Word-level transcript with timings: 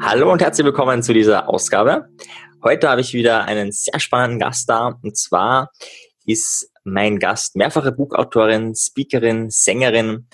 Hallo 0.00 0.32
und 0.32 0.40
herzlich 0.40 0.64
willkommen 0.64 1.02
zu 1.02 1.12
dieser 1.12 1.46
Ausgabe. 1.46 2.08
Heute 2.64 2.88
habe 2.88 3.02
ich 3.02 3.12
wieder 3.12 3.44
einen 3.44 3.70
sehr 3.70 4.00
spannenden 4.00 4.38
Gast 4.38 4.66
da 4.70 4.98
und 5.02 5.14
zwar 5.18 5.72
ist 6.24 6.70
mein 6.82 7.18
Gast 7.18 7.54
mehrfache 7.54 7.92
Buchautorin, 7.92 8.74
Speakerin, 8.74 9.50
Sängerin 9.50 10.26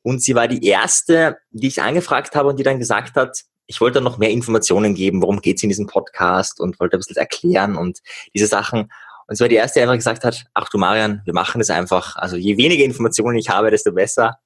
und 0.00 0.22
sie 0.22 0.34
war 0.34 0.48
die 0.48 0.66
erste, 0.66 1.36
die 1.50 1.66
ich 1.66 1.82
angefragt 1.82 2.34
habe 2.34 2.48
und 2.48 2.58
die 2.58 2.64
dann 2.64 2.78
gesagt 2.78 3.16
hat, 3.16 3.42
ich 3.66 3.82
wollte 3.82 4.00
noch 4.00 4.16
mehr 4.16 4.30
Informationen 4.30 4.94
geben, 4.94 5.20
worum 5.20 5.42
geht 5.42 5.58
es 5.58 5.62
in 5.64 5.68
diesem 5.68 5.86
Podcast 5.86 6.60
und 6.60 6.80
wollte 6.80 6.96
ein 6.96 7.00
bisschen 7.00 7.18
erklären 7.18 7.76
und 7.76 7.98
diese 8.34 8.46
Sachen. 8.46 8.90
Und 9.26 9.36
sie 9.36 9.42
war 9.42 9.48
die 9.48 9.56
erste, 9.56 9.80
die 9.80 9.82
einfach 9.82 9.96
gesagt 9.96 10.24
hat, 10.24 10.46
ach 10.54 10.70
du 10.70 10.78
Marian, 10.78 11.20
wir 11.26 11.34
machen 11.34 11.58
das 11.58 11.68
einfach. 11.68 12.16
Also 12.16 12.36
je 12.36 12.56
weniger 12.56 12.84
Informationen 12.84 13.36
ich 13.36 13.50
habe, 13.50 13.70
desto 13.70 13.92
besser. 13.92 14.38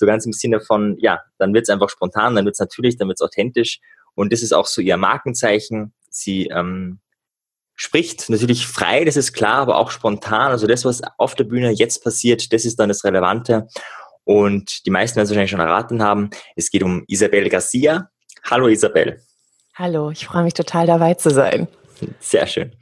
So 0.00 0.06
ganz 0.06 0.24
im 0.24 0.32
Sinne 0.32 0.62
von, 0.62 0.96
ja, 0.98 1.20
dann 1.36 1.52
wird 1.52 1.64
es 1.64 1.68
einfach 1.68 1.90
spontan, 1.90 2.34
dann 2.34 2.46
wird 2.46 2.54
es 2.54 2.58
natürlich, 2.58 2.96
dann 2.96 3.06
wird 3.08 3.18
es 3.20 3.22
authentisch. 3.22 3.80
Und 4.14 4.32
das 4.32 4.40
ist 4.40 4.54
auch 4.54 4.66
so 4.66 4.80
ihr 4.80 4.96
Markenzeichen. 4.96 5.92
Sie 6.08 6.46
ähm, 6.46 7.00
spricht 7.74 8.30
natürlich 8.30 8.66
frei, 8.66 9.04
das 9.04 9.18
ist 9.18 9.34
klar, 9.34 9.56
aber 9.56 9.76
auch 9.76 9.90
spontan. 9.90 10.52
Also 10.52 10.66
das, 10.66 10.86
was 10.86 11.02
auf 11.18 11.34
der 11.34 11.44
Bühne 11.44 11.70
jetzt 11.70 12.02
passiert, 12.02 12.50
das 12.54 12.64
ist 12.64 12.80
dann 12.80 12.88
das 12.88 13.04
Relevante. 13.04 13.68
Und 14.24 14.86
die 14.86 14.90
meisten 14.90 15.16
werden 15.16 15.24
es 15.24 15.30
wahrscheinlich 15.30 15.50
schon 15.50 15.60
erraten 15.60 16.02
haben. 16.02 16.30
Es 16.56 16.70
geht 16.70 16.82
um 16.82 17.04
Isabel 17.06 17.50
Garcia. 17.50 18.08
Hallo 18.50 18.68
Isabel. 18.68 19.20
Hallo, 19.74 20.10
ich 20.10 20.24
freue 20.24 20.44
mich 20.44 20.54
total 20.54 20.86
dabei 20.86 21.12
zu 21.12 21.28
sein. 21.28 21.68
Sehr 22.20 22.46
schön. 22.46 22.72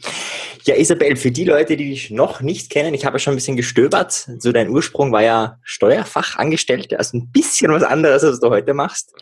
Ja, 0.65 0.77
Isabel, 0.77 1.17
für 1.17 1.31
die 1.31 1.45
Leute, 1.45 1.77
die 1.77 1.91
dich 1.91 2.11
noch 2.11 2.41
nicht 2.41 2.71
kennen, 2.71 2.95
ich 2.95 3.05
habe 3.05 3.17
ja 3.17 3.19
schon 3.19 3.35
ein 3.35 3.37
bisschen 3.37 3.57
gestöbert. 3.57 4.29
So 4.39 4.53
dein 4.53 4.69
Ursprung 4.69 5.13
war 5.13 5.23
ja 5.23 5.59
Steuerfachangestellte, 5.63 6.99
also 6.99 7.19
ein 7.19 7.31
bisschen 7.31 7.73
was 7.73 7.83
anderes, 7.83 8.25
als 8.25 8.41
du 8.41 8.51
heute 8.51 8.75
machst. 8.75 9.13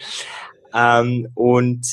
Ähm, 0.75 1.29
und 1.35 1.87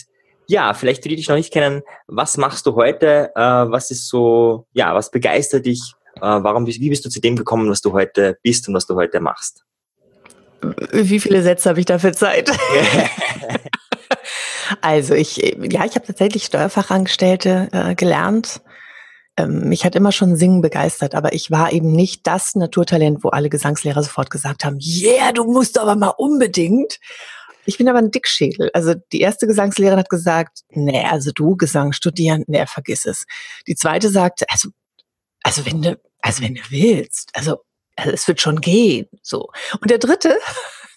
ja, 0.48 0.73
vielleicht 0.73 1.04
für 1.04 1.10
die, 1.10 1.15
die 1.15 1.21
dich 1.21 1.29
noch 1.29 1.35
nicht 1.35 1.54
kennen, 1.54 1.82
was 2.07 2.37
machst 2.37 2.65
du 2.65 2.76
heute? 2.76 3.32
Äh, 3.35 3.41
was 3.41 3.91
ist 3.91 4.07
so, 4.07 4.67
ja, 4.73 4.93
was 4.93 5.12
begeistert 5.12 5.65
dich? 5.65 5.93
Äh, 6.17 6.21
warum, 6.21 6.67
wie 6.67 6.90
bist 6.90 7.05
du 7.05 7.10
zu 7.10 7.21
dem 7.21 7.35
gekommen, 7.35 7.70
was 7.70 7.82
du 7.82 7.93
heute 7.93 8.38
bist 8.43 8.67
und 8.67 8.73
was 8.73 8.85
du 8.85 8.95
heute 8.95 9.20
machst? 9.20 9.63
Wie 10.91 11.20
viele 11.20 11.41
Sätze 11.41 11.70
habe 11.70 11.79
ich 11.79 11.85
dafür 11.85 12.13
Zeit? 12.13 12.49
also 14.82 15.13
ich, 15.13 15.38
ja, 15.38 15.85
ich 15.85 15.96
habe 15.96 16.05
tatsächlich 16.05 16.46
Steuerfachangestellte 16.46 17.70
äh, 17.71 17.96
gelernt. 17.96 18.62
Ähm, 19.35 19.68
mich 19.68 19.84
hat 19.84 19.96
immer 19.96 20.12
schon 20.12 20.35
Singen 20.35 20.62
begeistert, 20.62 21.16
aber 21.16 21.34
ich 21.34 21.49
war 21.49 21.71
eben 21.71 21.91
nicht 21.91 22.27
das 22.27 22.55
Naturtalent, 22.55 23.24
wo 23.24 23.29
alle 23.29 23.49
Gesangslehrer 23.49 24.04
sofort 24.04 24.29
gesagt 24.29 24.63
haben, 24.63 24.77
yeah, 24.79 25.32
du 25.32 25.46
musst 25.46 25.79
aber 25.79 25.96
mal 25.96 26.13
unbedingt. 26.18 26.99
Ich 27.66 27.77
bin 27.77 27.90
aber 27.90 27.99
ein 27.99 28.12
Dickschädel. 28.12 28.70
Also 28.74 28.94
die 29.12 29.21
erste 29.21 29.48
Gesangslehrerin 29.48 29.99
hat 29.99 30.10
gesagt, 30.10 30.60
nee, 30.70 31.05
also 31.05 31.32
du 31.32 31.55
Gesang 31.55 31.94
studieren, 31.94 32.44
nee, 32.48 32.66
vergiss 32.68 33.05
es. 33.05 33.26
Die 33.68 33.76
zweite 33.76 34.10
sagte, 34.10 34.46
also, 34.49 34.70
also 35.41 35.66
wenn 35.66 35.82
du, 35.82 35.99
also 36.21 36.44
wenn 36.44 36.55
du 36.55 36.62
willst, 36.70 37.32
also, 37.34 37.57
also 37.96 38.12
es 38.12 38.27
wird 38.27 38.41
schon 38.41 38.62
gehen, 38.62 39.07
so. 39.21 39.49
Und 39.82 39.90
der 39.90 39.98
dritte, 39.98 40.38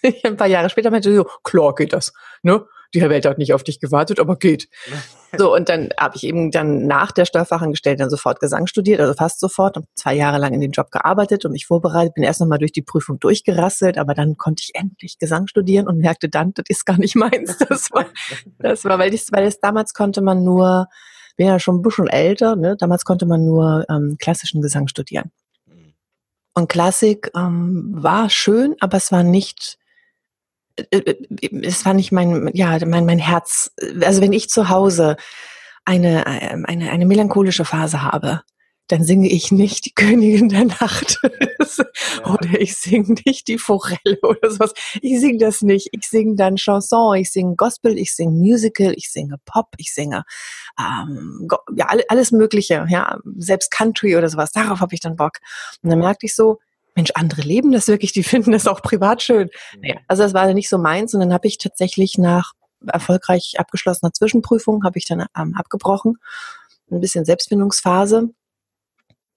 ein 0.23 0.37
paar 0.37 0.47
Jahre 0.47 0.69
später 0.69 0.91
meinte 0.91 1.15
so, 1.15 1.25
klar 1.43 1.73
geht 1.73 1.93
das, 1.93 2.13
ne? 2.43 2.65
Die 2.93 3.01
Welt 3.01 3.25
hat 3.25 3.37
nicht 3.37 3.53
auf 3.53 3.63
dich 3.63 3.79
gewartet, 3.79 4.19
aber 4.19 4.37
geht. 4.37 4.69
So, 5.37 5.53
und 5.53 5.67
dann 5.67 5.89
habe 5.99 6.15
ich 6.15 6.23
eben 6.23 6.51
dann 6.51 6.87
nach 6.87 7.11
der 7.11 7.25
Steuerfachangestellten 7.25 7.99
dann 7.99 8.09
sofort 8.09 8.39
Gesang 8.39 8.65
studiert, 8.65 9.01
also 9.01 9.13
fast 9.13 9.41
sofort, 9.41 9.75
und 9.75 9.85
zwei 9.93 10.13
Jahre 10.13 10.37
lang 10.37 10.53
in 10.53 10.61
dem 10.61 10.71
Job 10.71 10.89
gearbeitet 10.89 11.43
und 11.43 11.51
mich 11.51 11.65
vorbereitet, 11.67 12.13
bin 12.13 12.23
erst 12.23 12.39
nochmal 12.39 12.59
durch 12.59 12.71
die 12.71 12.81
Prüfung 12.81 13.19
durchgerasselt, 13.19 13.97
aber 13.97 14.13
dann 14.13 14.37
konnte 14.37 14.63
ich 14.63 14.73
endlich 14.73 15.17
Gesang 15.19 15.47
studieren 15.47 15.85
und 15.85 15.97
merkte 15.97 16.29
dann, 16.29 16.53
das 16.53 16.65
ist 16.69 16.85
gar 16.85 16.97
nicht 16.97 17.15
meins. 17.15 17.57
Das 17.67 17.91
war, 17.91 18.05
das 18.59 18.85
war 18.85 18.97
weil, 18.99 19.13
ich, 19.13 19.25
weil 19.31 19.45
es 19.45 19.59
damals 19.59 19.93
konnte 19.93 20.21
man 20.21 20.45
nur, 20.45 20.87
bin 21.35 21.47
ja 21.47 21.59
schon 21.59 21.75
ein 21.75 21.81
bisschen 21.81 22.07
älter, 22.07 22.55
ne? 22.55 22.77
damals 22.77 23.03
konnte 23.03 23.25
man 23.25 23.43
nur 23.43 23.85
ähm, 23.89 24.15
klassischen 24.19 24.61
Gesang 24.61 24.87
studieren. 24.87 25.31
Mhm. 25.65 25.93
Und 26.55 26.69
Klassik 26.69 27.31
ähm, 27.35 27.89
war 27.91 28.29
schön, 28.29 28.75
aber 28.79 28.95
es 28.95 29.11
war 29.11 29.23
nicht 29.23 29.77
es 31.63 31.85
war 31.85 31.93
nicht 31.93 32.11
mein, 32.11 32.49
ja, 32.53 32.77
mein, 32.85 33.05
mein 33.05 33.19
Herz. 33.19 33.71
Also 34.01 34.21
wenn 34.21 34.33
ich 34.33 34.49
zu 34.49 34.69
Hause 34.69 35.17
eine, 35.85 36.25
ähm, 36.27 36.65
eine, 36.67 36.91
eine 36.91 37.05
melancholische 37.05 37.65
Phase 37.65 38.03
habe, 38.03 38.41
dann 38.87 39.03
singe 39.03 39.27
ich 39.27 39.51
nicht 39.51 39.85
die 39.85 39.93
Königin 39.93 40.49
der 40.49 40.65
Nacht 40.65 41.19
oder 42.23 42.59
ich 42.59 42.75
singe 42.77 43.15
nicht 43.25 43.47
die 43.47 43.57
Forelle 43.57 44.19
oder 44.21 44.49
sowas. 44.49 44.73
Ich 45.01 45.19
singe 45.19 45.39
das 45.39 45.61
nicht. 45.61 45.89
Ich 45.91 46.07
singe 46.07 46.35
dann 46.35 46.55
Chanson, 46.55 47.17
ich 47.17 47.31
singe 47.31 47.55
Gospel, 47.55 47.97
ich 47.97 48.15
singe 48.15 48.31
Musical, 48.31 48.93
ich 48.95 49.11
singe 49.11 49.37
Pop, 49.45 49.67
ich 49.77 49.93
singe 49.93 50.23
ähm, 50.79 51.47
ja 51.75 51.87
alles 52.07 52.31
Mögliche, 52.31 52.85
ja 52.89 53.17
selbst 53.35 53.71
Country 53.71 54.15
oder 54.15 54.29
sowas. 54.29 54.51
Darauf 54.51 54.79
habe 54.79 54.95
ich 54.95 55.01
dann 55.01 55.17
Bock. 55.17 55.39
Und 55.81 55.89
dann 55.89 55.99
merkte 55.99 56.25
ich 56.25 56.35
so, 56.35 56.59
Mensch, 56.97 57.11
andere 57.13 57.43
leben 57.43 57.71
das 57.71 57.87
wirklich, 57.87 58.11
die 58.11 58.23
finden 58.23 58.51
das 58.51 58.67
auch 58.67 58.81
privat 58.81 59.21
schön. 59.21 59.49
Naja, 59.79 59.95
also 60.09 60.23
das 60.23 60.33
war 60.33 60.51
nicht 60.53 60.67
so 60.67 60.77
meins 60.77 61.13
und 61.13 61.21
dann 61.21 61.31
habe 61.31 61.47
ich 61.47 61.57
tatsächlich 61.57 62.17
nach 62.17 62.51
erfolgreich 62.85 63.53
abgeschlossener 63.57 64.11
Zwischenprüfung, 64.11 64.83
habe 64.83 64.97
ich 64.97 65.05
dann 65.05 65.25
ähm, 65.37 65.55
abgebrochen. 65.55 66.17
Ein 66.91 66.99
bisschen 66.99 67.25
Selbstfindungsphase. 67.25 68.29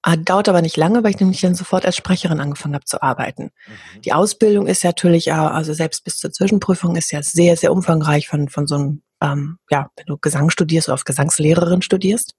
Ah, 0.03 0.17
dauert 0.17 0.49
aber 0.49 0.63
nicht 0.63 0.79
lange, 0.79 1.05
weil 1.05 1.11
ich 1.11 1.21
nämlich 1.21 1.43
dann 1.43 1.55
sofort 1.55 1.85
als 1.85 1.97
Sprecherin 1.97 2.41
angefangen 2.41 2.75
habe 2.75 2.87
zu 2.87 3.03
arbeiten. 3.03 3.51
Mhm. 3.67 4.01
Die 4.03 4.13
Ausbildung 4.15 4.67
ist 4.67 4.83
ja 4.83 4.91
natürlich, 4.91 5.33
also 5.33 5.75
selbst 5.75 6.05
bis 6.05 6.17
zur 6.17 6.33
Zwischenprüfung 6.33 6.97
ist 6.97 7.13
ja 7.13 7.23
sehr, 7.23 7.57
sehr 7.57 7.73
umfangreich 7.73 8.27
von, 8.27 8.49
von 8.49 8.67
so 8.67 8.77
einem, 8.77 9.03
ähm, 9.21 9.59
ja, 9.71 9.91
wenn 9.97 10.07
du 10.07 10.17
Gesang 10.17 10.49
studierst 10.49 10.89
oder 10.89 10.95
auf 10.95 11.05
Gesangslehrerin 11.05 11.83
studierst. 11.83 12.35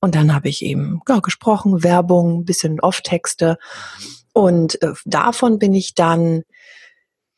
Und 0.00 0.14
dann 0.14 0.34
habe 0.34 0.48
ich 0.48 0.64
eben 0.64 1.02
ja, 1.06 1.18
gesprochen, 1.18 1.82
Werbung, 1.82 2.40
ein 2.40 2.44
bisschen 2.46 2.80
Off-Texte. 2.80 3.58
Mhm 3.98 4.19
und 4.32 4.80
äh, 4.82 4.92
davon 5.04 5.58
bin 5.58 5.74
ich 5.74 5.94
dann 5.94 6.42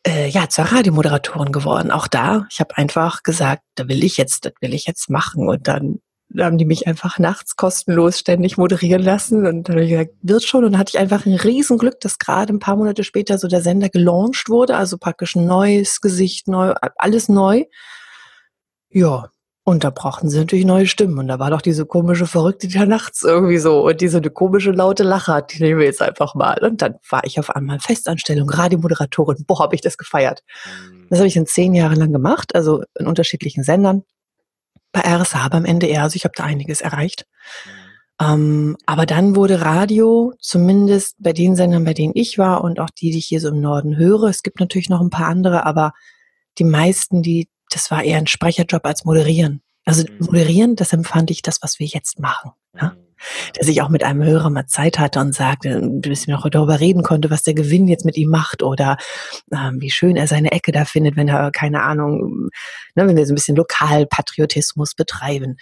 äh, 0.07 0.29
ja 0.29 0.49
zur 0.49 0.67
Radiomoderatorin 0.67 1.53
geworden. 1.53 1.91
Auch 1.91 2.09
da, 2.09 2.47
ich 2.51 2.61
habe 2.61 2.77
einfach 2.77 3.23
gesagt, 3.23 3.63
da 3.77 3.89
will 3.89 4.05
ich 4.05 4.17
jetzt, 4.17 4.45
das 4.45 4.53
will 4.61 4.75
ich 4.75 4.87
jetzt 4.87 5.11
machen. 5.11 5.49
Und 5.49 5.69
dann 5.69 6.01
haben 6.39 6.59
die 6.59 6.65
mich 6.65 6.87
einfach 6.87 7.19
nachts 7.19 7.57
kostenlos 7.57 8.19
ständig 8.19 8.57
moderieren 8.57 9.03
lassen. 9.03 9.47
Und 9.47 9.69
dann 9.69 9.77
habe 9.77 9.85
ich 9.85 9.91
gesagt, 9.91 10.13
wird 10.23 10.45
schon. 10.45 10.65
Und 10.65 10.73
dann 10.73 10.81
hatte 10.81 10.93
ich 10.95 10.99
einfach 10.99 11.27
ein 11.27 11.35
Riesenglück, 11.35 12.01
dass 12.01 12.19
gerade 12.19 12.53
ein 12.53 12.59
paar 12.59 12.77
Monate 12.77 13.05
später 13.05 13.39
so 13.39 13.49
der 13.49 13.63
Sender 13.63 13.89
gelauncht 13.89 14.49
wurde. 14.49 14.77
Also 14.77 14.99
praktisch 14.99 15.37
ein 15.37 15.47
neues 15.47 16.01
Gesicht, 16.01 16.49
neu, 16.49 16.75
alles 16.97 17.29
neu. 17.29 17.65
Ja, 18.91 19.31
und 19.65 19.85
da 19.85 19.91
brauchten 19.91 20.29
sie 20.29 20.39
natürlich 20.39 20.65
neue 20.65 20.87
Stimmen. 20.87 21.19
Und 21.19 21.29
da 21.29 21.39
war 21.39 21.51
doch 21.51 21.63
diese 21.63 21.87
komische 21.87 22.27
Verrückte, 22.27 22.67
die 22.67 22.79
da 22.79 22.85
nachts 22.85 23.23
irgendwie 23.23 23.59
so 23.59 23.87
und 23.87 24.01
diese 24.01 24.19
eine 24.19 24.31
komische 24.31 24.73
laute 24.73 25.05
Lache 25.05 25.33
hat, 25.33 25.53
die 25.55 25.63
nehmen 25.63 25.79
wir 25.79 25.87
jetzt 25.87 26.03
einfach 26.03 26.35
mal. 26.35 26.59
Und 26.65 26.83
dann 26.83 26.97
war 27.09 27.23
ich 27.25 27.39
auf 27.39 27.51
einmal 27.51 27.79
Festanstellung, 27.79 28.51
Radiomoderatorin. 28.51 29.45
Boah, 29.47 29.61
habe 29.61 29.77
ich 29.77 29.81
das 29.81 29.99
gefeiert. 29.99 30.43
Mhm. 30.67 31.07
Das 31.11 31.21
habe 31.21 31.29
ich 31.29 31.37
in 31.37 31.47
zehn 31.47 31.75
Jahren 31.75 31.97
lang 31.97 32.13
gemacht, 32.13 32.55
also 32.57 32.83
in 32.99 33.07
unterschiedlichen 33.07 33.63
Sendern. 33.63 34.03
Bei 34.91 35.01
RSA 35.01 35.49
beim 35.49 35.65
NDR, 35.65 36.03
also 36.03 36.17
ich 36.17 36.25
habe 36.25 36.35
da 36.37 36.45
einiges 36.45 36.81
erreicht. 36.81 37.27
Mhm. 37.65 37.83
Ähm, 38.21 38.77
aber 38.87 39.07
dann 39.07 39.37
wurde 39.37 39.63
Radio, 39.63 40.35
zumindest 40.41 41.17
bei 41.19 41.33
den 41.33 41.55
Sendern, 41.55 41.85
bei 41.85 41.95
denen 41.95 42.13
ich 42.17 42.37
war 42.37 42.65
und 42.65 42.81
auch 42.81 42.91
die, 42.91 43.11
die 43.11 43.19
ich 43.19 43.27
hier 43.27 43.41
so 43.41 43.49
im 43.49 43.61
Norden 43.61 43.97
höre, 43.97 44.25
es 44.25 44.43
gibt 44.43 44.61
natürlich 44.61 44.89
noch 44.89 45.01
ein 45.01 45.11
paar 45.11 45.29
andere, 45.29 45.65
aber 45.65 45.93
die 46.59 46.65
meisten, 46.65 47.23
die 47.23 47.49
das 47.75 47.91
war 47.91 48.03
eher 48.03 48.19
ein 48.19 48.27
Sprecherjob 48.27 48.85
als 48.85 49.05
moderieren. 49.05 49.63
Also 49.85 50.05
mhm. 50.05 50.27
moderieren, 50.27 50.77
das 50.77 50.93
empfand 50.93 51.31
ich 51.31 51.43
das, 51.43 51.63
was 51.63 51.79
wir 51.79 51.87
jetzt 51.87 52.19
machen. 52.21 52.53
Ja? 52.75 52.91
Mhm. 52.91 53.13
Dass 53.57 53.69
ich 53.69 53.83
auch 53.83 53.89
mit 53.89 54.03
einem 54.03 54.23
Hörer 54.23 54.51
mal 54.51 54.67
Zeit 54.67 54.99
hatte 54.99 55.21
und 55.21 55.35
sagte, 55.35 55.81
bis 55.81 56.27
wir 56.27 56.35
noch 56.35 56.49
darüber 56.49 56.81
reden 56.81 57.03
konnte, 57.03 57.31
was 57.31 57.45
der 57.45 57.55
Gewinn 57.55 57.87
jetzt 57.87 58.05
mit 58.05 58.17
ihm 58.17 58.31
macht 58.31 58.63
oder 58.63 58.97
ähm, 59.53 59.81
wie 59.81 59.91
schön 59.91 60.17
er 60.17 60.27
seine 60.27 60.51
Ecke 60.51 60.73
da 60.73 60.85
findet, 60.85 61.17
wenn 61.17 61.29
er, 61.29 61.53
keine 61.53 61.83
Ahnung, 61.83 62.49
ne, 62.97 63.07
wenn 63.07 63.17
wir 63.17 63.27
so 63.27 63.33
ein 63.33 63.37
bisschen 63.37 63.57
Lokalpatriotismus 63.57 64.95
betreiben 64.95 65.57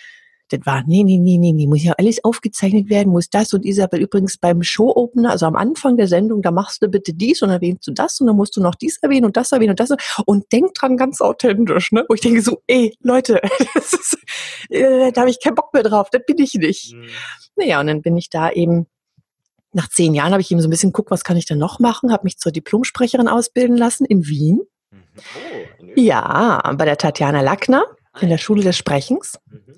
das 0.50 0.60
war, 0.64 0.82
nee, 0.86 1.04
nee, 1.04 1.18
nee, 1.18 1.38
nee, 1.38 1.52
nee, 1.52 1.66
muss 1.66 1.82
ja 1.82 1.92
alles 1.92 2.22
aufgezeichnet 2.24 2.90
werden, 2.90 3.12
muss 3.12 3.30
das 3.30 3.54
und 3.54 3.64
Isabel 3.64 4.00
übrigens 4.00 4.36
beim 4.36 4.62
Show-Opener, 4.62 5.30
also 5.30 5.46
am 5.46 5.56
Anfang 5.56 5.96
der 5.96 6.08
Sendung, 6.08 6.42
da 6.42 6.50
machst 6.50 6.82
du 6.82 6.88
bitte 6.88 7.14
dies 7.14 7.42
und 7.42 7.50
erwähnst 7.50 7.86
du 7.86 7.92
das 7.92 8.20
und 8.20 8.26
dann 8.26 8.36
musst 8.36 8.56
du 8.56 8.60
noch 8.60 8.74
dies 8.74 8.98
erwähnen 8.98 9.26
und 9.26 9.36
das 9.36 9.52
erwähnen 9.52 9.70
und 9.70 9.80
das 9.80 9.90
und 10.26 10.52
denk 10.52 10.74
dran 10.74 10.96
ganz 10.96 11.20
authentisch, 11.20 11.92
ne? 11.92 12.04
Wo 12.08 12.14
ich 12.14 12.20
denke 12.20 12.42
so, 12.42 12.62
ey, 12.66 12.94
Leute, 13.02 13.40
das 13.74 13.92
ist, 13.92 14.18
äh, 14.68 15.12
da 15.12 15.22
habe 15.22 15.30
ich 15.30 15.40
keinen 15.40 15.54
Bock 15.54 15.72
mehr 15.72 15.82
drauf, 15.82 16.08
das 16.10 16.22
bin 16.26 16.38
ich 16.38 16.54
nicht. 16.54 16.94
Mhm. 16.94 17.08
Naja, 17.56 17.80
und 17.80 17.86
dann 17.86 18.02
bin 18.02 18.16
ich 18.16 18.28
da 18.28 18.50
eben 18.50 18.86
nach 19.72 19.88
zehn 19.88 20.14
Jahren 20.14 20.32
habe 20.32 20.40
ich 20.40 20.50
eben 20.50 20.60
so 20.60 20.66
ein 20.66 20.70
bisschen 20.70 20.90
geguckt, 20.90 21.10
was 21.10 21.22
kann 21.22 21.36
ich 21.36 21.46
denn 21.46 21.58
noch 21.58 21.78
machen, 21.78 22.12
habe 22.12 22.24
mich 22.24 22.38
zur 22.38 22.50
Diplomsprecherin 22.50 23.28
ausbilden 23.28 23.76
lassen 23.76 24.04
in 24.04 24.26
Wien. 24.26 24.60
Mhm. 24.90 24.98
Oh, 25.16 25.86
ja, 25.94 26.74
bei 26.76 26.84
der 26.84 26.96
Tatjana 26.96 27.40
Lackner 27.40 27.84
in 28.20 28.28
der 28.28 28.38
Schule 28.38 28.62
des 28.62 28.76
Sprechens. 28.76 29.38
Mhm. 29.48 29.74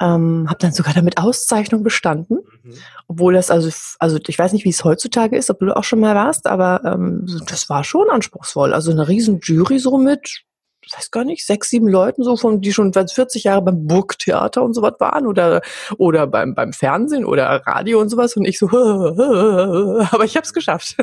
Ähm, 0.00 0.46
habe 0.48 0.58
dann 0.58 0.72
sogar 0.72 0.92
damit 0.92 1.18
Auszeichnung 1.18 1.82
bestanden. 1.82 2.38
Mhm. 2.62 2.74
Obwohl 3.06 3.34
das 3.34 3.50
also, 3.50 3.70
also 4.00 4.18
ich 4.26 4.38
weiß 4.38 4.52
nicht, 4.52 4.64
wie 4.64 4.70
es 4.70 4.84
heutzutage 4.84 5.36
ist, 5.36 5.50
ob 5.50 5.60
du 5.60 5.76
auch 5.76 5.84
schon 5.84 6.00
mal 6.00 6.14
warst, 6.14 6.46
aber 6.46 6.82
ähm, 6.84 7.26
das 7.46 7.68
war 7.68 7.84
schon 7.84 8.10
anspruchsvoll. 8.10 8.74
Also 8.74 8.90
eine 8.90 9.06
riesen 9.06 9.40
Jury 9.40 9.78
so 9.78 9.96
mit, 9.96 10.44
ich 10.82 10.96
weiß 10.96 11.10
gar 11.10 11.24
nicht, 11.24 11.46
sechs, 11.46 11.70
sieben 11.70 11.88
Leuten 11.88 12.24
so 12.24 12.36
von, 12.36 12.60
die 12.60 12.72
schon 12.72 12.92
40 12.92 13.44
Jahre 13.44 13.62
beim 13.62 13.86
Burgtheater 13.86 14.62
und 14.62 14.74
sowas 14.74 14.94
waren 14.98 15.26
oder 15.26 15.62
oder 15.96 16.26
beim 16.26 16.54
beim 16.54 16.72
Fernsehen 16.72 17.24
oder 17.24 17.62
Radio 17.66 18.00
und 18.00 18.08
sowas 18.08 18.36
und 18.36 18.44
ich 18.44 18.58
so, 18.58 18.68
aber 18.68 20.24
ich 20.24 20.36
habe 20.36 20.44
es 20.44 20.52
geschafft. 20.52 20.96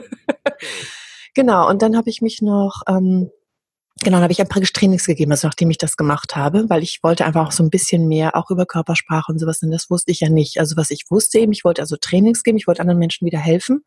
genau. 1.33 1.69
Und 1.69 1.81
dann 1.81 1.95
habe 1.95 2.09
ich 2.09 2.21
mich 2.21 2.41
noch 2.41 2.81
ähm, 2.87 3.31
Genau, 3.99 4.17
dann 4.17 4.23
habe 4.23 4.33
ich 4.33 4.41
ein 4.41 4.47
paar 4.47 4.63
Trainings 4.63 5.05
gegeben, 5.05 5.31
also 5.31 5.47
nachdem 5.47 5.69
ich 5.69 5.77
das 5.77 5.97
gemacht 5.97 6.35
habe, 6.35 6.69
weil 6.69 6.81
ich 6.81 6.99
wollte 7.03 7.25
einfach 7.25 7.47
auch 7.47 7.51
so 7.51 7.61
ein 7.61 7.69
bisschen 7.69 8.07
mehr 8.07 8.35
auch 8.35 8.49
über 8.49 8.65
Körpersprache 8.65 9.31
und 9.31 9.37
sowas, 9.37 9.61
und 9.61 9.71
das 9.71 9.89
wusste 9.89 10.11
ich 10.11 10.21
ja 10.21 10.29
nicht. 10.29 10.59
Also 10.59 10.77
was 10.77 10.89
ich 10.89 11.05
wusste 11.09 11.39
eben, 11.39 11.51
ich 11.51 11.63
wollte 11.63 11.81
also 11.81 11.97
Trainings 11.97 12.43
geben, 12.43 12.57
ich 12.57 12.67
wollte 12.67 12.81
anderen 12.81 12.99
Menschen 12.99 13.25
wieder 13.25 13.39
helfen 13.39 13.83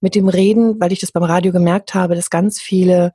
mit 0.00 0.14
dem 0.14 0.28
Reden, 0.28 0.80
weil 0.80 0.92
ich 0.92 1.00
das 1.00 1.12
beim 1.12 1.22
Radio 1.22 1.52
gemerkt 1.52 1.94
habe, 1.94 2.14
dass 2.14 2.30
ganz 2.30 2.60
viele 2.60 3.12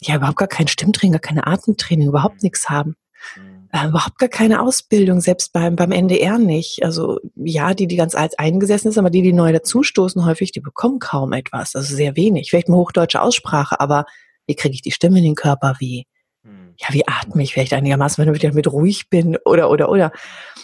ja 0.00 0.16
überhaupt 0.16 0.38
gar 0.38 0.48
kein 0.48 0.68
Stimmtraining, 0.68 1.12
gar 1.12 1.20
keine 1.20 1.46
Atemtraining, 1.46 2.08
überhaupt 2.08 2.42
nichts 2.42 2.68
haben. 2.68 2.96
Mhm. 3.36 3.68
Äh, 3.72 3.88
überhaupt 3.88 4.18
gar 4.18 4.28
keine 4.28 4.60
Ausbildung, 4.60 5.20
selbst 5.20 5.52
beim, 5.52 5.76
beim 5.76 5.92
NDR 5.92 6.38
nicht. 6.38 6.84
Also 6.84 7.20
ja, 7.36 7.74
die, 7.74 7.86
die 7.86 7.96
ganz 7.96 8.14
alt 8.14 8.38
eingesessen 8.38 8.90
ist, 8.90 8.98
aber 8.98 9.10
die, 9.10 9.22
die 9.22 9.32
neu 9.32 9.52
dazustoßen 9.52 10.24
häufig, 10.24 10.52
die 10.52 10.60
bekommen 10.60 10.98
kaum 10.98 11.32
etwas, 11.32 11.74
also 11.74 11.94
sehr 11.94 12.16
wenig. 12.16 12.50
Vielleicht 12.50 12.68
eine 12.68 12.76
hochdeutsche 12.76 13.22
Aussprache, 13.22 13.80
aber 13.80 14.04
wie 14.46 14.54
kriege 14.54 14.74
ich 14.74 14.82
die 14.82 14.90
Stimme 14.90 15.18
in 15.18 15.24
den 15.24 15.34
Körper, 15.34 15.76
wie, 15.78 16.06
hm. 16.42 16.74
ja, 16.78 16.88
wie 16.90 17.06
atme 17.06 17.42
ich 17.42 17.54
vielleicht 17.54 17.72
einigermaßen, 17.72 18.24
wenn 18.24 18.34
ich 18.34 18.52
mit 18.52 18.70
ruhig 18.70 19.08
bin 19.08 19.36
oder, 19.44 19.70
oder, 19.70 19.88
oder. 19.88 20.12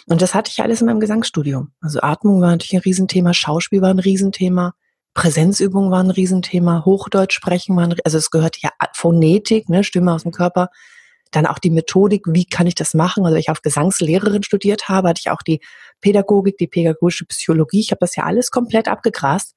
Und 0.06 0.22
das 0.22 0.34
hatte 0.34 0.50
ich 0.52 0.62
alles 0.62 0.80
in 0.80 0.86
meinem 0.86 1.00
Gesangsstudium. 1.00 1.72
Also 1.80 2.00
Atmung 2.00 2.40
war 2.40 2.50
natürlich 2.50 2.74
ein 2.74 2.82
Riesenthema, 2.82 3.34
Schauspiel 3.34 3.82
war 3.82 3.90
ein 3.90 3.98
Riesenthema, 3.98 4.74
Präsenzübung 5.14 5.90
war 5.90 6.02
ein 6.02 6.10
Riesenthema, 6.10 6.84
Hochdeutsch 6.84 7.34
sprechen 7.34 7.76
war 7.76 7.84
ein, 7.84 7.96
also 8.04 8.18
es 8.18 8.30
gehört 8.30 8.58
ja 8.58 8.70
Phonetik, 8.94 9.68
ne, 9.68 9.84
Stimme 9.84 10.12
aus 10.12 10.22
dem 10.22 10.32
Körper, 10.32 10.68
dann 11.30 11.46
auch 11.46 11.58
die 11.58 11.70
Methodik, 11.70 12.22
wie 12.26 12.44
kann 12.44 12.66
ich 12.66 12.74
das 12.74 12.94
machen? 12.94 13.24
Also 13.24 13.36
ich 13.36 13.50
auf 13.50 13.62
Gesangslehrerin 13.62 14.42
studiert 14.42 14.88
habe, 14.88 15.08
hatte 15.08 15.20
ich 15.24 15.30
auch 15.30 15.42
die 15.42 15.60
Pädagogik, 16.00 16.58
die 16.58 16.66
pädagogische 16.66 17.24
Psychologie, 17.26 17.80
ich 17.80 17.90
habe 17.90 18.00
das 18.00 18.16
ja 18.16 18.24
alles 18.24 18.50
komplett 18.50 18.88
abgegrast 18.88 19.54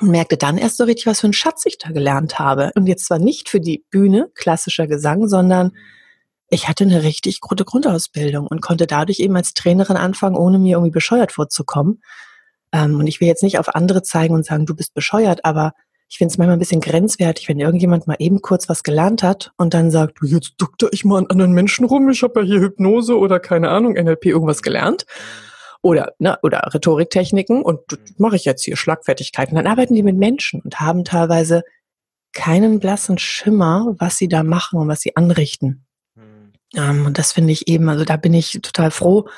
und 0.00 0.10
merkte 0.10 0.36
dann 0.36 0.58
erst 0.58 0.78
so 0.78 0.84
richtig, 0.84 1.06
was 1.06 1.20
für 1.20 1.28
ein 1.28 1.32
Schatz 1.32 1.66
ich 1.66 1.78
da 1.78 1.90
gelernt 1.90 2.38
habe. 2.38 2.72
Und 2.74 2.86
jetzt 2.86 3.06
zwar 3.06 3.18
nicht 3.18 3.48
für 3.48 3.60
die 3.60 3.84
Bühne, 3.90 4.30
klassischer 4.34 4.86
Gesang, 4.86 5.28
sondern 5.28 5.72
ich 6.48 6.68
hatte 6.68 6.84
eine 6.84 7.02
richtig 7.02 7.40
gute 7.40 7.64
Grundausbildung 7.64 8.46
und 8.46 8.60
konnte 8.60 8.86
dadurch 8.86 9.20
eben 9.20 9.36
als 9.36 9.54
Trainerin 9.54 9.96
anfangen, 9.96 10.36
ohne 10.36 10.58
mir 10.58 10.76
irgendwie 10.76 10.90
bescheuert 10.90 11.32
vorzukommen. 11.32 12.02
Ähm, 12.72 12.98
und 12.98 13.06
ich 13.06 13.20
will 13.20 13.28
jetzt 13.28 13.42
nicht 13.42 13.58
auf 13.58 13.74
andere 13.74 14.02
zeigen 14.02 14.34
und 14.34 14.46
sagen, 14.46 14.66
du 14.66 14.74
bist 14.74 14.94
bescheuert, 14.94 15.44
aber 15.44 15.72
ich 16.08 16.18
finde 16.18 16.32
es 16.32 16.38
manchmal 16.38 16.56
ein 16.56 16.58
bisschen 16.58 16.82
grenzwertig, 16.82 17.48
wenn 17.48 17.58
irgendjemand 17.58 18.06
mal 18.06 18.16
eben 18.18 18.42
kurz 18.42 18.68
was 18.68 18.82
gelernt 18.82 19.22
hat 19.22 19.52
und 19.56 19.72
dann 19.72 19.90
sagt, 19.90 20.18
jetzt 20.22 20.54
doktor 20.58 20.90
ich 20.92 21.06
mal 21.06 21.18
an 21.18 21.26
anderen 21.28 21.52
Menschen 21.52 21.86
rum, 21.86 22.10
ich 22.10 22.22
habe 22.22 22.40
ja 22.40 22.46
hier 22.46 22.60
Hypnose 22.60 23.16
oder 23.16 23.40
keine 23.40 23.70
Ahnung, 23.70 23.94
NLP 23.94 24.26
irgendwas 24.26 24.60
gelernt 24.62 25.06
oder, 25.82 26.14
ne, 26.18 26.38
oder 26.42 26.70
Rhetoriktechniken 26.72 27.62
und 27.62 27.80
mhm. 27.90 27.98
mache 28.18 28.36
ich 28.36 28.44
jetzt 28.44 28.64
hier 28.64 28.76
Schlagfertigkeiten. 28.76 29.56
Dann 29.56 29.66
arbeiten 29.66 29.94
die 29.94 30.02
mit 30.02 30.16
Menschen 30.16 30.60
und 30.60 30.80
haben 30.80 31.04
teilweise 31.04 31.62
keinen 32.32 32.80
blassen 32.80 33.18
Schimmer, 33.18 33.94
was 33.98 34.16
sie 34.16 34.28
da 34.28 34.42
machen 34.42 34.78
und 34.78 34.88
was 34.88 35.00
sie 35.00 35.16
anrichten. 35.16 35.84
Mhm. 36.14 36.52
Ähm, 36.74 37.06
und 37.06 37.18
das 37.18 37.32
finde 37.32 37.52
ich 37.52 37.68
eben, 37.68 37.88
also 37.88 38.04
da 38.04 38.16
bin 38.16 38.32
ich 38.32 38.60
total 38.62 38.90
froh, 38.90 39.28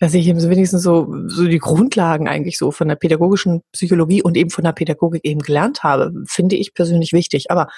dass 0.00 0.14
ich 0.14 0.26
eben 0.26 0.40
so 0.40 0.48
wenigstens 0.48 0.82
so, 0.82 1.14
so 1.26 1.46
die 1.46 1.58
Grundlagen 1.58 2.26
eigentlich 2.26 2.56
so 2.56 2.70
von 2.70 2.88
der 2.88 2.96
pädagogischen 2.96 3.62
Psychologie 3.72 4.22
und 4.22 4.36
eben 4.36 4.48
von 4.48 4.64
der 4.64 4.72
Pädagogik 4.72 5.20
eben 5.24 5.40
gelernt 5.40 5.82
habe, 5.82 6.12
finde 6.26 6.56
ich 6.56 6.72
persönlich 6.72 7.12
wichtig. 7.12 7.50
Aber 7.50 7.68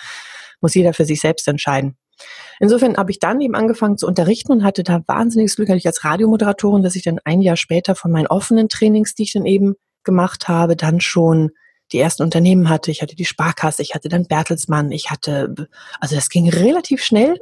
muss 0.60 0.74
jeder 0.74 0.94
für 0.94 1.04
sich 1.04 1.20
selbst 1.20 1.48
entscheiden. 1.48 1.96
Insofern 2.60 2.96
habe 2.96 3.10
ich 3.10 3.18
dann 3.18 3.40
eben 3.40 3.54
angefangen 3.54 3.98
zu 3.98 4.06
unterrichten 4.06 4.52
und 4.52 4.64
hatte 4.64 4.84
da 4.84 5.02
wahnsinniges 5.06 5.56
Glück, 5.56 5.68
ich 5.70 5.86
als 5.86 6.04
Radiomoderatorin, 6.04 6.82
dass 6.82 6.94
ich 6.94 7.02
dann 7.02 7.18
ein 7.24 7.42
Jahr 7.42 7.56
später 7.56 7.94
von 7.94 8.12
meinen 8.12 8.28
offenen 8.28 8.68
Trainings, 8.68 9.14
die 9.14 9.24
ich 9.24 9.32
dann 9.32 9.46
eben 9.46 9.74
gemacht 10.04 10.48
habe, 10.48 10.76
dann 10.76 11.00
schon 11.00 11.50
die 11.92 11.98
ersten 11.98 12.22
Unternehmen 12.22 12.68
hatte. 12.68 12.90
Ich 12.90 13.02
hatte 13.02 13.16
die 13.16 13.24
Sparkasse, 13.24 13.82
ich 13.82 13.94
hatte 13.94 14.08
dann 14.08 14.26
Bertelsmann, 14.26 14.92
ich 14.92 15.10
hatte, 15.10 15.54
also 16.00 16.14
das 16.14 16.28
ging 16.28 16.48
relativ 16.48 17.02
schnell, 17.02 17.38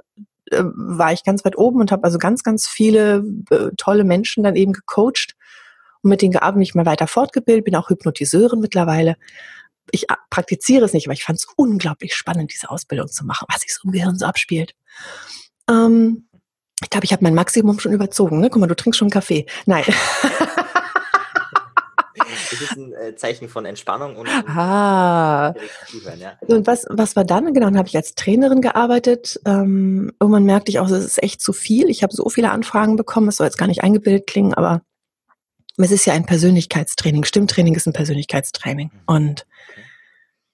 äh, 0.51 0.63
war 0.65 1.13
ich 1.13 1.25
ganz 1.25 1.45
weit 1.45 1.57
oben 1.57 1.81
und 1.81 1.93
habe 1.93 2.05
also 2.05 2.19
ganz, 2.19 2.43
ganz 2.43 2.69
viele 2.69 3.25
äh, 3.51 3.71
tolle 3.77 4.05
Menschen 4.05 4.43
dann 4.43 4.57
eben 4.57 4.73
gecoacht 4.73 5.37
und 6.03 6.11
mit 6.11 6.23
denen 6.23 6.33
gearbeitet, 6.33 6.59
mich 6.59 6.75
mal 6.75 6.87
weiter 6.87 7.07
fortgebildet, 7.07 7.65
bin 7.65 7.77
auch 7.77 7.91
Hypnotiseurin 7.91 8.61
mittlerweile 8.61 9.17
ich 9.93 10.07
praktiziere 10.31 10.85
es 10.85 10.93
nicht, 10.93 11.07
aber 11.07 11.15
ich 11.15 11.25
fand 11.25 11.39
es 11.39 11.47
unglaublich 11.57 12.15
spannend, 12.15 12.53
diese 12.53 12.71
Ausbildung 12.71 13.09
zu 13.09 13.25
machen, 13.25 13.47
was 13.51 13.63
sich 13.63 13.75
so 13.75 13.83
im 13.85 13.93
Gehirn 13.93 14.19
so 14.19 14.27
abspielt. 14.27 14.75
Ähm, 15.69 16.27
ich 16.83 16.91
glaube, 16.91 17.05
ich 17.05 17.13
habe 17.13 17.25
mein 17.25 17.35
Maximum 17.35 17.79
schon 17.79 17.93
überzogen. 17.93 18.41
Ne? 18.41 18.49
Guck 18.51 18.61
mal, 18.61 18.67
du 18.67 18.77
trinkst 18.77 18.99
schon 18.99 19.11
Kaffee. 19.11 19.47
Nein. 19.67 19.85
Das 22.51 22.61
ist 22.63 22.77
ein 22.77 22.93
äh, 22.93 23.15
Zeichen 23.17 23.49
von 23.49 23.65
Entspannung 23.65 24.17
und 24.17 24.29
ah. 24.29 25.55
ja. 26.19 26.33
Und 26.47 26.67
was, 26.67 26.85
was 26.91 27.17
war 27.17 27.25
dann? 27.25 27.55
Genau, 27.55 27.67
dann 27.67 27.79
habe 27.79 27.89
ich 27.89 27.97
als 27.97 28.15
Trainerin 28.15 28.61
gearbeitet. 28.61 29.41
Ähm, 29.47 30.13
irgendwann 30.21 30.45
merkte 30.45 30.71
ich 30.71 30.79
auch, 30.79 30.89
es 30.89 31.05
ist 31.05 31.23
echt 31.23 31.41
zu 31.41 31.53
viel. 31.53 31.89
Ich 31.89 32.03
habe 32.03 32.15
so 32.15 32.29
viele 32.29 32.51
Anfragen 32.51 32.97
bekommen. 32.97 33.29
Es 33.29 33.37
soll 33.37 33.47
jetzt 33.47 33.59
gar 33.59 33.67
nicht 33.67 33.83
eingebildet 33.83 34.27
klingen, 34.27 34.55
aber 34.55 34.83
es 35.77 35.91
ist 35.91 36.07
ja 36.07 36.15
ein 36.15 36.27
Persönlichkeitstraining. 36.27 37.25
Stimmtraining 37.25 37.75
ist 37.75 37.87
ein 37.87 37.93
Persönlichkeitstraining. 37.93 38.91
Mhm. 38.93 39.01
Und 39.07 39.47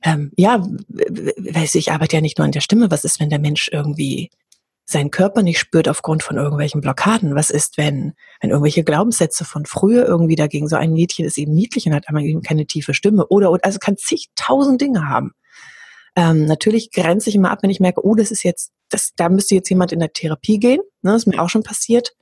ähm, 0.02 0.32
ja, 0.36 0.60
weiß 0.60 1.74
ich, 1.74 1.88
ich 1.88 1.92
arbeite 1.92 2.16
ja 2.16 2.22
nicht 2.22 2.38
nur 2.38 2.44
an 2.44 2.52
der 2.52 2.60
Stimme. 2.60 2.90
Was 2.90 3.04
ist, 3.04 3.20
wenn 3.20 3.30
der 3.30 3.38
Mensch 3.38 3.68
irgendwie 3.72 4.30
seinen 4.84 5.10
Körper 5.10 5.42
nicht 5.42 5.58
spürt 5.58 5.88
aufgrund 5.88 6.22
von 6.22 6.36
irgendwelchen 6.36 6.80
Blockaden? 6.80 7.34
Was 7.34 7.50
ist, 7.50 7.76
wenn, 7.76 8.14
wenn 8.40 8.50
irgendwelche 8.50 8.84
Glaubenssätze 8.84 9.44
von 9.44 9.66
früher 9.66 10.06
irgendwie 10.06 10.36
dagegen, 10.36 10.68
so 10.68 10.76
ein 10.76 10.92
Mädchen 10.92 11.24
ist 11.24 11.38
eben 11.38 11.52
niedlich 11.54 11.86
und 11.86 11.94
hat 11.94 12.08
einmal 12.08 12.22
eben 12.22 12.42
keine 12.42 12.66
tiefe 12.66 12.94
Stimme 12.94 13.26
oder, 13.26 13.50
oder 13.50 13.64
also 13.64 13.78
kann 13.78 13.96
zigtausend 13.96 14.80
Dinge 14.80 15.08
haben. 15.08 15.32
Ähm, 16.14 16.46
natürlich 16.46 16.92
grenze 16.92 17.28
ich 17.28 17.36
immer 17.36 17.50
ab, 17.50 17.62
wenn 17.62 17.70
ich 17.70 17.80
merke, 17.80 18.04
oh, 18.04 18.14
das 18.14 18.30
ist 18.30 18.44
jetzt, 18.44 18.70
das, 18.88 19.12
da 19.16 19.28
müsste 19.28 19.54
jetzt 19.54 19.68
jemand 19.68 19.92
in 19.92 19.98
der 19.98 20.12
Therapie 20.12 20.58
gehen. 20.58 20.80
Ne, 21.02 21.12
das 21.12 21.22
ist 21.22 21.26
mir 21.26 21.42
auch 21.42 21.50
schon 21.50 21.62
passiert. 21.62 22.14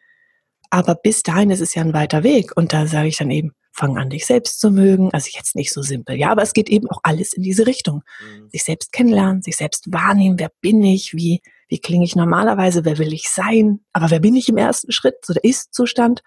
Aber 0.74 0.96
bis 0.96 1.22
dahin 1.22 1.50
ist 1.50 1.60
es 1.60 1.76
ja 1.76 1.82
ein 1.82 1.94
weiter 1.94 2.24
Weg. 2.24 2.50
Und 2.56 2.72
da 2.72 2.88
sage 2.88 3.06
ich 3.06 3.16
dann 3.16 3.30
eben, 3.30 3.52
fang 3.70 3.96
an, 3.96 4.10
dich 4.10 4.26
selbst 4.26 4.58
zu 4.58 4.72
mögen. 4.72 5.08
Also 5.12 5.30
jetzt 5.32 5.54
nicht 5.54 5.72
so 5.72 5.82
simpel, 5.82 6.16
ja, 6.16 6.32
aber 6.32 6.42
es 6.42 6.52
geht 6.52 6.68
eben 6.68 6.90
auch 6.90 6.98
alles 7.04 7.32
in 7.32 7.44
diese 7.44 7.64
Richtung. 7.64 8.02
Mhm. 8.20 8.50
Sich 8.50 8.64
selbst 8.64 8.90
kennenlernen, 8.90 9.40
sich 9.40 9.56
selbst 9.56 9.92
wahrnehmen, 9.92 10.36
wer 10.40 10.50
bin 10.60 10.82
ich, 10.82 11.14
wie, 11.14 11.42
wie 11.68 11.78
klinge 11.78 12.04
ich 12.04 12.16
normalerweise, 12.16 12.84
wer 12.84 12.98
will 12.98 13.12
ich 13.12 13.30
sein, 13.30 13.84
aber 13.92 14.10
wer 14.10 14.18
bin 14.18 14.34
ich 14.34 14.48
im 14.48 14.56
ersten 14.56 14.90
Schritt, 14.90 15.24
so 15.24 15.32
der 15.32 15.44
Ist-Zustand. 15.44 16.22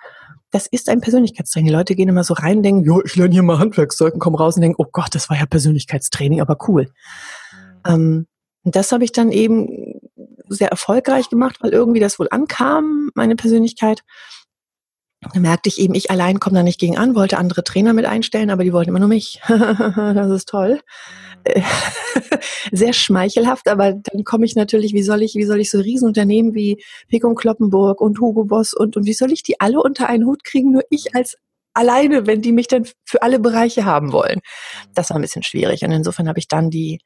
Das 0.50 0.66
ist 0.66 0.88
ein 0.88 1.01
Persönlichkeitstraining. 1.01 1.68
Die 1.68 1.75
Leute 1.75 1.96
gehen 1.96 2.08
immer 2.08 2.24
so 2.24 2.34
rein, 2.34 2.63
denken, 2.63 2.86
jo, 2.86 3.01
ich 3.04 3.18
lerne 3.18 3.34
hier 3.34 3.44
mal 3.44 3.60
Handwerkszeug 3.60 4.13
und 4.13 4.22
kommen 4.22 4.38
raus 4.38 4.56
und 4.56 4.62
denken, 4.62 4.82
oh 4.82 4.88
Gott, 4.89 5.13
das 5.13 5.30
war 5.30 5.38
ja 5.38 5.46
Persönlichkeitstraining, 5.46 6.39
aber 6.39 6.58
cool. 6.70 6.88
Mhm. 7.86 7.94
Ähm, 7.94 8.27
und 8.63 8.77
das 8.77 8.94
habe 8.94 9.04
ich 9.04 9.12
dann 9.12 9.32
eben 9.32 9.87
sehr 10.50 10.70
erfolgreich 10.70 11.30
gemacht, 11.30 11.58
weil 11.62 11.72
irgendwie 11.72 12.00
das 12.00 12.20
wohl 12.20 12.27
ankam, 12.32 13.10
meine 13.16 13.36
Persönlichkeit. 13.36 14.04
Da 15.34 15.39
merkte 15.39 15.70
ich 15.70 15.80
eben, 15.80 15.96
ich 15.96 16.12
allein 16.12 16.39
komme 16.39 16.58
da 16.58 16.63
nicht 16.63 16.80
gegen 16.80 16.98
an, 16.98 17.16
wollte 17.16 17.38
andere 17.38 17.63
Trainer 17.63 17.94
mit 17.94 18.06
einstellen, 18.06 18.51
aber 18.51 18.63
die 18.63 18.72
wollten 18.72 18.89
immer 18.89 19.00
nur 19.00 19.08
mich. 19.08 19.42
das 19.48 20.30
ist 20.30 20.50
toll. 20.50 20.80
Mhm. 21.48 21.63
Sehr 22.72 22.94
schmeichelhaft, 22.94 23.68
aber 23.68 23.94
dann 23.94 24.24
komme 24.24 24.46
ich 24.46 24.56
natürlich, 24.56 24.94
wie 24.94 25.04
soll 25.04 25.24
ich, 25.24 25.36
wie 25.36 25.46
soll 25.46 25.60
ich 25.60 25.72
so 25.72 25.80
Riesenunternehmen 25.80 26.54
wie 26.54 26.84
Pick 27.08 27.24
und 27.24 27.36
Kloppenburg 27.36 28.01
und 28.01 28.20
Hugo 28.20 28.46
Boss 28.46 28.74
und, 28.74 28.98
und 28.98 29.06
wie 29.06 29.13
soll 29.13 29.32
ich 29.32 29.44
die 29.44 29.60
alle 29.60 29.82
unter 29.82 30.10
einen 30.10 30.25
Hut 30.25 30.44
kriegen, 30.44 30.72
nur 30.72 30.84
ich 30.89 31.16
als 31.16 31.38
alleine, 31.74 32.25
wenn 32.25 32.42
die 32.42 32.51
mich 32.51 32.68
dann 32.68 32.88
für 33.06 33.22
alle 33.22 33.39
Bereiche 33.39 33.86
haben 33.86 34.12
wollen. 34.12 34.39
Das 34.94 35.10
war 35.10 35.18
ein 35.18 35.22
bisschen 35.22 35.44
schwierig 35.44 35.84
und 35.84 35.92
insofern 35.92 36.27
habe 36.27 36.39
ich 36.39 36.48
dann 36.48 36.70
die 36.70 37.00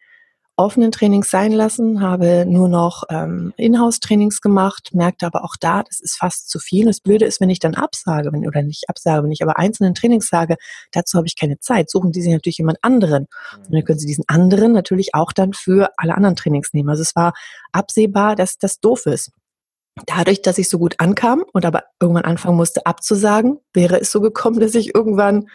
offenen 0.57 0.91
Trainings 0.91 1.29
sein 1.29 1.51
lassen, 1.51 2.01
habe 2.01 2.45
nur 2.45 2.67
noch 2.69 3.03
ähm, 3.09 3.53
Inhouse-Trainings 3.57 4.41
gemacht, 4.41 4.89
merkte 4.93 5.25
aber 5.25 5.43
auch 5.43 5.55
da, 5.59 5.83
das 5.83 5.99
ist 5.99 6.17
fast 6.17 6.49
zu 6.49 6.59
viel. 6.59 6.85
Das 6.85 6.99
Blöde 6.99 7.25
ist, 7.25 7.41
wenn 7.41 7.49
ich 7.49 7.59
dann 7.59 7.75
absage, 7.75 8.31
wenn, 8.31 8.47
oder 8.47 8.61
nicht 8.61 8.89
absage, 8.89 9.23
wenn 9.23 9.31
ich 9.31 9.41
aber 9.41 9.57
einzelnen 9.57 9.95
Trainings 9.95 10.27
sage, 10.27 10.57
dazu 10.91 11.17
habe 11.17 11.27
ich 11.27 11.37
keine 11.39 11.59
Zeit, 11.59 11.89
suchen 11.89 12.11
die 12.11 12.21
sich 12.21 12.31
natürlich 12.31 12.57
jemand 12.57 12.79
anderen. 12.81 13.27
Und 13.57 13.73
dann 13.73 13.83
können 13.83 13.99
sie 13.99 14.07
diesen 14.07 14.25
anderen 14.27 14.71
natürlich 14.73 15.15
auch 15.15 15.31
dann 15.31 15.53
für 15.53 15.89
alle 15.97 16.15
anderen 16.15 16.35
Trainings 16.35 16.73
nehmen. 16.73 16.89
Also 16.89 17.01
es 17.01 17.15
war 17.15 17.33
absehbar, 17.71 18.35
dass 18.35 18.57
das 18.57 18.79
doof 18.79 19.05
ist. 19.05 19.31
Dadurch, 20.05 20.41
dass 20.41 20.57
ich 20.57 20.69
so 20.69 20.79
gut 20.79 20.95
ankam 20.99 21.43
und 21.51 21.65
aber 21.65 21.83
irgendwann 21.99 22.23
anfangen 22.23 22.55
musste 22.55 22.85
abzusagen, 22.85 23.59
wäre 23.73 23.99
es 23.99 24.11
so 24.11 24.21
gekommen, 24.21 24.59
dass 24.59 24.75
ich 24.75 24.95
irgendwann 24.95 25.47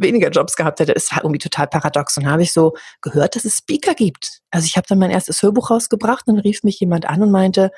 weniger 0.00 0.30
Jobs 0.30 0.56
gehabt 0.56 0.80
hätte. 0.80 0.94
War 0.94 1.22
irgendwie 1.22 1.38
total 1.38 1.66
paradox. 1.66 2.16
Und 2.16 2.28
habe 2.28 2.42
ich 2.42 2.52
so 2.52 2.74
gehört, 3.00 3.36
dass 3.36 3.44
es 3.44 3.56
Speaker 3.56 3.94
gibt. 3.94 4.40
Also 4.50 4.66
ich 4.66 4.76
habe 4.76 4.86
dann 4.88 4.98
mein 4.98 5.10
erstes 5.10 5.42
Hörbuch 5.42 5.70
rausgebracht 5.70 6.26
dann 6.26 6.38
rief 6.38 6.62
mich 6.62 6.78
jemand 6.80 7.06
an 7.06 7.22
und 7.22 7.30
meinte, 7.30 7.70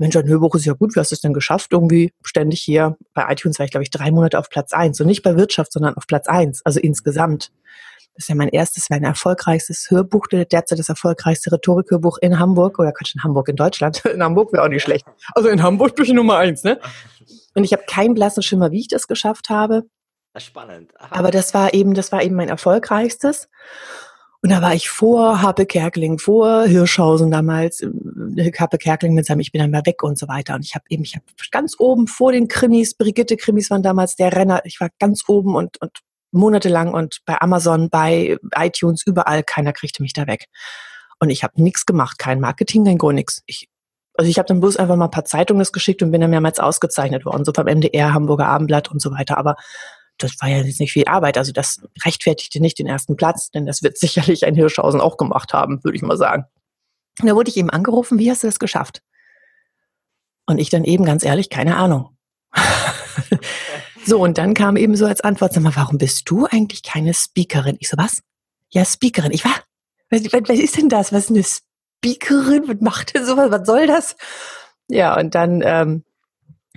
Mensch, 0.00 0.16
ein 0.16 0.26
Hörbuch 0.26 0.54
ist 0.54 0.64
ja 0.64 0.72
gut, 0.72 0.96
wie 0.96 1.00
hast 1.00 1.10
du 1.10 1.14
es 1.14 1.20
denn 1.20 1.34
geschafft? 1.34 1.72
Irgendwie 1.72 2.12
ständig 2.24 2.62
hier, 2.62 2.96
bei 3.12 3.30
iTunes 3.30 3.58
war 3.58 3.64
ich, 3.66 3.70
glaube 3.70 3.82
ich, 3.82 3.90
drei 3.90 4.10
Monate 4.10 4.38
auf 4.38 4.48
Platz 4.48 4.72
eins 4.72 4.98
und 4.98 5.06
nicht 5.06 5.22
bei 5.22 5.36
Wirtschaft, 5.36 5.72
sondern 5.72 5.94
auf 5.94 6.06
Platz 6.06 6.26
eins, 6.26 6.62
also 6.64 6.80
insgesamt. 6.80 7.52
Das 8.14 8.24
ist 8.24 8.28
ja 8.28 8.34
mein 8.34 8.48
erstes, 8.48 8.88
mein 8.88 9.04
erfolgreichstes 9.04 9.88
Hörbuch, 9.90 10.26
derzeit 10.28 10.78
das 10.78 10.88
erfolgreichste 10.88 11.52
Rhetorikhörbuch 11.52 12.16
in 12.22 12.38
Hamburg, 12.38 12.78
oder 12.78 12.92
Quatsch, 12.92 13.14
in 13.14 13.22
Hamburg, 13.22 13.48
in 13.50 13.56
Deutschland. 13.56 14.02
In 14.06 14.22
Hamburg 14.22 14.54
wäre 14.54 14.64
auch 14.64 14.68
nicht 14.68 14.82
schlecht. 14.82 15.06
Also 15.34 15.50
in 15.50 15.62
Hamburg 15.62 15.94
durch 15.96 16.10
Nummer 16.10 16.38
eins, 16.38 16.64
ne? 16.64 16.80
Und 17.54 17.64
ich 17.64 17.72
habe 17.74 17.82
keinen 17.86 18.14
blassen 18.14 18.42
Schimmer, 18.42 18.70
wie 18.72 18.80
ich 18.80 18.88
das 18.88 19.06
geschafft 19.06 19.50
habe. 19.50 19.84
Spannend. 20.36 20.92
Aha. 20.98 21.16
Aber 21.16 21.30
das 21.30 21.54
war 21.54 21.74
eben, 21.74 21.94
das 21.94 22.12
war 22.12 22.22
eben 22.22 22.36
mein 22.36 22.48
erfolgreichstes. 22.48 23.48
Und 24.42 24.50
da 24.50 24.62
war 24.62 24.74
ich 24.74 24.88
vor 24.88 25.42
Happe 25.42 25.66
Kerkeling, 25.66 26.18
vor 26.18 26.64
Hirschhausen 26.64 27.30
damals, 27.30 27.80
äh, 27.82 28.52
Happe 28.58 28.78
Kerkeling 28.78 29.14
mit 29.14 29.26
seinem 29.26 29.40
Ich 29.40 29.52
bin 29.52 29.60
einmal 29.60 29.84
weg 29.84 30.02
und 30.02 30.18
so 30.18 30.28
weiter. 30.28 30.54
Und 30.54 30.64
ich 30.64 30.74
habe 30.74 30.84
eben, 30.88 31.02
ich 31.02 31.14
habe 31.14 31.24
ganz 31.50 31.74
oben 31.78 32.06
vor 32.06 32.32
den 32.32 32.48
Krimis, 32.48 32.94
Brigitte 32.94 33.36
Krimis 33.36 33.70
waren 33.70 33.82
damals 33.82 34.16
der 34.16 34.34
Renner, 34.34 34.62
ich 34.64 34.80
war 34.80 34.88
ganz 34.98 35.28
oben 35.28 35.54
und, 35.54 35.80
und 35.82 35.98
monatelang 36.32 36.94
und 36.94 37.18
bei 37.26 37.38
Amazon, 37.40 37.90
bei 37.90 38.38
iTunes, 38.56 39.02
überall, 39.04 39.42
keiner 39.42 39.72
kriegte 39.72 40.02
mich 40.02 40.14
da 40.14 40.26
weg. 40.26 40.46
Und 41.18 41.28
ich 41.28 41.42
habe 41.44 41.60
nichts 41.62 41.84
gemacht, 41.84 42.18
kein 42.18 42.40
Marketing, 42.40 42.86
kein 42.86 42.98
gar 42.98 43.12
nichts. 43.12 43.42
Ich, 43.44 43.68
also 44.14 44.30
ich 44.30 44.38
habe 44.38 44.46
dann 44.46 44.60
bloß 44.60 44.78
einfach 44.78 44.96
mal 44.96 45.06
ein 45.06 45.10
paar 45.10 45.26
Zeitungen 45.26 45.66
geschickt 45.70 46.02
und 46.02 46.12
bin 46.12 46.20
dann 46.22 46.30
mehrmals 46.30 46.58
ausgezeichnet 46.58 47.26
worden, 47.26 47.44
so 47.44 47.52
vom 47.52 47.66
MDR, 47.66 48.14
Hamburger 48.14 48.46
Abendblatt 48.46 48.90
und 48.90 49.02
so 49.02 49.10
weiter. 49.10 49.36
Aber 49.36 49.56
das 50.22 50.32
war 50.40 50.48
ja 50.48 50.58
jetzt 50.58 50.80
nicht 50.80 50.92
viel 50.92 51.06
Arbeit. 51.06 51.38
Also 51.38 51.52
das 51.52 51.82
rechtfertigte 52.04 52.60
nicht 52.60 52.78
den 52.78 52.86
ersten 52.86 53.16
Platz, 53.16 53.50
denn 53.50 53.66
das 53.66 53.82
wird 53.82 53.98
sicherlich 53.98 54.46
ein 54.46 54.54
Hirschhausen 54.54 55.00
auch 55.00 55.16
gemacht 55.16 55.52
haben, 55.52 55.82
würde 55.84 55.96
ich 55.96 56.02
mal 56.02 56.16
sagen. 56.16 56.44
Und 57.20 57.28
da 57.28 57.34
wurde 57.34 57.50
ich 57.50 57.56
eben 57.56 57.70
angerufen, 57.70 58.18
wie 58.18 58.30
hast 58.30 58.42
du 58.42 58.46
das 58.46 58.58
geschafft? 58.58 59.02
Und 60.46 60.58
ich 60.58 60.70
dann 60.70 60.84
eben 60.84 61.04
ganz 61.04 61.24
ehrlich, 61.24 61.50
keine 61.50 61.76
Ahnung. 61.76 62.16
so, 64.04 64.22
und 64.22 64.38
dann 64.38 64.54
kam 64.54 64.76
eben 64.76 64.96
so 64.96 65.06
als 65.06 65.20
Antwort, 65.20 65.52
sag 65.52 65.62
mal, 65.62 65.76
warum 65.76 65.98
bist 65.98 66.28
du 66.28 66.46
eigentlich 66.46 66.82
keine 66.82 67.14
Speakerin? 67.14 67.76
Ich 67.78 67.88
so, 67.88 67.96
was? 67.96 68.22
Ja, 68.70 68.84
Speakerin. 68.84 69.32
Ich 69.32 69.44
war, 69.44 69.54
was, 70.08 70.24
was, 70.24 70.58
ist 70.58 70.76
denn 70.76 70.88
das? 70.88 71.12
Was 71.12 71.24
ist 71.24 71.30
eine 71.30 71.44
Speakerin? 71.44 72.68
Was 72.68 72.80
macht 72.80 73.14
denn 73.14 73.24
sowas? 73.24 73.50
Was 73.50 73.66
soll 73.66 73.86
das? 73.86 74.16
Ja, 74.88 75.18
und 75.18 75.34
dann 75.34 75.62
ähm, 75.64 76.04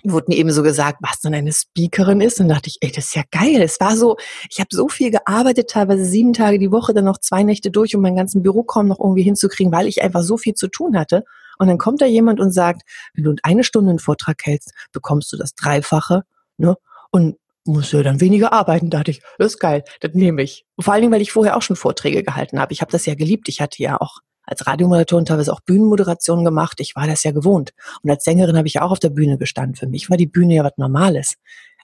wurde 0.03 0.25
mir 0.29 0.35
eben 0.35 0.51
so 0.51 0.63
gesagt, 0.63 0.99
was 1.01 1.21
denn 1.21 1.33
eine 1.33 1.51
Speakerin 1.51 2.21
ist. 2.21 2.39
Und 2.39 2.49
dachte 2.49 2.69
ich, 2.69 2.77
ey, 2.81 2.91
das 2.91 3.05
ist 3.05 3.15
ja 3.15 3.23
geil. 3.31 3.61
Es 3.61 3.79
war 3.79 3.95
so, 3.95 4.17
ich 4.49 4.59
habe 4.59 4.69
so 4.71 4.87
viel 4.89 5.11
gearbeitet, 5.11 5.69
teilweise 5.69 6.05
sieben 6.05 6.33
Tage 6.33 6.59
die 6.59 6.71
Woche, 6.71 6.93
dann 6.93 7.05
noch 7.05 7.19
zwei 7.19 7.43
Nächte 7.43 7.71
durch, 7.71 7.95
um 7.95 8.01
meinen 8.01 8.15
ganzen 8.15 8.43
Büroraum 8.43 8.87
noch 8.87 8.99
irgendwie 8.99 9.23
hinzukriegen, 9.23 9.71
weil 9.71 9.87
ich 9.87 10.01
einfach 10.01 10.21
so 10.21 10.37
viel 10.37 10.53
zu 10.53 10.67
tun 10.67 10.97
hatte. 10.97 11.23
Und 11.57 11.67
dann 11.67 11.77
kommt 11.77 12.01
da 12.01 12.05
jemand 12.05 12.39
und 12.39 12.51
sagt, 12.51 12.81
wenn 13.13 13.23
du 13.23 13.35
eine 13.43 13.63
Stunde 13.63 13.91
einen 13.91 13.99
Vortrag 13.99 14.37
hältst, 14.43 14.71
bekommst 14.91 15.31
du 15.31 15.37
das 15.37 15.55
Dreifache, 15.55 16.23
ne? 16.57 16.75
Und 17.11 17.37
musst 17.65 17.93
du 17.93 18.03
dann 18.03 18.19
weniger 18.19 18.51
arbeiten, 18.51 18.89
dachte 18.89 19.11
ich, 19.11 19.21
das 19.37 19.53
ist 19.53 19.59
geil, 19.59 19.83
das 20.01 20.13
nehme 20.13 20.41
ich. 20.41 20.65
Vor 20.79 20.93
allen 20.93 21.01
Dingen, 21.01 21.13
weil 21.13 21.21
ich 21.21 21.31
vorher 21.31 21.55
auch 21.55 21.61
schon 21.61 21.75
Vorträge 21.75 22.23
gehalten 22.23 22.59
habe. 22.59 22.73
Ich 22.73 22.81
habe 22.81 22.91
das 22.91 23.05
ja 23.05 23.15
geliebt. 23.15 23.47
Ich 23.47 23.61
hatte 23.61 23.81
ja 23.81 24.01
auch 24.01 24.17
als 24.43 24.67
Radiomoderatorin 24.67 25.25
teilweise 25.25 25.53
auch 25.53 25.61
Bühnenmoderation 25.61 26.43
gemacht. 26.43 26.79
Ich 26.79 26.95
war 26.95 27.07
das 27.07 27.23
ja 27.23 27.31
gewohnt. 27.31 27.73
Und 28.01 28.09
als 28.09 28.23
Sängerin 28.23 28.57
habe 28.57 28.67
ich 28.67 28.75
ja 28.75 28.81
auch 28.81 28.91
auf 28.91 28.99
der 28.99 29.09
Bühne 29.09 29.37
gestanden. 29.37 29.75
Für 29.75 29.87
mich 29.87 30.09
war 30.09 30.17
die 30.17 30.27
Bühne 30.27 30.55
ja 30.55 30.63
was 30.63 30.77
Normales. 30.77 31.35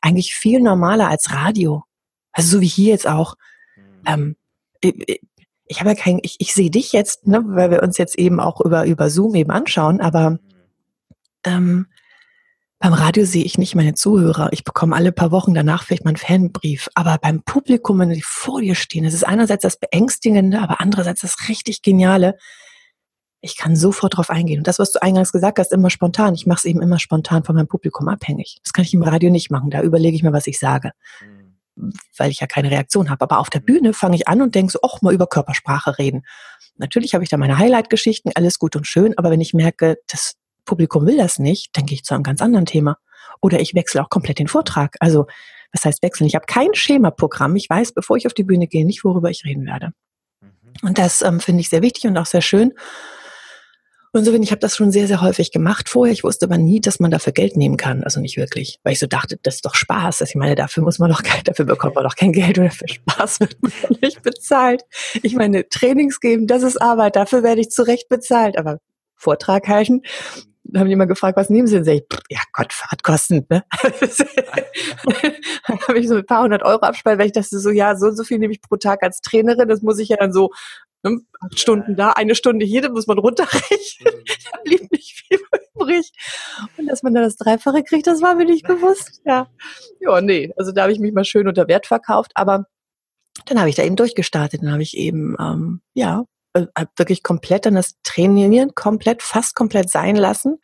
Eigentlich 0.02 0.34
viel 0.34 0.62
normaler 0.62 1.10
als 1.10 1.32
Radio. 1.32 1.84
Also 2.32 2.58
so 2.58 2.62
wie 2.62 2.68
hier 2.68 2.92
jetzt 2.92 3.08
auch. 3.08 3.36
Mhm. 3.76 4.04
Ähm, 4.06 4.36
ich, 4.82 5.22
ich 5.66 5.80
habe 5.80 5.92
ja 5.92 5.96
kein, 5.96 6.20
ich, 6.24 6.36
ich 6.40 6.54
sehe 6.54 6.72
dich 6.72 6.94
jetzt, 6.94 7.28
ne, 7.28 7.42
weil 7.46 7.72
wir 7.72 7.84
uns 7.84 7.98
jetzt 7.98 8.18
eben 8.18 8.40
auch 8.40 8.60
über, 8.62 8.86
über 8.86 9.10
Zoom 9.10 9.36
eben 9.36 9.52
anschauen, 9.52 10.02
aber 10.02 10.32
mhm. 10.32 10.40
ähm, 11.46 11.88
beim 12.80 12.94
Radio 12.94 13.26
sehe 13.26 13.44
ich 13.44 13.58
nicht 13.58 13.76
meine 13.76 13.94
Zuhörer. 13.94 14.50
Ich 14.54 14.64
bekomme 14.64 14.96
alle 14.96 15.12
paar 15.12 15.32
Wochen 15.32 15.54
danach 15.54 15.84
vielleicht 15.84 16.06
mal 16.06 16.12
einen 16.12 16.18
Fanbrief. 16.18 16.88
Aber 16.96 17.18
beim 17.18 17.44
Publikum, 17.44 18.00
wenn 18.00 18.10
die 18.10 18.22
vor 18.22 18.62
dir 18.62 18.74
stehen, 18.74 19.04
das 19.04 19.14
ist 19.14 19.26
einerseits 19.26 19.64
das 19.64 19.78
Beängstigende, 19.78 20.62
aber 20.62 20.80
andererseits 20.80 21.22
das 21.22 21.50
richtig 21.50 21.82
Geniale. 21.82 22.38
Ich 23.42 23.58
kann 23.58 23.76
sofort 23.76 24.16
drauf 24.16 24.30
eingehen. 24.30 24.60
Und 24.60 24.68
das, 24.68 24.80
was 24.80 24.94
du 24.94 25.02
eingangs 25.02 25.34
gesagt 25.34 25.60
hast, 25.60 25.74
immer 25.74 25.90
spontan. 25.90 26.34
Ich 26.36 26.46
mache 26.46 26.60
es 26.60 26.66
eben 26.66 26.82
immer 26.82 27.00
spontan 27.00 27.44
von 27.44 27.56
meinem 27.56 27.68
Publikum 27.68 28.08
abhängig. 28.08 28.60
Das 28.64 28.72
kann 28.72 28.86
ich 28.86 28.94
im 28.94 29.04
Radio 29.04 29.30
nicht 29.30 29.52
machen. 29.52 29.70
Da 29.70 29.82
überlege 29.82 30.16
ich 30.16 30.24
mir, 30.24 30.34
was 30.34 30.48
ich 30.48 30.58
sage. 30.58 30.92
Weil 32.18 32.32
ich 32.32 32.40
ja 32.40 32.48
keine 32.48 32.72
Reaktion 32.72 33.10
habe. 33.10 33.24
Aber 33.24 33.40
auf 33.40 33.50
der 33.50 33.60
Bühne 33.60 33.94
fange 33.94 34.16
ich 34.16 34.30
an 34.30 34.42
und 34.42 34.56
denke 34.56 34.72
so, 34.72 34.80
auch 34.84 35.02
mal 35.02 35.14
über 35.14 35.28
Körpersprache 35.28 35.98
reden. 35.98 36.24
Natürlich 36.78 37.14
habe 37.14 37.26
ich 37.26 37.30
da 37.30 37.36
meine 37.36 37.58
Highlight-Geschichten, 37.58 38.32
alles 38.36 38.58
gut 38.58 38.78
und 38.78 38.88
schön, 38.88 39.18
aber 39.18 39.32
wenn 39.32 39.42
ich 39.42 39.54
merke, 39.54 39.98
das 40.08 40.36
Publikum 40.70 41.08
will 41.08 41.18
das 41.18 41.40
nicht, 41.40 41.76
dann 41.76 41.88
gehe 41.88 41.96
ich 41.96 42.04
zu 42.04 42.14
einem 42.14 42.22
ganz 42.22 42.42
anderen 42.42 42.68
Thema. 42.68 42.98
Oder 43.42 43.60
ich 43.60 43.74
wechsle 43.74 44.04
auch 44.04 44.10
komplett 44.10 44.38
den 44.38 44.48
Vortrag. 44.48 44.96
Also, 45.00 45.26
was 45.74 45.84
heißt 45.84 46.04
wechseln? 46.04 46.28
Ich 46.28 46.36
habe 46.36 46.46
kein 46.46 46.76
Schemaprogramm. 46.76 47.56
Ich 47.56 47.68
weiß, 47.68 47.94
bevor 47.94 48.18
ich 48.18 48.28
auf 48.28 48.36
die 48.36 48.44
Bühne 48.44 48.68
gehe, 48.68 48.86
nicht, 48.86 49.04
worüber 49.04 49.32
ich 49.32 49.46
reden 49.46 49.66
werde. 49.66 49.94
Mhm. 50.42 50.88
Und 50.88 50.98
das 51.00 51.24
ähm, 51.24 51.40
finde 51.40 51.62
ich 51.62 51.70
sehr 51.70 51.82
wichtig 51.82 52.06
und 52.06 52.18
auch 52.18 52.28
sehr 52.28 52.42
schön. 52.42 52.74
Und 54.12 54.26
so 54.26 54.32
bin 54.32 54.44
ich 54.44 54.52
habe 54.52 54.60
das 54.60 54.76
schon 54.76 54.92
sehr, 54.92 55.08
sehr 55.08 55.22
häufig 55.22 55.52
gemacht 55.52 55.90
vorher. 55.90 56.14
Ich 56.14 56.24
wusste 56.24 56.46
aber 56.46 56.58
nie, 56.58 56.82
dass 56.82 57.00
man 57.00 57.10
dafür 57.10 57.34
Geld 57.34 57.58
nehmen 57.58 57.78
kann. 57.78 58.04
Also 58.04 58.20
nicht 58.20 58.38
wirklich. 58.38 58.80
Weil 58.84 58.94
ich 58.94 59.00
so 59.00 59.08
dachte, 59.08 59.40
das 59.42 59.56
ist 59.56 59.66
doch 59.66 59.76
Spaß. 59.76 60.22
Also 60.22 60.30
ich 60.30 60.36
meine, 60.36 60.56
dafür 60.56 60.84
muss 60.84 61.00
man 61.00 61.12
doch 61.12 61.24
Geld, 61.24 61.48
dafür 61.48 61.66
bekommt 61.66 61.96
man 61.96 62.04
doch 62.04 62.16
kein 62.16 62.32
Geld 62.32 62.60
oder 62.60 62.72
für 62.72 62.88
Spaß 62.88 63.40
wird 63.40 63.58
man 63.62 63.72
nicht 64.02 64.22
bezahlt. 64.22 64.84
Ich 65.22 65.36
meine, 65.36 65.68
Trainings 65.68 66.20
geben, 66.20 66.46
das 66.46 66.64
ist 66.64 66.82
Arbeit, 66.82 67.16
dafür 67.16 67.44
werde 67.44 67.62
ich 67.62 67.70
zurecht 67.70 68.10
bezahlt. 68.10 68.58
Aber 68.58 68.80
Vortrag 69.16 69.68
halten, 69.68 70.02
haben 70.76 70.88
die 70.88 70.94
immer 70.94 71.08
gefragt, 71.08 71.38
was 71.38 71.50
nehmen 71.50 71.68
Sie 71.68 71.76
denn? 71.76 71.86
Sag 71.86 71.94
ich, 71.94 72.04
ja 72.30 72.40
Gott, 72.54 72.74
Fahrtkosten, 72.74 73.46
ne? 73.50 73.64
dann 75.68 75.80
habe 75.88 76.00
ich 76.00 76.08
so 76.08 76.16
ein 76.16 76.26
paar 76.26 76.44
hundert 76.44 76.64
Euro 76.64 76.82
abspart, 76.82 77.20
weil 77.20 77.28
ich 77.28 77.32
dachte 77.34 77.60
so, 77.60 77.70
ja, 77.70 77.96
so 77.96 78.08
und 78.08 78.16
so 78.16 78.24
viel 78.24 78.40
nehme 78.40 78.54
ich 78.54 78.62
pro 78.62 78.78
Tag 78.78 79.04
als 79.04 79.22
Trainerin, 79.22 79.68
das 79.68 79.82
muss 79.82 80.00
ich 80.00 80.10
ja 80.10 80.18
dann 80.18 80.34
so 80.34 80.52
ne, 81.04 81.20
acht 81.40 81.54
ja. 81.54 81.58
Stunden 81.58 81.96
da, 81.96 82.12
eine 82.12 82.36
Stunde 82.36 82.66
hier, 82.66 82.82
da 82.82 82.90
muss 82.90 83.08
man 83.08 83.18
runterrechnen. 83.18 84.14
Mhm. 84.14 84.24
da 84.52 84.60
blieb 84.64 84.92
nicht 84.92 85.24
viel 85.28 85.40
übrig. 85.76 86.12
Und 86.78 86.88
dass 86.88 87.04
man 87.04 87.14
da 87.14 87.22
das 87.22 87.38
Dreifache 87.38 87.84
kriegt, 87.84 88.08
das 88.08 88.22
war 88.22 88.36
mir 88.36 88.46
nicht 88.46 88.68
bewusst. 88.68 89.22
Ja, 89.26 89.48
ja 90.00 90.22
nee, 90.22 90.52
also 90.58 90.72
da 90.72 90.84
habe 90.84 90.92
ich 90.92 91.00
mich 91.00 91.14
mal 91.14 91.26
schön 91.26 91.48
unter 91.48 91.68
Wert 91.68 91.88
verkauft, 91.88 92.32
aber 92.36 92.66
dann 93.46 93.60
habe 93.60 93.70
ich 93.70 93.76
da 93.76 93.84
eben 93.84 93.96
durchgestartet, 93.96 94.62
dann 94.62 94.72
habe 94.72 94.84
ich 94.84 94.98
eben, 94.98 95.36
ähm, 95.40 95.82
ja, 95.94 96.26
äh, 96.54 96.66
wirklich 96.98 97.24
komplett 97.24 97.66
dann 97.66 97.76
das 97.76 97.96
Trainieren 98.04 98.74
komplett, 98.76 99.22
fast 99.22 99.56
komplett 99.56 99.90
sein 99.90 100.16
lassen. 100.16 100.60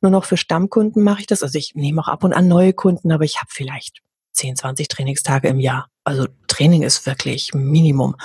Nur 0.00 0.10
noch 0.10 0.24
für 0.24 0.36
Stammkunden 0.36 1.02
mache 1.02 1.20
ich 1.20 1.26
das. 1.26 1.42
Also 1.42 1.58
ich 1.58 1.74
nehme 1.74 2.00
auch 2.00 2.08
ab 2.08 2.24
und 2.24 2.32
an 2.32 2.48
neue 2.48 2.72
Kunden, 2.72 3.12
aber 3.12 3.24
ich 3.24 3.36
habe 3.36 3.48
vielleicht 3.50 4.02
10, 4.32 4.56
20 4.56 4.88
Trainingstage 4.88 5.48
im 5.48 5.60
Jahr. 5.60 5.88
Also 6.04 6.26
Training 6.46 6.82
ist 6.82 7.06
wirklich 7.06 7.54
Minimum. 7.54 8.16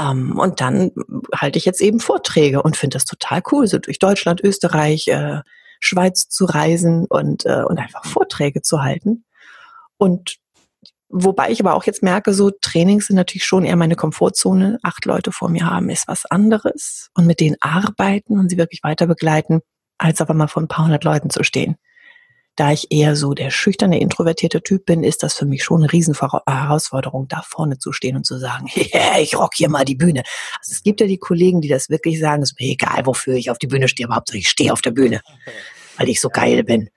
Ähm, 0.00 0.38
und 0.38 0.60
dann 0.60 0.92
halte 1.34 1.58
ich 1.58 1.64
jetzt 1.64 1.80
eben 1.80 2.00
Vorträge 2.00 2.62
und 2.62 2.76
finde 2.76 2.94
das 2.94 3.04
total 3.04 3.42
cool, 3.50 3.66
so 3.66 3.78
durch 3.78 3.98
Deutschland, 3.98 4.40
Österreich, 4.42 5.08
äh, 5.08 5.40
Schweiz 5.80 6.28
zu 6.28 6.44
reisen 6.44 7.06
und, 7.06 7.46
äh, 7.46 7.62
und 7.64 7.78
einfach 7.78 8.04
Vorträge 8.04 8.62
zu 8.62 8.82
halten. 8.82 9.24
Und 9.96 10.36
Wobei 11.12 11.50
ich 11.50 11.60
aber 11.60 11.74
auch 11.74 11.84
jetzt 11.84 12.04
merke, 12.04 12.32
so 12.32 12.52
Trainings 12.52 13.08
sind 13.08 13.16
natürlich 13.16 13.44
schon 13.44 13.64
eher 13.64 13.74
meine 13.74 13.96
Komfortzone. 13.96 14.78
Acht 14.84 15.04
Leute 15.06 15.32
vor 15.32 15.48
mir 15.48 15.66
haben 15.66 15.90
ist 15.90 16.06
was 16.06 16.24
anderes 16.24 17.10
und 17.14 17.26
mit 17.26 17.40
denen 17.40 17.56
arbeiten 17.60 18.38
und 18.38 18.48
sie 18.48 18.58
wirklich 18.58 18.84
weiter 18.84 19.08
begleiten, 19.08 19.60
als 19.98 20.20
auf 20.20 20.30
einmal 20.30 20.46
vor 20.46 20.62
ein 20.62 20.68
paar 20.68 20.84
hundert 20.84 21.02
Leuten 21.02 21.28
zu 21.28 21.42
stehen. 21.42 21.76
Da 22.54 22.70
ich 22.70 22.92
eher 22.92 23.16
so 23.16 23.34
der 23.34 23.50
schüchterne, 23.50 23.98
introvertierte 24.00 24.62
Typ 24.62 24.86
bin, 24.86 25.02
ist 25.02 25.24
das 25.24 25.34
für 25.34 25.46
mich 25.46 25.64
schon 25.64 25.82
eine 25.82 25.92
Riesenherausforderung, 25.92 27.26
da 27.26 27.42
vorne 27.42 27.78
zu 27.78 27.90
stehen 27.90 28.16
und 28.16 28.24
zu 28.24 28.38
sagen, 28.38 28.66
yeah, 28.94 29.18
ich 29.18 29.36
rock 29.36 29.54
hier 29.56 29.68
mal 29.68 29.84
die 29.84 29.96
Bühne. 29.96 30.22
Also 30.60 30.72
es 30.72 30.82
gibt 30.84 31.00
ja 31.00 31.08
die 31.08 31.18
Kollegen, 31.18 31.60
die 31.60 31.68
das 31.68 31.90
wirklich 31.90 32.20
sagen, 32.20 32.42
es 32.42 32.52
ist 32.52 32.60
mir 32.60 32.70
egal, 32.70 33.06
wofür 33.06 33.34
ich 33.34 33.50
auf 33.50 33.58
die 33.58 33.66
Bühne 33.66 33.88
stehe, 33.88 34.06
aber 34.06 34.14
Hauptsache 34.14 34.38
ich 34.38 34.48
stehe 34.48 34.72
auf 34.72 34.82
der 34.82 34.92
Bühne, 34.92 35.22
weil 35.96 36.08
ich 36.08 36.20
so 36.20 36.28
geil 36.28 36.62
bin. 36.62 36.88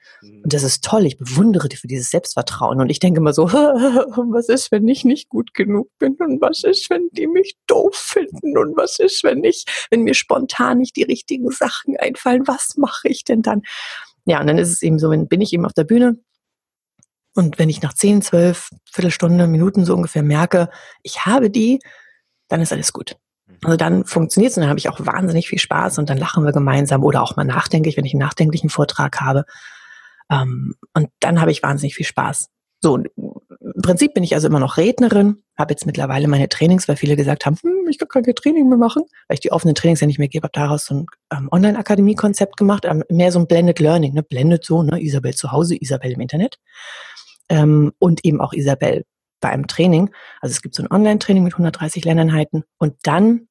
Und 0.43 0.53
das 0.53 0.63
ist 0.63 0.83
toll. 0.83 1.05
Ich 1.05 1.17
bewundere 1.17 1.69
dich 1.69 1.79
für 1.79 1.87
dieses 1.87 2.09
Selbstvertrauen. 2.09 2.81
Und 2.81 2.89
ich 2.89 2.99
denke 2.99 3.19
immer 3.19 3.33
so, 3.33 3.47
was 3.51 4.49
ist, 4.49 4.71
wenn 4.71 4.87
ich 4.87 5.05
nicht 5.05 5.29
gut 5.29 5.53
genug 5.53 5.89
bin? 5.99 6.15
Und 6.15 6.41
was 6.41 6.63
ist, 6.63 6.89
wenn 6.89 7.09
die 7.11 7.27
mich 7.27 7.55
doof 7.67 7.95
finden? 7.95 8.57
Und 8.57 8.75
was 8.75 8.99
ist, 8.99 9.23
wenn 9.23 9.43
ich, 9.43 9.65
wenn 9.89 10.03
mir 10.03 10.13
spontan 10.13 10.79
nicht 10.79 10.95
die 10.95 11.03
richtigen 11.03 11.49
Sachen 11.51 11.97
einfallen? 11.97 12.47
Was 12.47 12.75
mache 12.77 13.07
ich 13.07 13.23
denn 13.23 13.41
dann? 13.41 13.61
Ja, 14.25 14.39
und 14.39 14.47
dann 14.47 14.57
ist 14.57 14.69
es 14.69 14.81
eben 14.81 14.99
so, 14.99 15.09
wenn 15.09 15.27
bin 15.27 15.41
ich 15.41 15.53
eben 15.53 15.65
auf 15.65 15.73
der 15.73 15.83
Bühne 15.83 16.17
und 17.35 17.57
wenn 17.57 17.69
ich 17.69 17.81
nach 17.81 17.93
10, 17.93 18.21
12, 18.21 18.69
Viertelstunde, 18.91 19.47
Minuten 19.47 19.85
so 19.85 19.95
ungefähr 19.95 20.23
merke, 20.23 20.69
ich 21.01 21.25
habe 21.25 21.49
die, 21.49 21.79
dann 22.47 22.61
ist 22.61 22.71
alles 22.71 22.93
gut. 22.93 23.17
Also 23.63 23.77
dann 23.77 24.05
funktioniert 24.05 24.51
es 24.51 24.57
und 24.57 24.61
dann 24.61 24.69
habe 24.69 24.79
ich 24.79 24.89
auch 24.89 24.99
wahnsinnig 24.99 25.47
viel 25.47 25.59
Spaß 25.59 25.97
und 25.97 26.09
dann 26.09 26.17
lachen 26.17 26.43
wir 26.43 26.51
gemeinsam 26.51 27.03
oder 27.03 27.23
auch 27.23 27.35
mal 27.35 27.43
nachdenklich, 27.43 27.97
wenn 27.97 28.05
ich 28.05 28.13
einen 28.13 28.19
nachdenklichen 28.19 28.69
Vortrag 28.69 29.21
habe. 29.21 29.45
Ähm, 30.31 30.75
und 30.93 31.09
dann 31.19 31.41
habe 31.41 31.51
ich 31.51 31.63
wahnsinnig 31.63 31.95
viel 31.95 32.05
Spaß. 32.05 32.49
So, 32.81 32.97
im 32.97 33.81
Prinzip 33.81 34.13
bin 34.13 34.25
ich 34.25 34.35
also 34.35 34.47
immer 34.49 34.59
noch 34.59 34.75
Rednerin, 34.75 35.37
habe 35.57 35.71
jetzt 35.71 35.85
mittlerweile 35.85 36.27
meine 36.27 36.49
Trainings, 36.49 36.87
weil 36.89 36.97
viele 36.97 37.15
gesagt 37.15 37.45
haben, 37.45 37.55
hm, 37.61 37.87
ich 37.89 37.97
kann 37.97 38.23
kein 38.23 38.35
Training 38.35 38.67
mehr 38.67 38.77
machen, 38.77 39.03
weil 39.27 39.35
ich 39.35 39.39
die 39.39 39.53
offenen 39.53 39.73
Trainings 39.73 40.01
ja 40.01 40.07
nicht 40.07 40.19
mehr 40.19 40.27
gebe, 40.27 40.43
habe 40.43 40.51
daraus 40.51 40.85
so 40.85 40.95
ein 40.95 41.05
ähm, 41.31 41.47
Online-Akademie-Konzept 41.49 42.57
gemacht, 42.57 42.83
ähm, 42.85 43.03
mehr 43.09 43.31
so 43.31 43.39
ein 43.39 43.47
Blended 43.47 43.79
Learning, 43.79 44.13
ne? 44.13 44.21
Blended 44.21 44.65
so, 44.65 44.83
ne? 44.83 45.01
Isabel 45.01 45.33
zu 45.33 45.53
Hause, 45.53 45.77
Isabel 45.79 46.11
im 46.11 46.19
Internet 46.19 46.59
ähm, 47.47 47.93
und 47.99 48.25
eben 48.25 48.41
auch 48.41 48.51
Isabel 48.51 49.05
bei 49.39 49.49
einem 49.49 49.67
Training. 49.67 50.09
Also 50.41 50.51
es 50.51 50.61
gibt 50.61 50.75
so 50.75 50.83
ein 50.83 50.91
Online-Training 50.91 51.43
mit 51.43 51.53
130 51.53 52.03
Lerneinheiten 52.03 52.63
und 52.79 52.95
dann 53.03 53.47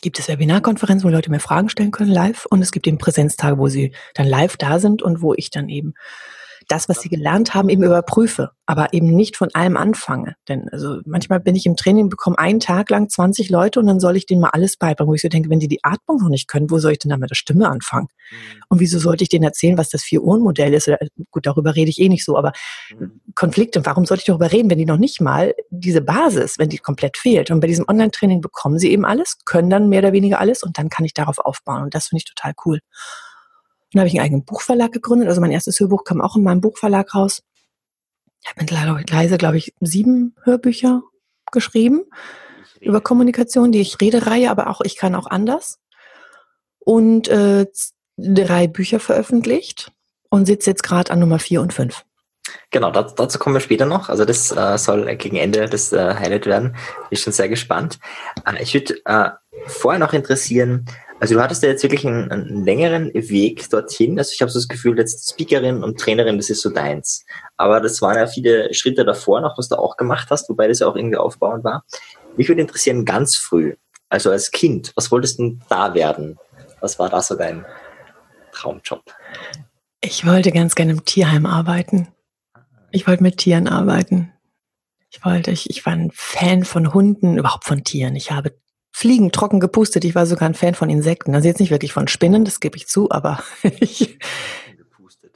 gibt 0.00 0.18
es 0.18 0.28
Webinarkonferenzen, 0.28 1.08
wo 1.08 1.12
Leute 1.12 1.30
mir 1.30 1.40
Fragen 1.40 1.68
stellen 1.68 1.90
können 1.90 2.10
live? 2.10 2.46
Und 2.46 2.62
es 2.62 2.72
gibt 2.72 2.86
eben 2.86 2.98
Präsenztage, 2.98 3.58
wo 3.58 3.68
sie 3.68 3.92
dann 4.14 4.26
live 4.26 4.56
da 4.56 4.78
sind 4.78 5.02
und 5.02 5.22
wo 5.22 5.34
ich 5.34 5.50
dann 5.50 5.68
eben 5.68 5.94
das, 6.68 6.88
was 6.88 7.00
sie 7.00 7.08
gelernt 7.08 7.54
haben, 7.54 7.70
eben 7.70 7.82
überprüfe, 7.82 8.50
aber 8.66 8.92
eben 8.92 9.16
nicht 9.16 9.36
von 9.36 9.48
allem 9.54 9.76
anfange. 9.76 10.36
Denn 10.48 10.68
also 10.70 11.00
manchmal 11.06 11.40
bin 11.40 11.56
ich 11.56 11.64
im 11.66 11.76
Training, 11.76 12.10
bekomme 12.10 12.38
einen 12.38 12.60
Tag 12.60 12.90
lang 12.90 13.08
20 13.08 13.48
Leute 13.48 13.80
und 13.80 13.86
dann 13.86 14.00
soll 14.00 14.16
ich 14.16 14.26
denen 14.26 14.42
mal 14.42 14.50
alles 14.50 14.76
beibringen, 14.76 15.10
wo 15.10 15.14
ich 15.14 15.22
so 15.22 15.28
denke, 15.28 15.48
wenn 15.48 15.60
die 15.60 15.68
die 15.68 15.82
Atmung 15.82 16.18
noch 16.18 16.28
nicht 16.28 16.46
können, 16.46 16.70
wo 16.70 16.78
soll 16.78 16.92
ich 16.92 16.98
denn 16.98 17.08
dann 17.08 17.20
mit 17.20 17.30
der 17.30 17.34
Stimme 17.34 17.68
anfangen? 17.68 18.08
Mhm. 18.30 18.62
Und 18.68 18.80
wieso 18.80 18.98
sollte 18.98 19.24
ich 19.24 19.30
denen 19.30 19.44
erzählen, 19.44 19.78
was 19.78 19.88
das 19.88 20.02
Vier-Ohren-Modell 20.02 20.74
ist? 20.74 20.88
Oder, 20.88 20.98
gut, 21.30 21.46
darüber 21.46 21.74
rede 21.74 21.90
ich 21.90 22.00
eh 22.00 22.08
nicht 22.08 22.24
so, 22.24 22.36
aber 22.36 22.52
mhm. 22.96 23.20
Konflikte, 23.34 23.84
warum 23.86 24.04
sollte 24.04 24.20
ich 24.20 24.26
darüber 24.26 24.52
reden, 24.52 24.70
wenn 24.70 24.78
die 24.78 24.84
noch 24.84 24.98
nicht 24.98 25.20
mal 25.22 25.54
diese 25.70 26.02
Basis, 26.02 26.58
wenn 26.58 26.68
die 26.68 26.78
komplett 26.78 27.16
fehlt? 27.16 27.50
Und 27.50 27.60
bei 27.60 27.66
diesem 27.66 27.86
Online-Training 27.88 28.42
bekommen 28.42 28.78
sie 28.78 28.92
eben 28.92 29.06
alles, 29.06 29.38
können 29.46 29.70
dann 29.70 29.88
mehr 29.88 30.00
oder 30.00 30.12
weniger 30.12 30.38
alles 30.38 30.62
und 30.62 30.76
dann 30.76 30.90
kann 30.90 31.06
ich 31.06 31.14
darauf 31.14 31.38
aufbauen. 31.38 31.84
Und 31.84 31.94
das 31.94 32.08
finde 32.08 32.20
ich 32.20 32.34
total 32.34 32.52
cool. 32.66 32.80
Dann 33.92 34.00
habe 34.00 34.08
ich 34.08 34.14
einen 34.14 34.24
eigenen 34.24 34.44
Buchverlag 34.44 34.92
gegründet. 34.92 35.28
Also 35.28 35.40
mein 35.40 35.50
erstes 35.50 35.80
Hörbuch 35.80 36.04
kam 36.04 36.20
auch 36.20 36.36
in 36.36 36.42
meinem 36.42 36.60
Buchverlag 36.60 37.14
raus. 37.14 37.42
Ich 38.42 38.50
habe 38.50 38.60
mittlerweile, 38.60 39.38
glaube 39.38 39.56
ich, 39.56 39.74
sieben 39.80 40.34
Hörbücher 40.44 41.02
geschrieben 41.50 42.02
über 42.80 43.00
Kommunikation, 43.00 43.72
die 43.72 43.80
ich 43.80 44.00
Redereihe, 44.00 44.50
aber 44.50 44.68
auch 44.68 44.80
ich 44.82 44.96
kann 44.96 45.14
auch 45.14 45.26
anders. 45.26 45.78
Und 46.78 47.28
äh, 47.28 47.66
drei 48.16 48.66
Bücher 48.66 49.00
veröffentlicht 49.00 49.92
und 50.30 50.46
sitze 50.46 50.70
jetzt 50.70 50.82
gerade 50.82 51.10
an 51.10 51.18
Nummer 51.18 51.38
vier 51.38 51.60
und 51.60 51.72
fünf. 51.72 52.04
Genau, 52.70 52.90
dazu, 52.90 53.14
dazu 53.14 53.38
kommen 53.38 53.56
wir 53.56 53.60
später 53.60 53.86
noch. 53.86 54.08
Also 54.08 54.24
das 54.24 54.52
äh, 54.52 54.78
soll 54.78 55.14
gegen 55.16 55.36
Ende 55.36 55.66
das 55.66 55.92
äh, 55.92 56.14
Highlight 56.14 56.46
werden. 56.46 56.76
Bin 57.10 57.18
schon 57.18 57.32
sehr 57.32 57.48
gespannt. 57.48 57.98
Äh, 58.46 58.62
ich 58.62 58.74
würde 58.74 58.94
äh, 59.04 59.30
vorher 59.66 59.98
noch 59.98 60.12
interessieren, 60.12 60.86
also 61.20 61.34
du 61.34 61.42
hattest 61.42 61.62
ja 61.62 61.68
jetzt 61.68 61.82
wirklich 61.82 62.06
einen, 62.06 62.30
einen 62.30 62.64
längeren 62.64 63.12
Weg 63.12 63.68
dorthin. 63.70 64.18
Also 64.18 64.32
ich 64.32 64.40
habe 64.40 64.50
so 64.50 64.58
das 64.58 64.68
Gefühl, 64.68 64.96
jetzt 64.98 65.30
Speakerin 65.30 65.82
und 65.82 65.98
Trainerin, 65.98 66.36
das 66.36 66.50
ist 66.50 66.62
so 66.62 66.70
deins. 66.70 67.24
Aber 67.56 67.80
das 67.80 68.00
waren 68.00 68.16
ja 68.16 68.26
viele 68.26 68.72
Schritte 68.72 69.04
davor 69.04 69.40
noch, 69.40 69.58
was 69.58 69.68
du 69.68 69.76
auch 69.76 69.96
gemacht 69.96 70.28
hast, 70.30 70.48
wobei 70.48 70.68
das 70.68 70.78
ja 70.78 70.86
auch 70.86 70.96
irgendwie 70.96 71.16
aufbauend 71.16 71.64
war. 71.64 71.84
Mich 72.36 72.48
würde 72.48 72.60
interessieren, 72.60 73.04
ganz 73.04 73.36
früh, 73.36 73.74
also 74.08 74.30
als 74.30 74.50
Kind, 74.50 74.92
was 74.94 75.10
wolltest 75.10 75.38
du 75.38 75.58
da 75.68 75.94
werden? 75.94 76.38
Was 76.80 76.98
war 76.98 77.08
da 77.08 77.20
so 77.20 77.34
dein 77.34 77.64
Traumjob? 78.52 79.02
Ich 80.00 80.24
wollte 80.24 80.52
ganz 80.52 80.76
gerne 80.76 80.92
im 80.92 81.04
Tierheim 81.04 81.46
arbeiten. 81.46 82.08
Ich 82.92 83.06
wollte 83.08 83.24
mit 83.24 83.38
Tieren 83.38 83.66
arbeiten. 83.66 84.32
Ich 85.10 85.24
wollte, 85.24 85.50
ich, 85.50 85.68
ich 85.68 85.84
war 85.84 85.94
ein 85.94 86.10
Fan 86.14 86.64
von 86.64 86.94
Hunden, 86.94 87.38
überhaupt 87.38 87.64
von 87.64 87.82
Tieren. 87.82 88.14
Ich 88.14 88.30
habe 88.30 88.54
Fliegen 88.98 89.30
trocken 89.30 89.60
gepustet. 89.60 90.04
Ich 90.04 90.16
war 90.16 90.26
sogar 90.26 90.48
ein 90.48 90.56
Fan 90.56 90.74
von 90.74 90.90
Insekten. 90.90 91.32
Also 91.32 91.46
jetzt 91.46 91.60
nicht 91.60 91.70
wirklich 91.70 91.92
von 91.92 92.08
Spinnen, 92.08 92.44
das 92.44 92.58
gebe 92.58 92.76
ich 92.76 92.88
zu, 92.88 93.08
aber 93.12 93.44
ich, 93.78 94.18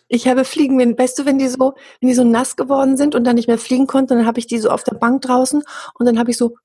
ich 0.09 0.27
habe 0.27 0.45
Fliegen, 0.45 0.81
wenn, 0.81 0.99
weißt 0.99 1.17
du, 1.21 1.27
wenn 1.27 1.39
die 1.39 1.47
so, 1.47 1.75
wenn 2.01 2.09
die 2.09 2.15
so 2.15 2.25
nass 2.25 2.57
geworden 2.57 2.97
sind 2.97 3.15
und 3.15 3.23
dann 3.23 3.37
nicht 3.37 3.47
mehr 3.47 3.59
fliegen 3.59 3.87
konnten, 3.87 4.17
dann 4.17 4.27
habe 4.27 4.41
ich 4.41 4.49
die 4.49 4.59
so 4.59 4.69
auf 4.69 4.83
der 4.83 4.97
Bank 4.97 5.23
draußen 5.23 5.63
und 5.95 6.07
dann 6.07 6.19
habe 6.19 6.33
ich 6.33 6.39
so 6.39 6.57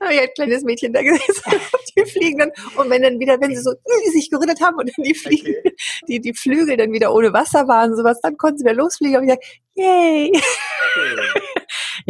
habe 0.00 0.14
ich 0.14 0.20
ein 0.20 0.28
kleines 0.34 0.64
Mädchen 0.64 0.92
da 0.92 1.02
gesessen 1.02 1.42
die 1.96 2.04
fliegen 2.06 2.38
dann 2.38 2.50
und 2.76 2.90
wenn 2.90 3.02
dann 3.02 3.18
wieder, 3.20 3.40
wenn 3.40 3.54
sie 3.54 3.62
so 3.62 3.70
äh, 3.70 4.10
sich 4.12 4.30
gerüttelt 4.30 4.60
haben 4.60 4.76
und 4.76 4.88
dann 4.88 5.04
die 5.04 5.14
Fliegen, 5.14 5.54
okay. 5.58 5.76
die, 6.08 6.20
die 6.20 6.34
Flügel 6.34 6.76
dann 6.76 6.92
wieder 6.92 7.14
ohne 7.14 7.32
Wasser 7.32 7.68
waren 7.68 7.92
und 7.92 7.98
sowas, 7.98 8.20
dann 8.20 8.36
konnten 8.36 8.58
sie 8.58 8.64
wieder 8.64 8.74
losfliegen 8.74 9.18
und 9.18 9.28
ich 9.28 9.28
gesagt, 9.28 9.44
yay. 9.74 10.32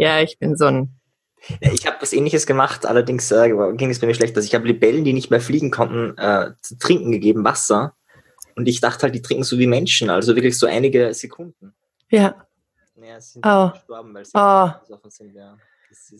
Ja, 0.03 0.21
ich 0.21 0.37
bin 0.39 0.55
so 0.55 0.65
ein 0.65 0.93
ich 1.59 1.85
habe 1.85 1.97
was 1.99 2.13
ähnliches 2.13 2.45
gemacht, 2.45 2.85
allerdings 2.85 3.29
äh, 3.31 3.49
ging 3.73 3.89
es 3.89 3.99
bei 3.99 4.07
mir 4.07 4.13
schlecht. 4.13 4.35
Also 4.35 4.45
ich 4.45 4.55
habe 4.55 4.67
Libellen, 4.67 5.03
die 5.03 5.13
nicht 5.13 5.29
mehr 5.29 5.41
fliegen 5.41 5.71
konnten, 5.71 6.17
äh, 6.17 6.51
zu 6.61 6.77
trinken 6.77 7.11
gegeben, 7.11 7.43
Wasser. 7.43 7.95
Und 8.55 8.67
ich 8.67 8.79
dachte 8.79 9.03
halt, 9.03 9.15
die 9.15 9.21
trinken 9.21 9.43
so 9.43 9.57
wie 9.59 9.67
Menschen, 9.67 10.09
also 10.09 10.35
wirklich 10.35 10.57
so 10.57 10.67
einige 10.67 11.13
Sekunden. 11.13 11.73
Ja. 12.09 12.45
Naja, 12.95 13.19
sie 13.19 13.33
sind 13.33 13.45
oh. 13.45 13.71
gestorben, 13.71 14.13
weil 14.13 14.25
sie 14.25 14.31
oh. 14.35 14.69
besoffen 14.79 15.11
sind, 15.11 15.35
ja. 15.35 15.57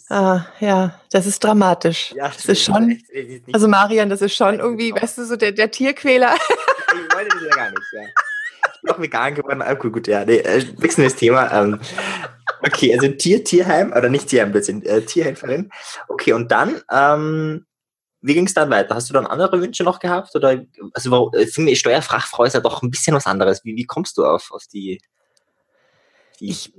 Ah, 0.10 0.46
ja, 0.60 1.00
das 1.12 1.26
ist 1.26 1.44
dramatisch. 1.44 2.14
Ja, 2.16 2.28
das 2.28 2.46
ist 2.46 2.64
schon, 2.64 3.02
also 3.52 3.68
Marian, 3.68 4.10
das 4.10 4.22
ist 4.22 4.36
schon 4.36 4.60
irgendwie, 4.60 4.94
weißt 4.94 5.18
du, 5.18 5.26
so 5.26 5.36
der, 5.36 5.52
der 5.52 5.72
Tierquäler. 5.72 6.36
Ich 6.96 7.16
wollte 7.16 7.30
das 7.30 7.42
ja 7.42 7.56
gar 7.56 7.70
nicht, 7.72 7.82
ja. 7.94 8.02
Ich 8.76 8.82
bin 8.82 8.92
auch 8.92 9.02
vegan 9.02 9.34
geworden. 9.34 9.64
Ah, 9.64 9.74
gut, 9.74 9.94
gut, 9.94 10.08
ja. 10.08 10.24
Nee, 10.26 10.38
äh, 10.38 10.64
wechseln 10.78 11.06
das 11.06 11.16
Thema. 11.16 11.52
Ähm, 11.52 11.80
okay, 12.66 12.94
also 12.94 13.08
Tier, 13.10 13.44
Tierheim, 13.44 13.92
oder 13.92 14.10
nicht 14.10 14.28
Tierheim, 14.28 14.54
sind 14.62 14.86
äh, 14.86 15.02
Tierhelferin. 15.02 15.70
Okay, 16.08 16.34
und 16.34 16.52
dann, 16.52 16.82
ähm, 16.92 17.66
wie 18.22 18.34
ging 18.34 18.46
es 18.46 18.54
dann 18.54 18.70
weiter? 18.70 18.96
Hast 18.96 19.10
du 19.10 19.14
dann 19.14 19.28
andere 19.28 19.62
Wünsche 19.62 19.84
noch 19.84 20.00
gehabt? 20.00 20.36
Oder, 20.36 20.64
also, 20.94 21.32
ich 21.38 21.54
finde, 21.54 21.72
ist 21.72 21.86
ja 21.86 22.60
doch 22.62 22.82
ein 22.82 22.92
bisschen 22.92 23.16
was 23.16 23.28
anderes. 23.28 23.64
Wie, 23.66 23.76
wie 23.76 23.86
kommst 23.86 24.18
du 24.18 24.26
auf, 24.26 24.52
auf 24.52 24.64
die, 24.72 25.02
die 26.40 26.50
ich, 26.50 26.74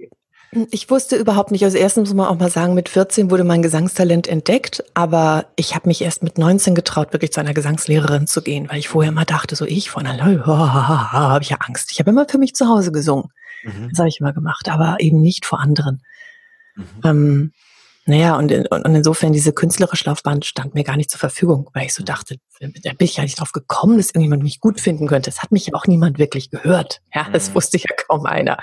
ich 0.70 0.88
wusste 0.90 1.16
überhaupt 1.16 1.51
nicht. 1.51 1.64
Also 1.64 1.77
erstens 1.79 2.09
muss 2.09 2.16
man 2.16 2.29
auch 2.29 2.38
mal 2.38 2.51
sagen, 2.51 2.75
mit 2.75 2.88
14 2.88 3.31
wurde 3.31 3.44
mein 3.44 3.62
Gesangstalent 3.62 4.29
entdeckt, 4.29 4.85
aber 4.94 5.47
ich 5.57 5.75
habe 5.75 5.88
mich 5.88 6.03
erst 6.03 6.23
mit 6.23 6.38
19 6.38 6.75
getraut, 6.75 7.12
wirklich 7.12 7.33
zu 7.33 7.40
einer 7.40 7.55
Gesangslehrerin 7.55 8.27
zu 8.27 8.42
gehen, 8.42 8.68
weil 8.70 8.79
ich 8.79 8.88
vorher 8.88 9.11
immer 9.11 9.25
dachte, 9.25 9.57
so 9.57 9.64
ich 9.64 9.90
von 9.90 10.07
allein, 10.07 10.47
habe 10.47 11.42
ich 11.42 11.51
ja 11.51 11.59
Angst. 11.61 11.90
Ich 11.92 11.99
habe 11.99 12.11
immer 12.11 12.27
für 12.29 12.38
mich 12.38 12.55
zu 12.55 12.68
Hause 12.68 12.92
gesungen. 12.92 13.31
Mhm. 13.64 13.88
Das 13.90 13.98
habe 13.98 14.09
ich 14.09 14.20
immer 14.20 14.33
gemacht, 14.33 14.68
aber 14.68 14.96
eben 15.00 15.20
nicht 15.20 15.46
vor 15.46 15.61
anderen. 15.61 16.03
Mhm. 16.77 16.85
Ähm, 17.05 17.53
naja, 18.07 18.37
und, 18.37 18.50
in, 18.50 18.66
und 18.66 18.85
insofern 18.85 19.33
diese 19.33 19.55
künstlerische 19.55 20.05
Laufbahn 20.05 20.42
stand 20.42 20.74
mir 20.74 20.85
gar 20.85 20.98
nicht 20.98 21.11
zur 21.11 21.18
Verfügung, 21.20 21.70
weil 21.72 21.87
ich 21.87 21.94
so 21.94 22.05
dachte, 22.05 22.37
da 22.61 22.92
bin 22.92 23.07
ich 23.07 23.16
ja 23.16 23.22
nicht 23.22 23.40
drauf 23.40 23.53
gekommen, 23.53 23.96
dass 23.96 24.09
irgendjemand 24.09 24.42
mich 24.42 24.61
gut 24.61 24.79
finden 24.79 25.07
könnte. 25.07 25.31
Das 25.31 25.42
hat 25.42 25.53
mich 25.53 25.68
ja 25.68 25.74
auch 25.74 25.87
niemand 25.87 26.18
wirklich 26.18 26.50
gehört. 26.50 27.00
Ja, 27.14 27.27
das 27.33 27.48
mhm. 27.48 27.55
wusste 27.55 27.79
ja 27.79 27.87
kaum 28.07 28.27
einer 28.27 28.59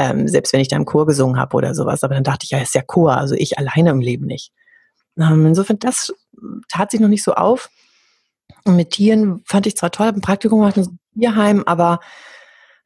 ähm, 0.00 0.28
selbst 0.28 0.52
wenn 0.52 0.60
ich 0.60 0.68
da 0.68 0.76
im 0.76 0.86
Chor 0.86 1.06
gesungen 1.06 1.38
habe 1.38 1.54
oder 1.56 1.74
sowas. 1.74 2.02
Aber 2.02 2.14
dann 2.14 2.24
dachte 2.24 2.44
ich, 2.44 2.50
ja, 2.50 2.58
ist 2.58 2.74
ja 2.74 2.82
Chor, 2.82 3.16
also 3.16 3.34
ich 3.34 3.58
alleine 3.58 3.90
im 3.90 4.00
Leben 4.00 4.26
nicht. 4.26 4.50
Ähm, 5.18 5.46
insofern, 5.46 5.78
das 5.78 6.12
tat 6.68 6.90
sich 6.90 7.00
noch 7.00 7.08
nicht 7.08 7.22
so 7.22 7.34
auf. 7.34 7.68
Und 8.64 8.76
mit 8.76 8.90
Tieren 8.90 9.42
fand 9.44 9.66
ich 9.66 9.76
zwar 9.76 9.90
toll, 9.90 10.06
habe 10.06 10.18
ein 10.18 10.22
Praktikum 10.22 10.60
gemacht 10.60 10.78
im 10.78 10.98
Tierheim, 11.18 11.64
aber 11.66 12.00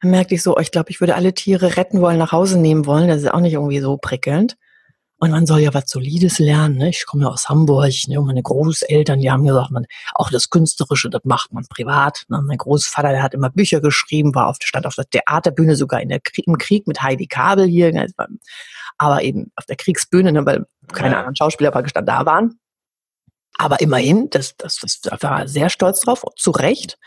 dann 0.01 0.11
merkte 0.11 0.35
ich 0.35 0.43
so, 0.43 0.55
oh, 0.55 0.59
ich 0.59 0.71
glaube, 0.71 0.89
ich 0.89 0.99
würde 0.99 1.15
alle 1.15 1.33
Tiere 1.33 1.77
retten 1.77 2.01
wollen, 2.01 2.17
nach 2.17 2.31
Hause 2.31 2.59
nehmen 2.59 2.85
wollen. 2.85 3.07
Das 3.07 3.21
ist 3.21 3.31
auch 3.31 3.39
nicht 3.39 3.53
irgendwie 3.53 3.79
so 3.79 3.97
prickelnd. 3.97 4.55
Und 5.17 5.31
man 5.31 5.45
soll 5.45 5.59
ja 5.59 5.73
was 5.73 5.89
Solides 5.89 6.39
lernen. 6.39 6.77
Ne? 6.77 6.89
Ich 6.89 7.05
komme 7.05 7.23
ja 7.23 7.29
aus 7.29 7.47
Hamburg. 7.47 7.89
Ne? 8.07 8.19
Und 8.19 8.27
meine 8.27 8.43
Großeltern, 8.43 9.19
die 9.19 9.31
haben 9.31 9.45
gesagt, 9.45 9.71
man, 9.71 9.85
auch 10.13 10.29
das 10.29 10.49
Künstlerische, 10.49 11.09
das 11.09 11.21
macht 11.23 11.53
man 11.53 11.65
privat. 11.69 12.23
Ne? 12.27 12.41
Mein 12.45 12.57
Großvater, 12.57 13.09
der 13.09 13.23
hat 13.23 13.33
immer 13.33 13.49
Bücher 13.49 13.79
geschrieben, 13.79 14.35
war 14.35 14.47
auf, 14.47 14.57
stand 14.61 14.85
auf 14.85 14.95
der 14.95 15.09
Theaterbühne, 15.09 15.77
sogar 15.77 16.01
in 16.01 16.09
der, 16.09 16.19
im 16.45 16.57
Krieg 16.57 16.85
mit 16.85 17.01
Heidi 17.01 17.27
Kabel 17.27 17.65
hier. 17.65 17.93
Ne? 17.93 18.07
Aber 18.97 19.23
eben 19.23 19.51
auf 19.55 19.65
der 19.65 19.77
Kriegsbühne, 19.77 20.33
ne? 20.33 20.45
weil 20.45 20.65
keine 20.91 21.13
ja. 21.13 21.19
anderen 21.19 21.35
Schauspieler 21.35 21.71
dann 21.71 22.05
da 22.05 22.25
waren. 22.25 22.59
Aber 23.57 23.79
immerhin, 23.79 24.29
das, 24.29 24.57
das, 24.57 24.79
das, 24.81 24.99
da 24.99 25.17
war 25.21 25.47
sehr 25.47 25.69
stolz 25.69 26.01
drauf, 26.01 26.23
zu 26.35 26.51
Recht. 26.51 26.97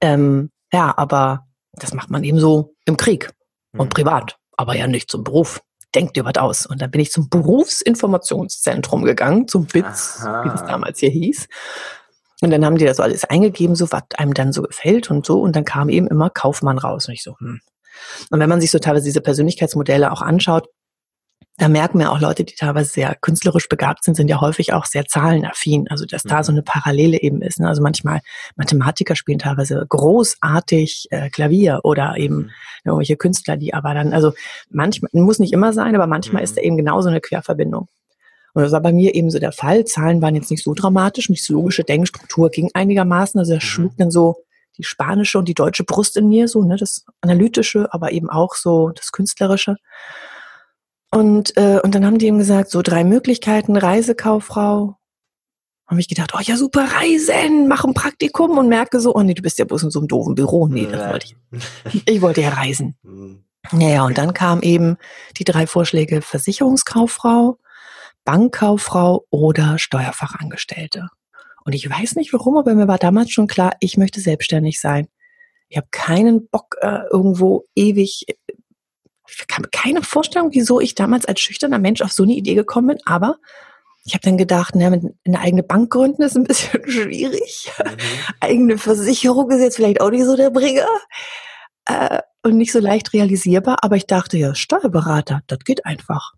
Ähm, 0.00 0.52
ja, 0.72 0.94
aber 0.96 1.46
das 1.72 1.94
macht 1.94 2.10
man 2.10 2.24
eben 2.24 2.38
so 2.38 2.74
im 2.84 2.96
Krieg 2.96 3.30
und 3.76 3.86
mhm. 3.86 3.90
privat, 3.90 4.36
aber 4.56 4.76
ja 4.76 4.86
nicht 4.86 5.10
zum 5.10 5.24
Beruf 5.24 5.60
denk 5.94 6.14
dir 6.14 6.24
was 6.24 6.36
aus. 6.36 6.66
Und 6.66 6.80
dann 6.80 6.90
bin 6.90 7.00
ich 7.00 7.12
zum 7.12 7.28
Berufsinformationszentrum 7.28 9.04
gegangen, 9.04 9.48
zum 9.48 9.66
BITS, 9.66 10.20
Aha. 10.22 10.44
wie 10.44 10.48
das 10.48 10.64
damals 10.64 10.98
hier 11.00 11.10
hieß. 11.10 11.48
Und 12.40 12.50
dann 12.50 12.64
haben 12.64 12.76
die 12.76 12.84
das 12.84 12.98
alles 12.98 13.24
eingegeben, 13.24 13.76
so 13.76 13.92
was 13.92 14.02
einem 14.16 14.34
dann 14.34 14.52
so 14.52 14.62
gefällt 14.62 15.10
und 15.10 15.24
so. 15.24 15.40
Und 15.40 15.54
dann 15.54 15.64
kam 15.64 15.88
eben 15.88 16.08
immer 16.08 16.30
Kaufmann 16.30 16.78
raus. 16.78 17.08
Und 17.08 17.14
ich 17.14 17.22
so, 17.22 17.36
hm. 17.38 17.60
Und 18.30 18.40
wenn 18.40 18.48
man 18.48 18.60
sich 18.60 18.70
so 18.70 18.78
teilweise 18.78 19.04
diese 19.04 19.20
Persönlichkeitsmodelle 19.20 20.10
auch 20.10 20.22
anschaut, 20.22 20.68
da 21.62 21.68
merken 21.68 22.00
wir 22.00 22.10
auch 22.10 22.20
Leute, 22.20 22.42
die 22.42 22.56
teilweise 22.56 22.90
sehr 22.90 23.14
künstlerisch 23.14 23.68
begabt 23.68 24.02
sind, 24.02 24.16
sind 24.16 24.26
ja 24.26 24.40
häufig 24.40 24.72
auch 24.72 24.84
sehr 24.84 25.06
zahlenaffin. 25.06 25.86
Also 25.88 26.06
dass 26.06 26.24
da 26.24 26.38
mhm. 26.38 26.42
so 26.42 26.52
eine 26.52 26.62
Parallele 26.62 27.22
eben 27.22 27.40
ist. 27.40 27.60
Ne? 27.60 27.68
Also 27.68 27.80
manchmal 27.82 28.20
Mathematiker 28.56 29.14
spielen 29.14 29.38
teilweise 29.38 29.86
großartig 29.88 31.06
äh, 31.10 31.30
Klavier 31.30 31.78
oder 31.84 32.16
eben 32.16 32.36
mhm. 32.36 32.50
irgendwelche 32.82 33.16
Künstler, 33.16 33.56
die 33.56 33.74
aber 33.74 33.94
dann, 33.94 34.12
also 34.12 34.32
manchmal, 34.70 35.08
muss 35.12 35.38
nicht 35.38 35.52
immer 35.52 35.72
sein, 35.72 35.94
aber 35.94 36.08
manchmal 36.08 36.42
ist 36.42 36.56
da 36.56 36.62
mhm. 36.62 36.66
eben 36.66 36.76
genauso 36.78 37.08
eine 37.10 37.20
Querverbindung. 37.20 37.86
Und 38.54 38.62
das 38.64 38.72
war 38.72 38.80
bei 38.80 38.92
mir 38.92 39.14
eben 39.14 39.30
so 39.30 39.38
der 39.38 39.52
Fall. 39.52 39.84
Zahlen 39.84 40.20
waren 40.20 40.34
jetzt 40.34 40.50
nicht 40.50 40.64
so 40.64 40.74
dramatisch, 40.74 41.30
nicht 41.30 41.44
so 41.44 41.54
logische 41.54 41.84
Denkstruktur 41.84 42.50
ging 42.50 42.70
einigermaßen. 42.74 43.38
Also 43.38 43.52
er 43.52 43.60
schlug 43.60 43.92
dann 43.98 44.10
so 44.10 44.42
die 44.78 44.84
spanische 44.84 45.38
und 45.38 45.46
die 45.46 45.54
deutsche 45.54 45.84
Brust 45.84 46.16
in 46.16 46.28
mir, 46.28 46.48
so, 46.48 46.64
ne, 46.64 46.76
das 46.76 47.04
analytische, 47.20 47.86
aber 47.94 48.10
eben 48.10 48.28
auch 48.28 48.56
so 48.56 48.88
das 48.88 49.12
künstlerische. 49.12 49.76
Und, 51.14 51.56
äh, 51.58 51.78
und 51.82 51.94
dann 51.94 52.06
haben 52.06 52.18
die 52.18 52.26
ihm 52.26 52.38
gesagt, 52.38 52.70
so 52.70 52.80
drei 52.80 53.04
Möglichkeiten, 53.04 53.76
Reisekauffrau. 53.76 54.96
Habe 55.86 56.00
ich 56.00 56.08
gedacht, 56.08 56.32
oh 56.34 56.40
ja, 56.40 56.56
super, 56.56 56.84
Reisen, 56.84 57.68
mach 57.68 57.84
ein 57.84 57.92
Praktikum 57.92 58.56
und 58.56 58.68
merke 58.68 58.98
so, 58.98 59.14
oh 59.14 59.22
nee, 59.22 59.34
du 59.34 59.42
bist 59.42 59.58
ja 59.58 59.66
bloß 59.66 59.82
in 59.82 59.90
so 59.90 59.98
einem 59.98 60.08
doofen 60.08 60.34
Büro. 60.34 60.68
Nee, 60.68 60.86
das 60.90 61.10
wollte 61.10 61.26
ich. 61.26 62.02
Ich 62.06 62.22
wollte 62.22 62.40
ja 62.40 62.50
reisen. 62.50 62.96
Naja, 63.70 64.00
hm. 64.00 64.06
und 64.08 64.18
dann 64.18 64.34
kamen 64.34 64.60
eben 64.62 64.96
die 65.38 65.44
drei 65.44 65.68
Vorschläge 65.68 66.20
Versicherungskauffrau, 66.20 67.58
Bankkauffrau 68.24 69.24
oder 69.30 69.78
Steuerfachangestellte. 69.78 71.10
Und 71.64 71.72
ich 71.72 71.88
weiß 71.88 72.16
nicht 72.16 72.32
warum, 72.32 72.56
aber 72.56 72.74
mir 72.74 72.88
war 72.88 72.98
damals 72.98 73.30
schon 73.30 73.46
klar, 73.46 73.74
ich 73.78 73.96
möchte 73.96 74.20
selbstständig 74.20 74.80
sein. 74.80 75.06
Ich 75.68 75.76
habe 75.76 75.86
keinen 75.92 76.48
Bock, 76.48 76.74
äh, 76.80 77.02
irgendwo 77.12 77.66
ewig 77.76 78.26
ich 79.34 79.56
habe 79.56 79.68
keine 79.70 80.02
Vorstellung, 80.02 80.50
wieso 80.52 80.80
ich 80.80 80.94
damals 80.94 81.26
als 81.26 81.40
schüchterner 81.40 81.78
Mensch 81.78 82.02
auf 82.02 82.12
so 82.12 82.22
eine 82.22 82.34
Idee 82.34 82.54
gekommen 82.54 82.88
bin, 82.88 82.98
aber 83.04 83.36
ich 84.04 84.14
habe 84.14 84.22
dann 84.22 84.36
gedacht, 84.36 84.74
na, 84.74 84.86
eine 84.88 85.40
eigene 85.40 85.62
Bank 85.62 85.90
gründen 85.90 86.22
ist 86.22 86.36
ein 86.36 86.44
bisschen 86.48 86.88
schwierig. 86.88 87.70
Mhm. 87.78 87.96
eigene 88.40 88.78
Versicherung 88.78 89.50
ist 89.50 89.60
jetzt 89.60 89.76
vielleicht 89.76 90.00
auch 90.00 90.10
nicht 90.10 90.24
so 90.24 90.36
der 90.36 90.50
Bringer. 90.50 90.88
Äh, 91.86 92.20
und 92.44 92.56
nicht 92.56 92.72
so 92.72 92.80
leicht 92.80 93.12
realisierbar, 93.12 93.78
aber 93.82 93.96
ich 93.96 94.06
dachte 94.06 94.36
ja, 94.36 94.54
Steuerberater, 94.54 95.42
das 95.46 95.60
geht 95.60 95.86
einfach 95.86 96.32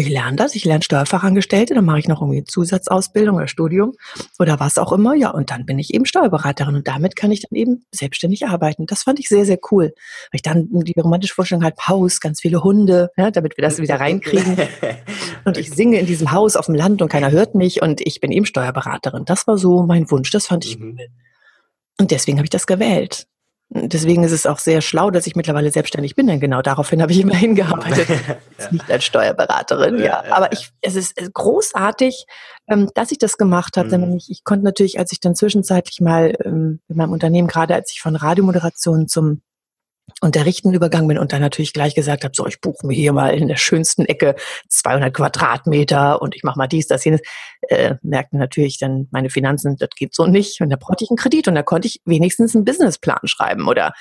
ich 0.00 0.08
lerne 0.08 0.36
das, 0.36 0.54
ich 0.54 0.64
lerne 0.64 0.82
Steuerfachangestellte, 0.82 1.74
dann 1.74 1.84
mache 1.84 1.98
ich 1.98 2.08
noch 2.08 2.20
irgendwie 2.20 2.44
Zusatzausbildung 2.44 3.36
oder 3.36 3.48
Studium 3.48 3.94
oder 4.38 4.60
was 4.60 4.78
auch 4.78 4.92
immer, 4.92 5.14
ja, 5.14 5.30
und 5.30 5.50
dann 5.50 5.66
bin 5.66 5.78
ich 5.78 5.94
eben 5.94 6.04
Steuerberaterin 6.04 6.74
und 6.74 6.86
damit 6.86 7.16
kann 7.16 7.32
ich 7.32 7.42
dann 7.42 7.56
eben 7.56 7.84
selbstständig 7.92 8.46
arbeiten. 8.46 8.86
Das 8.86 9.04
fand 9.04 9.18
ich 9.18 9.28
sehr, 9.28 9.44
sehr 9.44 9.58
cool. 9.70 9.94
Weil 10.30 10.36
ich 10.36 10.42
dann 10.42 10.68
die 10.70 10.98
romantische 10.98 11.34
Vorstellung 11.34 11.64
halt 11.64 11.76
Haus, 11.88 12.20
ganz 12.20 12.40
viele 12.40 12.62
Hunde, 12.62 13.10
ja, 13.16 13.30
damit 13.30 13.56
wir 13.56 13.62
das 13.62 13.78
wieder 13.78 14.00
reinkriegen. 14.00 14.56
und 15.44 15.56
ich 15.58 15.70
singe 15.70 15.98
in 15.98 16.06
diesem 16.06 16.32
Haus 16.32 16.56
auf 16.56 16.66
dem 16.66 16.74
Land 16.74 17.02
und 17.02 17.08
keiner 17.08 17.30
hört 17.30 17.54
mich 17.54 17.82
und 17.82 18.00
ich 18.00 18.20
bin 18.20 18.32
eben 18.32 18.46
Steuerberaterin. 18.46 19.24
Das 19.24 19.46
war 19.46 19.58
so 19.58 19.82
mein 19.82 20.10
Wunsch, 20.10 20.30
das 20.30 20.46
fand 20.46 20.64
ich 20.64 20.78
mhm. 20.78 20.96
cool. 20.98 21.06
Und 21.98 22.10
deswegen 22.10 22.38
habe 22.38 22.44
ich 22.44 22.50
das 22.50 22.66
gewählt. 22.66 23.26
Deswegen 23.68 24.22
ist 24.22 24.32
es 24.32 24.46
auch 24.46 24.58
sehr 24.58 24.80
schlau, 24.80 25.10
dass 25.10 25.26
ich 25.26 25.34
mittlerweile 25.34 25.72
selbstständig 25.72 26.14
bin, 26.14 26.28
denn 26.28 26.38
genau 26.38 26.62
daraufhin 26.62 27.02
habe 27.02 27.10
ich 27.10 27.20
immer 27.20 27.34
hingearbeitet. 27.36 28.08
ja. 28.08 28.70
Nicht 28.70 28.90
als 28.90 29.04
Steuerberaterin, 29.04 29.98
ja. 29.98 30.24
ja. 30.24 30.24
Aber 30.30 30.52
ich, 30.52 30.70
es 30.82 30.94
ist 30.94 31.14
großartig, 31.34 32.26
ähm, 32.68 32.90
dass 32.94 33.10
ich 33.10 33.18
das 33.18 33.38
gemacht 33.38 33.76
habe. 33.76 33.98
Mhm. 33.98 34.16
Ich, 34.16 34.30
ich 34.30 34.44
konnte 34.44 34.64
natürlich, 34.64 35.00
als 35.00 35.10
ich 35.10 35.18
dann 35.18 35.34
zwischenzeitlich 35.34 36.00
mal 36.00 36.34
ähm, 36.44 36.80
in 36.88 36.96
meinem 36.96 37.12
Unternehmen, 37.12 37.48
gerade 37.48 37.74
als 37.74 37.92
ich 37.92 38.00
von 38.00 38.14
Radiomoderation 38.14 39.08
zum 39.08 39.42
Unterrichten 40.22 40.72
übergangen 40.72 41.08
bin 41.08 41.18
und 41.18 41.32
dann 41.32 41.42
natürlich 41.42 41.74
gleich 41.74 41.94
gesagt 41.94 42.24
habe, 42.24 42.32
so, 42.34 42.46
ich 42.46 42.60
buche 42.60 42.86
mir 42.86 42.94
hier 42.94 43.12
mal 43.12 43.34
in 43.34 43.48
der 43.48 43.56
schönsten 43.56 44.06
Ecke 44.06 44.34
200 44.68 45.12
Quadratmeter 45.12 46.22
und 46.22 46.34
ich 46.34 46.42
mache 46.42 46.58
mal 46.58 46.66
dies, 46.66 46.86
das, 46.86 47.04
jenes, 47.04 47.20
äh, 47.68 47.96
merkten 48.02 48.38
natürlich 48.38 48.78
dann 48.78 49.08
meine 49.10 49.28
Finanzen, 49.28 49.76
das 49.76 49.90
geht 49.94 50.14
so 50.14 50.26
nicht. 50.26 50.60
Und 50.62 50.70
da 50.70 50.76
brauchte 50.76 51.04
ich 51.04 51.10
einen 51.10 51.18
Kredit 51.18 51.48
und 51.48 51.54
da 51.54 51.62
konnte 51.62 51.88
ich 51.88 52.00
wenigstens 52.06 52.54
einen 52.54 52.64
Businessplan 52.64 53.20
schreiben 53.24 53.68
oder 53.68 53.92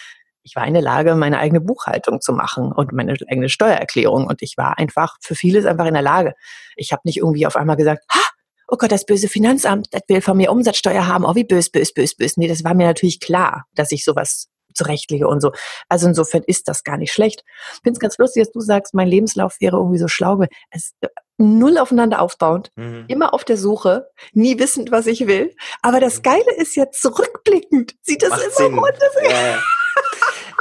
ich 0.43 0.55
war 0.55 0.65
in 0.65 0.73
der 0.73 0.83
Lage, 0.83 1.15
meine 1.15 1.39
eigene 1.39 1.59
Buchhaltung 1.59 2.21
zu 2.21 2.31
machen 2.31 2.71
und 2.71 2.93
meine 2.93 3.15
eigene 3.27 3.49
Steuererklärung 3.49 4.27
und 4.27 4.41
ich 4.41 4.57
war 4.57 4.77
einfach 4.77 5.17
für 5.19 5.35
vieles 5.35 5.65
einfach 5.65 5.87
in 5.87 5.95
der 5.95 6.03
Lage. 6.03 6.33
Ich 6.75 6.91
habe 6.93 7.01
nicht 7.03 7.17
irgendwie 7.17 7.47
auf 7.47 7.55
einmal 7.55 7.75
gesagt, 7.75 8.05
ha, 8.13 8.21
oh 8.67 8.77
Gott, 8.77 8.91
das 8.91 9.05
böse 9.05 9.27
Finanzamt, 9.27 9.87
das 9.91 10.03
will 10.07 10.21
von 10.21 10.37
mir 10.37 10.51
Umsatzsteuer 10.51 11.07
haben, 11.07 11.25
oh 11.25 11.35
wie 11.35 11.43
bös, 11.43 11.69
bös, 11.69 11.93
bös, 11.93 12.15
bös. 12.15 12.37
Nee, 12.37 12.47
das 12.47 12.63
war 12.63 12.73
mir 12.73 12.85
natürlich 12.85 13.19
klar, 13.19 13.65
dass 13.73 13.91
ich 13.91 14.05
sowas 14.05 14.49
zurechtlege 14.75 15.27
und 15.27 15.41
so. 15.41 15.51
Also 15.89 16.07
insofern 16.07 16.43
ist 16.45 16.67
das 16.67 16.83
gar 16.83 16.97
nicht 16.97 17.11
schlecht. 17.11 17.43
Ich 17.73 17.81
finde 17.81 17.93
es 17.93 17.99
ganz 17.99 18.17
lustig, 18.17 18.43
dass 18.43 18.51
du 18.51 18.59
sagst, 18.59 18.93
mein 18.93 19.07
Lebenslauf 19.07 19.55
wäre 19.59 19.77
irgendwie 19.77 19.99
so 19.99 20.07
schlau. 20.07 20.43
Es 20.69 20.93
äh, 21.01 21.07
null 21.37 21.77
aufeinander 21.77 22.21
aufbauend, 22.21 22.71
mhm. 22.75 23.05
immer 23.07 23.33
auf 23.33 23.43
der 23.43 23.57
Suche, 23.57 24.07
nie 24.33 24.59
wissend, 24.59 24.91
was 24.91 25.07
ich 25.07 25.27
will. 25.27 25.53
Aber 25.81 25.99
das 25.99 26.19
mhm. 26.19 26.23
Geile 26.23 26.55
ist 26.57 26.75
ja 26.75 26.89
zurückblickend, 26.91 27.95
sieht 28.01 28.21
das 28.21 28.29
Macht 28.29 28.59
immer 28.59 28.81
runter. 28.81 29.07
Ja, 29.23 29.59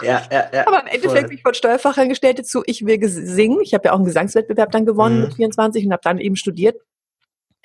ja, 0.02 0.22
ja, 0.30 0.50
ja, 0.52 0.66
Aber 0.66 0.80
im 0.82 0.86
Endeffekt 0.88 1.28
bin 1.28 1.38
ich 1.38 1.42
von 1.42 1.54
Steuerfachangestellte 1.54 2.42
zu, 2.42 2.62
ich 2.66 2.84
will 2.84 2.98
singen. 3.08 3.60
Ich 3.62 3.74
habe 3.74 3.86
ja 3.86 3.92
auch 3.92 3.96
einen 3.96 4.04
Gesangswettbewerb 4.04 4.72
dann 4.72 4.86
gewonnen 4.86 5.18
mhm. 5.18 5.24
mit 5.24 5.34
24 5.34 5.86
und 5.86 5.92
habe 5.92 6.02
dann 6.02 6.18
eben 6.18 6.36
studiert 6.36 6.76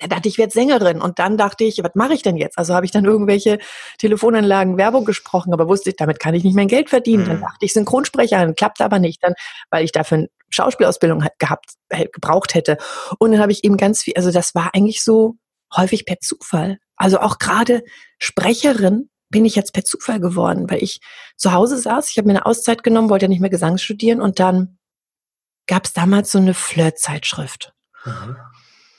da 0.00 0.06
dachte 0.06 0.28
ich, 0.28 0.38
werde 0.38 0.52
Sängerin. 0.52 1.00
Und 1.00 1.18
dann 1.18 1.36
dachte 1.36 1.64
ich, 1.64 1.82
was 1.82 1.94
mache 1.94 2.14
ich 2.14 2.22
denn 2.22 2.36
jetzt? 2.36 2.58
Also 2.58 2.74
habe 2.74 2.86
ich 2.86 2.92
dann 2.92 3.04
irgendwelche 3.04 3.58
Telefonanlagen 3.98 4.76
Werbung 4.76 5.04
gesprochen, 5.04 5.52
aber 5.52 5.68
wusste 5.68 5.90
ich, 5.90 5.96
damit 5.96 6.18
kann 6.18 6.34
ich 6.34 6.42
nicht 6.42 6.56
mein 6.56 6.68
Geld 6.68 6.90
verdienen. 6.90 7.24
Mhm. 7.24 7.28
Dann 7.28 7.40
dachte 7.42 7.64
ich, 7.64 7.72
Synchronsprecherin, 7.72 8.54
klappt 8.54 8.80
aber 8.80 8.98
nicht, 8.98 9.22
dann, 9.22 9.34
weil 9.70 9.84
ich 9.84 9.92
dafür 9.92 10.18
eine 10.18 10.28
Schauspielausbildung 10.48 11.24
gehabt, 11.38 11.74
gebraucht 12.12 12.54
hätte. 12.54 12.78
Und 13.18 13.32
dann 13.32 13.40
habe 13.40 13.52
ich 13.52 13.62
eben 13.62 13.76
ganz 13.76 14.02
viel, 14.02 14.14
also 14.16 14.32
das 14.32 14.54
war 14.54 14.70
eigentlich 14.74 15.04
so 15.04 15.36
häufig 15.76 16.06
per 16.06 16.18
Zufall. 16.18 16.78
Also 16.96 17.20
auch 17.20 17.38
gerade 17.38 17.82
Sprecherin 18.18 19.10
bin 19.30 19.44
ich 19.44 19.54
jetzt 19.54 19.72
per 19.72 19.84
Zufall 19.84 20.18
geworden, 20.18 20.68
weil 20.68 20.82
ich 20.82 21.00
zu 21.36 21.52
Hause 21.52 21.78
saß, 21.78 22.10
ich 22.10 22.18
habe 22.18 22.26
mir 22.26 22.34
eine 22.34 22.46
Auszeit 22.46 22.82
genommen, 22.82 23.10
wollte 23.10 23.26
ja 23.26 23.28
nicht 23.28 23.40
mehr 23.40 23.50
Gesang 23.50 23.78
studieren 23.78 24.20
und 24.20 24.40
dann 24.40 24.78
gab 25.66 25.84
es 25.84 25.92
damals 25.92 26.32
so 26.32 26.38
eine 26.38 26.52
Flirt-Zeitschrift. 26.52 27.72
Mhm. 28.04 28.36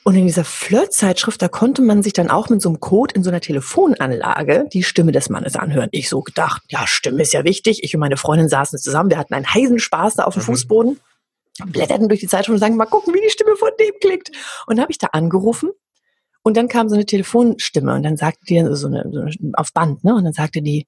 Und 0.03 0.15
in 0.15 0.25
dieser 0.25 0.43
Flirt-Zeitschrift, 0.43 1.41
da 1.41 1.47
konnte 1.47 1.83
man 1.83 2.01
sich 2.01 2.13
dann 2.13 2.31
auch 2.31 2.49
mit 2.49 2.61
so 2.61 2.69
einem 2.69 2.79
Code 2.79 3.13
in 3.13 3.23
so 3.23 3.29
einer 3.29 3.41
Telefonanlage 3.41 4.67
die 4.73 4.83
Stimme 4.83 5.11
des 5.11 5.29
Mannes 5.29 5.55
anhören. 5.55 5.89
Ich 5.91 6.09
so 6.09 6.21
gedacht, 6.21 6.63
ja, 6.69 6.87
Stimme 6.87 7.21
ist 7.21 7.33
ja 7.33 7.43
wichtig. 7.43 7.83
Ich 7.83 7.93
und 7.93 7.99
meine 7.99 8.17
Freundin 8.17 8.49
saßen 8.49 8.79
zusammen, 8.79 9.11
wir 9.11 9.19
hatten 9.19 9.35
einen 9.35 9.51
heißen 9.51 9.77
Spaß 9.77 10.15
da 10.15 10.23
auf 10.23 10.33
dem 10.33 10.41
mhm. 10.41 10.45
Fußboden, 10.45 10.99
blätterten 11.67 12.07
durch 12.07 12.19
die 12.19 12.27
Zeitschrift 12.27 12.55
und 12.55 12.59
sagen, 12.59 12.77
mal 12.77 12.85
gucken, 12.85 13.13
wie 13.13 13.21
die 13.21 13.29
Stimme 13.29 13.55
von 13.55 13.69
dem 13.79 13.93
klingt. 14.01 14.29
Und 14.65 14.77
dann 14.77 14.81
habe 14.81 14.91
ich 14.91 14.97
da 14.97 15.07
angerufen 15.11 15.69
und 16.41 16.57
dann 16.57 16.67
kam 16.67 16.89
so 16.89 16.95
eine 16.95 17.05
Telefonstimme 17.05 17.93
und 17.93 18.01
dann 18.01 18.17
sagte 18.17 18.45
die 18.49 18.59
so 18.71 18.87
eine, 18.87 19.07
so 19.11 19.19
eine 19.19 19.31
auf 19.53 19.71
Band, 19.71 20.03
ne? 20.03 20.15
Und 20.15 20.23
dann 20.23 20.33
sagte 20.33 20.63
die, 20.63 20.87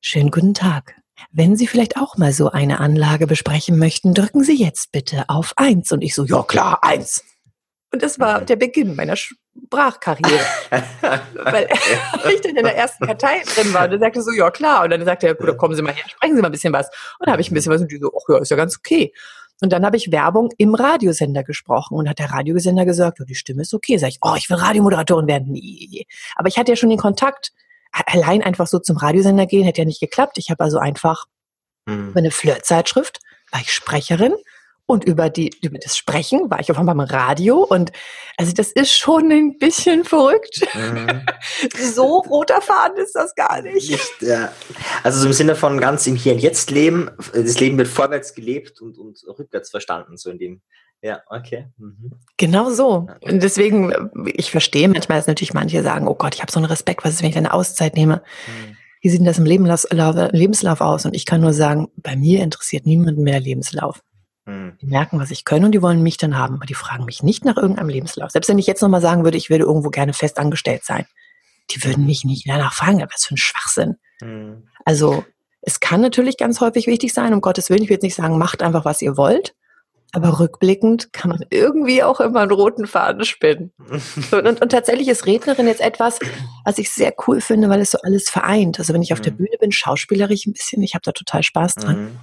schönen 0.00 0.32
guten 0.32 0.54
Tag. 0.54 0.96
Wenn 1.30 1.54
Sie 1.54 1.68
vielleicht 1.68 1.96
auch 1.96 2.16
mal 2.16 2.32
so 2.32 2.50
eine 2.50 2.80
Anlage 2.80 3.28
besprechen 3.28 3.78
möchten, 3.78 4.14
drücken 4.14 4.42
Sie 4.42 4.56
jetzt 4.56 4.90
bitte 4.90 5.28
auf 5.28 5.52
eins. 5.56 5.92
Und 5.92 6.02
ich 6.02 6.16
so, 6.16 6.24
ja 6.24 6.42
klar, 6.42 6.82
eins. 6.82 7.22
Und 7.92 8.02
das 8.02 8.18
war 8.18 8.40
der 8.40 8.56
Beginn 8.56 8.96
meiner 8.96 9.16
Sprachkarriere. 9.16 10.40
Weil 11.44 11.68
ich 12.34 12.40
dann 12.40 12.56
in 12.56 12.64
der 12.64 12.76
ersten 12.76 13.06
Kartei 13.06 13.42
drin 13.54 13.72
war 13.74 13.84
und 13.84 13.92
er 13.92 13.98
sagte 13.98 14.22
so, 14.22 14.32
ja 14.32 14.50
klar. 14.50 14.84
Und 14.84 14.90
dann 14.90 15.04
sagte 15.04 15.26
er, 15.26 15.34
gut, 15.34 15.56
kommen 15.58 15.74
Sie 15.74 15.82
mal 15.82 15.92
her, 15.92 16.04
sprechen 16.08 16.36
Sie 16.36 16.40
mal 16.40 16.48
ein 16.48 16.52
bisschen 16.52 16.72
was. 16.72 16.88
Und 17.18 17.26
dann 17.26 17.32
habe 17.32 17.42
ich 17.42 17.50
ein 17.50 17.54
bisschen 17.54 17.72
was 17.72 17.82
und 17.82 17.92
die 17.92 17.98
so, 17.98 18.10
ach 18.16 18.32
ja, 18.32 18.38
ist 18.38 18.50
ja 18.50 18.56
ganz 18.56 18.78
okay. 18.78 19.12
Und 19.60 19.72
dann 19.72 19.84
habe 19.84 19.96
ich 19.96 20.10
Werbung 20.10 20.50
im 20.56 20.74
Radiosender 20.74 21.44
gesprochen 21.44 21.96
und 21.96 22.08
hat 22.08 22.18
der 22.18 22.30
Radiosender 22.30 22.86
gesagt, 22.86 23.18
oh, 23.20 23.24
die 23.24 23.34
Stimme 23.34 23.62
ist 23.62 23.74
okay. 23.74 23.98
Sag 23.98 24.08
ich, 24.08 24.18
oh, 24.22 24.34
ich 24.36 24.48
will 24.48 24.56
Radiomoderatorin 24.56 25.28
werden. 25.28 25.52
Nee. 25.52 26.06
Aber 26.34 26.48
ich 26.48 26.56
hatte 26.56 26.72
ja 26.72 26.76
schon 26.76 26.88
den 26.88 26.98
Kontakt. 26.98 27.52
Allein 27.92 28.42
einfach 28.42 28.66
so 28.66 28.78
zum 28.78 28.96
Radiosender 28.96 29.44
gehen, 29.44 29.64
hätte 29.64 29.82
ja 29.82 29.84
nicht 29.84 30.00
geklappt. 30.00 30.38
Ich 30.38 30.50
habe 30.50 30.64
also 30.64 30.78
einfach 30.78 31.26
hm. 31.86 32.08
über 32.08 32.18
eine 32.18 32.30
Flirtzeitschrift, 32.30 33.20
war 33.50 33.60
ich 33.60 33.70
Sprecherin 33.70 34.32
und 34.86 35.04
über 35.04 35.30
die, 35.30 35.50
über 35.62 35.78
das 35.78 35.96
Sprechen 35.96 36.50
war 36.50 36.60
ich 36.60 36.70
auf 36.70 36.78
einmal 36.78 36.94
beim 36.94 37.06
Radio 37.06 37.58
und 37.58 37.92
also 38.36 38.52
das 38.52 38.72
ist 38.72 38.92
schon 38.92 39.30
ein 39.30 39.58
bisschen 39.58 40.04
verrückt. 40.04 40.60
Mhm. 40.74 41.24
so 41.94 42.18
roter 42.18 42.60
Faden 42.60 42.98
ist 42.98 43.14
das 43.14 43.34
gar 43.34 43.62
nicht. 43.62 43.90
nicht 43.90 44.22
ja. 44.22 44.52
Also 45.02 45.20
so 45.20 45.26
im 45.26 45.32
Sinne 45.32 45.54
von 45.54 45.80
ganz 45.80 46.06
im 46.06 46.16
Hier 46.16 46.34
und 46.34 46.40
Jetzt 46.40 46.70
leben, 46.70 47.10
das 47.32 47.60
Leben 47.60 47.78
wird 47.78 47.88
vorwärts 47.88 48.34
gelebt 48.34 48.80
und, 48.80 48.98
und 48.98 49.22
rückwärts 49.38 49.70
verstanden, 49.70 50.16
so 50.16 50.30
in 50.30 50.38
dem. 50.38 50.62
Ja, 51.00 51.20
okay. 51.26 51.68
Mhm. 51.78 52.12
Genau 52.36 52.70
so. 52.70 53.08
Und 53.22 53.42
deswegen, 53.42 53.92
ich 54.36 54.50
verstehe 54.50 54.88
manchmal, 54.88 55.18
dass 55.18 55.26
natürlich 55.26 55.54
manche 55.54 55.82
sagen, 55.82 56.06
oh 56.06 56.14
Gott, 56.14 56.34
ich 56.34 56.42
habe 56.42 56.52
so 56.52 56.60
einen 56.60 56.66
Respekt, 56.66 57.04
was 57.04 57.14
ist, 57.14 57.22
wenn 57.22 57.30
ich 57.30 57.36
eine 57.36 57.52
Auszeit 57.52 57.96
nehme? 57.96 58.22
Mhm. 58.46 58.76
Wie 59.00 59.08
sieht 59.08 59.18
denn 59.18 59.26
das 59.26 59.38
im 59.38 59.44
Lebenslauf 59.44 60.80
aus? 60.80 61.04
Und 61.04 61.14
ich 61.14 61.26
kann 61.26 61.40
nur 61.40 61.52
sagen, 61.52 61.88
bei 61.96 62.14
mir 62.14 62.40
interessiert 62.40 62.86
niemanden 62.86 63.24
mehr 63.24 63.40
Lebenslauf. 63.40 64.00
Hm. 64.46 64.76
Die 64.80 64.86
merken, 64.86 65.20
was 65.20 65.30
ich 65.30 65.44
kann 65.44 65.64
und 65.64 65.72
die 65.72 65.82
wollen 65.82 66.02
mich 66.02 66.16
dann 66.16 66.36
haben. 66.36 66.56
Aber 66.56 66.66
die 66.66 66.74
fragen 66.74 67.04
mich 67.04 67.22
nicht 67.22 67.44
nach 67.44 67.56
irgendeinem 67.56 67.88
Lebenslauf. 67.88 68.30
Selbst 68.30 68.48
wenn 68.48 68.58
ich 68.58 68.66
jetzt 68.66 68.82
nochmal 68.82 69.00
sagen 69.00 69.24
würde, 69.24 69.38
ich 69.38 69.50
würde 69.50 69.64
irgendwo 69.64 69.90
gerne 69.90 70.12
fest 70.12 70.38
angestellt 70.38 70.84
sein. 70.84 71.06
Die 71.70 71.84
würden 71.84 72.06
mich 72.06 72.24
nicht 72.24 72.48
danach 72.48 72.74
fragen. 72.74 73.00
Was 73.12 73.24
für 73.24 73.34
ein 73.34 73.38
Schwachsinn. 73.38 73.96
Mhm. 74.20 74.68
Also, 74.84 75.24
es 75.60 75.78
kann 75.78 76.00
natürlich 76.00 76.36
ganz 76.36 76.60
häufig 76.60 76.88
wichtig 76.88 77.14
sein, 77.14 77.32
um 77.32 77.40
Gottes 77.40 77.70
Willen. 77.70 77.82
Ich 77.82 77.88
will 77.88 77.94
jetzt 77.94 78.02
nicht 78.02 78.16
sagen, 78.16 78.36
macht 78.36 78.62
einfach, 78.62 78.84
was 78.84 79.00
ihr 79.00 79.16
wollt. 79.16 79.54
Aber 80.14 80.40
rückblickend 80.40 81.12
kann 81.14 81.30
man 81.30 81.44
irgendwie 81.48 82.02
auch 82.02 82.20
immer 82.20 82.40
einen 82.40 82.50
roten 82.50 82.86
Faden 82.86 83.24
spinnen. 83.24 83.72
und, 83.78 84.32
und, 84.32 84.60
und, 84.60 84.68
tatsächlich 84.68 85.08
ist 85.08 85.24
Rednerin 85.24 85.66
jetzt 85.66 85.80
etwas, 85.80 86.18
was 86.66 86.76
ich 86.76 86.90
sehr 86.90 87.14
cool 87.26 87.40
finde, 87.40 87.70
weil 87.70 87.80
es 87.80 87.92
so 87.92 87.98
alles 88.02 88.28
vereint. 88.28 88.78
Also 88.78 88.92
wenn 88.92 89.00
ich 89.00 89.14
auf 89.14 89.20
mhm. 89.20 89.24
der 89.24 89.30
Bühne 89.30 89.56
bin, 89.58 89.72
schauspielerisch 89.72 90.46
ein 90.46 90.52
bisschen, 90.52 90.82
ich 90.82 90.94
habe 90.94 91.02
da 91.02 91.12
total 91.12 91.42
Spaß 91.42 91.76
dran. 91.76 92.02
Mhm. 92.02 92.18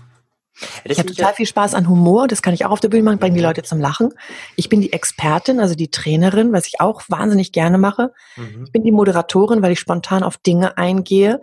Das 0.83 0.93
ich 0.93 0.99
habe 0.99 1.13
total 1.13 1.33
viel 1.33 1.45
Spaß 1.45 1.73
an 1.73 1.87
Humor, 1.87 2.27
das 2.27 2.41
kann 2.41 2.53
ich 2.53 2.65
auch 2.65 2.71
auf 2.71 2.79
der 2.79 2.89
Bühne 2.89 3.03
machen, 3.03 3.19
bringen 3.19 3.35
die 3.35 3.41
Leute 3.41 3.63
zum 3.63 3.79
Lachen. 3.79 4.09
Ich 4.55 4.69
bin 4.69 4.81
die 4.81 4.93
Expertin, 4.93 5.59
also 5.59 5.75
die 5.75 5.89
Trainerin, 5.89 6.51
was 6.51 6.67
ich 6.67 6.81
auch 6.81 7.01
wahnsinnig 7.07 7.51
gerne 7.51 7.77
mache. 7.77 8.11
Mhm. 8.35 8.63
Ich 8.65 8.71
bin 8.71 8.83
die 8.83 8.91
Moderatorin, 8.91 9.61
weil 9.61 9.71
ich 9.71 9.79
spontan 9.79 10.23
auf 10.23 10.37
Dinge 10.37 10.77
eingehe. 10.77 11.39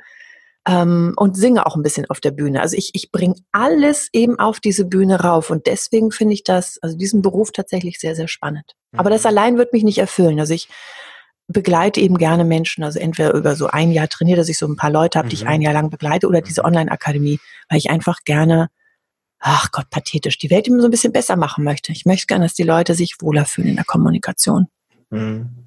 ähm, 0.69 1.15
und 1.17 1.37
singe 1.37 1.65
auch 1.65 1.77
ein 1.77 1.83
bisschen 1.83 2.11
auf 2.11 2.21
der 2.21 2.33
Bühne. 2.33 2.61
Also 2.61 2.77
ich, 2.77 2.91
ich 2.93 3.13
bringe 3.13 3.37
alles 3.53 4.09
eben 4.13 4.39
auf 4.39 4.59
diese 4.59 4.85
Bühne 4.85 5.21
rauf 5.21 5.51
und 5.51 5.67
deswegen 5.67 6.11
finde 6.11 6.35
ich 6.35 6.43
das, 6.43 6.79
also 6.83 6.97
diesen 6.97 7.23
Beruf 7.23 7.53
tatsächlich 7.53 8.01
sehr, 8.01 8.17
sehr 8.17 8.27
spannend. 8.29 8.73
Mhm. 8.91 8.99
Aber 8.99 9.11
das 9.11 9.23
mhm. 9.23 9.29
allein 9.29 9.59
wird 9.59 9.73
mich 9.73 9.85
nicht 9.85 9.99
erfüllen. 9.99 10.41
Also 10.41 10.55
ich 10.55 10.69
begleite 11.49 12.01
eben 12.01 12.19
gerne 12.19 12.45
Menschen, 12.45 12.83
also 12.83 12.99
entweder 12.99 13.33
über 13.35 13.55
so 13.55 13.69
ein 13.69 13.93
Jahr 13.93 14.09
trainiere, 14.09 14.39
dass 14.39 14.49
ich 14.49 14.59
so 14.59 14.67
ein 14.67 14.75
paar 14.75 14.91
Leute 14.91 15.19
habe, 15.19 15.27
mhm. 15.27 15.31
die 15.31 15.37
ich 15.37 15.45
mhm. 15.45 15.51
ein 15.51 15.63
Jahr 15.63 15.73
lang 15.73 15.91
begleite 15.91 16.27
oder 16.27 16.41
diese 16.41 16.63
mhm. 16.63 16.67
Online-Akademie, 16.67 17.39
weil 17.69 17.79
ich 17.79 17.89
einfach 17.91 18.19
gerne 18.25 18.69
ach 19.39 19.71
Gott, 19.71 19.91
pathetisch, 19.91 20.39
die 20.39 20.51
Welt 20.51 20.67
immer 20.67 20.81
so 20.81 20.89
ein 20.89 20.91
bisschen 20.91 21.13
besser 21.13 21.37
machen 21.37 21.65
möchte. 21.65 21.93
Ich 21.93 22.07
möchte 22.07 22.27
gerne, 22.27 22.47
dass 22.47 22.55
die 22.55 22.63
Leute 22.63 22.95
sich 22.95 23.17
wohler 23.21 23.45
fühlen 23.45 23.69
in 23.69 23.77
der 23.77 23.85
Kommunikation. 23.85 24.67
Mhm. 25.11 25.67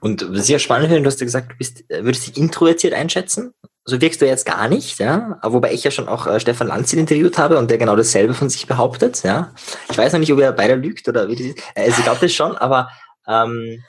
Und 0.00 0.26
sehr 0.32 0.58
spannend 0.58 0.92
du 0.92 1.04
hast 1.04 1.20
ja 1.20 1.24
gesagt, 1.24 1.52
du 1.52 1.56
bist, 1.56 1.90
äh, 1.90 2.04
würdest 2.04 2.26
dich 2.26 2.36
introvertiert 2.36 2.94
einschätzen? 2.94 3.52
So 3.84 4.00
wirkst 4.00 4.20
du 4.20 4.26
jetzt 4.26 4.46
gar 4.46 4.68
nicht, 4.68 4.98
ja. 4.98 5.38
Wobei 5.42 5.72
ich 5.72 5.82
ja 5.82 5.90
schon 5.90 6.08
auch 6.08 6.26
äh, 6.26 6.38
Stefan 6.38 6.68
Lanzil 6.68 6.98
interviewt 6.98 7.38
habe 7.38 7.58
und 7.58 7.70
der 7.70 7.78
genau 7.78 7.96
dasselbe 7.96 8.34
von 8.34 8.48
sich 8.48 8.66
behauptet, 8.66 9.22
ja. 9.24 9.52
Ich 9.90 9.98
weiß 9.98 10.12
noch 10.12 10.20
nicht, 10.20 10.32
ob 10.32 10.38
er 10.40 10.52
beide 10.52 10.74
lügt 10.74 11.08
oder 11.08 11.28
wie 11.28 11.36
das 11.36 11.46
ist. 11.46 11.58
Also 11.74 11.98
ich 11.98 12.04
glaube 12.04 12.20
das 12.20 12.32
schon, 12.32 12.56
aber 12.56 12.90
ähm, 13.26 13.82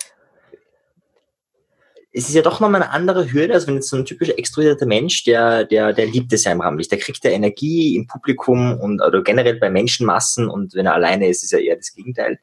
es 2.13 2.27
ist 2.27 2.35
ja 2.35 2.41
doch 2.41 2.59
nochmal 2.59 2.81
eine 2.81 2.91
andere 2.91 3.31
Hürde, 3.31 3.53
als 3.53 3.67
wenn 3.67 3.75
jetzt 3.75 3.89
so 3.89 3.95
ein 3.95 4.05
typischer 4.05 4.37
extrovertierter 4.37 4.85
Mensch, 4.85 5.23
der, 5.23 5.63
der, 5.63 5.93
der 5.93 6.07
liebt 6.07 6.33
es 6.33 6.43
ja 6.43 6.51
im 6.51 6.61
Rampenlicht, 6.61 6.91
der 6.91 6.99
kriegt 6.99 7.23
ja 7.23 7.31
Energie 7.31 7.95
im 7.95 8.07
Publikum 8.07 8.77
und 8.79 9.01
oder 9.01 9.21
generell 9.23 9.55
bei 9.55 9.69
Menschenmassen 9.69 10.49
und 10.49 10.73
wenn 10.73 10.85
er 10.85 10.93
alleine 10.93 11.29
ist, 11.29 11.43
ist 11.43 11.51
ja 11.51 11.59
eher 11.59 11.77
das 11.77 11.93
Gegenteil. 11.95 12.39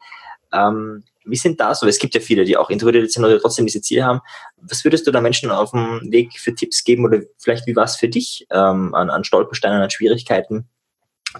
Ähm, 0.53 1.05
wie 1.27 1.37
sind 1.37 1.61
da 1.61 1.75
so? 1.75 1.87
Es 1.87 1.99
gibt 1.99 2.15
ja 2.15 2.21
viele, 2.21 2.45
die 2.45 2.57
auch 2.57 2.71
introvertiert 2.71 3.13
sind 3.13 3.25
oder 3.25 3.39
trotzdem 3.39 3.67
diese 3.67 3.83
Ziele 3.83 4.05
haben. 4.05 4.21
Was 4.57 4.85
würdest 4.85 5.07
du 5.07 5.11
da 5.11 5.21
Menschen 5.21 5.51
auf 5.51 5.73
dem 5.73 6.01
Weg 6.11 6.39
für 6.39 6.55
Tipps 6.55 6.85
geben 6.85 7.05
oder 7.05 7.21
vielleicht 7.37 7.67
wie 7.67 7.77
war 7.77 7.85
es 7.85 7.97
für 7.97 8.09
dich 8.09 8.47
ähm, 8.51 8.95
an, 8.95 9.11
an 9.11 9.25
Stolpersteinen, 9.25 9.83
an 9.83 9.91
Schwierigkeiten 9.91 10.67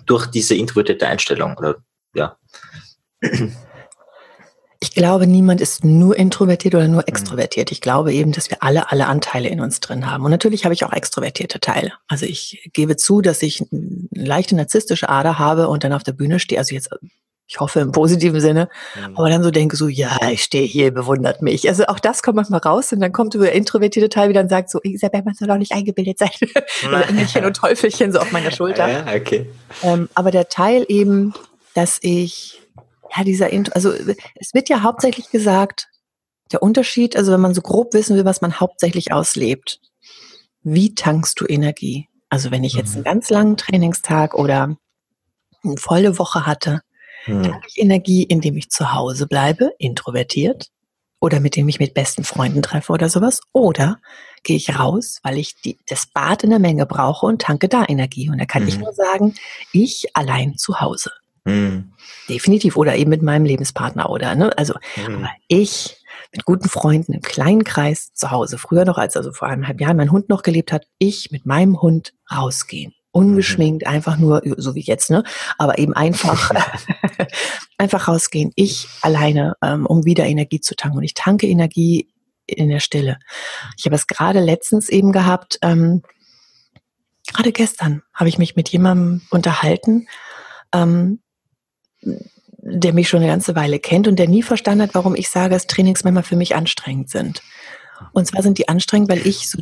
durch 0.05 0.27
diese 0.27 0.55
introvertierte 0.55 1.07
Einstellung 1.07 1.57
oder 1.57 1.77
ja? 2.15 2.37
Ich 4.81 4.93
glaube, 4.93 5.27
niemand 5.27 5.61
ist 5.61 5.85
nur 5.85 6.17
introvertiert 6.17 6.77
oder 6.77 6.87
nur 6.87 7.03
mhm. 7.03 7.09
extrovertiert. 7.09 7.73
Ich 7.73 7.81
glaube 7.81 8.13
eben, 8.13 8.31
dass 8.31 8.49
wir 8.49 8.63
alle 8.63 8.93
alle 8.93 9.07
Anteile 9.07 9.49
in 9.49 9.61
uns 9.61 9.81
drin 9.81 10.09
haben. 10.09 10.25
Und 10.25 10.31
natürlich 10.31 10.65
habe 10.65 10.75
ich 10.75 10.85
auch 10.85 10.93
extrovertierte 10.93 11.59
Teile. 11.59 11.93
Also 12.07 12.27
ich 12.27 12.71
gebe 12.73 12.97
zu, 12.97 13.21
dass 13.21 13.43
ich 13.43 13.61
eine 13.73 14.09
leichte 14.13 14.55
narzisstische 14.55 15.09
Ader 15.09 15.39
habe 15.39 15.69
und 15.69 15.83
dann 15.83 15.93
auf 15.93 16.05
der 16.05 16.13
Bühne 16.13 16.39
stehe. 16.39 16.61
Also 16.61 16.77
jetzt, 16.77 16.91
ich 17.49 17.59
hoffe 17.59 17.81
im 17.81 17.91
positiven 17.91 18.41
Sinne, 18.41 18.69
mhm. 18.95 19.17
aber 19.17 19.31
dann 19.31 19.43
so 19.43 19.51
denke 19.51 19.75
so, 19.75 19.89
ja, 19.89 20.17
ich 20.31 20.45
stehe 20.45 20.67
hier, 20.67 20.95
bewundert 20.95 21.43
mich. 21.43 21.69
Also 21.69 21.87
auch 21.87 21.99
das 21.99 22.23
kommt 22.23 22.37
manchmal 22.37 22.61
raus 22.61 22.93
und 22.93 23.01
dann 23.01 23.11
kommt 23.11 23.35
der 23.35 23.53
introvertierte 23.53 24.09
Teil 24.09 24.29
wieder 24.29 24.43
und 24.43 24.49
sagt 24.49 24.71
so, 24.71 24.79
Isabel, 24.85 25.23
man 25.25 25.35
soll 25.35 25.49
doch 25.49 25.59
nicht 25.59 25.73
eingebildet 25.73 26.19
sein. 26.19 26.31
Engelchen 27.09 27.45
und 27.45 27.57
Teufelchen 27.57 28.13
so 28.13 28.21
auf 28.21 28.31
meiner 28.31 28.51
Schulter. 28.55 28.89
Ja, 28.89 29.07
okay. 29.13 29.51
Ähm, 29.83 30.09
aber 30.15 30.31
der 30.31 30.49
Teil 30.49 30.85
eben, 30.89 31.35
dass 31.75 31.99
ich 32.01 32.61
ja, 33.17 33.25
dieser, 33.25 33.51
Intro, 33.51 33.73
also 33.75 33.93
es 34.35 34.55
wird 34.55 34.69
ja 34.69 34.83
hauptsächlich 34.83 35.31
gesagt, 35.31 35.89
der 36.53 36.63
Unterschied, 36.63 37.17
also 37.17 37.33
wenn 37.33 37.41
man 37.41 37.55
so 37.55 37.61
grob 37.61 37.95
wissen 37.95 38.17
will, 38.17 38.25
was 38.25 38.41
man 38.41 38.59
hauptsächlich 38.61 39.13
auslebt, 39.13 39.81
wie 40.63 40.95
tankst 40.95 41.41
du 41.41 41.47
Energie? 41.47 42.09
Also 42.29 42.51
wenn 42.51 42.65
ich 42.65 42.75
jetzt 42.75 42.93
einen 42.93 43.03
mhm. 43.03 43.05
ganz 43.05 43.31
langen 43.31 43.57
Trainingstag 43.57 44.35
oder 44.35 44.77
eine 45.65 45.77
volle 45.77 46.19
Woche 46.19 46.47
hatte, 46.47 46.83
mhm. 47.27 47.43
tanke 47.43 47.67
ich 47.69 47.79
Energie, 47.79 48.23
indem 48.23 48.57
ich 48.57 48.71
zu 48.71 48.93
Hause 48.93 49.27
bleibe, 49.27 49.73
introvertiert, 49.79 50.69
oder 51.21 51.41
mit 51.41 51.57
dem 51.57 51.69
ich 51.69 51.81
mit 51.81 51.95
besten 51.95 52.23
Freunden 52.23 52.63
treffe 52.63 52.93
oder 52.93 53.09
sowas, 53.09 53.41
oder 53.53 53.99
gehe 54.45 54.57
ich 54.57 54.79
raus, 54.79 55.19
weil 55.23 55.37
ich 55.37 55.61
die, 55.61 55.79
das 55.89 56.07
Bad 56.07 56.45
in 56.45 56.51
der 56.51 56.61
Menge 56.61 56.87
brauche 56.87 57.27
und 57.27 57.43
tanke 57.43 57.69
da 57.69 57.85
Energie. 57.89 58.31
Und 58.31 58.39
da 58.39 58.45
kann 58.45 58.63
mhm. 58.63 58.69
ich 58.69 58.79
nur 58.79 58.93
sagen, 58.93 59.35
ich 59.73 60.07
allein 60.15 60.57
zu 60.57 60.81
Hause. 60.81 61.11
Mhm. 61.49 61.93
Definitiv. 62.29 62.77
Oder 62.77 62.97
eben 62.97 63.11
mit 63.11 63.23
meinem 63.23 63.45
Lebenspartner 63.45 64.11
oder, 64.11 64.35
ne? 64.35 64.57
Also, 64.57 64.75
mhm. 64.97 65.17
aber 65.17 65.31
ich 65.49 65.97
mit 66.33 66.45
guten 66.45 66.69
Freunden 66.69 67.15
im 67.15 67.23
kleinen 67.23 67.65
Kreis 67.65 68.13
zu 68.13 68.31
Hause, 68.31 68.59
früher 68.59 68.85
noch, 68.85 68.99
als 68.99 69.17
also 69.17 69.33
vor 69.33 69.49
eineinhalb 69.49 69.81
Jahren 69.81 69.97
mein 69.97 70.13
Hund 70.13 70.29
noch 70.29 70.43
gelebt 70.43 70.73
hat, 70.73 70.87
ich 70.99 71.31
mit 71.31 71.47
meinem 71.47 71.81
Hund 71.81 72.13
rausgehen. 72.31 72.95
Ungeschminkt, 73.11 73.87
mhm. 73.87 73.93
einfach 73.93 74.19
nur, 74.19 74.43
so 74.59 74.75
wie 74.75 74.83
jetzt, 74.83 75.11
ne? 75.11 75.25
Aber 75.57 75.79
eben 75.79 75.95
einfach, 75.95 76.51
einfach 77.79 78.09
rausgehen. 78.09 78.53
Ich 78.55 78.87
alleine, 79.01 79.55
ähm, 79.63 79.87
um 79.87 80.05
wieder 80.05 80.27
Energie 80.27 80.61
zu 80.61 80.77
tanken. 80.77 80.99
Und 80.99 81.05
ich 81.05 81.15
tanke 81.15 81.47
Energie 81.47 82.13
in 82.47 82.69
der 82.69 82.81
Stille. 82.81 83.19
Ich 83.77 83.87
habe 83.87 83.97
es 83.97 84.07
gerade 84.07 84.41
letztens 84.41 84.89
eben 84.89 85.13
gehabt, 85.13 85.59
ähm, 85.63 86.03
gerade 87.27 87.53
gestern 87.53 88.03
habe 88.15 88.29
ich 88.29 88.39
mich 88.39 88.57
mit 88.57 88.69
jemandem 88.71 89.23
unterhalten, 89.31 90.09
ähm, 90.73 91.21
der 92.03 92.93
mich 92.93 93.09
schon 93.09 93.21
eine 93.21 93.31
ganze 93.31 93.55
Weile 93.55 93.79
kennt 93.79 94.09
und 94.09 94.19
der 94.19 94.29
nie 94.29 94.43
verstanden 94.43 94.83
hat, 94.83 94.95
warum 94.95 95.15
ich 95.15 95.31
sage, 95.31 95.51
dass 95.51 95.67
Trainings 95.67 96.05
manchmal 96.05 96.23
für 96.23 96.37
mich 96.37 96.55
anstrengend 96.55 97.11
sind. 97.11 97.43
Und 98.13 98.27
zwar 98.27 98.43
sind 98.43 98.59
die 98.59 98.69
anstrengend, 98.69 99.09
weil 99.09 99.27
ich 99.27 99.49
so 99.49 99.59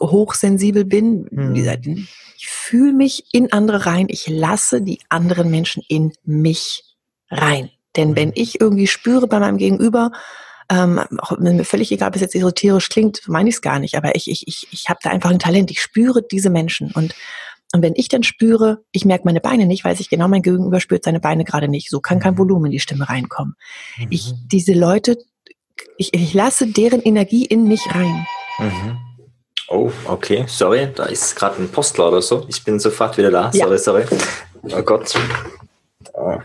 hochsensibel 0.00 0.84
bin. 0.84 1.26
Wie 1.30 1.60
gesagt, 1.60 1.86
ich 1.86 2.46
fühle 2.46 2.92
mich 2.92 3.24
in 3.32 3.52
andere 3.52 3.86
rein. 3.86 4.06
Ich 4.08 4.26
lasse 4.28 4.80
die 4.80 5.00
anderen 5.08 5.50
Menschen 5.50 5.82
in 5.88 6.12
mich 6.24 6.96
rein. 7.30 7.70
Denn 7.96 8.16
wenn 8.16 8.32
ich 8.34 8.60
irgendwie 8.60 8.86
spüre 8.86 9.26
bei 9.26 9.38
meinem 9.38 9.58
Gegenüber, 9.58 10.12
ähm, 10.70 10.98
auch 11.18 11.38
mir 11.38 11.64
völlig 11.64 11.92
egal, 11.92 12.08
ob 12.08 12.14
es 12.14 12.22
jetzt 12.22 12.34
esoterisch 12.34 12.88
klingt, 12.88 13.28
meine 13.28 13.48
ich 13.48 13.56
es 13.56 13.62
gar 13.62 13.78
nicht, 13.78 13.96
aber 13.96 14.14
ich, 14.14 14.30
ich, 14.30 14.48
ich, 14.48 14.66
ich 14.70 14.88
habe 14.88 14.98
da 15.02 15.10
einfach 15.10 15.30
ein 15.30 15.38
Talent. 15.38 15.70
Ich 15.70 15.80
spüre 15.80 16.22
diese 16.22 16.50
Menschen 16.50 16.90
und 16.92 17.14
und 17.74 17.82
wenn 17.82 17.94
ich 17.96 18.06
dann 18.06 18.22
spüre, 18.22 18.84
ich 18.92 19.04
merke 19.04 19.24
meine 19.24 19.40
Beine 19.40 19.66
nicht, 19.66 19.84
weiß 19.84 19.98
ich 19.98 20.08
genau, 20.08 20.28
mein 20.28 20.42
Gegenüber 20.42 20.78
spürt 20.78 21.02
seine 21.02 21.18
Beine 21.18 21.42
gerade 21.42 21.66
nicht. 21.66 21.90
So 21.90 21.98
kann 21.98 22.20
kein 22.20 22.34
mhm. 22.34 22.38
Volumen 22.38 22.66
in 22.66 22.70
die 22.70 22.78
Stimme 22.78 23.08
reinkommen. 23.08 23.56
Mhm. 23.98 24.06
Ich, 24.10 24.32
diese 24.46 24.74
Leute, 24.74 25.18
ich, 25.96 26.14
ich 26.14 26.34
lasse 26.34 26.68
deren 26.68 27.02
Energie 27.02 27.44
in 27.44 27.66
mich 27.66 27.84
rein. 27.92 28.28
Mhm. 28.60 28.96
Oh, 29.66 29.90
okay, 30.04 30.44
sorry, 30.46 30.88
da 30.94 31.06
ist 31.06 31.34
gerade 31.34 31.60
ein 31.60 31.68
Postler 31.68 32.06
oder 32.08 32.22
so. 32.22 32.46
Ich 32.48 32.62
bin 32.62 32.78
sofort 32.78 33.18
wieder 33.18 33.32
da. 33.32 33.50
Ja. 33.52 33.66
Sorry, 33.66 33.78
sorry. 33.78 34.04
Oh 34.70 34.82
Gott. 34.82 35.12
Oh. 36.12 36.38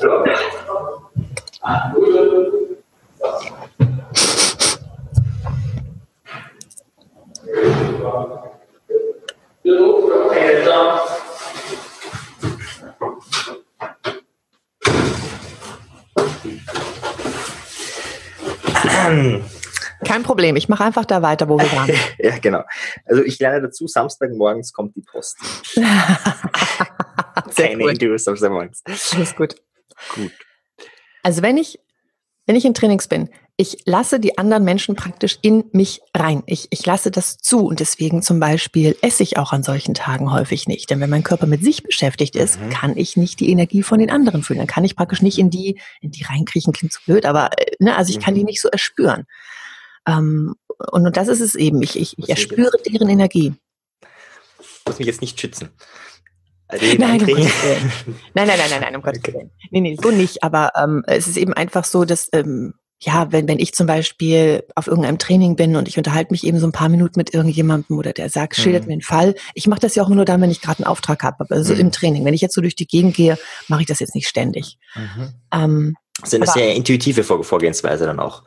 Ja. 0.00 0.24
Kein 20.04 20.22
Problem, 20.22 20.56
ich 20.56 20.68
mache 20.68 20.84
einfach 20.84 21.04
da 21.06 21.22
weiter, 21.22 21.48
wo 21.48 21.58
wir 21.58 21.72
waren. 21.72 21.90
ja, 22.18 22.38
genau. 22.38 22.62
Also 23.06 23.22
ich 23.22 23.38
lerne 23.38 23.62
dazu, 23.62 23.86
Samstagmorgens 23.86 24.72
kommt 24.72 24.94
die 24.96 25.00
Post. 25.00 25.38
Keine 27.56 27.90
Interviews 27.90 28.24
Samstagmorgens. 28.24 28.82
Alles 28.86 29.34
gut. 29.34 29.54
Gut. 30.14 30.32
Also 31.24 31.42
wenn 31.42 31.56
ich, 31.56 31.80
wenn 32.46 32.54
ich 32.54 32.64
in 32.64 32.74
Trainings 32.74 33.08
bin, 33.08 33.30
ich 33.56 33.78
lasse 33.86 34.20
die 34.20 34.36
anderen 34.36 34.64
Menschen 34.64 34.94
praktisch 34.94 35.38
in 35.40 35.64
mich 35.72 36.00
rein. 36.14 36.42
Ich, 36.46 36.66
ich 36.70 36.84
lasse 36.84 37.10
das 37.10 37.38
zu 37.38 37.66
und 37.66 37.80
deswegen 37.80 38.20
zum 38.20 38.40
Beispiel 38.40 38.96
esse 39.00 39.22
ich 39.22 39.38
auch 39.38 39.52
an 39.52 39.62
solchen 39.62 39.94
Tagen 39.94 40.32
häufig 40.32 40.66
nicht. 40.66 40.90
Denn 40.90 41.00
wenn 41.00 41.08
mein 41.08 41.22
Körper 41.22 41.46
mit 41.46 41.62
sich 41.62 41.82
beschäftigt 41.82 42.36
ist, 42.36 42.60
mhm. 42.60 42.70
kann 42.70 42.96
ich 42.96 43.16
nicht 43.16 43.40
die 43.40 43.50
Energie 43.50 43.82
von 43.82 44.00
den 44.00 44.10
anderen 44.10 44.42
fühlen. 44.42 44.58
Dann 44.58 44.66
kann 44.66 44.84
ich 44.84 44.96
praktisch 44.96 45.22
nicht 45.22 45.38
in 45.38 45.50
die, 45.50 45.80
in 46.00 46.10
die 46.10 46.24
reinkriechen, 46.24 46.72
klingt 46.72 46.92
so 46.92 47.00
blöd, 47.06 47.26
aber 47.26 47.50
ne, 47.78 47.96
also 47.96 48.12
ich 48.12 48.20
kann 48.20 48.34
die 48.34 48.40
mhm. 48.40 48.46
nicht 48.46 48.60
so 48.60 48.68
erspüren. 48.68 49.24
Ähm, 50.06 50.56
und, 50.90 51.06
und 51.06 51.16
das 51.16 51.28
ist 51.28 51.40
es 51.40 51.54
eben. 51.54 51.80
Ich, 51.82 51.98
ich, 51.98 52.18
ich 52.18 52.28
erspüre 52.28 52.76
deren 52.86 53.08
Energie. 53.08 53.54
Ich 54.60 54.82
muss 54.84 54.98
mich 54.98 55.06
jetzt 55.06 55.22
nicht 55.22 55.40
schützen. 55.40 55.70
Nein, 56.80 57.20
um 57.20 57.26
nein, 57.26 57.50
nein, 58.34 58.46
nein, 58.46 58.58
nein, 58.70 58.80
nein, 58.80 58.96
um 58.96 59.02
Gottes 59.02 59.22
Willen. 59.24 59.50
Nee, 59.70 59.80
nee, 59.80 59.96
so 60.00 60.10
nicht. 60.10 60.42
Aber 60.42 60.72
ähm, 60.76 61.02
es 61.06 61.26
ist 61.26 61.36
eben 61.36 61.52
einfach 61.52 61.84
so, 61.84 62.04
dass, 62.04 62.28
ähm, 62.32 62.74
ja, 63.00 63.32
wenn, 63.32 63.46
wenn 63.48 63.58
ich 63.58 63.74
zum 63.74 63.86
Beispiel 63.86 64.64
auf 64.74 64.86
irgendeinem 64.86 65.18
Training 65.18 65.56
bin 65.56 65.76
und 65.76 65.88
ich 65.88 65.98
unterhalte 65.98 66.32
mich 66.32 66.46
eben 66.46 66.58
so 66.58 66.66
ein 66.66 66.72
paar 66.72 66.88
Minuten 66.88 67.18
mit 67.18 67.34
irgendjemandem 67.34 67.98
oder 67.98 68.12
der 68.12 68.30
sagt, 68.30 68.56
schildert 68.56 68.84
mhm. 68.84 68.88
mir 68.88 68.92
einen 68.94 69.02
Fall. 69.02 69.34
Ich 69.54 69.66
mache 69.66 69.80
das 69.80 69.94
ja 69.94 70.02
auch 70.02 70.08
nur 70.08 70.24
dann, 70.24 70.40
wenn 70.40 70.50
ich 70.50 70.60
gerade 70.60 70.78
einen 70.78 70.86
Auftrag 70.86 71.22
habe, 71.22 71.46
also 71.50 71.74
mhm. 71.74 71.80
im 71.80 71.92
Training. 71.92 72.24
Wenn 72.24 72.34
ich 72.34 72.40
jetzt 72.40 72.54
so 72.54 72.60
durch 72.60 72.76
die 72.76 72.86
Gegend 72.86 73.14
gehe, 73.14 73.38
mache 73.68 73.82
ich 73.82 73.86
das 73.86 74.00
jetzt 74.00 74.14
nicht 74.14 74.28
ständig. 74.28 74.78
Mhm. 74.94 75.34
Ähm, 75.52 75.94
Das 76.20 76.28
ist 76.28 76.34
eine 76.36 76.44
aber, 76.44 76.52
sehr 76.52 76.74
intuitive 76.76 77.24
Vorgehensweise 77.24 78.06
dann 78.06 78.20
auch. 78.20 78.44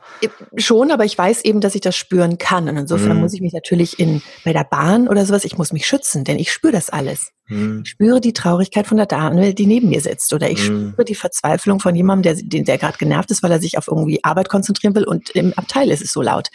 Schon, 0.56 0.90
aber 0.90 1.04
ich 1.04 1.18
weiß 1.18 1.44
eben, 1.44 1.60
dass 1.60 1.74
ich 1.74 1.82
das 1.82 1.96
spüren 1.96 2.38
kann. 2.38 2.66
Und 2.66 2.78
insofern 2.78 3.18
mm. 3.18 3.20
muss 3.20 3.34
ich 3.34 3.42
mich 3.42 3.52
natürlich 3.52 3.98
in, 3.98 4.22
bei 4.42 4.54
der 4.54 4.64
Bahn 4.64 5.06
oder 5.06 5.26
sowas, 5.26 5.44
ich 5.44 5.58
muss 5.58 5.70
mich 5.72 5.86
schützen, 5.86 6.24
denn 6.24 6.38
ich 6.38 6.50
spüre 6.50 6.72
das 6.72 6.88
alles. 6.88 7.32
Mm. 7.46 7.82
Ich 7.84 7.90
spüre 7.90 8.22
die 8.22 8.32
Traurigkeit 8.32 8.86
von 8.86 8.96
der 8.96 9.04
Dame, 9.04 9.52
die 9.52 9.66
neben 9.66 9.90
mir 9.90 10.00
sitzt. 10.00 10.32
Oder 10.32 10.48
ich 10.50 10.60
mm. 10.60 10.92
spüre 10.92 11.04
die 11.04 11.14
Verzweiflung 11.14 11.78
von 11.78 11.94
jemandem, 11.94 12.34
der, 12.34 12.62
der 12.62 12.78
gerade 12.78 12.96
genervt 12.96 13.30
ist, 13.30 13.42
weil 13.42 13.52
er 13.52 13.60
sich 13.60 13.76
auf 13.76 13.86
irgendwie 13.86 14.24
Arbeit 14.24 14.48
konzentrieren 14.48 14.94
will 14.94 15.04
und 15.04 15.28
im 15.30 15.52
Abteil 15.52 15.90
ist 15.90 16.02
es 16.02 16.10
so 16.10 16.22
laut. 16.22 16.48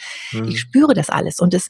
Ich 0.48 0.58
spüre 0.58 0.94
das 0.94 1.10
alles. 1.10 1.38
Und 1.38 1.54
es 1.54 1.68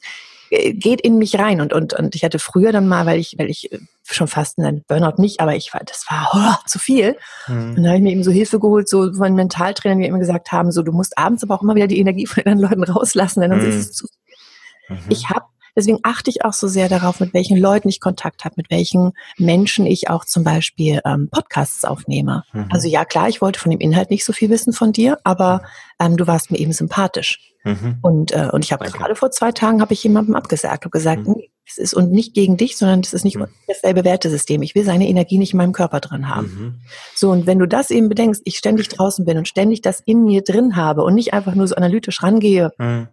geht 0.49 1.01
in 1.01 1.17
mich 1.17 1.37
rein 1.37 1.61
und, 1.61 1.73
und, 1.73 1.93
und 1.93 2.15
ich 2.15 2.23
hatte 2.23 2.39
früher 2.39 2.71
dann 2.71 2.87
mal, 2.87 3.05
weil 3.05 3.19
ich, 3.19 3.35
weil 3.37 3.49
ich 3.49 3.71
äh, 3.71 3.79
schon 4.03 4.27
fast 4.27 4.57
in 4.57 4.83
Burnout 4.87 5.21
nicht, 5.21 5.39
aber 5.39 5.55
ich 5.55 5.73
war, 5.73 5.81
das 5.83 6.05
war 6.09 6.29
oh, 6.61 6.67
zu 6.67 6.79
viel. 6.79 7.17
Mhm. 7.47 7.75
Und 7.75 7.83
da 7.83 7.89
habe 7.89 7.97
ich 7.97 8.03
mir 8.03 8.11
eben 8.11 8.23
so 8.23 8.31
Hilfe 8.31 8.59
geholt, 8.59 8.87
so 8.87 9.13
von 9.13 9.33
Mentaltrainern, 9.33 9.99
die 9.99 10.07
immer 10.07 10.19
gesagt 10.19 10.51
haben, 10.51 10.71
so 10.71 10.83
du 10.83 10.91
musst 10.91 11.17
abends 11.17 11.43
aber 11.43 11.55
auch 11.55 11.61
immer 11.61 11.75
wieder 11.75 11.87
die 11.87 11.99
Energie 11.99 12.25
von 12.25 12.43
den 12.43 12.59
Leuten 12.59 12.83
rauslassen, 12.83 13.41
denn 13.41 13.51
sonst 13.51 13.63
mhm. 13.63 13.69
ist 13.69 13.75
es 13.77 13.91
zu 13.93 14.07
viel. 14.07 14.97
Mhm. 14.97 15.03
Ich 15.09 15.29
habe 15.29 15.45
Deswegen 15.75 15.99
achte 16.03 16.29
ich 16.29 16.45
auch 16.45 16.53
so 16.53 16.67
sehr 16.67 16.89
darauf, 16.89 17.19
mit 17.19 17.33
welchen 17.33 17.57
Leuten 17.57 17.89
ich 17.89 17.99
Kontakt 17.99 18.45
habe, 18.45 18.55
mit 18.57 18.69
welchen 18.69 19.13
Menschen 19.37 19.85
ich 19.85 20.09
auch 20.09 20.25
zum 20.25 20.43
Beispiel 20.43 21.01
ähm, 21.05 21.29
Podcasts 21.29 21.83
aufnehme. 21.83 22.43
Mhm. 22.53 22.67
Also 22.69 22.87
ja, 22.87 23.05
klar, 23.05 23.29
ich 23.29 23.41
wollte 23.41 23.59
von 23.59 23.71
dem 23.71 23.79
Inhalt 23.79 24.09
nicht 24.09 24.25
so 24.25 24.33
viel 24.33 24.49
wissen 24.49 24.73
von 24.73 24.91
dir, 24.91 25.17
aber 25.23 25.61
ähm, 25.99 26.17
du 26.17 26.27
warst 26.27 26.51
mir 26.51 26.57
eben 26.57 26.73
sympathisch. 26.73 27.53
Mhm. 27.63 27.97
Und, 28.01 28.31
äh, 28.31 28.49
und 28.51 28.63
ich 28.63 28.71
habe 28.71 28.85
gerade 28.85 29.15
vor 29.15 29.31
zwei 29.31 29.51
Tagen 29.51 29.81
habe 29.81 29.93
ich 29.93 30.03
jemandem 30.03 30.35
abgesagt 30.35 30.85
und 30.85 30.91
gesagt, 30.91 31.27
mhm. 31.27 31.33
nee, 31.37 31.51
es 31.67 31.77
ist 31.77 31.93
und 31.95 32.11
nicht 32.11 32.35
gegen 32.35 32.57
dich, 32.57 32.77
sondern 32.77 32.99
es 32.99 33.13
ist 33.13 33.25
nicht 33.25 33.37
mhm. 33.37 33.47
dasselbe 33.67 34.03
Wertesystem. 34.03 34.61
Ich 34.61 34.75
will 34.75 34.83
seine 34.83 35.07
Energie 35.07 35.39
nicht 35.39 35.53
in 35.53 35.57
meinem 35.57 35.73
Körper 35.73 35.99
drin 35.99 36.29
haben. 36.29 36.45
Mhm. 36.45 36.81
So, 37.15 37.31
und 37.31 37.47
wenn 37.47 37.57
du 37.57 37.65
das 37.65 37.89
eben 37.89 38.07
bedenkst, 38.07 38.43
ich 38.45 38.57
ständig 38.57 38.87
draußen 38.89 39.25
bin 39.25 39.37
und 39.37 39.47
ständig 39.47 39.81
das 39.81 39.99
in 40.05 40.23
mir 40.23 40.43
drin 40.43 40.75
habe 40.75 41.03
und 41.03 41.15
nicht 41.15 41.33
einfach 41.33 41.55
nur 41.55 41.67
so 41.67 41.75
analytisch 41.75 42.21
rangehe 42.21 42.71
mhm. 42.77 43.07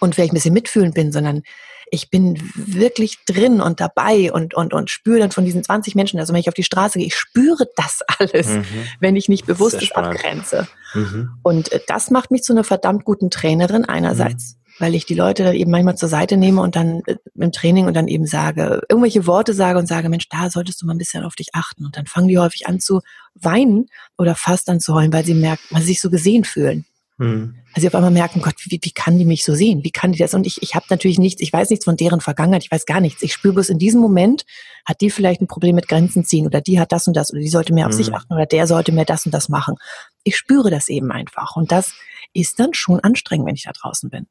und 0.00 0.14
vielleicht 0.14 0.32
ein 0.32 0.36
bisschen 0.36 0.54
mitfühlend 0.54 0.94
bin, 0.94 1.12
sondern 1.12 1.42
ich 1.90 2.10
bin 2.10 2.38
wirklich 2.54 3.18
drin 3.26 3.60
und 3.60 3.80
dabei 3.80 4.32
und, 4.32 4.54
und, 4.54 4.72
und 4.72 4.90
spüre 4.90 5.18
dann 5.18 5.30
von 5.30 5.44
diesen 5.44 5.62
20 5.62 5.94
Menschen, 5.94 6.18
also 6.18 6.32
wenn 6.32 6.40
ich 6.40 6.48
auf 6.48 6.54
die 6.54 6.62
Straße 6.62 6.98
gehe, 6.98 7.06
ich 7.06 7.16
spüre 7.16 7.68
das 7.76 8.00
alles, 8.18 8.48
mhm. 8.48 8.64
wenn 9.00 9.16
ich 9.16 9.28
nicht 9.28 9.46
bewusst 9.46 9.82
es 9.82 9.92
abgrenze. 9.92 10.68
Mhm. 10.94 11.30
Und 11.42 11.72
äh, 11.72 11.80
das 11.86 12.10
macht 12.10 12.30
mich 12.30 12.42
zu 12.42 12.52
einer 12.52 12.64
verdammt 12.64 13.04
guten 13.04 13.30
Trainerin 13.30 13.84
einerseits. 13.84 14.54
Mhm. 14.54 14.60
Weil 14.78 14.94
ich 14.94 15.04
die 15.04 15.14
Leute 15.14 15.44
dann 15.44 15.54
eben 15.54 15.70
manchmal 15.70 15.98
zur 15.98 16.08
Seite 16.08 16.38
nehme 16.38 16.62
und 16.62 16.74
dann 16.74 17.02
äh, 17.06 17.16
im 17.34 17.52
Training 17.52 17.86
und 17.86 17.94
dann 17.94 18.08
eben 18.08 18.26
sage, 18.26 18.80
irgendwelche 18.88 19.26
Worte 19.26 19.52
sage 19.52 19.78
und 19.78 19.86
sage, 19.86 20.08
Mensch, 20.08 20.28
da 20.30 20.48
solltest 20.48 20.80
du 20.80 20.86
mal 20.86 20.94
ein 20.94 20.98
bisschen 20.98 21.24
auf 21.24 21.34
dich 21.34 21.48
achten. 21.54 21.84
Und 21.84 21.96
dann 21.96 22.06
fangen 22.06 22.28
die 22.28 22.38
häufig 22.38 22.66
an 22.66 22.80
zu 22.80 23.00
weinen 23.34 23.88
oder 24.16 24.34
fast 24.34 24.70
an 24.70 24.80
zu 24.80 24.94
heulen, 24.94 25.12
weil 25.12 25.24
sie 25.24 25.34
merken, 25.34 25.62
weil 25.70 25.82
sie 25.82 25.88
sich 25.88 26.00
so 26.00 26.08
gesehen 26.08 26.44
fühlen. 26.44 26.86
Mhm. 27.20 27.54
Also 27.74 27.86
auf 27.86 27.94
einmal 27.94 28.10
merken, 28.10 28.40
Gott, 28.40 28.54
wie, 28.64 28.80
wie 28.82 28.90
kann 28.90 29.18
die 29.18 29.26
mich 29.26 29.44
so 29.44 29.54
sehen? 29.54 29.84
Wie 29.84 29.90
kann 29.90 30.12
die 30.12 30.18
das? 30.18 30.32
Und 30.32 30.46
ich, 30.46 30.62
ich 30.62 30.74
habe 30.74 30.86
natürlich 30.88 31.18
nichts, 31.18 31.42
ich 31.42 31.52
weiß 31.52 31.68
nichts 31.68 31.84
von 31.84 31.96
deren 31.96 32.22
Vergangenheit, 32.22 32.64
ich 32.64 32.70
weiß 32.70 32.86
gar 32.86 33.00
nichts. 33.00 33.22
Ich 33.22 33.34
spüre 33.34 33.52
bloß 33.54 33.68
in 33.68 33.78
diesem 33.78 34.00
Moment, 34.00 34.46
hat 34.86 35.02
die 35.02 35.10
vielleicht 35.10 35.42
ein 35.42 35.46
Problem 35.46 35.76
mit 35.76 35.86
Grenzen 35.86 36.24
ziehen 36.24 36.46
oder 36.46 36.62
die 36.62 36.80
hat 36.80 36.92
das 36.92 37.06
und 37.06 37.14
das 37.14 37.30
oder 37.30 37.40
die 37.40 37.48
sollte 37.48 37.74
mehr 37.74 37.86
auf 37.86 37.92
mhm. 37.92 37.96
sich 37.98 38.14
achten 38.14 38.32
oder 38.32 38.46
der 38.46 38.66
sollte 38.66 38.90
mehr 38.90 39.04
das 39.04 39.26
und 39.26 39.32
das 39.32 39.50
machen. 39.50 39.76
Ich 40.24 40.36
spüre 40.36 40.70
das 40.70 40.88
eben 40.88 41.12
einfach. 41.12 41.56
Und 41.56 41.70
das 41.70 41.92
ist 42.32 42.58
dann 42.58 42.72
schon 42.72 43.00
anstrengend, 43.00 43.46
wenn 43.46 43.54
ich 43.54 43.64
da 43.64 43.72
draußen 43.72 44.08
bin. 44.08 44.26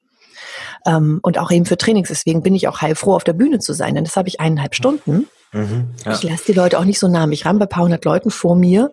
Ähm, 0.87 1.19
und 1.21 1.37
auch 1.37 1.51
eben 1.51 1.65
für 1.65 1.77
Trainings. 1.77 2.09
Deswegen 2.09 2.41
bin 2.41 2.55
ich 2.55 2.67
auch 2.67 2.81
heilfroh, 2.81 3.13
auf 3.13 3.23
der 3.23 3.33
Bühne 3.33 3.59
zu 3.59 3.73
sein, 3.73 3.93
denn 3.93 4.03
das 4.03 4.15
habe 4.15 4.29
ich 4.29 4.39
eineinhalb 4.39 4.73
Stunden. 4.73 5.27
Mhm, 5.51 5.91
ja. 6.05 6.13
Ich 6.13 6.23
lasse 6.23 6.45
die 6.47 6.53
Leute 6.53 6.79
auch 6.79 6.85
nicht 6.85 6.99
so 6.99 7.07
nah 7.07 7.27
mich 7.27 7.45
ran 7.45 7.59
bei 7.59 7.65
ein 7.65 7.69
paar 7.69 7.83
hundert 7.83 8.03
Leuten 8.05 8.31
vor 8.31 8.55
mir 8.55 8.91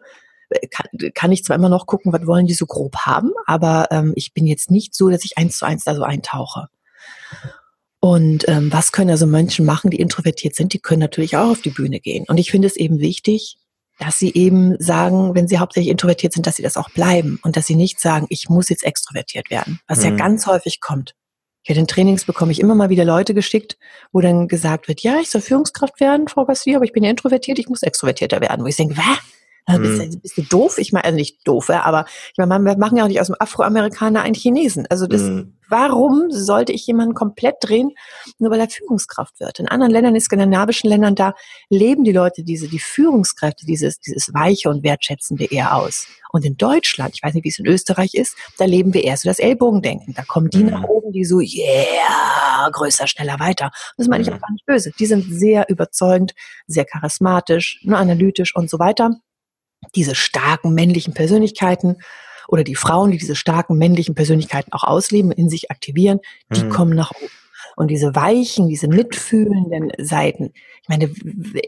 kann, 0.71 0.87
kann 1.15 1.33
ich 1.33 1.45
zwar 1.45 1.57
immer 1.57 1.69
noch 1.69 1.87
gucken, 1.87 2.13
was 2.13 2.27
wollen 2.27 2.47
die 2.47 2.55
so 2.55 2.67
grob 2.67 2.97
haben, 2.99 3.33
aber 3.47 3.89
ähm, 3.91 4.13
ich 4.17 4.33
bin 4.33 4.47
jetzt 4.47 4.71
nicht 4.71 4.95
so, 4.95 5.11
dass 5.11 5.25
ich 5.25 5.39
eins 5.39 5.59
zu 5.59 5.67
eins 5.67 5.85
da 5.85 5.95
so 5.95 6.03
eintauche. 6.03 6.69
Und 8.01 8.49
ähm, 8.49 8.73
was 8.73 8.93
können 8.93 9.11
also 9.11 9.27
Menschen 9.27 9.67
machen, 9.67 9.91
die 9.91 9.99
introvertiert 9.99 10.55
sind? 10.55 10.73
Die 10.73 10.79
können 10.79 11.01
natürlich 11.01 11.37
auch 11.37 11.51
auf 11.51 11.63
die 11.63 11.71
Bühne 11.71 11.99
gehen. 11.99 12.25
Und 12.29 12.39
ich 12.39 12.51
finde 12.51 12.69
es 12.69 12.77
eben 12.77 13.01
wichtig, 13.01 13.57
dass 13.99 14.19
sie 14.19 14.33
eben 14.35 14.77
sagen, 14.79 15.35
wenn 15.35 15.49
sie 15.49 15.59
hauptsächlich 15.59 15.91
introvertiert 15.91 16.33
sind, 16.33 16.47
dass 16.47 16.57
sie 16.57 16.63
das 16.63 16.77
auch 16.77 16.91
bleiben 16.91 17.41
und 17.43 17.57
dass 17.57 17.67
sie 17.67 17.75
nicht 17.75 18.01
sagen, 18.01 18.27
ich 18.29 18.49
muss 18.49 18.69
jetzt 18.69 18.85
extrovertiert 18.85 19.51
werden, 19.51 19.81
was 19.89 20.01
mhm. 20.01 20.05
ja 20.05 20.11
ganz 20.17 20.47
häufig 20.47 20.81
kommt. 20.81 21.15
Ja, 21.67 21.75
den 21.75 21.89
Trainings 21.89 22.25
bekomme 22.25 22.53
ich 22.53 22.61
immer 22.61 22.77
mal 22.77 22.91
wieder 22.91 23.05
Leute 23.05 23.35
geschickt, 23.35 23.77
wo 24.13 24.21
dann 24.21 24.47
gesagt 24.47 24.87
wird, 24.87 25.01
ja, 25.01 25.19
ich 25.19 25.31
soll 25.31 25.41
Führungskraft 25.41 25.99
werden, 25.99 26.29
Frau 26.29 26.45
Garcia, 26.45 26.77
aber 26.77 26.85
ich 26.85 26.93
bin 26.93 27.03
ja 27.03 27.11
introvertiert, 27.11 27.59
ich 27.59 27.69
muss 27.69 27.83
extrovertierter 27.83 28.41
werden. 28.41 28.63
Wo 28.63 28.69
ich 28.69 28.77
denke, 28.77 28.97
was? 28.97 29.19
Also 29.67 29.83
bist, 29.83 29.99
mhm. 30.01 30.21
bist, 30.21 30.39
du 30.39 30.43
doof? 30.43 30.79
Ich 30.79 30.93
meine, 30.93 31.05
also 31.05 31.17
nicht 31.17 31.47
doof, 31.47 31.69
ja, 31.69 31.83
aber 31.83 32.07
ich 32.07 32.39
meine, 32.39 32.65
wir 32.65 32.79
machen 32.79 32.97
ja 32.97 33.03
auch 33.03 33.09
nicht 33.09 33.21
aus 33.21 33.27
dem 33.27 33.37
Afroamerikaner 33.39 34.23
einen 34.23 34.35
Chinesen. 34.35 34.87
Also 34.89 35.09
das, 35.09 35.23
mhm. 35.23 35.57
warum 35.69 36.31
sollte 36.31 36.73
ich 36.73 36.87
jemanden 36.87 37.15
komplett 37.15 37.57
drehen, 37.61 37.91
nur 38.39 38.53
weil 38.53 38.61
er 38.61 38.69
Führungskraft 38.69 39.41
wird? 39.41 39.59
In 39.59 39.67
anderen 39.67 39.93
Ländern, 39.93 40.15
in 40.15 40.21
skandinavischen 40.21 40.89
Ländern, 40.89 41.17
da 41.17 41.35
leben 41.69 42.05
die 42.05 42.13
Leute 42.13 42.45
diese, 42.45 42.69
die 42.69 42.79
Führungskräfte, 42.79 43.67
dieses, 43.67 43.99
dieses 43.99 44.33
weiche 44.33 44.71
und 44.71 44.85
wertschätzende 44.85 45.47
eher 45.47 45.75
aus. 45.75 46.07
Und 46.31 46.45
in 46.45 46.57
Deutschland, 46.57 47.15
ich 47.17 47.23
weiß 47.25 47.35
nicht, 47.35 47.45
wie 47.45 47.49
es 47.49 47.59
in 47.59 47.67
Österreich 47.67 48.15
ist, 48.15 48.37
da 48.59 48.67
leben 48.67 48.95
wir 48.95 49.03
eher 49.03 49.17
so 49.17 49.29
das 49.29 49.41
Ellbogendenken. 49.41 50.15
Da 50.15 50.23
kommen 50.23 50.49
die 50.49 50.63
mhm. 50.63 50.71
nach 50.71 50.85
oben, 50.85 51.11
die 51.11 51.25
so, 51.25 51.41
yeah, 51.41 52.71
größer, 52.71 53.09
schneller, 53.09 53.41
weiter. 53.41 53.67
Und 53.67 53.99
das 53.99 54.07
meine 54.07 54.23
ich 54.23 54.33
auch 54.33 54.41
gar 54.41 54.53
nicht 54.53 54.65
böse. 54.65 54.93
Die 54.97 55.07
sind 55.07 55.25
sehr 55.25 55.69
überzeugend, 55.69 56.35
sehr 56.69 56.85
charismatisch, 56.85 57.81
nur 57.83 57.99
analytisch 57.99 58.55
und 58.55 58.71
so 58.71 58.79
weiter 58.79 59.17
diese 59.95 60.15
starken 60.15 60.75
männlichen 60.75 61.15
Persönlichkeiten 61.15 61.97
oder 62.49 62.65
die 62.65 62.77
Frauen, 62.77 63.11
die 63.11 63.19
diese 63.19 63.37
starken 63.37 63.77
männlichen 63.77 64.15
Persönlichkeiten 64.15 64.73
auch 64.73 64.85
ausleben, 64.85 65.33
in 65.33 65.49
sich 65.49 65.71
aktivieren, 65.71 66.21
die 66.55 66.65
mhm. 66.65 66.71
kommen 66.71 66.95
nach 66.95 67.11
oben. 67.11 67.31
Und 67.79 67.89
diese 67.89 68.15
weichen, 68.15 68.69
diese 68.69 68.89
mitfühlenden 68.89 69.93
Seiten. 69.99 70.53
Ich 70.83 70.89
meine, 70.89 71.11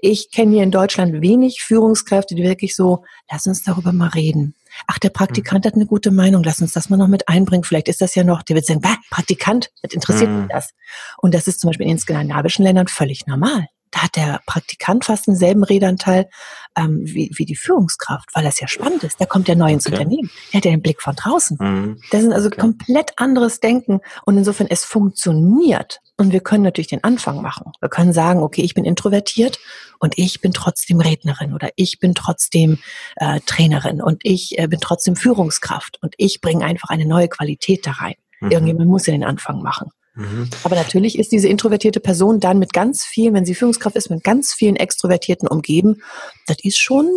ich 0.01 0.31
kenne 0.31 0.53
hier 0.53 0.63
in 0.63 0.71
Deutschland 0.71 1.21
wenig 1.21 1.63
Führungskräfte, 1.63 2.35
die 2.35 2.45
wirklich 2.45 2.75
so, 2.75 3.05
lass 3.31 3.47
uns 3.47 3.63
darüber 3.63 3.93
mal 3.93 4.09
reden. 4.09 4.55
Ach, 4.87 4.99
der 4.99 5.11
Praktikant 5.11 5.65
mhm. 5.65 5.69
hat 5.69 5.75
eine 5.75 5.87
gute 5.87 6.11
Meinung, 6.11 6.43
lass 6.43 6.63
uns 6.63 6.73
das 6.73 6.89
mal 6.89 6.97
noch 6.97 7.09
mit 7.09 7.29
einbringen. 7.29 7.65
Vielleicht 7.65 7.89
ist 7.89 8.01
das 8.01 8.15
ja 8.15 8.25
noch, 8.25 8.43
der 8.43 8.57
wird 8.57 8.65
sagen, 8.65 8.81
bah, 8.81 8.97
Praktikant, 9.11 9.71
das 9.83 9.93
interessiert 9.93 10.31
mhm. 10.31 10.39
mich 10.41 10.49
das. 10.49 10.71
Und 11.19 11.35
das 11.35 11.47
ist 11.47 11.61
zum 11.61 11.69
Beispiel 11.69 11.87
in 11.87 11.95
den 11.95 11.99
skandinavischen 11.99 12.65
Ländern 12.65 12.89
völlig 12.89 13.27
normal 13.27 13.67
da 13.91 14.03
hat 14.03 14.17
der 14.17 14.41
Praktikant 14.47 15.05
fast 15.05 15.27
denselben 15.27 15.65
Redanteil 15.65 16.29
ähm, 16.77 17.01
wie, 17.05 17.31
wie 17.35 17.45
die 17.45 17.57
Führungskraft, 17.57 18.29
weil 18.35 18.45
das 18.45 18.61
ja 18.61 18.69
spannend 18.69 19.05
ist. 19.05 19.21
Der 19.21 19.27
kommt 19.27 19.49
ja 19.49 19.55
neu 19.55 19.73
ins 19.73 19.87
okay. 19.87 19.97
Unternehmen. 19.97 20.31
Der 20.53 20.59
hat 20.59 20.65
ja 20.65 20.71
den 20.71 20.83
Blick 20.83 21.03
von 21.03 21.15
draußen. 21.15 21.59
Mhm. 21.61 22.01
Das 22.11 22.23
ist 22.23 22.33
also 22.33 22.49
okay. 22.49 22.61
komplett 22.61 23.13
anderes 23.17 23.61
Denken. 23.61 24.01
Und 24.25 24.37
insofern, 24.37 24.67
es 24.69 24.85
funktioniert. 24.85 26.01
Und 26.17 26.33
wir 26.33 26.41
können 26.41 26.65
natürlich 26.65 26.89
den 26.89 27.05
Anfang 27.05 27.43
machen. 27.43 27.73
Wir 27.81 27.89
können 27.89 28.13
sagen, 28.13 28.43
okay, 28.43 28.63
ich 28.63 28.75
bin 28.75 28.85
introvertiert 28.85 29.59
und 30.01 30.19
ich 30.19 30.41
bin 30.41 30.53
trotzdem 30.53 31.01
Rednerin 31.01 31.55
oder 31.55 31.71
ich 31.77 32.01
bin 32.01 32.15
trotzdem 32.15 32.79
äh, 33.17 33.41
Trainerin 33.47 34.03
und 34.03 34.23
ich 34.25 34.59
äh, 34.59 34.67
bin 34.67 34.81
trotzdem 34.81 35.15
Führungskraft 35.15 35.99
und 36.03 36.15
ich 36.19 36.41
bringe 36.41 36.65
einfach 36.65 36.89
eine 36.89 37.07
neue 37.07 37.29
Qualität 37.29 37.87
da 37.87 37.93
rein. 37.93 38.15
Mhm. 38.41 38.51
Irgendjemand 38.51 38.89
muss 38.89 39.07
ja 39.07 39.13
den 39.13 39.25
Anfang 39.25 39.63
machen. 39.63 39.91
Mhm. 40.19 40.51
Aber 40.65 40.75
natürlich 40.75 41.17
ist 41.17 41.31
diese 41.31 41.47
introvertierte 41.47 42.01
Person 42.01 42.41
dann 42.41 42.59
mit 42.59 42.73
ganz 42.73 43.05
vielen, 43.05 43.35
wenn 43.35 43.47
sie 43.47 43.55
Führungskraft 43.55 43.95
ist, 43.95 44.11
mit 44.11 44.25
ganz 44.25 44.53
vielen 44.53 44.75
Extrovertierten 44.75 45.47
umgeben. 45.47 46.03
Das 46.47 46.57
ist 46.63 46.79
schon 46.79 47.09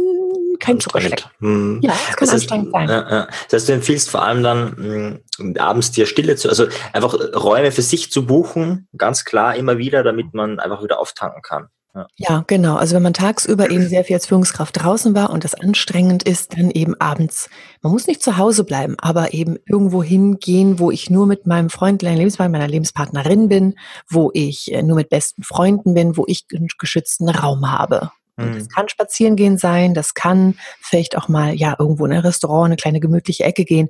kein 0.60 0.80
Zuckerschleck. 0.80 1.26
Mhm. 1.40 1.80
Ja, 1.82 1.92
das 1.92 2.16
kann 2.16 2.28
das 2.28 2.34
anstrengend 2.36 2.74
heißt, 2.76 2.88
sein. 2.88 2.90
Ja, 2.90 3.12
ja. 3.12 3.28
Das 3.50 3.54
heißt, 3.62 3.70
du 3.70 3.74
empfiehlst 3.74 4.10
vor 4.12 4.24
allem 4.24 4.44
dann 4.44 5.20
mh, 5.40 5.60
abends 5.60 5.92
dir 5.92 6.06
Stille 6.06 6.36
zu, 6.36 6.48
also 6.48 6.68
einfach 6.94 7.16
Räume 7.36 7.72
für 7.72 7.82
sich 7.82 8.12
zu 8.12 8.28
buchen, 8.28 8.88
ganz 8.96 9.26
klar 9.26 9.56
immer 9.56 9.80
wieder, 9.80 10.04
damit 10.04 10.36
man 10.36 10.60
einfach 10.60 10.84
wieder 10.84 11.00
auftanken 11.00 11.42
kann. 11.42 11.70
Ja. 11.93 12.08
ja, 12.15 12.43
genau. 12.47 12.77
Also 12.77 12.95
wenn 12.95 13.04
man 13.04 13.13
tagsüber 13.13 13.69
eben 13.69 13.88
sehr 13.88 14.06
viel 14.06 14.15
als 14.15 14.25
Führungskraft 14.25 14.82
draußen 14.82 15.13
war 15.13 15.30
und 15.30 15.43
das 15.43 15.56
anstrengend 15.56 16.23
ist, 16.23 16.58
dann 16.58 16.71
eben 16.71 16.95
abends. 17.01 17.49
Man 17.82 17.91
muss 17.91 18.08
nicht 18.08 18.23
zu 18.23 18.38
Hause 18.38 18.63
bleiben, 18.63 18.95
aber 18.97 19.34
eben 19.34 19.58
irgendwo 19.65 20.01
hingehen, 20.01 20.80
wo 20.80 20.89
ich 20.89 21.10
nur 21.10 21.27
mit 21.27 21.47
meinem 21.47 21.69
Freund, 21.69 22.01
Lebenspartner, 22.01 22.58
meiner 22.58 22.71
Lebenspartnerin 22.71 23.49
bin, 23.49 23.75
wo 24.10 24.32
ich 24.34 24.71
äh, 24.71 24.84
nur 24.84 24.95
mit 24.95 25.10
besten 25.10 25.43
Freunden 25.43 25.93
bin, 25.93 26.15
wo 26.15 26.23
ich 26.27 26.45
einen 26.54 26.69
geschützten 26.80 27.27
Raum 27.27 27.69
habe. 27.69 28.12
Und 28.38 28.56
das 28.56 28.63
mhm. 28.63 28.69
kann 28.69 28.89
spazieren 28.89 29.36
gehen 29.36 29.58
sein, 29.58 29.93
das 29.93 30.13
kann 30.13 30.56
vielleicht 30.82 31.17
auch 31.17 31.27
mal, 31.27 31.54
ja, 31.54 31.75
irgendwo 31.77 32.06
in 32.06 32.13
ein 32.13 32.19
Restaurant, 32.19 32.67
eine 32.67 32.77
kleine 32.77 33.01
gemütliche 33.01 33.43
Ecke 33.43 33.65
gehen, 33.65 33.89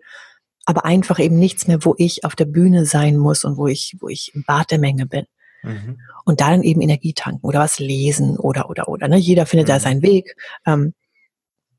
aber 0.65 0.85
einfach 0.85 1.19
eben 1.19 1.37
nichts 1.37 1.67
mehr, 1.67 1.85
wo 1.85 1.93
ich 1.97 2.25
auf 2.25 2.35
der 2.35 2.45
Bühne 2.45 2.85
sein 2.85 3.17
muss 3.17 3.43
und 3.43 3.57
wo 3.57 3.67
ich, 3.67 3.95
wo 3.99 4.09
ich 4.09 4.31
im 4.33 4.43
Bad 4.45 4.71
der 4.71 4.79
Menge 4.79 5.05
bin. 5.05 5.25
Mhm. 5.63 5.99
Und 6.25 6.41
dann 6.41 6.63
eben 6.63 6.81
Energie 6.81 7.13
tanken 7.13 7.45
oder 7.45 7.59
was 7.59 7.79
lesen 7.79 8.37
oder, 8.37 8.69
oder, 8.69 8.87
oder. 8.87 9.07
Ne? 9.07 9.17
Jeder 9.17 9.45
findet 9.45 9.67
mhm. 9.67 9.71
da 9.73 9.79
seinen 9.79 10.01
Weg, 10.01 10.35
ähm, 10.65 10.93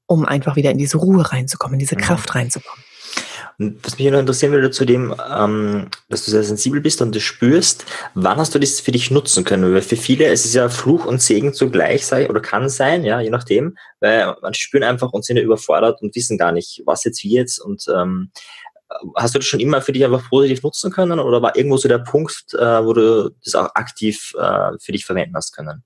um 0.06 0.24
einfach 0.24 0.56
wieder 0.56 0.70
in 0.70 0.78
diese 0.78 0.98
Ruhe 0.98 1.32
reinzukommen, 1.32 1.74
in 1.74 1.80
diese 1.80 1.96
mhm. 1.96 2.00
Kraft 2.00 2.34
reinzukommen. 2.34 2.84
Was 3.58 3.98
mich 3.98 4.10
noch 4.10 4.18
interessieren 4.18 4.52
würde 4.52 4.70
zu 4.70 4.84
dem, 4.84 5.14
ähm, 5.30 5.88
dass 6.08 6.24
du 6.24 6.30
sehr 6.30 6.42
sensibel 6.42 6.80
bist 6.80 7.02
und 7.02 7.14
das 7.14 7.22
spürst, 7.22 7.84
wann 8.14 8.38
hast 8.38 8.54
du 8.54 8.58
das 8.58 8.80
für 8.80 8.92
dich 8.92 9.10
nutzen 9.10 9.44
können? 9.44 9.72
Weil 9.72 9.82
für 9.82 9.96
viele 9.96 10.26
ist 10.32 10.46
es 10.46 10.54
ja 10.54 10.68
Fluch 10.68 11.04
und 11.04 11.20
Segen 11.20 11.52
zugleich 11.52 12.06
sei 12.06 12.28
oder 12.28 12.40
kann 12.40 12.68
sein, 12.68 13.04
ja, 13.04 13.20
je 13.20 13.30
nachdem, 13.30 13.76
weil 14.00 14.34
man 14.40 14.54
spüren 14.54 14.84
einfach 14.84 15.12
und 15.12 15.24
sind 15.24 15.36
ja 15.36 15.42
überfordert 15.42 16.00
und 16.02 16.14
wissen 16.16 16.38
gar 16.38 16.50
nicht, 16.50 16.82
was 16.86 17.04
jetzt 17.04 17.22
wie 17.22 17.34
jetzt 17.34 17.58
und 17.58 17.84
ähm, 17.94 18.30
hast 19.16 19.34
du 19.34 19.38
das 19.38 19.46
schon 19.46 19.60
immer 19.60 19.80
für 19.80 19.92
dich 19.92 20.04
einfach 20.04 20.28
positiv 20.28 20.62
nutzen 20.62 20.90
können 20.90 21.18
oder 21.18 21.42
war 21.42 21.56
irgendwo 21.56 21.76
so 21.76 21.88
der 21.88 21.98
Punkt, 21.98 22.54
äh, 22.54 22.84
wo 22.84 22.92
du 22.92 23.34
das 23.44 23.54
auch 23.54 23.74
aktiv 23.74 24.34
äh, 24.38 24.78
für 24.78 24.92
dich 24.92 25.04
verwenden 25.04 25.36
hast 25.36 25.54
können? 25.54 25.82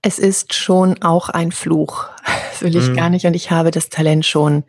Es 0.00 0.18
ist 0.18 0.54
schon 0.54 1.02
auch 1.02 1.28
ein 1.28 1.52
Fluch. 1.52 2.08
Das 2.50 2.60
will 2.62 2.76
ich 2.76 2.88
mhm. 2.88 2.96
gar 2.96 3.10
nicht. 3.10 3.26
Und 3.26 3.34
ich 3.34 3.50
habe 3.50 3.70
das 3.70 3.88
Talent 3.88 4.26
schon 4.26 4.64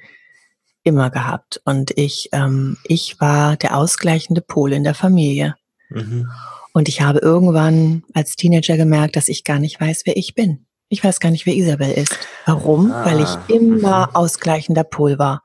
immer 0.83 1.09
gehabt. 1.09 1.61
Und 1.65 1.91
ich, 1.97 2.29
ähm, 2.33 2.77
ich 2.83 3.19
war 3.19 3.55
der 3.55 3.77
ausgleichende 3.77 4.41
Pol 4.41 4.73
in 4.73 4.83
der 4.83 4.93
Familie. 4.93 5.55
Mhm. 5.89 6.29
Und 6.73 6.89
ich 6.89 7.01
habe 7.01 7.19
irgendwann 7.19 8.03
als 8.13 8.35
Teenager 8.35 8.77
gemerkt, 8.77 9.15
dass 9.15 9.27
ich 9.27 9.43
gar 9.43 9.59
nicht 9.59 9.79
weiß, 9.79 10.03
wer 10.05 10.17
ich 10.17 10.35
bin. 10.35 10.65
Ich 10.93 11.03
weiß 11.03 11.19
gar 11.19 11.31
nicht, 11.31 11.47
wer 11.47 11.55
Isabel 11.55 11.89
ist. 11.89 12.15
Warum? 12.45 12.91
Ah. 12.91 13.03
Weil 13.03 13.19
ich 13.19 13.55
immer 13.55 14.09
mhm. 14.09 14.15
ausgleichender 14.15 14.83
Pol 14.83 15.17
war. 15.17 15.41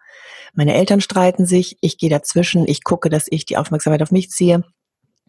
Meine 0.52 0.74
Eltern 0.74 1.00
streiten 1.00 1.46
sich, 1.46 1.78
ich 1.80 1.96
gehe 1.96 2.10
dazwischen, 2.10 2.68
ich 2.68 2.84
gucke, 2.84 3.08
dass 3.08 3.28
ich 3.30 3.46
die 3.46 3.56
Aufmerksamkeit 3.56 4.02
auf 4.02 4.10
mich 4.10 4.28
ziehe. 4.28 4.62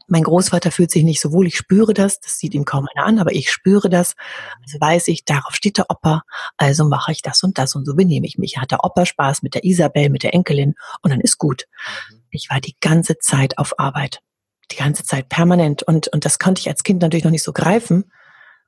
Mein 0.07 0.23
Großvater 0.23 0.71
fühlt 0.71 0.91
sich 0.91 1.05
nicht 1.05 1.21
so 1.21 1.31
wohl, 1.31 1.47
ich 1.47 1.55
spüre 1.55 1.93
das, 1.93 2.19
das 2.19 2.37
sieht 2.37 2.53
ihm 2.53 2.65
kaum 2.65 2.85
einer 2.93 3.05
an, 3.05 3.17
aber 3.17 3.31
ich 3.31 3.49
spüre 3.49 3.89
das. 3.89 4.15
Also 4.61 4.77
weiß 4.81 5.07
ich, 5.07 5.23
darauf 5.23 5.55
steht 5.55 5.77
der 5.77 5.89
Opa, 5.89 6.23
also 6.57 6.83
mache 6.83 7.13
ich 7.13 7.21
das 7.21 7.41
und 7.41 7.57
das 7.57 7.73
und 7.75 7.85
so 7.85 7.95
benehme 7.95 8.27
ich 8.27 8.37
mich. 8.37 8.57
Hat 8.57 8.71
der 8.71 8.83
Opa 8.83 9.05
Spaß 9.05 9.41
mit 9.41 9.53
der 9.53 9.63
Isabel, 9.63 10.09
mit 10.09 10.23
der 10.23 10.33
Enkelin 10.33 10.75
und 11.01 11.11
dann 11.11 11.21
ist 11.21 11.37
gut. 11.37 11.65
Mhm. 12.11 12.23
Ich 12.31 12.49
war 12.49 12.59
die 12.59 12.75
ganze 12.81 13.19
Zeit 13.19 13.57
auf 13.57 13.79
Arbeit. 13.79 14.19
Die 14.69 14.75
ganze 14.75 15.05
Zeit 15.05 15.29
permanent 15.29 15.81
und, 15.81 16.09
und 16.09 16.25
das 16.25 16.39
konnte 16.39 16.59
ich 16.59 16.67
als 16.67 16.83
Kind 16.83 17.01
natürlich 17.01 17.23
noch 17.23 17.31
nicht 17.31 17.43
so 17.43 17.53
greifen. 17.53 18.11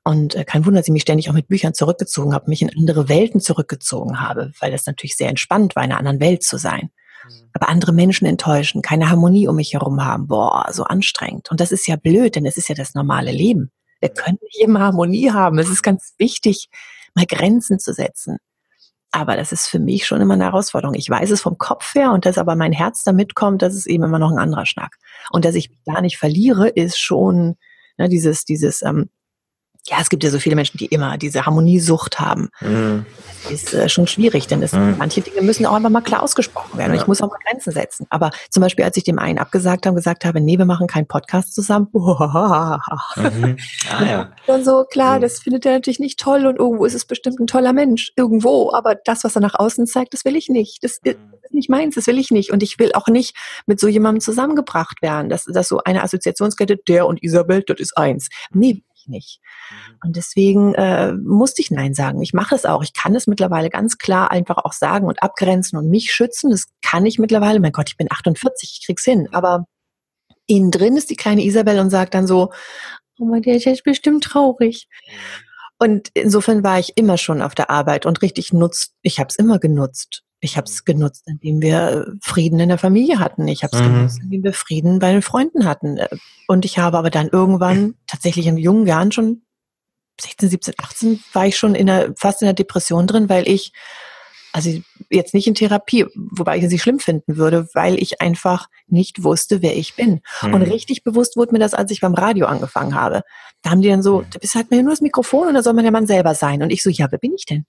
Und 0.04 0.34
äh, 0.34 0.44
kein 0.44 0.66
Wunder, 0.66 0.80
dass 0.80 0.88
ich 0.88 0.92
mich 0.92 1.02
ständig 1.02 1.28
auch 1.30 1.34
mit 1.34 1.48
Büchern 1.48 1.74
zurückgezogen 1.74 2.34
habe, 2.34 2.50
mich 2.50 2.62
in 2.62 2.76
andere 2.76 3.08
Welten 3.08 3.40
zurückgezogen 3.40 4.20
habe, 4.20 4.52
weil 4.60 4.72
das 4.72 4.86
natürlich 4.86 5.16
sehr 5.16 5.28
entspannt 5.28 5.76
war, 5.76 5.84
in 5.84 5.90
einer 5.90 5.98
anderen 5.98 6.20
Welt 6.20 6.42
zu 6.42 6.56
sein. 6.56 6.90
Mhm. 7.24 7.50
Aber 7.52 7.68
andere 7.68 7.92
Menschen 7.92 8.26
enttäuschen, 8.26 8.82
keine 8.82 9.10
Harmonie 9.10 9.46
um 9.46 9.56
mich 9.56 9.74
herum 9.74 10.04
haben, 10.04 10.26
boah, 10.26 10.66
so 10.72 10.84
anstrengend. 10.84 11.50
Und 11.50 11.60
das 11.60 11.70
ist 11.70 11.86
ja 11.86 11.96
blöd, 11.96 12.34
denn 12.34 12.46
es 12.46 12.56
ist 12.56 12.68
ja 12.68 12.74
das 12.74 12.94
normale 12.94 13.30
Leben. 13.30 13.70
Wir 14.00 14.08
können 14.08 14.38
nicht 14.42 14.60
immer 14.60 14.80
Harmonie 14.80 15.30
haben. 15.30 15.58
Es 15.58 15.68
ist 15.68 15.82
ganz 15.82 16.14
wichtig, 16.18 16.68
mal 17.14 17.26
Grenzen 17.26 17.78
zu 17.78 17.92
setzen. 17.92 18.38
Aber 19.12 19.36
das 19.36 19.52
ist 19.52 19.68
für 19.68 19.78
mich 19.78 20.06
schon 20.06 20.20
immer 20.20 20.34
eine 20.34 20.44
Herausforderung. 20.44 20.94
Ich 20.94 21.08
weiß 21.08 21.30
es 21.30 21.42
vom 21.42 21.58
Kopf 21.58 21.94
her 21.94 22.12
und 22.12 22.24
dass 22.24 22.38
aber 22.38 22.56
mein 22.56 22.72
Herz 22.72 23.04
damit 23.04 23.34
kommt, 23.34 23.60
das 23.62 23.74
ist 23.74 23.86
eben 23.86 24.02
immer 24.02 24.18
noch 24.18 24.32
ein 24.32 24.38
anderer 24.38 24.64
Schnack. 24.66 24.96
Und 25.30 25.44
dass 25.44 25.54
ich 25.54 25.68
mich 25.68 25.78
da 25.84 26.00
nicht 26.00 26.16
verliere, 26.16 26.68
ist 26.68 26.98
schon 26.98 27.56
ne, 27.98 28.08
dieses, 28.08 28.46
dieses 28.46 28.80
ähm, 28.82 29.10
ja, 29.86 29.96
es 30.00 30.10
gibt 30.10 30.22
ja 30.22 30.30
so 30.30 30.38
viele 30.38 30.54
Menschen, 30.54 30.78
die 30.78 30.86
immer 30.86 31.18
diese 31.18 31.44
Harmoniesucht 31.44 32.20
haben. 32.20 32.50
Mhm. 32.60 33.04
Das 33.42 33.52
ist 33.52 33.74
äh, 33.74 33.88
schon 33.88 34.06
schwierig, 34.06 34.46
denn 34.46 34.62
es, 34.62 34.72
mhm. 34.72 34.94
manche 34.96 35.22
Dinge 35.22 35.42
müssen 35.42 35.66
auch 35.66 35.72
einfach 35.72 35.90
mal 35.90 36.02
klar 36.02 36.22
ausgesprochen 36.22 36.78
werden. 36.78 36.92
Ja. 36.92 36.94
Und 36.94 37.02
ich 37.02 37.08
muss 37.08 37.20
auch 37.20 37.28
mal 37.28 37.38
Grenzen 37.44 37.72
setzen. 37.72 38.06
Aber 38.08 38.30
zum 38.48 38.60
Beispiel, 38.60 38.84
als 38.84 38.96
ich 38.96 39.02
dem 39.02 39.18
einen 39.18 39.38
abgesagt 39.38 39.84
habe, 39.86 39.96
gesagt 39.96 40.24
habe, 40.24 40.40
nee, 40.40 40.56
wir 40.56 40.66
machen 40.66 40.86
keinen 40.86 41.06
Podcast 41.06 41.54
zusammen. 41.54 41.88
Mhm. 43.16 43.56
Ah, 43.90 44.04
ja. 44.04 44.32
Dann 44.46 44.64
so, 44.64 44.84
klar, 44.84 45.16
mhm. 45.16 45.22
das 45.22 45.40
findet 45.40 45.66
er 45.66 45.72
natürlich 45.72 45.98
nicht 45.98 46.18
toll 46.18 46.46
und 46.46 46.58
irgendwo 46.58 46.84
ist 46.84 46.94
es 46.94 47.04
bestimmt 47.04 47.40
ein 47.40 47.46
toller 47.46 47.72
Mensch. 47.72 48.12
Irgendwo. 48.16 48.72
Aber 48.72 48.94
das, 48.94 49.24
was 49.24 49.34
er 49.36 49.42
nach 49.42 49.54
außen 49.54 49.86
zeigt, 49.86 50.14
das 50.14 50.24
will 50.24 50.36
ich 50.36 50.48
nicht. 50.48 50.82
Das 50.82 50.98
ist 51.02 51.18
nicht 51.50 51.68
meins, 51.68 51.94
das 51.94 52.06
will 52.06 52.18
ich 52.18 52.30
nicht. 52.30 52.52
Und 52.52 52.62
ich 52.62 52.78
will 52.78 52.92
auch 52.94 53.08
nicht 53.08 53.36
mit 53.66 53.80
so 53.80 53.88
jemandem 53.88 54.20
zusammengebracht 54.20 55.02
werden. 55.02 55.28
Das, 55.28 55.44
das 55.44 55.68
so 55.68 55.80
eine 55.84 56.02
Assoziationskette, 56.02 56.76
der 56.76 57.06
und 57.06 57.22
Isabel, 57.22 57.62
das 57.66 57.80
ist 57.80 57.96
eins. 57.96 58.28
Nee, 58.52 58.82
ich 59.02 59.08
nicht. 59.08 59.40
Mhm. 59.70 59.98
Und 60.04 60.16
deswegen 60.16 60.74
äh, 60.74 61.12
musste 61.12 61.62
ich 61.62 61.70
Nein 61.70 61.94
sagen. 61.94 62.22
Ich 62.22 62.32
mache 62.32 62.54
es 62.54 62.64
auch. 62.64 62.82
Ich 62.82 62.92
kann 62.92 63.14
es 63.14 63.26
mittlerweile 63.26 63.70
ganz 63.70 63.98
klar 63.98 64.30
einfach 64.30 64.58
auch 64.58 64.72
sagen 64.72 65.06
und 65.06 65.22
abgrenzen 65.22 65.78
und 65.78 65.88
mich 65.88 66.12
schützen. 66.12 66.50
Das 66.50 66.66
kann 66.82 67.06
ich 67.06 67.18
mittlerweile. 67.18 67.60
Mein 67.60 67.72
Gott, 67.72 67.90
ich 67.90 67.96
bin 67.96 68.08
48, 68.10 68.78
ich 68.78 68.86
krieg's 68.86 69.04
hin. 69.04 69.28
Aber 69.32 69.66
innen 70.46 70.70
drin 70.70 70.96
ist 70.96 71.10
die 71.10 71.16
kleine 71.16 71.44
Isabel 71.44 71.78
und 71.78 71.90
sagt 71.90 72.14
dann 72.14 72.26
so, 72.26 72.52
oh 73.18 73.24
mein, 73.24 73.42
der 73.42 73.56
ist 73.56 73.64
jetzt 73.64 73.84
bestimmt 73.84 74.24
traurig. 74.24 74.88
Mhm. 75.06 75.12
Und 75.78 76.10
insofern 76.14 76.62
war 76.62 76.78
ich 76.78 76.92
immer 76.96 77.18
schon 77.18 77.42
auf 77.42 77.56
der 77.56 77.68
Arbeit 77.68 78.06
und 78.06 78.22
richtig 78.22 78.52
nutzt. 78.52 78.94
Ich 79.02 79.18
habe 79.18 79.28
es 79.30 79.36
immer 79.36 79.58
genutzt. 79.58 80.22
Ich 80.44 80.56
habe 80.56 80.66
es 80.66 80.84
genutzt, 80.84 81.22
indem 81.26 81.62
wir 81.62 82.14
Frieden 82.20 82.58
in 82.58 82.68
der 82.68 82.76
Familie 82.76 83.20
hatten. 83.20 83.46
Ich 83.46 83.62
habe 83.62 83.76
es 83.76 83.80
mhm. 83.80 83.94
genutzt, 83.94 84.20
indem 84.24 84.42
wir 84.42 84.52
Frieden 84.52 84.98
bei 84.98 85.12
den 85.12 85.22
Freunden 85.22 85.64
hatten. 85.64 86.00
Und 86.48 86.64
ich 86.64 86.78
habe 86.78 86.98
aber 86.98 87.10
dann 87.10 87.28
irgendwann 87.28 87.94
tatsächlich 88.08 88.48
in 88.48 88.56
jungen 88.56 88.88
Jahren 88.88 89.12
schon 89.12 89.42
16, 90.20 90.50
17, 90.50 90.74
18 90.78 91.20
war 91.32 91.46
ich 91.46 91.56
schon 91.56 91.76
in 91.76 91.86
der, 91.86 92.12
fast 92.16 92.42
in 92.42 92.46
der 92.46 92.54
Depression 92.54 93.06
drin, 93.06 93.28
weil 93.28 93.48
ich, 93.48 93.72
also 94.52 94.68
jetzt 95.10 95.32
nicht 95.32 95.46
in 95.46 95.54
Therapie, 95.54 96.06
wobei 96.16 96.58
ich 96.58 96.68
sie 96.68 96.80
schlimm 96.80 96.98
finden 96.98 97.36
würde, 97.36 97.68
weil 97.72 98.02
ich 98.02 98.20
einfach 98.20 98.66
nicht 98.88 99.22
wusste, 99.22 99.62
wer 99.62 99.76
ich 99.76 99.94
bin. 99.94 100.22
Mhm. 100.42 100.54
Und 100.54 100.62
richtig 100.62 101.04
bewusst 101.04 101.36
wurde 101.36 101.52
mir 101.52 101.60
das, 101.60 101.72
als 101.72 101.92
ich 101.92 102.00
beim 102.00 102.14
Radio 102.14 102.46
angefangen 102.46 102.96
habe. 102.96 103.22
Da 103.62 103.70
haben 103.70 103.80
die 103.80 103.88
dann 103.88 104.02
so, 104.02 104.22
da 104.22 104.40
bist 104.40 104.56
halt 104.56 104.72
nur 104.72 104.82
das 104.90 105.00
Mikrofon 105.00 105.46
und 105.46 105.54
da 105.54 105.62
soll 105.62 105.74
man 105.74 105.84
ja 105.84 105.92
man 105.92 106.08
selber 106.08 106.34
sein. 106.34 106.64
Und 106.64 106.70
ich 106.70 106.82
so, 106.82 106.90
ja, 106.90 107.06
wer 107.12 107.20
bin 107.20 107.32
ich 107.32 107.46
denn? 107.46 107.64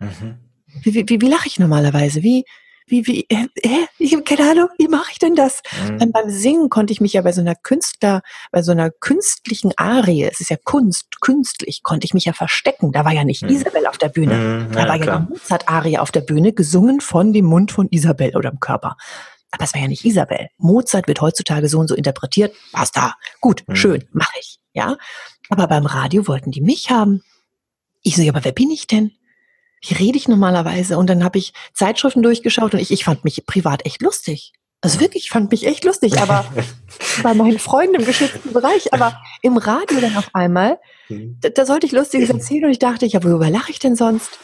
Mhm. 0.00 0.47
Wie, 0.82 0.94
wie, 0.94 1.08
wie, 1.08 1.20
wie 1.20 1.28
lache 1.28 1.48
ich 1.48 1.58
normalerweise? 1.58 2.22
Wie, 2.22 2.44
wie, 2.90 3.06
wie, 3.06 3.26
äh, 3.28 3.46
äh, 3.56 3.86
ich 3.98 4.12
habe 4.12 4.24
keine 4.24 4.50
Ahnung, 4.50 4.68
wie 4.78 4.88
mache 4.88 5.12
ich 5.12 5.18
denn 5.18 5.34
das? 5.34 5.62
Mhm. 5.88 5.98
Ähm, 6.00 6.12
beim 6.12 6.30
Singen 6.30 6.68
konnte 6.68 6.92
ich 6.92 7.00
mich 7.00 7.12
ja 7.12 7.22
bei 7.22 7.32
so 7.32 7.40
einer 7.40 7.54
Künstler, 7.54 8.22
bei 8.50 8.62
so 8.62 8.72
einer 8.72 8.90
künstlichen 8.90 9.72
Arie, 9.76 10.24
es 10.24 10.40
ist 10.40 10.50
ja 10.50 10.56
Kunst, 10.62 11.20
künstlich, 11.20 11.82
konnte 11.82 12.06
ich 12.06 12.14
mich 12.14 12.24
ja 12.24 12.32
verstecken. 12.32 12.92
Da 12.92 13.04
war 13.04 13.12
ja 13.12 13.24
nicht 13.24 13.42
mhm. 13.42 13.50
Isabel 13.50 13.86
auf 13.86 13.98
der 13.98 14.08
Bühne. 14.08 14.34
Mhm, 14.34 14.72
da 14.72 14.88
war 14.88 14.96
ja 14.96 15.02
klar. 15.02 15.20
die 15.20 15.32
Mozart-Arie 15.32 15.98
auf 15.98 16.10
der 16.10 16.22
Bühne, 16.22 16.52
gesungen 16.52 17.00
von 17.00 17.32
dem 17.32 17.44
Mund 17.44 17.72
von 17.72 17.88
Isabel 17.90 18.36
oder 18.36 18.50
dem 18.50 18.60
Körper. 18.60 18.96
Aber 19.50 19.64
es 19.64 19.74
war 19.74 19.80
ja 19.80 19.88
nicht 19.88 20.04
Isabel. 20.04 20.48
Mozart 20.58 21.08
wird 21.08 21.20
heutzutage 21.20 21.68
so 21.68 21.78
und 21.78 21.88
so 21.88 21.94
interpretiert. 21.94 22.54
Basta. 22.72 23.14
Gut, 23.40 23.64
mhm. 23.66 23.76
schön, 23.76 24.08
mache 24.12 24.38
ich. 24.40 24.58
Ja. 24.72 24.96
Aber 25.50 25.66
beim 25.66 25.86
Radio 25.86 26.26
wollten 26.28 26.50
die 26.50 26.60
mich 26.60 26.90
haben. 26.90 27.22
Ich 28.02 28.16
so, 28.16 28.22
ja, 28.22 28.32
aber 28.32 28.44
wer 28.44 28.52
bin 28.52 28.70
ich 28.70 28.86
denn? 28.86 29.12
Wie 29.82 29.94
rede 29.94 30.18
ich 30.18 30.28
normalerweise? 30.28 30.98
Und 30.98 31.08
dann 31.08 31.24
habe 31.24 31.38
ich 31.38 31.52
Zeitschriften 31.74 32.22
durchgeschaut 32.22 32.74
und 32.74 32.80
ich, 32.80 32.90
ich 32.90 33.04
fand 33.04 33.24
mich 33.24 33.44
privat 33.46 33.86
echt 33.86 34.02
lustig. 34.02 34.52
Also 34.80 35.00
wirklich, 35.00 35.24
ich 35.24 35.30
fand 35.30 35.50
mich 35.50 35.66
echt 35.66 35.84
lustig, 35.84 36.20
aber 36.20 36.44
bei 37.22 37.34
meinen 37.34 37.58
Freunden 37.58 37.96
im 37.96 38.04
geschützten 38.04 38.52
Bereich, 38.52 38.92
aber 38.94 39.20
im 39.42 39.56
Radio 39.56 40.00
dann 40.00 40.16
auf 40.16 40.30
einmal, 40.34 40.78
da, 41.08 41.48
da 41.48 41.66
sollte 41.66 41.86
ich 41.86 41.92
Lustiges 41.92 42.30
erzählen 42.30 42.66
und 42.66 42.70
ich 42.70 42.78
dachte, 42.78 43.04
ja, 43.06 43.22
worüber 43.24 43.50
lache 43.50 43.72
ich 43.72 43.80
denn 43.80 43.96
sonst? 43.96 44.38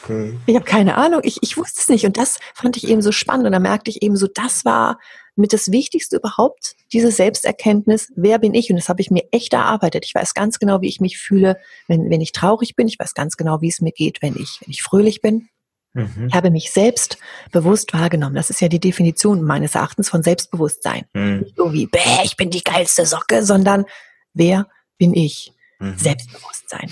Ich 0.46 0.56
habe 0.56 0.64
keine 0.64 0.96
Ahnung, 0.96 1.20
ich, 1.22 1.38
ich 1.42 1.56
wusste 1.56 1.80
es 1.80 1.88
nicht 1.88 2.04
und 2.04 2.16
das 2.16 2.38
fand 2.52 2.76
ich 2.76 2.88
eben 2.88 3.00
so 3.00 3.12
spannend 3.12 3.46
und 3.46 3.52
da 3.52 3.60
merkte 3.60 3.90
ich 3.90 4.02
eben 4.02 4.16
so, 4.16 4.26
das 4.26 4.64
war 4.64 4.98
mit 5.36 5.52
das 5.52 5.72
Wichtigste 5.72 6.16
überhaupt, 6.16 6.76
diese 6.92 7.10
Selbsterkenntnis, 7.10 8.12
wer 8.14 8.38
bin 8.38 8.54
ich? 8.54 8.70
Und 8.70 8.76
das 8.76 8.88
habe 8.88 9.00
ich 9.00 9.10
mir 9.10 9.24
echt 9.32 9.52
erarbeitet. 9.52 10.04
Ich 10.04 10.14
weiß 10.14 10.34
ganz 10.34 10.58
genau, 10.58 10.80
wie 10.80 10.88
ich 10.88 11.00
mich 11.00 11.18
fühle, 11.18 11.58
wenn, 11.88 12.10
wenn 12.10 12.20
ich 12.20 12.32
traurig 12.32 12.76
bin. 12.76 12.86
Ich 12.86 12.98
weiß 12.98 13.14
ganz 13.14 13.36
genau, 13.36 13.60
wie 13.60 13.68
es 13.68 13.80
mir 13.80 13.92
geht, 13.92 14.22
wenn 14.22 14.36
ich, 14.36 14.60
wenn 14.60 14.70
ich 14.70 14.82
fröhlich 14.82 15.20
bin. 15.20 15.48
Mhm. 15.94 16.26
Ich 16.28 16.34
habe 16.34 16.50
mich 16.50 16.72
selbst 16.72 17.18
bewusst 17.52 17.94
wahrgenommen. 17.94 18.34
Das 18.34 18.50
ist 18.50 18.60
ja 18.60 18.68
die 18.68 18.80
Definition 18.80 19.42
meines 19.42 19.74
Erachtens 19.74 20.08
von 20.08 20.22
Selbstbewusstsein. 20.22 21.06
Mhm. 21.14 21.40
Nicht 21.40 21.58
irgendwie, 21.58 21.86
bäh, 21.86 22.22
ich 22.24 22.36
bin 22.36 22.50
die 22.50 22.62
geilste 22.62 23.06
Socke, 23.06 23.44
sondern 23.44 23.86
wer 24.34 24.68
bin 24.98 25.14
ich? 25.14 25.52
Mhm. 25.78 25.96
Selbstbewusstsein. 25.96 26.90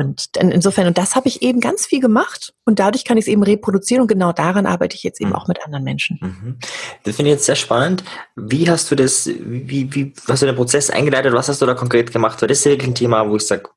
Und 0.00 0.28
insofern, 0.36 0.86
und 0.86 0.98
das 0.98 1.14
habe 1.14 1.28
ich 1.28 1.42
eben 1.42 1.60
ganz 1.60 1.86
viel 1.86 2.00
gemacht 2.00 2.52
und 2.64 2.78
dadurch 2.78 3.04
kann 3.04 3.18
ich 3.18 3.24
es 3.24 3.28
eben 3.28 3.42
reproduzieren 3.42 4.02
und 4.02 4.08
genau 4.08 4.32
daran 4.32 4.66
arbeite 4.66 4.96
ich 4.96 5.02
jetzt 5.02 5.20
eben 5.20 5.30
mhm. 5.30 5.36
auch 5.36 5.48
mit 5.48 5.64
anderen 5.64 5.84
Menschen. 5.84 6.18
Mhm. 6.20 6.58
Das 7.04 7.16
finde 7.16 7.30
ich 7.30 7.36
jetzt 7.36 7.46
sehr 7.46 7.56
spannend. 7.56 8.04
Wie 8.36 8.68
hast 8.70 8.90
du 8.90 8.96
das, 8.96 9.26
wie, 9.26 9.92
wie 9.94 10.12
hast 10.28 10.42
du 10.42 10.46
den 10.46 10.56
Prozess 10.56 10.90
eingeleitet? 10.90 11.32
Was 11.32 11.48
hast 11.48 11.62
du 11.62 11.66
da 11.66 11.74
konkret 11.74 12.12
gemacht? 12.12 12.40
Weil 12.40 12.48
das 12.48 12.58
ist 12.58 12.64
wirklich 12.66 12.88
ein 12.88 12.94
Thema, 12.94 13.28
wo 13.28 13.36
ich 13.36 13.46
sage, 13.46 13.70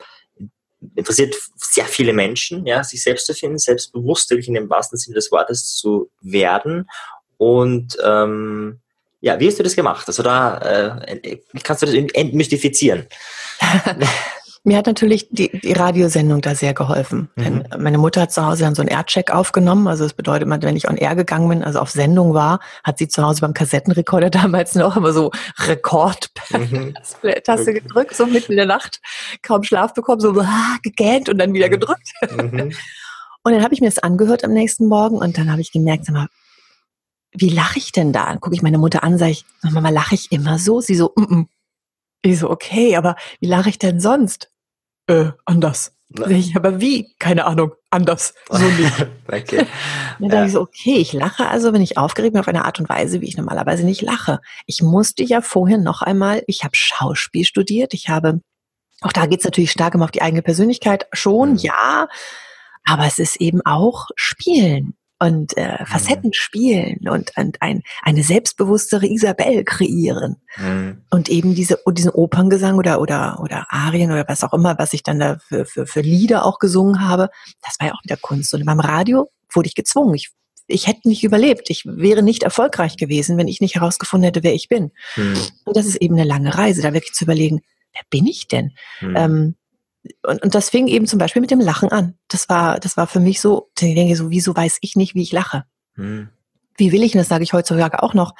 interessiert 0.95 1.36
sehr 1.55 1.86
viele 1.86 2.13
Menschen, 2.13 2.65
ja, 2.65 2.84
sich 2.84 3.01
selbst 3.01 3.26
zu 3.26 3.34
finden, 3.34 3.57
selbstbewusst 3.57 4.30
wirklich 4.30 4.47
in 4.47 4.53
dem 4.53 4.69
wahrsten 4.69 4.97
Sinne 4.97 5.15
des 5.15 5.32
Wortes 5.32 5.76
zu 5.76 6.09
werden. 6.21 6.89
Und 7.38 7.97
ähm, 8.03 8.80
ja, 9.21 9.39
wie 9.39 9.47
hast 9.47 9.59
du 9.59 9.63
das 9.63 9.76
gemacht? 9.76 10.07
Also 10.07 10.21
da 10.21 10.57
äh, 10.57 11.39
kannst 11.63 11.82
du 11.82 11.86
das 11.86 11.95
entmystifizieren? 11.95 13.07
Mir 14.66 14.78
hat 14.78 14.86
natürlich 14.86 15.28
die, 15.30 15.49
die 15.59 15.74
Radiosendung 15.74 16.39
da 16.39 16.55
sehr 16.55 16.74
geholfen. 16.74 17.30
Mhm. 17.36 17.66
Meine 17.78 17.97
Mutter 17.97 18.22
hat 18.22 18.32
zu 18.32 18.45
Hause 18.45 18.64
dann 18.64 18.76
so 18.76 18.82
einen 18.82 18.89
Aircheck 18.89 19.30
aufgenommen. 19.30 19.89
Also 19.89 20.05
das 20.05 20.14
bedeutet, 20.14 20.47
wenn 20.49 20.78
ich 20.78 20.88
on 20.89 20.95
Air 20.95 21.16
gegangen 21.16 21.49
bin, 21.49 21.64
also 21.64 21.80
auf 21.80 21.89
Sendung 21.89 22.34
war, 22.34 22.61
hat 22.82 22.97
sie 22.97 23.09
zu 23.09 23.24
Hause 23.24 23.41
beim 23.41 23.53
Kassettenrekorder 23.53 24.30
damals 24.30 24.76
noch 24.76 24.95
immer 24.95 25.11
so 25.11 25.32
Rekord 25.59 26.30
mhm. 26.51 26.93
Gedrückt, 27.74 28.16
so 28.16 28.26
mitten 28.26 28.53
in 28.53 28.57
der 28.57 28.66
Nacht, 28.66 29.01
kaum 29.41 29.64
Schlaf 29.64 29.93
bekommen, 29.93 30.22
so 30.22 30.34
ah, 30.39 30.78
gegähnt 30.82 31.28
und 31.28 31.39
dann 31.39 31.53
wieder 31.53 31.68
mhm. 31.68 31.72
gedrückt. 31.72 32.11
Mhm. 32.32 32.72
Und 33.43 33.51
dann 33.51 33.64
habe 33.64 33.74
ich 33.74 33.82
mir 33.82 33.88
das 33.88 33.99
angehört 33.99 34.45
am 34.45 34.53
nächsten 34.53 34.88
Morgen 34.88 35.18
und 35.18 35.38
dann 35.38 35.51
habe 35.51 35.59
ich 35.59 35.74
gemerkt, 35.74 36.05
sag 36.05 36.14
mal, 36.14 36.28
wie 37.34 37.49
lache 37.49 37.80
ich 37.80 37.91
denn 37.91 38.14
da? 38.14 38.28
Dann 38.28 38.39
gucke 38.39 38.55
ich 38.55 38.61
meine 38.61 38.78
Mutter 38.78 39.03
an, 39.03 39.18
sage 39.18 39.32
ich, 39.32 39.45
Mama, 39.61 39.89
lache 39.89 40.16
ich 40.16 40.32
immer 40.32 40.57
so? 40.57 40.80
Sie 40.80 40.95
so, 40.95 41.11
mm 41.18 41.24
-mm. 41.24 41.45
Ich 42.26 42.39
so, 42.39 42.49
okay, 42.49 42.95
aber 42.95 43.18
wie 43.41 43.47
lache 43.47 43.70
ich 43.70 43.78
denn 43.78 43.99
sonst? 43.99 44.53
Äh, 45.08 45.32
anders. 45.45 45.95
Ich, 46.30 46.56
aber 46.56 46.80
wie? 46.80 47.16
Keine 47.18 47.45
Ahnung, 47.45 47.72
anders. 47.89 48.36
So 48.49 48.64
nicht. 48.64 49.08
okay. 49.28 49.66
Dann 50.20 50.30
dachte 50.30 50.36
ja. 50.36 50.45
ich 50.45 50.51
so, 50.51 50.62
okay, 50.62 50.97
ich 50.97 51.12
lache 51.14 51.47
also, 51.47 51.74
wenn 51.74 51.82
ich 51.82 51.97
aufgeregt 51.97 52.34
bin, 52.34 52.39
auf 52.39 52.47
eine 52.47 52.66
Art 52.66 52.80
und 52.80 52.88
Weise, 52.88 53.20
wie 53.22 53.28
ich 53.28 53.38
normalerweise 53.38 53.84
nicht 53.84 54.01
lache. 54.01 54.39
Ich 54.68 54.84
musste 54.84 55.24
ja 55.24 55.41
vorher 55.41 55.80
noch 55.80 56.04
einmal, 56.04 56.43
ich 56.45 56.64
habe 56.64 56.76
Schauspiel 56.76 57.45
studiert, 57.45 57.95
ich 57.95 58.10
habe, 58.10 58.41
auch 59.01 59.12
da 59.12 59.26
geht 59.26 59.39
es 59.39 59.45
natürlich 59.45 59.72
stark 59.72 59.95
immer 59.95 60.06
auf 60.06 60.12
die 60.12 60.22
eigene 60.22 60.43
Persönlichkeit, 60.43 61.08
schon, 61.14 61.54
mhm. 61.54 61.58
ja, 61.58 62.08
aber 62.86 63.08
es 63.08 63.18
ist 63.18 63.38
eben 63.38 63.62
auch 63.66 64.10
Spielen 64.16 64.95
und 65.24 65.55
äh, 65.57 65.78
mhm. 65.80 65.86
Facetten 65.86 66.34
spielen 66.34 67.07
und, 67.07 67.32
und 67.38 67.61
ein, 67.61 67.82
eine 68.01 68.24
selbstbewusstere 68.24 69.07
Isabel 69.07 69.63
kreieren. 69.63 70.36
Mhm. 70.57 71.01
Und 71.09 71.30
eben 71.30 71.55
diese, 71.55 71.80
diesen 71.91 72.11
Operngesang 72.11 72.76
oder, 72.76 72.99
oder, 72.99 73.39
oder 73.41 73.67
Arien 73.69 74.11
oder 74.11 74.26
was 74.28 74.43
auch 74.43 74.53
immer, 74.53 74.78
was 74.78 74.91
ich 74.91 75.01
dann 75.01 75.19
da 75.19 75.38
für, 75.47 75.65
für, 75.65 75.88
für 75.88 76.01
Lieder 76.01 76.45
auch 76.45 76.59
gesungen 76.59 77.07
habe, 77.07 77.30
das 77.63 77.80
war 77.80 77.88
ja 77.88 77.93
auch 77.93 78.03
wieder 78.03 78.17
Kunst. 78.17 78.53
Und 78.53 78.65
beim 78.65 78.82
Radio 78.82 79.30
wurde 79.53 79.67
ich 79.67 79.76
gezwungen. 79.76 80.13
Ich, 80.15 80.32
ich 80.67 80.88
hätte 80.88 81.07
nicht 81.07 81.24
überlebt. 81.24 81.69
Ich 81.69 81.86
wäre 81.86 82.21
nicht 82.21 82.43
erfolgreich 82.43 82.97
gewesen, 82.97 83.38
wenn 83.38 83.47
ich 83.47 83.61
nicht 83.61 83.76
herausgefunden 83.76 84.26
hätte, 84.26 84.43
wer 84.43 84.53
ich 84.53 84.67
bin. 84.67 84.91
Mhm. 85.15 85.38
Und 85.63 85.78
das 85.78 85.86
ist 85.86 86.01
eben 86.01 86.15
eine 86.15 86.28
lange 86.28 86.57
Reise, 86.57 86.82
da 86.82 86.93
wirklich 86.93 87.13
zu 87.13 87.24
überlegen, 87.24 87.61
wer 87.93 88.01
bin 88.09 88.28
ich 88.28 88.49
denn? 88.49 88.74
Mhm. 88.99 89.15
Ähm, 89.15 89.55
und, 90.24 90.41
und 90.43 90.56
das 90.56 90.70
fing 90.70 90.88
eben 90.88 91.08
zum 91.08 91.20
Beispiel 91.20 91.41
mit 91.41 91.51
dem 91.51 91.60
Lachen 91.60 91.89
an. 91.89 92.16
Das 92.28 92.49
war, 92.49 92.80
das 92.80 92.97
war 92.97 93.08
für 93.08 93.20
mich 93.20 93.39
so, 93.39 93.70
ich 93.80 93.95
denke 93.95 94.16
so, 94.16 94.30
wieso 94.30 94.56
weiß 94.56 94.80
ich 94.82 94.95
nicht, 94.95 95.16
wie 95.16 95.22
ich 95.22 95.32
lache? 95.32 95.66
Hm. 95.95 96.30
Wie 96.76 96.91
will 96.91 97.04
ich, 97.04 97.14
und 97.14 97.20
das 97.20 97.30
sage 97.30 97.43
ich 97.43 97.54
heutzutage 97.54 98.01
auch 98.01 98.14
noch, 98.14 98.34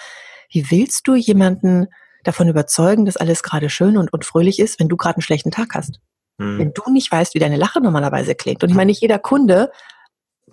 wie 0.50 0.70
willst 0.72 1.08
du 1.08 1.16
jemanden 1.16 1.88
davon 2.24 2.48
überzeugen, 2.48 3.06
dass 3.06 3.18
alles 3.18 3.44
gerade 3.44 3.70
schön 3.70 3.98
und, 3.98 4.12
und 4.12 4.26
fröhlich 4.26 4.60
ist, 4.60 4.80
wenn 4.80 4.90
du 4.90 4.98
gerade 4.98 5.18
einen 5.18 5.24
schlechten 5.24 5.52
Tag 5.52 5.76
hast? 5.76 6.00
Hm. 6.40 6.60
Wenn 6.60 6.74
du 6.74 6.92
nicht 6.92 7.12
weißt, 7.12 7.34
wie 7.34 7.40
deine 7.40 7.58
Lache 7.58 7.80
normalerweise 7.80 8.36
klingt. 8.36 8.64
Und 8.64 8.70
ich 8.70 8.76
meine, 8.76 8.90
nicht 8.90 9.02
jeder 9.02 9.20
Kunde 9.20 9.72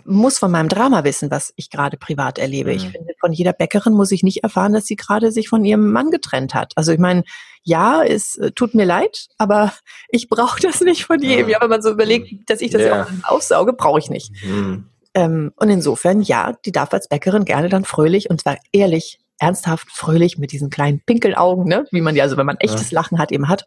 muss 0.04 0.38
von 0.38 0.50
meinem 0.50 0.68
Drama 0.68 1.04
wissen, 1.04 1.30
was 1.30 1.52
ich 1.56 1.70
gerade 1.70 1.96
privat 1.96 2.38
erlebe. 2.38 2.70
Mhm. 2.70 2.76
Ich 2.76 2.88
finde, 2.88 3.12
von 3.18 3.32
jeder 3.32 3.52
Bäckerin 3.52 3.92
muss 3.92 4.12
ich 4.12 4.22
nicht 4.22 4.42
erfahren, 4.42 4.72
dass 4.72 4.86
sie 4.86 4.96
gerade 4.96 5.32
sich 5.32 5.48
von 5.48 5.64
ihrem 5.64 5.90
Mann 5.92 6.10
getrennt 6.10 6.54
hat. 6.54 6.72
Also 6.76 6.92
ich 6.92 6.98
meine, 6.98 7.24
ja, 7.62 8.02
es 8.02 8.36
äh, 8.36 8.52
tut 8.52 8.74
mir 8.74 8.84
leid, 8.84 9.28
aber 9.38 9.72
ich 10.08 10.28
brauche 10.28 10.60
das 10.60 10.80
nicht 10.80 11.04
von 11.04 11.20
jedem. 11.20 11.48
Ja, 11.48 11.60
wenn 11.60 11.70
man 11.70 11.82
so 11.82 11.90
überlegt, 11.90 12.32
mhm. 12.32 12.44
dass 12.46 12.60
ich 12.60 12.70
das 12.70 12.82
yeah. 12.82 13.02
auch 13.24 13.36
aussauge, 13.36 13.72
brauche 13.72 13.98
ich 13.98 14.10
nicht. 14.10 14.32
Mhm. 14.44 14.86
Ähm, 15.14 15.52
und 15.56 15.68
insofern, 15.68 16.22
ja, 16.22 16.54
die 16.64 16.72
darf 16.72 16.92
als 16.92 17.08
Bäckerin 17.08 17.44
gerne 17.44 17.68
dann 17.68 17.84
fröhlich 17.84 18.30
und 18.30 18.40
zwar 18.40 18.56
ehrlich, 18.72 19.18
ernsthaft, 19.40 19.88
fröhlich 19.90 20.38
mit 20.38 20.52
diesen 20.52 20.70
kleinen 20.70 21.00
Pinkelaugen, 21.04 21.64
ne, 21.64 21.86
wie 21.90 22.02
man 22.02 22.14
ja, 22.14 22.24
also 22.24 22.36
wenn 22.36 22.46
man 22.46 22.58
echtes 22.58 22.90
ja. 22.90 23.00
Lachen 23.00 23.18
hat, 23.18 23.32
eben 23.32 23.48
hat, 23.48 23.66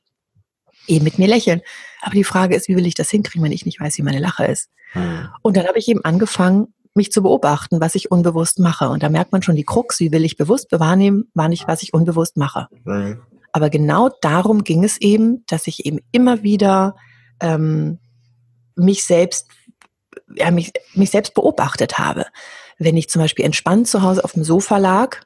eben 0.88 1.04
mit 1.04 1.20
mir 1.20 1.28
lächeln. 1.28 1.62
Aber 2.02 2.16
die 2.16 2.24
Frage 2.24 2.56
ist, 2.56 2.68
wie 2.68 2.76
will 2.76 2.86
ich 2.86 2.96
das 2.96 3.10
hinkriegen, 3.10 3.44
wenn 3.44 3.52
ich 3.52 3.66
nicht 3.66 3.80
weiß, 3.80 3.98
wie 3.98 4.04
meine 4.04 4.20
Lache 4.20 4.46
ist? 4.46 4.70
Hm. 4.92 5.30
Und 5.42 5.58
dann 5.58 5.68
habe 5.68 5.80
ich 5.80 5.88
eben 5.88 6.04
angefangen, 6.04 6.74
mich 6.96 7.12
zu 7.12 7.24
beobachten, 7.24 7.82
was 7.82 7.96
ich 7.96 8.12
unbewusst 8.12 8.60
mache. 8.60 8.90
Und 8.90 9.04
da 9.04 9.10
merkt 9.10 9.32
man 9.32 9.42
schon 9.42 9.56
die 9.56 9.64
Krux, 9.64 10.00
wie 10.00 10.12
will 10.12 10.26
ich 10.26 10.38
bewusst 10.38 10.68
wahrnehmen, 10.72 11.30
war 11.34 11.50
nicht, 11.50 11.68
was 11.68 11.82
ich 11.82 11.94
unbewusst 11.94 12.38
mache. 12.38 12.68
Mhm. 12.84 13.22
Aber 13.52 13.70
genau 13.70 14.10
darum 14.22 14.64
ging 14.64 14.84
es 14.84 15.00
eben, 15.00 15.44
dass 15.48 15.68
ich 15.68 15.86
eben 15.86 16.00
immer 16.12 16.44
wieder 16.44 16.96
ähm, 17.40 18.00
mich 18.76 19.04
selbst, 19.06 19.48
ja, 20.36 20.52
mich, 20.52 20.72
mich 20.94 21.12
selbst 21.12 21.34
beobachtet 21.34 21.98
habe. 22.00 22.26
Wenn 22.78 22.98
ich 22.98 23.10
zum 23.10 23.22
Beispiel 23.22 23.46
entspannt 23.46 23.88
zu 23.88 24.02
Hause 24.02 24.24
auf 24.24 24.34
dem 24.34 24.44
Sofa 24.44 24.78
lag, 24.78 25.22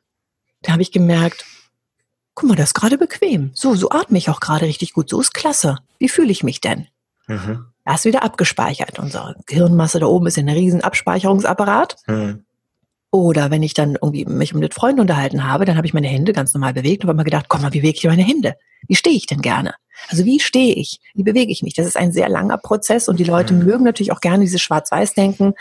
da 0.62 0.74
habe 0.74 0.82
ich 0.82 0.92
gemerkt, 0.92 1.46
guck 2.38 2.48
mal, 2.48 2.56
das 2.56 2.70
ist 2.70 2.74
gerade 2.76 3.00
bequem. 3.00 3.50
So, 3.56 3.74
so 3.74 3.90
atme 3.90 4.20
ich 4.20 4.30
auch 4.30 4.40
gerade 4.40 4.68
richtig 4.68 4.94
gut. 4.94 5.10
So 5.10 5.20
ist 5.20 5.34
klasse. 5.34 5.80
Wie 5.98 6.08
fühle 6.08 6.32
ich 6.32 6.44
mich 6.44 6.62
denn? 6.62 6.86
Mhm. 7.26 7.66
Da 7.84 7.96
ist 7.96 8.06
wieder 8.06 8.24
abgespeichert. 8.24 9.00
Unsere 9.00 9.36
Gehirnmasse 9.48 10.00
da 10.00 10.06
oben 10.06 10.28
ist 10.28 10.38
ein 10.38 10.48
riesen 10.48 10.82
Abspeicherungsapparat. 10.82 11.96
Mhm. 12.06 12.46
Oder 13.10 13.50
wenn 13.50 13.64
ich 13.64 13.74
dann 13.74 13.98
irgendwie 14.00 14.26
mich 14.26 14.54
mit 14.54 14.76
Freunden 14.76 15.02
unterhalten 15.02 15.50
habe, 15.50 15.66
dann 15.66 15.78
habe 15.78 15.88
ich 15.88 15.96
meine 15.96 16.10
Hände 16.10 16.32
ganz 16.32 16.54
normal 16.54 16.74
bewegt 16.74 17.04
und 17.04 17.10
habe 17.10 17.18
mir 17.18 17.24
gedacht, 17.24 17.48
komm 17.50 17.64
mal, 17.64 17.74
wie 17.74 17.80
bewege 17.80 17.98
ich 17.98 18.04
meine 18.04 18.24
Hände? 18.24 18.54
Wie 18.88 18.96
stehe 18.96 19.16
ich 19.16 19.26
denn 19.26 19.42
gerne? 19.42 19.74
Also 20.10 20.24
wie 20.24 20.40
stehe 20.40 20.76
ich? 20.76 21.00
Wie 21.16 21.24
bewege 21.24 21.52
ich 21.52 21.64
mich? 21.64 21.74
Das 21.74 21.88
ist 21.88 21.98
ein 21.98 22.12
sehr 22.12 22.30
langer 22.30 22.60
Prozess 22.60 23.08
und 23.08 23.20
die 23.20 23.24
Leute 23.24 23.56
mhm. 23.56 23.66
mögen 23.66 23.84
natürlich 23.84 24.12
auch 24.12 24.22
gerne 24.22 24.44
dieses 24.44 24.62
Schwarz-Weiß-Denken. 24.62 25.56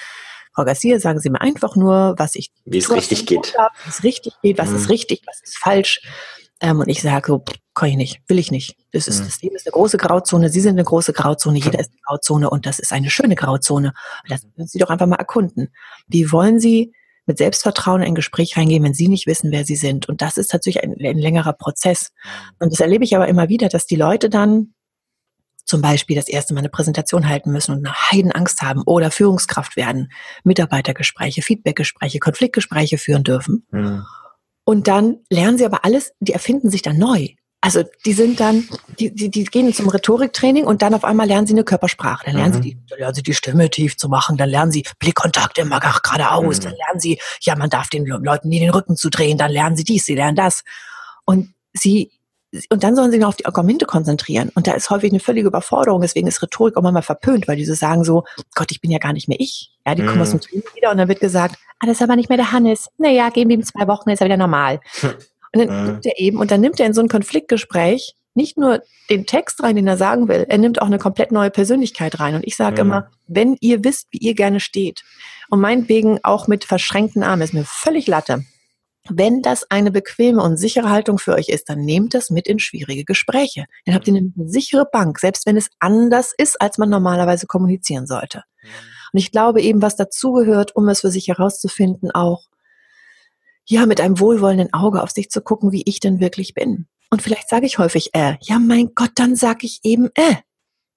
Frau 0.54 0.64
Garcia, 0.66 0.98
sagen 0.98 1.20
Sie 1.20 1.30
mir 1.30 1.40
einfach 1.40 1.74
nur, 1.74 2.16
was 2.18 2.34
ich 2.34 2.50
wie 2.66 2.78
es 2.78 2.90
richtig 2.90 3.24
geht. 3.24 3.54
wie 3.84 3.88
es 3.88 4.04
richtig 4.04 4.34
geht, 4.42 4.58
was 4.58 4.68
mhm. 4.68 4.76
ist 4.76 4.90
richtig, 4.90 5.22
was 5.26 5.40
ist 5.40 5.56
falsch. 5.56 6.02
Ähm, 6.60 6.80
und 6.80 6.88
ich 6.88 7.02
sage 7.02 7.26
so, 7.28 7.44
kann 7.74 7.90
ich 7.90 7.96
nicht, 7.96 8.22
will 8.28 8.38
ich 8.38 8.50
nicht. 8.50 8.76
Das 8.92 9.06
ist, 9.06 9.20
mhm. 9.20 9.24
das 9.26 9.42
Leben 9.42 9.56
ist 9.56 9.66
eine 9.66 9.72
große 9.72 9.98
Grauzone, 9.98 10.48
Sie 10.48 10.60
sind 10.60 10.72
eine 10.72 10.84
große 10.84 11.12
Grauzone, 11.12 11.58
jeder 11.58 11.78
ist 11.78 11.90
eine 11.90 12.00
Grauzone 12.06 12.48
und 12.48 12.64
das 12.64 12.78
ist 12.78 12.92
eine 12.92 13.10
schöne 13.10 13.34
Grauzone. 13.34 13.92
Das 14.28 14.42
müssen 14.56 14.68
Sie 14.68 14.78
doch 14.78 14.90
einfach 14.90 15.06
mal 15.06 15.16
erkunden. 15.16 15.68
Wie 16.06 16.32
wollen 16.32 16.58
Sie 16.58 16.92
mit 17.26 17.38
Selbstvertrauen 17.38 18.00
in 18.00 18.08
ein 18.08 18.14
Gespräch 18.14 18.56
reingehen, 18.56 18.82
wenn 18.82 18.94
Sie 18.94 19.08
nicht 19.08 19.26
wissen, 19.26 19.50
wer 19.50 19.64
Sie 19.64 19.76
sind? 19.76 20.08
Und 20.08 20.22
das 20.22 20.38
ist 20.38 20.52
natürlich 20.52 20.82
ein, 20.82 20.92
ein 20.92 21.18
längerer 21.18 21.52
Prozess. 21.52 22.12
Mhm. 22.12 22.56
Und 22.60 22.72
das 22.72 22.80
erlebe 22.80 23.04
ich 23.04 23.14
aber 23.14 23.28
immer 23.28 23.48
wieder, 23.48 23.68
dass 23.68 23.86
die 23.86 23.96
Leute 23.96 24.30
dann 24.30 24.72
zum 25.66 25.82
Beispiel 25.82 26.16
das 26.16 26.28
erste 26.28 26.54
Mal 26.54 26.60
eine 26.60 26.68
Präsentation 26.68 27.28
halten 27.28 27.50
müssen 27.50 27.72
und 27.72 27.84
eine 27.84 27.94
Heidenangst 27.94 28.62
haben 28.62 28.82
oder 28.86 29.10
Führungskraft 29.10 29.76
werden, 29.76 30.12
Mitarbeitergespräche, 30.44 31.42
Feedbackgespräche, 31.42 32.20
Konfliktgespräche 32.20 32.98
führen 32.98 33.24
dürfen. 33.24 33.66
Mhm. 33.70 34.04
Und 34.68 34.88
dann 34.88 35.18
lernen 35.30 35.58
sie 35.58 35.64
aber 35.64 35.84
alles, 35.84 36.12
die 36.18 36.32
erfinden 36.32 36.70
sich 36.70 36.82
dann 36.82 36.98
neu. 36.98 37.28
Also 37.60 37.84
die 38.04 38.12
sind 38.12 38.40
dann, 38.40 38.68
die, 38.98 39.14
die, 39.14 39.30
die 39.30 39.44
gehen 39.44 39.72
zum 39.72 39.88
Rhetoriktraining 39.88 40.64
und 40.64 40.82
dann 40.82 40.92
auf 40.92 41.04
einmal 41.04 41.28
lernen 41.28 41.46
sie 41.46 41.54
eine 41.54 41.62
Körpersprache. 41.62 42.26
Dann 42.26 42.34
lernen, 42.36 42.50
mhm. 42.50 42.62
sie, 42.62 42.74
die, 42.74 42.86
dann 42.88 42.98
lernen 42.98 43.14
sie 43.14 43.22
die 43.22 43.34
Stimme 43.34 43.70
tief 43.70 43.96
zu 43.96 44.08
machen, 44.08 44.36
dann 44.36 44.50
lernen 44.50 44.72
sie 44.72 44.84
Blickkontakt 44.98 45.56
immer 45.58 45.78
geradeaus, 45.78 46.58
mhm. 46.58 46.62
dann 46.64 46.74
lernen 46.74 47.00
sie, 47.00 47.20
ja, 47.42 47.54
man 47.56 47.70
darf 47.70 47.88
den 47.88 48.04
Leuten 48.06 48.48
nie 48.48 48.58
den 48.58 48.70
Rücken 48.70 48.96
zu 48.96 49.08
drehen, 49.08 49.38
dann 49.38 49.52
lernen 49.52 49.76
sie 49.76 49.84
dies, 49.84 50.04
sie 50.04 50.16
lernen 50.16 50.36
das. 50.36 50.64
Und 51.24 51.54
sie 51.72 52.10
und 52.70 52.84
dann 52.84 52.94
sollen 52.94 53.10
sie 53.10 53.18
noch 53.18 53.28
auf 53.28 53.36
die 53.36 53.46
Argumente 53.46 53.86
konzentrieren. 53.86 54.50
Und 54.54 54.66
da 54.66 54.72
ist 54.72 54.90
häufig 54.90 55.10
eine 55.10 55.20
völlige 55.20 55.48
Überforderung. 55.48 56.00
Deswegen 56.00 56.26
ist 56.26 56.42
Rhetorik 56.42 56.76
auch 56.76 56.82
mal 56.82 57.02
verpönt, 57.02 57.48
weil 57.48 57.56
diese 57.56 57.74
sagen 57.74 58.04
so, 58.04 58.24
Gott, 58.54 58.70
ich 58.70 58.80
bin 58.80 58.90
ja 58.90 58.98
gar 58.98 59.12
nicht 59.12 59.28
mehr 59.28 59.40
ich. 59.40 59.72
Ja, 59.86 59.94
die 59.94 60.04
kommen 60.04 60.20
aus 60.20 60.30
dem 60.30 60.36
mhm. 60.36 60.42
Training 60.42 60.64
wieder 60.74 60.90
und 60.90 60.98
dann 60.98 61.08
wird 61.08 61.20
gesagt, 61.20 61.56
ah, 61.80 61.86
das 61.86 61.96
ist 61.96 62.02
aber 62.02 62.16
nicht 62.16 62.28
mehr 62.28 62.38
der 62.38 62.52
Hannes. 62.52 62.88
Naja, 62.98 63.28
geben 63.30 63.50
wir 63.50 63.56
ihm 63.56 63.64
zwei 63.64 63.86
Wochen, 63.88 64.10
ist 64.10 64.20
er 64.20 64.26
wieder 64.26 64.36
normal. 64.36 64.80
Und 65.52 65.68
dann 65.68 65.80
mhm. 65.80 65.86
nimmt 65.86 66.06
er 66.06 66.18
eben, 66.18 66.38
und 66.38 66.50
dann 66.50 66.60
nimmt 66.60 66.80
er 66.80 66.86
in 66.86 66.92
so 66.92 67.00
ein 67.00 67.08
Konfliktgespräch 67.08 68.14
nicht 68.34 68.58
nur 68.58 68.82
den 69.08 69.24
Text 69.24 69.62
rein, 69.62 69.76
den 69.76 69.86
er 69.86 69.96
sagen 69.96 70.28
will, 70.28 70.44
er 70.46 70.58
nimmt 70.58 70.82
auch 70.82 70.86
eine 70.86 70.98
komplett 70.98 71.32
neue 71.32 71.50
Persönlichkeit 71.50 72.20
rein. 72.20 72.34
Und 72.34 72.46
ich 72.46 72.56
sage 72.56 72.84
mhm. 72.84 72.90
immer, 72.90 73.10
wenn 73.26 73.56
ihr 73.60 73.82
wisst, 73.82 74.08
wie 74.10 74.18
ihr 74.18 74.34
gerne 74.34 74.60
steht, 74.60 75.02
und 75.48 75.60
meinetwegen 75.60 76.18
auch 76.24 76.46
mit 76.46 76.64
verschränkten 76.64 77.22
Armen, 77.22 77.42
ist 77.42 77.54
mir 77.54 77.64
völlig 77.64 78.06
Latte. 78.06 78.44
Wenn 79.10 79.42
das 79.42 79.70
eine 79.70 79.90
bequeme 79.90 80.42
und 80.42 80.56
sichere 80.56 80.90
Haltung 80.90 81.18
für 81.18 81.34
euch 81.34 81.48
ist, 81.48 81.68
dann 81.68 81.80
nehmt 81.80 82.14
das 82.14 82.30
mit 82.30 82.48
in 82.48 82.58
schwierige 82.58 83.04
Gespräche. 83.04 83.66
Dann 83.84 83.94
habt 83.94 84.08
ihr 84.08 84.14
eine 84.14 84.32
sichere 84.48 84.86
Bank, 84.90 85.18
selbst 85.18 85.46
wenn 85.46 85.56
es 85.56 85.68
anders 85.78 86.32
ist, 86.36 86.60
als 86.60 86.78
man 86.78 86.90
normalerweise 86.90 87.46
kommunizieren 87.46 88.06
sollte. 88.06 88.42
Mhm. 88.62 88.68
Und 89.12 89.20
ich 89.20 89.32
glaube 89.32 89.62
eben, 89.62 89.82
was 89.82 89.96
dazugehört, 89.96 90.74
um 90.76 90.88
es 90.88 91.00
für 91.00 91.10
sich 91.10 91.28
herauszufinden, 91.28 92.10
auch, 92.10 92.48
ja, 93.64 93.86
mit 93.86 94.00
einem 94.00 94.20
wohlwollenden 94.20 94.72
Auge 94.72 95.02
auf 95.02 95.10
sich 95.10 95.30
zu 95.30 95.40
gucken, 95.40 95.72
wie 95.72 95.82
ich 95.86 96.00
denn 96.00 96.20
wirklich 96.20 96.54
bin. 96.54 96.86
Und 97.10 97.22
vielleicht 97.22 97.48
sage 97.48 97.66
ich 97.66 97.78
häufig, 97.78 98.14
äh, 98.14 98.36
ja, 98.40 98.58
mein 98.58 98.90
Gott, 98.94 99.12
dann 99.14 99.36
sage 99.36 99.66
ich 99.66 99.80
eben, 99.84 100.10
äh. 100.14 100.36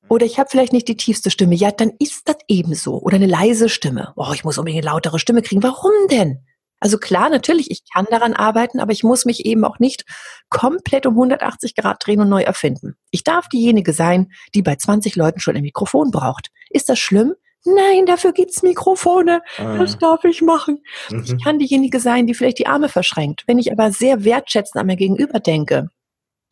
Oder 0.08 0.26
ich 0.26 0.40
habe 0.40 0.50
vielleicht 0.50 0.74
nicht 0.74 0.88
die 0.88 0.98
tiefste 0.98 1.30
Stimme. 1.30 1.56
Ja, 1.56 1.72
dann 1.72 1.92
ist 2.00 2.28
das 2.28 2.38
eben 2.48 2.74
so. 2.74 3.00
Oder 3.00 3.16
eine 3.16 3.28
leise 3.28 3.70
Stimme. 3.70 4.14
Oh, 4.16 4.32
ich 4.34 4.44
muss 4.44 4.58
unbedingt 4.58 4.84
eine 4.84 4.92
lautere 4.92 5.20
Stimme 5.20 5.44
kriegen. 5.44 5.62
Warum 5.62 5.92
denn? 6.10 6.44
Also 6.80 6.98
klar, 6.98 7.30
natürlich, 7.30 7.72
ich 7.72 7.84
kann 7.94 8.06
daran 8.10 8.34
arbeiten, 8.34 8.80
aber 8.80 8.92
ich 8.92 9.04
muss 9.04 9.26
mich 9.26 9.46
eben 9.46 9.66
auch 9.66 9.80
nicht 9.80 10.06
komplett 10.50 11.06
um 11.06 11.14
180 11.14 11.76
Grad 11.76 12.06
drehen 12.06 12.22
und 12.22 12.30
neu 12.30 12.42
erfinden. 12.42 12.96
Ich 13.12 13.24
darf 13.24 13.50
diejenige 13.50 13.94
sein, 13.94 14.32
die 14.56 14.62
bei 14.62 14.76
20 14.76 15.16
Leuten 15.16 15.40
schon 15.40 15.56
ein 15.56 15.64
Mikrofon 15.64 16.12
braucht. 16.12 16.50
Ist 16.70 16.90
das 16.90 17.00
schlimm? 17.00 17.34
Nein, 17.66 18.06
dafür 18.06 18.32
gibt's 18.32 18.64
Mikrofone. 18.64 19.42
Ah. 19.58 19.78
Das 19.78 19.98
darf 19.98 20.24
ich 20.24 20.42
machen. 20.42 20.82
Mhm. 21.10 21.24
Ich 21.24 21.44
kann 21.44 21.60
diejenige 21.60 22.00
sein, 22.00 22.26
die 22.26 22.34
vielleicht 22.34 22.60
die 22.60 22.68
Arme 22.68 22.88
verschränkt. 22.88 23.44
Wenn 23.48 23.60
ich 23.60 23.72
aber 23.72 23.92
sehr 23.92 24.24
wertschätzend 24.24 24.80
an 24.80 24.88
mir 24.88 24.96
gegenüber 24.96 25.40
denke, 25.40 25.90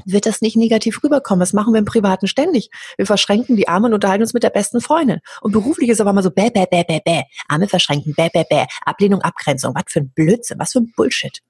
wird 0.05 0.25
das 0.25 0.41
nicht 0.41 0.55
negativ 0.55 1.03
rüberkommen. 1.03 1.39
Das 1.39 1.53
machen 1.53 1.73
wir 1.73 1.79
im 1.79 1.85
Privaten 1.85 2.27
ständig. 2.27 2.69
Wir 2.97 3.05
verschränken 3.05 3.55
die 3.55 3.67
Arme 3.67 3.87
und 3.87 3.93
unterhalten 3.93 4.23
uns 4.23 4.33
mit 4.33 4.43
der 4.43 4.49
besten 4.49 4.81
Freundin. 4.81 5.19
Und 5.41 5.51
beruflich 5.51 5.89
ist 5.89 6.01
aber 6.01 6.13
mal 6.13 6.23
so 6.23 6.31
bäh, 6.31 6.49
bäh, 6.49 6.65
bäh, 6.69 6.83
bäh, 6.87 7.01
bäh. 7.03 7.23
Arme 7.47 7.67
verschränken, 7.67 8.13
bäh, 8.15 8.29
bäh, 8.33 8.45
bäh. 8.49 8.65
Ablehnung, 8.85 9.21
Abgrenzung. 9.21 9.73
Was 9.75 9.83
für 9.87 9.99
ein 10.01 10.09
Blödsinn, 10.09 10.59
was 10.59 10.71
für 10.71 10.79
ein 10.79 10.93
Bullshit. 10.95 11.41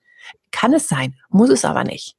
Kann 0.52 0.74
es 0.74 0.88
sein, 0.88 1.16
muss 1.30 1.50
es 1.50 1.66
aber 1.66 1.84
nicht. 1.84 2.16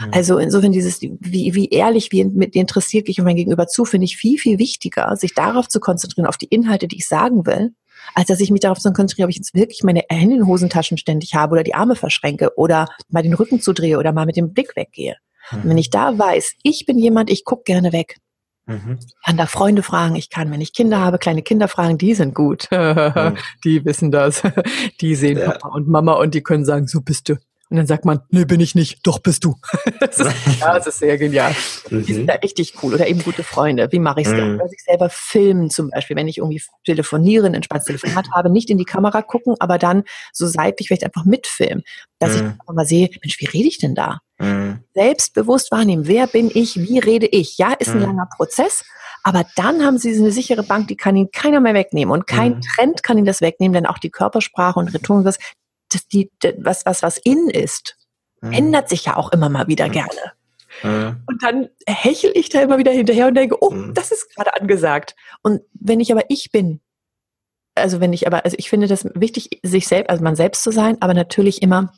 Mhm. 0.00 0.10
Also 0.12 0.38
insofern 0.38 0.72
dieses, 0.72 1.00
wie, 1.00 1.54
wie 1.54 1.68
ehrlich, 1.68 2.12
wie 2.12 2.24
mit 2.24 2.54
interessiert 2.54 3.08
ich 3.08 3.18
mein 3.18 3.36
Gegenüber 3.36 3.66
zu, 3.66 3.84
finde 3.84 4.04
ich 4.04 4.16
viel, 4.16 4.38
viel 4.38 4.58
wichtiger, 4.58 5.16
sich 5.16 5.34
darauf 5.34 5.68
zu 5.68 5.80
konzentrieren, 5.80 6.26
auf 6.26 6.36
die 6.36 6.46
Inhalte, 6.46 6.88
die 6.88 6.96
ich 6.96 7.08
sagen 7.08 7.46
will, 7.46 7.74
als 8.14 8.26
dass 8.26 8.40
ich 8.40 8.50
mich 8.50 8.60
darauf 8.60 8.82
konzentriere, 8.82 9.26
ob 9.26 9.30
ich 9.30 9.36
jetzt 9.36 9.54
wirklich 9.54 9.82
meine 9.82 10.02
Hände 10.08 10.34
in 10.34 10.40
den 10.40 10.46
Hosentaschen 10.46 10.98
ständig 10.98 11.34
habe 11.34 11.52
oder 11.52 11.62
die 11.62 11.74
Arme 11.74 11.94
verschränke 11.94 12.56
oder 12.56 12.88
mal 13.08 13.22
den 13.22 13.34
Rücken 13.34 13.60
zudrehe 13.60 13.98
oder 13.98 14.12
mal 14.12 14.26
mit 14.26 14.36
dem 14.36 14.52
Blick 14.52 14.76
weggehe. 14.76 15.16
Mhm. 15.50 15.58
Und 15.58 15.68
wenn 15.70 15.78
ich 15.78 15.90
da 15.90 16.18
weiß, 16.18 16.54
ich 16.62 16.86
bin 16.86 16.98
jemand, 16.98 17.30
ich 17.30 17.44
gucke 17.44 17.64
gerne 17.64 17.92
weg. 17.92 18.16
Mhm. 18.66 18.98
Ich 19.00 19.14
kann 19.24 19.36
da 19.36 19.46
Freunde 19.46 19.82
fragen, 19.82 20.14
ich 20.14 20.30
kann, 20.30 20.50
wenn 20.50 20.60
ich 20.60 20.72
Kinder 20.72 21.00
habe, 21.00 21.18
kleine 21.18 21.42
Kinder 21.42 21.68
fragen, 21.68 21.98
die 21.98 22.14
sind 22.14 22.34
gut. 22.34 22.68
mhm. 22.70 23.36
Die 23.64 23.84
wissen 23.84 24.10
das. 24.10 24.42
Die 25.00 25.14
sehen 25.14 25.38
ja. 25.38 25.50
Papa 25.50 25.68
und 25.68 25.88
Mama 25.88 26.14
und 26.14 26.34
die 26.34 26.42
können 26.42 26.64
sagen, 26.64 26.86
so 26.86 27.00
bist 27.00 27.28
du. 27.28 27.36
Und 27.72 27.78
dann 27.78 27.86
sagt 27.86 28.04
man, 28.04 28.20
nee, 28.28 28.44
bin 28.44 28.60
ich 28.60 28.74
nicht, 28.74 28.98
doch 29.06 29.18
bist 29.18 29.44
du. 29.44 29.54
das 30.00 30.18
ist, 30.18 30.60
ja, 30.60 30.74
das 30.74 30.86
ist 30.88 30.98
sehr 30.98 31.16
genial. 31.16 31.56
Mhm. 31.88 32.04
Die 32.04 32.12
sind 32.12 32.26
da 32.26 32.34
richtig 32.34 32.74
cool. 32.82 32.92
Oder 32.92 33.06
eben 33.06 33.22
gute 33.22 33.42
Freunde. 33.42 33.88
Wie 33.92 33.98
mache 33.98 34.20
ich 34.20 34.26
es 34.26 34.34
denn? 34.34 34.52
Mhm. 34.52 34.58
Dass 34.58 34.70
ich 34.74 34.82
selber 34.84 35.08
filmen 35.08 35.70
zum 35.70 35.88
Beispiel, 35.88 36.14
wenn 36.14 36.28
ich 36.28 36.36
irgendwie 36.36 36.60
telefoniere, 36.84 37.46
ein 37.46 37.54
entspanntes 37.54 37.86
Telefonat 37.86 38.30
habe, 38.32 38.50
nicht 38.50 38.68
in 38.68 38.76
die 38.76 38.84
Kamera 38.84 39.22
gucken, 39.22 39.56
aber 39.58 39.78
dann 39.78 40.02
so 40.34 40.46
seitlich 40.46 40.88
vielleicht 40.88 41.04
einfach 41.04 41.24
mitfilmen. 41.24 41.82
Dass 42.18 42.32
mhm. 42.32 42.36
ich 42.36 42.42
einfach 42.42 42.74
mal 42.74 42.84
sehe, 42.84 43.08
Mensch, 43.22 43.40
wie 43.40 43.46
rede 43.46 43.68
ich 43.68 43.78
denn 43.78 43.94
da? 43.94 44.18
Mhm. 44.42 44.80
Selbstbewusst 44.94 45.70
wahrnehmen, 45.70 46.06
wer 46.06 46.26
bin 46.26 46.50
ich, 46.52 46.76
wie 46.76 46.98
rede 46.98 47.26
ich? 47.26 47.58
Ja, 47.58 47.72
ist 47.72 47.90
ein 47.90 47.98
mhm. 47.98 48.02
langer 48.02 48.28
Prozess, 48.36 48.84
aber 49.22 49.44
dann 49.56 49.84
haben 49.84 49.98
sie 49.98 50.14
eine 50.14 50.32
sichere 50.32 50.64
Bank, 50.64 50.88
die 50.88 50.96
kann 50.96 51.16
ihnen 51.16 51.30
keiner 51.30 51.60
mehr 51.60 51.74
wegnehmen 51.74 52.12
und 52.12 52.26
kein 52.26 52.56
mhm. 52.56 52.60
Trend 52.60 53.02
kann 53.02 53.16
ihnen 53.16 53.26
das 53.26 53.40
wegnehmen, 53.40 53.72
denn 53.72 53.86
auch 53.86 53.98
die 53.98 54.10
Körpersprache 54.10 54.78
und 54.78 54.92
Rhetorik, 54.92 55.24
das, 55.24 56.08
die, 56.08 56.30
was, 56.58 56.84
was, 56.84 57.02
was 57.02 57.18
in 57.18 57.48
ist, 57.48 57.96
mhm. 58.40 58.52
ändert 58.52 58.88
sich 58.88 59.04
ja 59.04 59.16
auch 59.16 59.32
immer 59.32 59.48
mal 59.48 59.68
wieder 59.68 59.88
mhm. 59.88 59.92
gerne. 59.92 60.32
Und 60.82 61.42
dann 61.42 61.68
hechel 61.86 62.32
ich 62.34 62.48
da 62.48 62.62
immer 62.62 62.78
wieder 62.78 62.92
hinterher 62.92 63.28
und 63.28 63.34
denke, 63.34 63.56
oh, 63.60 63.72
das 63.92 64.10
ist 64.10 64.34
gerade 64.34 64.58
angesagt. 64.58 65.14
Und 65.42 65.60
wenn 65.74 66.00
ich 66.00 66.10
aber 66.10 66.24
ich 66.28 66.50
bin, 66.50 66.80
also 67.74 68.00
wenn 68.00 68.12
ich 68.12 68.26
aber, 68.26 68.44
also 68.44 68.56
ich 68.58 68.70
finde 68.70 68.86
das 68.88 69.06
wichtig, 69.14 69.60
sich 69.62 69.86
selbst, 69.86 70.10
also 70.10 70.24
man 70.24 70.34
selbst 70.34 70.62
zu 70.62 70.72
sein, 70.72 70.96
aber 71.00 71.14
natürlich 71.14 71.62
immer, 71.62 71.92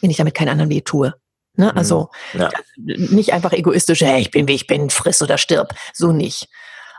wenn 0.00 0.10
ich 0.10 0.16
damit 0.16 0.34
keinen 0.34 0.48
anderen 0.48 0.70
weh 0.70 0.80
tue. 0.80 1.14
Ne? 1.58 1.72
Mhm. 1.72 1.78
Also 1.78 2.08
ja. 2.34 2.50
nicht 2.76 3.32
einfach 3.32 3.52
egoistisch, 3.52 4.00
hey, 4.00 4.20
ich 4.20 4.30
bin 4.30 4.48
wie 4.48 4.54
ich 4.54 4.66
bin, 4.66 4.90
friss 4.90 5.20
oder 5.20 5.38
stirb. 5.38 5.74
So 5.92 6.12
nicht. 6.12 6.48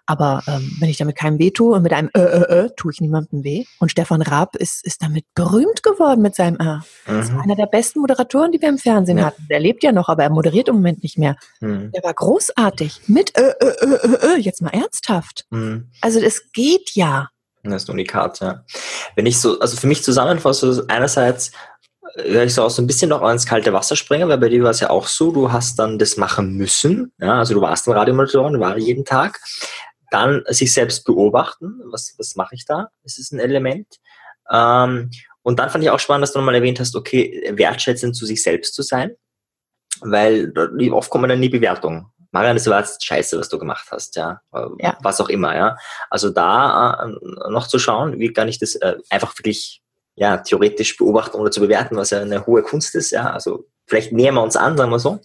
Aber 0.06 0.42
ähm, 0.48 0.76
wenn 0.80 0.90
ich 0.90 0.98
damit 0.98 1.16
keinem 1.16 1.38
weh 1.38 1.52
tue 1.52 1.76
und 1.76 1.84
mit 1.84 1.94
einem 1.94 2.10
äh, 2.16 2.20
äh, 2.20 2.66
äh, 2.66 2.70
tue 2.76 2.92
ich 2.92 3.00
niemandem 3.00 3.44
weh. 3.44 3.66
Und 3.80 3.92
Stefan 3.92 4.24
Raab 4.24 4.56
ist, 4.56 4.84
ist 4.84 5.04
damit 5.04 5.24
berühmt 5.36 5.84
geworden 5.84 6.24
mit 6.24 6.34
seinem 6.34 6.56
äh. 6.60 6.80
Das 7.06 7.26
ist 7.26 7.32
mhm. 7.32 7.42
einer 7.42 7.56
der 7.56 7.68
besten 7.68 8.00
Moderatoren, 8.00 8.52
die 8.52 8.60
wir 8.60 8.70
im 8.70 8.80
Fernsehen 8.80 9.20
ja. 9.20 9.26
hatten. 9.26 9.46
Der 9.52 9.60
lebt 9.60 9.84
ja 9.84 9.92
noch, 9.92 10.10
aber 10.10 10.24
er 10.24 10.32
moderiert 10.32 10.68
im 10.68 10.76
Moment 10.76 11.04
nicht 11.04 11.20
mehr. 11.20 11.36
Mhm. 11.60 11.92
Der 11.92 12.04
war 12.04 12.14
großartig. 12.16 13.02
Mit 13.06 13.38
äh, 13.38 13.54
äh, 13.60 13.86
äh, 13.86 14.36
äh, 14.36 14.40
jetzt 14.40 14.64
mal 14.64 14.72
ernsthaft. 14.72 15.46
Mhm. 15.52 15.92
Also 16.02 16.20
es 16.20 16.52
geht 16.54 16.96
ja. 16.96 17.30
Das 17.62 17.84
ist 17.84 17.90
ein 17.90 17.94
Unikat, 17.94 18.40
ja. 18.40 18.64
Wenn 19.16 19.28
ich 19.28 19.40
so, 19.40 19.60
also 19.60 19.78
für 19.78 19.86
mich 19.86 20.04
zusammenfasse, 20.04 20.86
einerseits 20.88 21.52
höre 22.16 22.44
ich 22.44 22.54
so 22.54 22.64
auch 22.64 22.70
so 22.70 22.82
ein 22.82 22.88
bisschen 22.88 23.10
noch 23.10 23.28
ins 23.30 23.46
kalte 23.46 23.74
Wasser 23.74 23.96
springen, 23.96 24.30
weil 24.30 24.38
bei 24.38 24.50
dir 24.50 24.64
war 24.64 24.72
es 24.72 24.80
ja 24.80 24.90
auch 24.90 25.08
so, 25.08 25.32
du 25.32 25.52
hast 25.52 25.78
dann 25.80 26.00
das 26.00 26.18
machen 26.18 26.54
müssen. 26.54 27.14
Ja, 27.20 27.40
also 27.40 27.54
du 27.54 27.62
warst 27.62 27.88
dann 27.88 27.96
Radiomoderatorin, 27.96 28.60
warst 28.60 28.86
jeden 28.86 29.06
Tag. 29.06 29.40
Dann 30.12 30.44
sich 30.48 30.74
selbst 30.74 31.06
beobachten, 31.06 31.82
was, 31.92 32.16
was 32.18 32.36
mache 32.36 32.56
ich 32.56 32.66
da? 32.66 32.90
Das 33.04 33.20
ist 33.20 33.32
ein 33.32 33.40
Element. 33.40 33.88
Ähm, 34.52 35.12
und 35.44 35.60
dann 35.60 35.70
fand 35.70 35.84
ich 35.84 35.90
auch 35.90 36.00
spannend, 36.00 36.24
dass 36.24 36.34
du 36.34 36.40
nochmal 36.40 36.56
erwähnt 36.56 36.80
hast, 36.80 36.96
okay, 36.96 37.52
wertschätzend 37.54 38.16
zu 38.16 38.26
sich 38.26 38.42
selbst 38.42 38.74
zu 38.74 38.82
sein, 38.82 39.16
weil 40.02 40.52
oft 40.92 41.10
kommen 41.10 41.30
dann 41.30 41.42
die 41.42 41.50
Bewertungen. 41.50 42.08
Marian, 42.32 42.56
das 42.56 42.68
war 42.68 42.80
jetzt 42.80 43.04
scheiße, 43.04 43.40
was 43.40 43.50
du 43.50 43.58
gemacht 43.58 43.88
hast, 43.92 44.16
ja. 44.16 44.42
ja. 44.80 44.98
Was 45.02 45.20
auch 45.20 45.30
immer, 45.30 45.56
ja. 45.56 45.78
Also 46.10 46.30
da 46.30 47.06
äh, 47.06 47.52
noch 47.52 47.68
zu 47.68 47.80
schauen, 47.80 48.20
wie 48.20 48.32
kann 48.32 48.48
ich 48.48 48.60
das 48.60 48.76
äh, 48.76 48.98
einfach 49.10 49.36
wirklich 49.38 49.82
ja, 50.20 50.36
theoretisch 50.38 50.98
beobachten 50.98 51.38
oder 51.38 51.50
zu 51.50 51.62
bewerten, 51.62 51.96
was 51.96 52.10
ja 52.10 52.20
eine 52.20 52.46
hohe 52.46 52.62
Kunst 52.62 52.94
ist, 52.94 53.12
ja. 53.12 53.32
Also 53.32 53.66
vielleicht 53.88 54.12
nähern 54.12 54.36
wir 54.36 54.44
uns 54.44 54.58
an, 54.58 54.78
sagen 54.78 54.92
wir 54.92 55.00
so. 55.00 55.20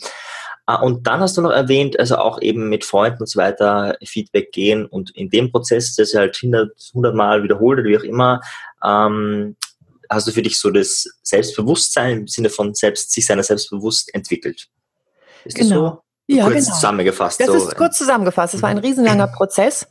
Ah, 0.66 0.76
und 0.76 1.06
dann 1.06 1.20
hast 1.20 1.36
du 1.36 1.42
noch 1.42 1.50
erwähnt, 1.50 1.98
also 1.98 2.16
auch 2.16 2.40
eben 2.40 2.68
mit 2.68 2.84
Freunden 2.84 3.18
und 3.20 3.26
so 3.26 3.38
weiter 3.38 3.96
Feedback 4.04 4.52
gehen 4.52 4.86
und 4.86 5.10
in 5.16 5.30
dem 5.30 5.50
Prozess, 5.50 5.96
das 5.96 6.14
halt 6.14 6.38
100, 6.40 6.70
100 6.94 7.14
Mal 7.14 7.42
wiederholt 7.42 7.80
oder 7.80 7.88
wie 7.88 7.98
auch 7.98 8.04
immer, 8.04 8.40
ähm, 8.84 9.56
hast 10.08 10.28
du 10.28 10.32
für 10.32 10.42
dich 10.42 10.58
so 10.58 10.70
das 10.70 11.06
Selbstbewusstsein 11.22 12.20
im 12.20 12.28
Sinne 12.28 12.48
von 12.48 12.72
selbst, 12.72 13.10
sich 13.10 13.26
seiner 13.26 13.42
selbst 13.42 13.70
bewusst 13.70 14.14
entwickelt. 14.14 14.68
Ist 15.44 15.56
genau. 15.56 15.68
das 15.68 15.90
so? 15.90 16.02
Ja, 16.28 16.44
kurz 16.44 16.64
genau. 16.64 16.74
zusammengefasst. 16.76 17.40
Das 17.40 17.48
so. 17.48 17.54
ist 17.54 17.76
kurz 17.76 17.98
zusammengefasst. 17.98 18.54
Das 18.54 18.62
war 18.62 18.70
ein 18.70 18.78
riesenlanger 18.78 19.26
Prozess. 19.26 19.88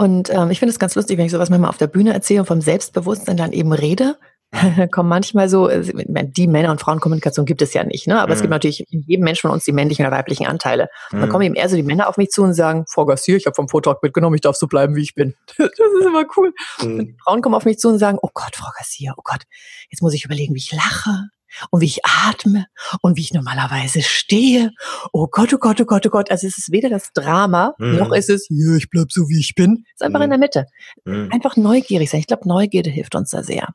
Und 0.00 0.30
ähm, 0.30 0.50
ich 0.50 0.58
finde 0.58 0.70
es 0.70 0.78
ganz 0.78 0.94
lustig, 0.94 1.18
wenn 1.18 1.26
ich 1.26 1.30
sowas 1.30 1.50
manchmal 1.50 1.68
auf 1.68 1.76
der 1.76 1.86
Bühne 1.86 2.14
erzähle 2.14 2.40
und 2.40 2.46
vom 2.46 2.62
Selbstbewusstsein 2.62 3.36
dann 3.36 3.52
eben 3.52 3.74
rede, 3.74 4.16
kommen 4.92 5.10
manchmal 5.10 5.50
so, 5.50 5.68
äh, 5.68 5.82
die 6.24 6.46
Männer- 6.46 6.70
und 6.70 6.80
Frauenkommunikation 6.80 7.44
gibt 7.44 7.60
es 7.60 7.74
ja 7.74 7.84
nicht, 7.84 8.06
ne? 8.06 8.18
aber 8.18 8.28
mhm. 8.28 8.32
es 8.32 8.38
gibt 8.40 8.48
mhm. 8.48 8.54
natürlich 8.54 8.90
in 8.90 9.02
jedem 9.06 9.24
Menschen 9.24 9.42
von 9.42 9.50
uns 9.50 9.66
die 9.66 9.72
männlichen 9.72 10.06
oder 10.06 10.16
weiblichen 10.16 10.46
Anteile. 10.46 10.88
Mhm. 11.12 11.20
Dann 11.20 11.28
kommen 11.28 11.44
eben 11.44 11.54
eher 11.54 11.68
so 11.68 11.76
die 11.76 11.82
Männer 11.82 12.08
auf 12.08 12.16
mich 12.16 12.30
zu 12.30 12.42
und 12.42 12.54
sagen, 12.54 12.86
Frau 12.88 13.04
Garcia, 13.04 13.36
ich 13.36 13.44
habe 13.44 13.54
vom 13.54 13.68
Vortrag 13.68 14.02
mitgenommen, 14.02 14.36
ich 14.36 14.40
darf 14.40 14.56
so 14.56 14.68
bleiben, 14.68 14.96
wie 14.96 15.02
ich 15.02 15.14
bin. 15.14 15.34
das 15.58 15.68
ist 15.68 16.06
immer 16.06 16.24
cool. 16.38 16.54
Mhm. 16.80 16.98
Und 16.98 17.06
die 17.08 17.16
Frauen 17.22 17.42
kommen 17.42 17.54
auf 17.54 17.66
mich 17.66 17.78
zu 17.78 17.90
und 17.90 17.98
sagen, 17.98 18.16
oh 18.22 18.30
Gott, 18.32 18.56
Frau 18.56 18.70
Garcia, 18.74 19.12
oh 19.18 19.22
Gott, 19.22 19.42
jetzt 19.90 20.00
muss 20.00 20.14
ich 20.14 20.24
überlegen, 20.24 20.54
wie 20.54 20.60
ich 20.60 20.72
lache 20.72 21.28
und 21.70 21.80
wie 21.80 21.86
ich 21.86 22.00
atme 22.04 22.66
und 23.02 23.16
wie 23.16 23.22
ich 23.22 23.32
normalerweise 23.32 24.02
stehe. 24.02 24.72
Oh 25.12 25.28
Gott, 25.30 25.52
oh 25.52 25.58
Gott, 25.58 25.80
oh 25.80 25.84
Gott, 25.84 26.06
oh 26.06 26.10
Gott. 26.10 26.30
Also 26.30 26.46
es 26.46 26.58
ist 26.58 26.72
weder 26.72 26.88
das 26.88 27.12
Drama, 27.12 27.74
mhm. 27.78 27.96
noch 27.96 28.12
ist 28.12 28.30
es, 28.30 28.46
ja, 28.50 28.76
ich 28.76 28.90
bleib 28.90 29.12
so, 29.12 29.28
wie 29.28 29.40
ich 29.40 29.54
bin. 29.54 29.84
Es 29.88 30.00
ist 30.00 30.02
einfach 30.02 30.20
mhm. 30.20 30.24
in 30.24 30.30
der 30.30 30.38
Mitte. 30.38 30.66
Mhm. 31.04 31.30
Einfach 31.32 31.56
neugierig 31.56 32.10
sein. 32.10 32.20
Ich 32.20 32.26
glaube, 32.26 32.48
Neugierde 32.48 32.90
hilft 32.90 33.14
uns 33.14 33.30
da 33.30 33.42
sehr. 33.42 33.68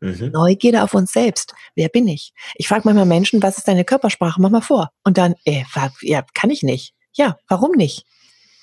Mhm. 0.00 0.30
Neugierde 0.32 0.82
auf 0.82 0.94
uns 0.94 1.12
selbst. 1.12 1.54
Wer 1.74 1.88
bin 1.88 2.06
ich? 2.08 2.32
Ich 2.56 2.68
frage 2.68 2.82
manchmal 2.84 3.06
Menschen, 3.06 3.42
was 3.42 3.58
ist 3.58 3.68
deine 3.68 3.84
Körpersprache? 3.84 4.40
Mach 4.40 4.50
mal 4.50 4.60
vor. 4.60 4.90
Und 5.04 5.18
dann, 5.18 5.34
äh, 5.44 5.64
ja, 6.02 6.24
kann 6.34 6.50
ich 6.50 6.62
nicht. 6.62 6.94
Ja, 7.12 7.38
warum 7.48 7.72
nicht? 7.72 8.04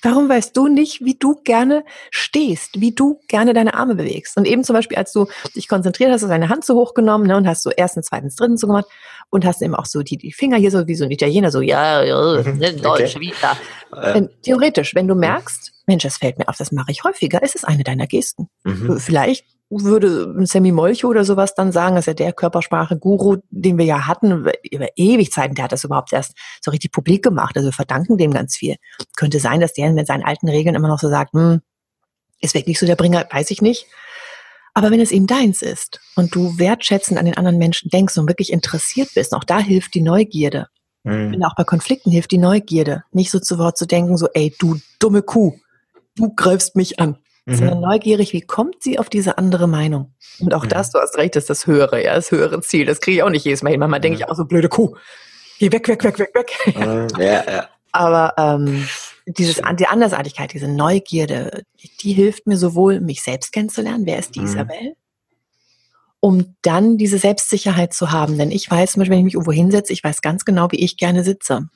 Warum 0.04 0.28
weißt 0.28 0.56
du 0.56 0.68
nicht, 0.68 1.04
wie 1.04 1.14
du 1.14 1.40
gerne 1.44 1.84
stehst, 2.10 2.80
wie 2.80 2.92
du 2.92 3.20
gerne 3.26 3.54
deine 3.54 3.74
Arme 3.74 3.94
bewegst? 3.94 4.36
Und 4.36 4.46
eben 4.46 4.62
zum 4.62 4.74
Beispiel, 4.74 4.98
als 4.98 5.12
du 5.12 5.26
dich 5.56 5.66
konzentriert 5.66 6.10
hast, 6.10 6.16
hast 6.16 6.24
du 6.24 6.28
deine 6.28 6.50
Hand 6.50 6.64
so 6.64 6.74
hochgenommen 6.74 7.26
ne, 7.26 7.36
und 7.36 7.48
hast 7.48 7.62
so 7.62 7.70
erstens, 7.70 8.06
zweitens, 8.06 8.36
drittens 8.36 8.60
so 8.60 8.66
gemacht 8.66 8.86
und 9.30 9.46
hast 9.46 9.62
eben 9.62 9.74
auch 9.74 9.86
so 9.86 10.02
die, 10.02 10.18
die 10.18 10.32
Finger 10.32 10.58
hier 10.58 10.70
so 10.70 10.86
wie 10.86 10.94
so 10.94 11.04
ein 11.04 11.10
Italiener, 11.10 11.50
so 11.50 11.62
ja, 11.62 12.02
ja 12.02 12.42
mhm. 12.42 12.60
Deutsch, 12.82 13.16
okay. 13.16 13.20
wieder. 13.20 13.56
Ähm. 13.96 14.28
Theoretisch, 14.42 14.94
wenn 14.94 15.08
du 15.08 15.14
merkst, 15.14 15.72
Mensch, 15.86 16.02
das 16.02 16.18
fällt 16.18 16.38
mir 16.38 16.48
auf, 16.48 16.56
das 16.56 16.70
mache 16.70 16.92
ich 16.92 17.04
häufiger, 17.04 17.42
ist 17.42 17.56
es 17.56 17.64
eine 17.64 17.82
deiner 17.82 18.06
Gesten. 18.06 18.48
Mhm. 18.64 18.98
Vielleicht 18.98 19.46
würde 19.82 20.46
Sammy 20.46 20.72
Molcho 20.72 21.08
oder 21.08 21.24
sowas 21.24 21.54
dann 21.54 21.72
sagen, 21.72 21.96
dass 21.96 22.06
er 22.06 22.14
der 22.14 22.32
Körpersprache-Guru, 22.32 23.38
den 23.50 23.78
wir 23.78 23.84
ja 23.84 24.06
hatten, 24.06 24.46
über 24.70 24.88
ewig 24.96 25.32
Zeiten, 25.32 25.54
der 25.54 25.64
hat 25.64 25.72
das 25.72 25.84
überhaupt 25.84 26.12
erst 26.12 26.34
so 26.60 26.70
richtig 26.70 26.92
publik 26.92 27.22
gemacht. 27.22 27.56
Also 27.56 27.68
wir 27.68 27.72
verdanken 27.72 28.16
dem 28.18 28.32
ganz 28.32 28.56
viel. 28.56 28.76
Könnte 29.16 29.40
sein, 29.40 29.60
dass 29.60 29.72
der 29.72 29.92
mit 29.92 30.06
seinen 30.06 30.22
alten 30.22 30.48
Regeln 30.48 30.74
immer 30.74 30.88
noch 30.88 30.98
so 30.98 31.08
sagt, 31.08 31.32
hm, 31.32 31.60
ist 32.40 32.54
wirklich 32.54 32.78
so 32.78 32.86
der 32.86 32.96
Bringer, 32.96 33.26
weiß 33.30 33.50
ich 33.50 33.62
nicht. 33.62 33.86
Aber 34.74 34.90
wenn 34.90 35.00
es 35.00 35.12
eben 35.12 35.26
deins 35.26 35.62
ist 35.62 36.00
und 36.16 36.34
du 36.34 36.58
wertschätzend 36.58 37.18
an 37.18 37.26
den 37.26 37.36
anderen 37.36 37.58
Menschen 37.58 37.90
denkst 37.90 38.18
und 38.18 38.28
wirklich 38.28 38.52
interessiert 38.52 39.10
bist, 39.14 39.32
auch 39.34 39.44
da 39.44 39.60
hilft 39.60 39.94
die 39.94 40.02
Neugierde. 40.02 40.68
Mhm. 41.04 41.34
Und 41.34 41.44
auch 41.44 41.54
bei 41.54 41.64
Konflikten 41.64 42.10
hilft 42.10 42.32
die 42.32 42.38
Neugierde. 42.38 43.04
Nicht 43.12 43.30
so 43.30 43.38
zu 43.38 43.58
Wort 43.58 43.78
zu 43.78 43.86
denken, 43.86 44.16
so, 44.16 44.28
ey, 44.34 44.54
du 44.58 44.78
dumme 44.98 45.22
Kuh, 45.22 45.54
du 46.16 46.34
greifst 46.34 46.76
mich 46.76 46.98
an 46.98 47.18
mhm. 47.46 47.54
sondern 47.54 47.80
neugierig, 47.80 48.32
wie 48.32 48.40
kommt 48.40 48.82
sie 48.82 48.98
auf 48.98 49.08
diese 49.08 49.38
andere 49.38 49.66
Meinung? 49.66 50.14
Und 50.40 50.54
auch 50.54 50.64
mhm. 50.64 50.70
das, 50.70 50.90
du 50.90 50.98
hast 50.98 51.16
recht, 51.16 51.36
ist 51.36 51.50
das 51.50 51.66
höhere, 51.66 52.02
ja, 52.02 52.14
das 52.14 52.30
höhere 52.30 52.60
Ziel. 52.60 52.86
Das 52.86 53.00
kriege 53.00 53.18
ich 53.18 53.22
auch 53.22 53.30
nicht 53.30 53.44
jedes 53.44 53.62
Mal 53.62 53.70
hin. 53.70 53.80
Manchmal 53.80 54.00
denke 54.00 54.18
ich 54.18 54.28
auch 54.28 54.34
so, 54.34 54.44
blöde 54.44 54.68
Kuh, 54.68 54.96
geh 55.58 55.70
weg, 55.72 55.86
weg, 55.88 56.02
weg, 56.04 56.18
weg, 56.18 56.34
weg. 56.34 56.76
Mhm. 56.76 57.08
ja, 57.20 57.44
ja. 57.44 57.68
Aber 57.92 58.34
ähm, 58.38 58.88
dieses, 59.26 59.62
die 59.78 59.86
Andersartigkeit, 59.86 60.52
diese 60.52 60.68
Neugierde, 60.68 61.62
die 62.00 62.12
hilft 62.12 62.46
mir 62.46 62.56
sowohl, 62.56 63.00
mich 63.00 63.22
selbst 63.22 63.52
kennenzulernen, 63.52 64.04
wer 64.04 64.18
ist 64.18 64.34
die 64.34 64.40
mhm. 64.40 64.46
Isabel, 64.46 64.96
um 66.20 66.56
dann 66.62 66.98
diese 66.98 67.18
Selbstsicherheit 67.18 67.94
zu 67.94 68.10
haben. 68.10 68.36
Denn 68.36 68.50
ich 68.50 68.68
weiß 68.68 68.92
zum 68.92 69.00
Beispiel, 69.00 69.12
wenn 69.12 69.20
ich 69.20 69.24
mich 69.26 69.34
irgendwo 69.34 69.52
hinsetze, 69.52 69.92
ich 69.92 70.02
weiß 70.02 70.22
ganz 70.22 70.44
genau, 70.44 70.72
wie 70.72 70.82
ich 70.84 70.96
gerne 70.96 71.22
sitze. 71.22 71.68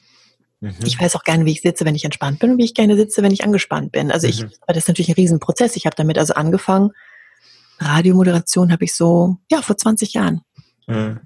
Mhm. 0.60 0.74
Ich 0.84 1.00
weiß 1.00 1.16
auch 1.16 1.24
gerne, 1.24 1.44
wie 1.44 1.52
ich 1.52 1.62
sitze, 1.62 1.84
wenn 1.84 1.94
ich 1.94 2.04
entspannt 2.04 2.40
bin 2.40 2.52
und 2.52 2.58
wie 2.58 2.64
ich 2.64 2.74
gerne 2.74 2.96
sitze, 2.96 3.22
wenn 3.22 3.32
ich 3.32 3.44
angespannt 3.44 3.92
bin. 3.92 4.10
Also 4.10 4.26
ich, 4.26 4.42
mhm. 4.42 4.50
aber 4.62 4.72
das 4.72 4.84
ist 4.84 4.88
natürlich 4.88 5.08
ein 5.08 5.14
Riesenprozess. 5.14 5.76
Ich 5.76 5.86
habe 5.86 5.96
damit 5.96 6.18
also 6.18 6.34
angefangen. 6.34 6.92
Radiomoderation 7.80 8.72
habe 8.72 8.84
ich 8.84 8.94
so, 8.94 9.36
ja, 9.50 9.62
vor 9.62 9.76
20 9.76 10.14
Jahren. 10.14 10.42
Mhm. 10.86 11.20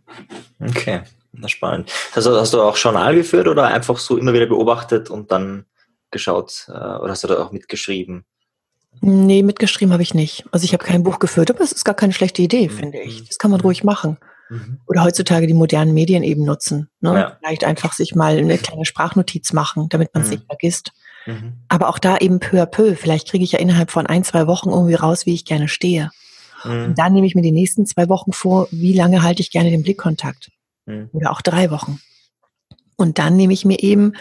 Okay, 0.60 1.02
das 1.32 1.50
spannend. 1.50 1.90
Also 2.14 2.38
hast 2.38 2.52
du 2.52 2.60
auch 2.60 2.76
Journal 2.76 3.14
geführt 3.14 3.48
oder 3.48 3.68
einfach 3.68 3.98
so 3.98 4.18
immer 4.18 4.34
wieder 4.34 4.46
beobachtet 4.46 5.08
und 5.08 5.32
dann 5.32 5.64
geschaut 6.10 6.66
äh, 6.68 6.72
oder 6.72 7.10
hast 7.10 7.24
du 7.24 7.28
da 7.28 7.42
auch 7.42 7.52
mitgeschrieben? 7.52 8.24
Nee, 9.00 9.42
mitgeschrieben 9.42 9.92
habe 9.92 10.02
ich 10.02 10.12
nicht. 10.12 10.44
Also 10.52 10.64
ich 10.64 10.74
habe 10.74 10.84
kein 10.84 11.02
Buch 11.02 11.18
geführt, 11.18 11.50
aber 11.50 11.62
es 11.62 11.72
ist 11.72 11.84
gar 11.84 11.94
keine 11.94 12.12
schlechte 12.12 12.42
Idee, 12.42 12.68
mhm. 12.68 12.72
finde 12.72 13.00
ich. 13.00 13.26
Das 13.26 13.38
kann 13.38 13.50
man 13.50 13.60
ruhig 13.60 13.82
machen. 13.82 14.18
Mhm. 14.52 14.80
Oder 14.86 15.02
heutzutage 15.02 15.46
die 15.46 15.54
modernen 15.54 15.94
Medien 15.94 16.22
eben 16.22 16.44
nutzen. 16.44 16.90
Ne? 17.00 17.14
Ja. 17.14 17.36
Vielleicht 17.40 17.64
einfach 17.64 17.94
sich 17.94 18.14
mal 18.14 18.36
eine 18.36 18.58
kleine 18.58 18.84
Sprachnotiz 18.84 19.52
machen, 19.54 19.88
damit 19.88 20.12
man 20.12 20.22
es 20.22 20.28
mhm. 20.28 20.34
nicht 20.34 20.46
vergisst. 20.46 20.92
Mhm. 21.26 21.54
Aber 21.68 21.88
auch 21.88 21.98
da 21.98 22.18
eben 22.18 22.38
peu 22.38 22.62
à 22.62 22.66
peu. 22.66 22.94
Vielleicht 22.94 23.30
kriege 23.30 23.44
ich 23.44 23.52
ja 23.52 23.58
innerhalb 23.58 23.90
von 23.90 24.06
ein, 24.06 24.24
zwei 24.24 24.46
Wochen 24.46 24.70
irgendwie 24.70 24.94
raus, 24.94 25.24
wie 25.24 25.32
ich 25.32 25.46
gerne 25.46 25.68
stehe. 25.68 26.10
Mhm. 26.64 26.84
Und 26.84 26.98
dann 26.98 27.14
nehme 27.14 27.26
ich 27.26 27.34
mir 27.34 27.42
die 27.42 27.52
nächsten 27.52 27.86
zwei 27.86 28.10
Wochen 28.10 28.32
vor, 28.32 28.68
wie 28.70 28.92
lange 28.92 29.22
halte 29.22 29.40
ich 29.40 29.50
gerne 29.50 29.70
den 29.70 29.82
Blickkontakt. 29.82 30.50
Mhm. 30.84 31.08
Oder 31.12 31.30
auch 31.30 31.40
drei 31.40 31.70
Wochen. 31.70 32.00
Und 32.96 33.18
dann 33.18 33.36
nehme 33.36 33.54
ich 33.54 33.64
mir 33.64 33.82
eben, 33.82 34.12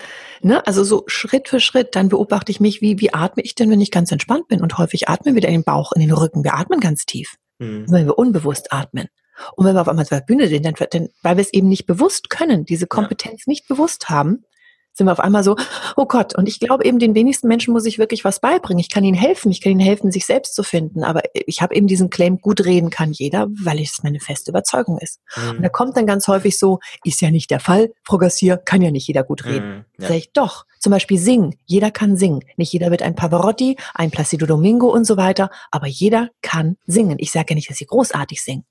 ne, 0.42 0.66
also 0.66 0.86
so 0.86 1.04
Schritt 1.08 1.50
für 1.50 1.60
Schritt, 1.60 1.96
dann 1.96 2.08
beobachte 2.08 2.52
ich 2.54 2.62
mich, 2.62 2.82
wie, 2.82 3.00
wie 3.02 3.14
atme 3.14 3.44
ich 3.44 3.54
denn, 3.54 3.70
wenn 3.70 3.82
ich 3.82 3.92
ganz 3.92 4.14
entspannt 4.14 4.48
bin? 4.48 4.62
Und 4.62 4.78
häufig 4.78 5.10
atmen 5.10 5.36
wir 5.36 5.44
in 5.44 5.52
den 5.52 5.64
Bauch, 5.64 5.92
in 5.92 6.02
den 6.02 6.12
Rücken. 6.12 6.46
Wir 6.46 6.56
atmen 6.56 6.80
ganz 6.80 7.06
tief. 7.06 7.36
Mhm. 7.60 7.86
Wenn 7.90 8.06
wir 8.06 8.18
unbewusst 8.18 8.72
atmen. 8.72 9.08
Und 9.56 9.66
wenn 9.66 9.76
wir 9.76 9.82
auf 9.82 9.88
einmal 9.88 10.06
zur 10.06 10.22
Bühne 10.22 10.48
sind, 10.48 10.66
dann, 10.66 10.76
dann 10.92 11.10
weil 11.22 11.38
wir 11.38 11.42
es 11.42 11.54
eben 11.54 11.68
nicht 11.70 11.86
bewusst 11.86 12.30
können, 12.30 12.66
diese 12.66 12.88
Kompetenz 12.88 13.46
ja. 13.46 13.52
nicht 13.52 13.68
bewusst 13.68 14.10
haben, 14.10 14.46
sind 14.94 15.08
wir 15.08 15.12
auf 15.12 15.20
einmal 15.20 15.44
so, 15.44 15.56
oh 15.96 16.06
Gott. 16.06 16.36
Und 16.36 16.48
ich 16.48 16.60
glaube 16.60 16.86
eben, 16.86 17.00
den 17.00 17.16
wenigsten 17.16 17.48
Menschen 17.48 17.74
muss 17.74 17.86
ich 17.86 17.98
wirklich 17.98 18.26
was 18.26 18.40
beibringen. 18.40 18.80
Ich 18.80 18.90
kann 18.90 19.04
ihnen 19.04 19.18
helfen. 19.18 19.52
Ich 19.52 19.62
kann 19.62 19.72
ihnen 19.72 19.80
helfen, 19.80 20.12
sich 20.12 20.26
selbst 20.26 20.54
zu 20.54 20.64
finden. 20.64 21.04
Aber 21.04 21.22
ich 21.34 21.62
habe 21.62 21.76
eben 21.76 21.88
diesen 21.88 22.10
Claim, 22.10 22.40
gut 22.40 22.66
reden 22.66 22.90
kann 22.90 23.12
jeder, 23.12 23.48
weil 23.52 23.80
es 23.80 24.04
meine 24.04 24.20
feste 24.20 24.52
Überzeugung 24.52 24.98
ist. 24.98 25.20
Mhm. 25.36 25.50
Und 25.52 25.62
da 25.64 25.70
kommt 25.70 25.96
dann 25.96 26.06
ganz 26.06 26.28
häufig 26.28 26.60
so, 26.60 26.80
ist 27.04 27.22
ja 27.22 27.32
nicht 27.32 27.52
der 27.52 27.60
Fall. 27.60 27.94
Frau 28.04 28.18
Gassier, 28.18 28.58
kann 28.58 28.82
ja 28.82 28.92
nicht 28.92 29.08
jeder 29.08 29.24
gut 29.24 29.46
reden. 29.46 29.70
Mhm, 29.70 29.86
ja. 30.00 30.08
Sag 30.10 30.18
ich, 30.18 30.34
doch. 30.34 30.66
Zum 30.80 30.92
Beispiel 30.92 31.20
singen. 31.20 31.56
Jeder 31.66 31.92
kann 31.92 32.18
singen. 32.18 32.42
Nicht 32.58 32.74
jeder 32.74 32.92
wird 32.92 33.02
ein 33.02 33.16
Pavarotti, 33.16 33.78
ein 33.94 34.12
Placido 34.12 34.46
Domingo 34.46 34.88
und 34.92 35.06
so 35.06 35.16
weiter. 35.16 35.52
Aber 35.70 35.88
jeder 35.88 36.30
kann 36.42 36.76
singen. 36.86 37.18
Ich 37.20 37.32
sage 37.32 37.48
ja 37.50 37.56
nicht, 37.56 37.70
dass 37.70 37.78
sie 37.78 37.86
großartig 37.86 38.44
singen. 38.44 38.66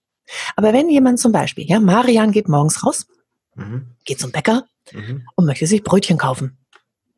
Aber 0.57 0.73
wenn 0.73 0.89
jemand 0.89 1.19
zum 1.19 1.33
Beispiel, 1.33 1.65
ja, 1.69 1.81
Marian 1.81 2.33
geht 2.33 2.49
morgens 2.49 2.85
raus, 2.85 3.07
mhm. 3.55 3.87
geht 4.05 4.21
zum 4.21 4.33
Bäcker, 4.33 4.65
mhm. 4.93 5.27
und 5.35 5.47
möchte 5.47 5.67
sich 5.67 5.83
Brötchen 5.83 6.19
kaufen. 6.19 6.59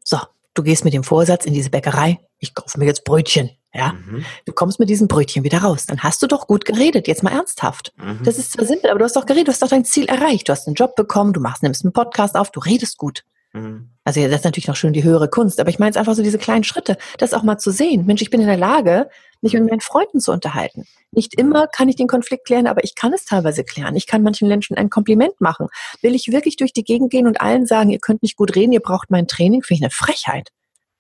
So, 0.05 0.19
du 0.55 0.63
gehst 0.63 0.85
mit 0.85 0.95
dem 0.95 1.05
Vorsatz 1.05 1.45
in 1.45 1.55
diese 1.55 1.71
Bäckerei, 1.71 2.21
ich 2.39 2.55
kaufe 2.55 2.79
mir 2.79 2.87
jetzt 2.87 3.05
Brötchen. 3.05 3.51
Ja, 3.75 3.95
mhm. 3.95 4.23
du 4.45 4.53
kommst 4.53 4.79
mit 4.79 4.91
diesen 4.91 5.09
Brötchen 5.09 5.45
wieder 5.45 5.63
raus. 5.63 5.87
Dann 5.87 6.03
hast 6.03 6.21
du 6.23 6.27
doch 6.27 6.47
gut 6.47 6.67
geredet, 6.67 7.09
jetzt 7.09 7.23
mal 7.23 7.33
ernsthaft. 7.33 7.95
Mhm. 7.97 8.21
Das 8.23 8.37
ist 8.37 8.53
zwar 8.53 8.67
simpel, 8.67 8.91
aber 8.91 8.99
du 8.99 9.07
hast 9.07 9.17
doch 9.17 9.25
geredet, 9.25 9.49
du 9.49 9.53
hast 9.53 9.63
doch 9.63 9.69
dein 9.69 9.87
Ziel 9.87 10.05
erreicht. 10.07 10.47
Du 10.47 10.53
hast 10.53 10.67
einen 10.67 10.75
Job 10.75 10.95
bekommen, 10.95 11.33
du 11.33 11.41
machst, 11.41 11.63
nimmst 11.63 11.83
einen 11.83 11.95
Podcast 11.95 12.37
auf, 12.37 12.51
du 12.51 12.61
redest 12.61 12.99
gut. 12.99 13.25
Mhm. 13.55 13.89
Also 14.05 14.21
das 14.23 14.41
ist 14.41 14.45
natürlich 14.45 14.69
noch 14.69 14.77
schön 14.77 14.93
die 14.93 15.05
höhere 15.05 15.29
Kunst, 15.29 15.59
aber 15.59 15.71
ich 15.71 15.79
meine 15.79 15.91
es 15.91 15.97
einfach 15.97 16.15
so 16.15 16.23
diese 16.23 16.37
kleinen 16.37 16.65
Schritte, 16.65 16.99
das 17.17 17.33
auch 17.33 17.45
mal 17.45 17.57
zu 17.57 17.71
sehen. 17.71 18.05
Mensch, 18.05 18.21
ich 18.21 18.29
bin 18.29 18.43
in 18.43 18.47
der 18.47 18.59
Lage, 18.59 19.09
mich 19.43 19.55
mit 19.55 19.69
meinen 19.69 19.81
Freunden 19.81 20.21
zu 20.21 20.33
unterhalten. 20.33 20.87
Nicht 21.11 21.35
immer 21.35 21.67
kann 21.67 21.89
ich 21.89 21.97
den 21.97 22.07
Konflikt 22.07 22.47
klären, 22.47 22.67
aber 22.67 22.85
ich 22.85 22.95
kann 22.95 23.13
es 23.13 23.25
teilweise 23.25 23.65
klären. 23.65 23.97
Ich 23.97 24.07
kann 24.07 24.23
manchen 24.23 24.49
Menschen 24.49 24.77
ein 24.77 24.91
Kompliment 24.91 25.41
machen. 25.41 25.69
Will 26.01 26.15
ich 26.15 26.33
wirklich 26.33 26.57
durch 26.57 26.73
die 26.73 26.85
Gegend 26.85 27.11
gehen 27.11 27.27
und 27.27 27.41
allen 27.41 27.67
sagen, 27.67 27.91
ihr 27.91 27.99
könnt 27.99 28.23
nicht 28.23 28.37
gut 28.37 28.55
reden, 28.57 28.73
ihr 28.73 28.81
braucht 28.81 29.11
mein 29.11 29.27
Training, 29.27 29.63
finde 29.63 29.79
ich 29.79 29.83
eine 29.83 29.91
Frechheit. 29.91 30.51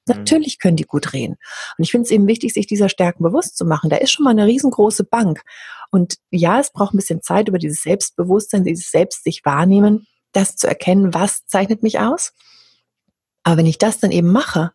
Mhm. 0.06 0.16
Natürlich 0.16 0.58
können 0.58 0.76
die 0.76 0.84
gut 0.84 1.12
reden. 1.12 1.36
Und 1.78 1.84
ich 1.84 1.90
finde 1.90 2.04
es 2.04 2.10
eben 2.10 2.26
wichtig, 2.26 2.52
sich 2.52 2.66
dieser 2.66 2.88
Stärken 2.88 3.22
bewusst 3.22 3.56
zu 3.56 3.64
machen. 3.64 3.90
Da 3.90 3.96
ist 3.96 4.10
schon 4.10 4.24
mal 4.24 4.30
eine 4.30 4.46
riesengroße 4.46 5.04
Bank. 5.04 5.42
Und 5.90 6.16
ja, 6.30 6.58
es 6.60 6.72
braucht 6.72 6.94
ein 6.94 6.98
bisschen 6.98 7.22
Zeit 7.22 7.48
über 7.48 7.58
dieses 7.58 7.82
Selbstbewusstsein, 7.82 8.64
dieses 8.64 8.90
Selbst 8.90 9.24
sich 9.24 9.42
wahrnehmen, 9.44 10.06
das 10.32 10.56
zu 10.56 10.66
erkennen, 10.66 11.14
was 11.14 11.46
zeichnet 11.46 11.82
mich 11.82 12.00
aus 12.00 12.32
aber 13.44 13.58
wenn 13.58 13.66
ich 13.66 13.78
das 13.78 13.98
dann 13.98 14.10
eben 14.10 14.30
mache, 14.30 14.72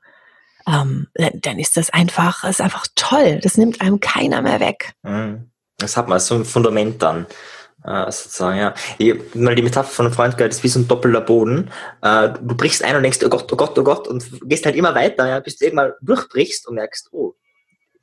ähm, 0.68 1.07
dann 1.13 1.59
ist 1.59 1.78
das 1.78 1.89
einfach, 1.89 2.43
ist 2.43 2.61
einfach 2.61 2.88
toll. 2.95 3.39
Das 3.41 3.57
nimmt 3.57 3.82
einem 3.82 3.99
keiner 3.99 4.41
mehr 4.41 4.59
weg. 4.59 4.93
Mhm. 5.03 5.49
Das 5.78 5.95
hat 5.95 6.07
man 6.07 6.20
so 6.20 6.36
ein 6.36 6.45
Fundament 6.45 7.01
dann. 7.01 7.26
Äh, 7.84 8.11
sozusagen, 8.11 8.57
ja. 8.57 8.74
Ich, 8.97 9.36
mal 9.36 9.55
die 9.55 9.61
Metapher 9.61 9.89
von 9.89 10.07
einem 10.07 10.15
Freund 10.15 10.36
gehört, 10.36 10.51
ist 10.51 10.63
wie 10.63 10.68
so 10.68 10.80
ein 10.80 10.88
doppelter 10.88 11.22
Boden. 11.22 11.72
Äh, 12.01 12.30
du 12.30 12.55
brichst 12.55 12.84
ein 12.84 12.95
und 12.95 13.03
denkst, 13.03 13.20
oh 13.24 13.30
Gott, 13.30 13.51
oh 13.51 13.55
Gott, 13.55 13.78
oh 13.80 13.84
Gott, 13.84 14.07
und 14.07 14.26
gehst 14.43 14.65
halt 14.65 14.76
immer 14.76 14.93
weiter, 14.93 15.28
ja, 15.28 15.39
bis 15.39 15.57
du 15.57 15.65
irgendwann 15.65 15.93
durchbrichst 16.01 16.68
und 16.68 16.76
merkst, 16.76 17.09
oh, 17.11 17.36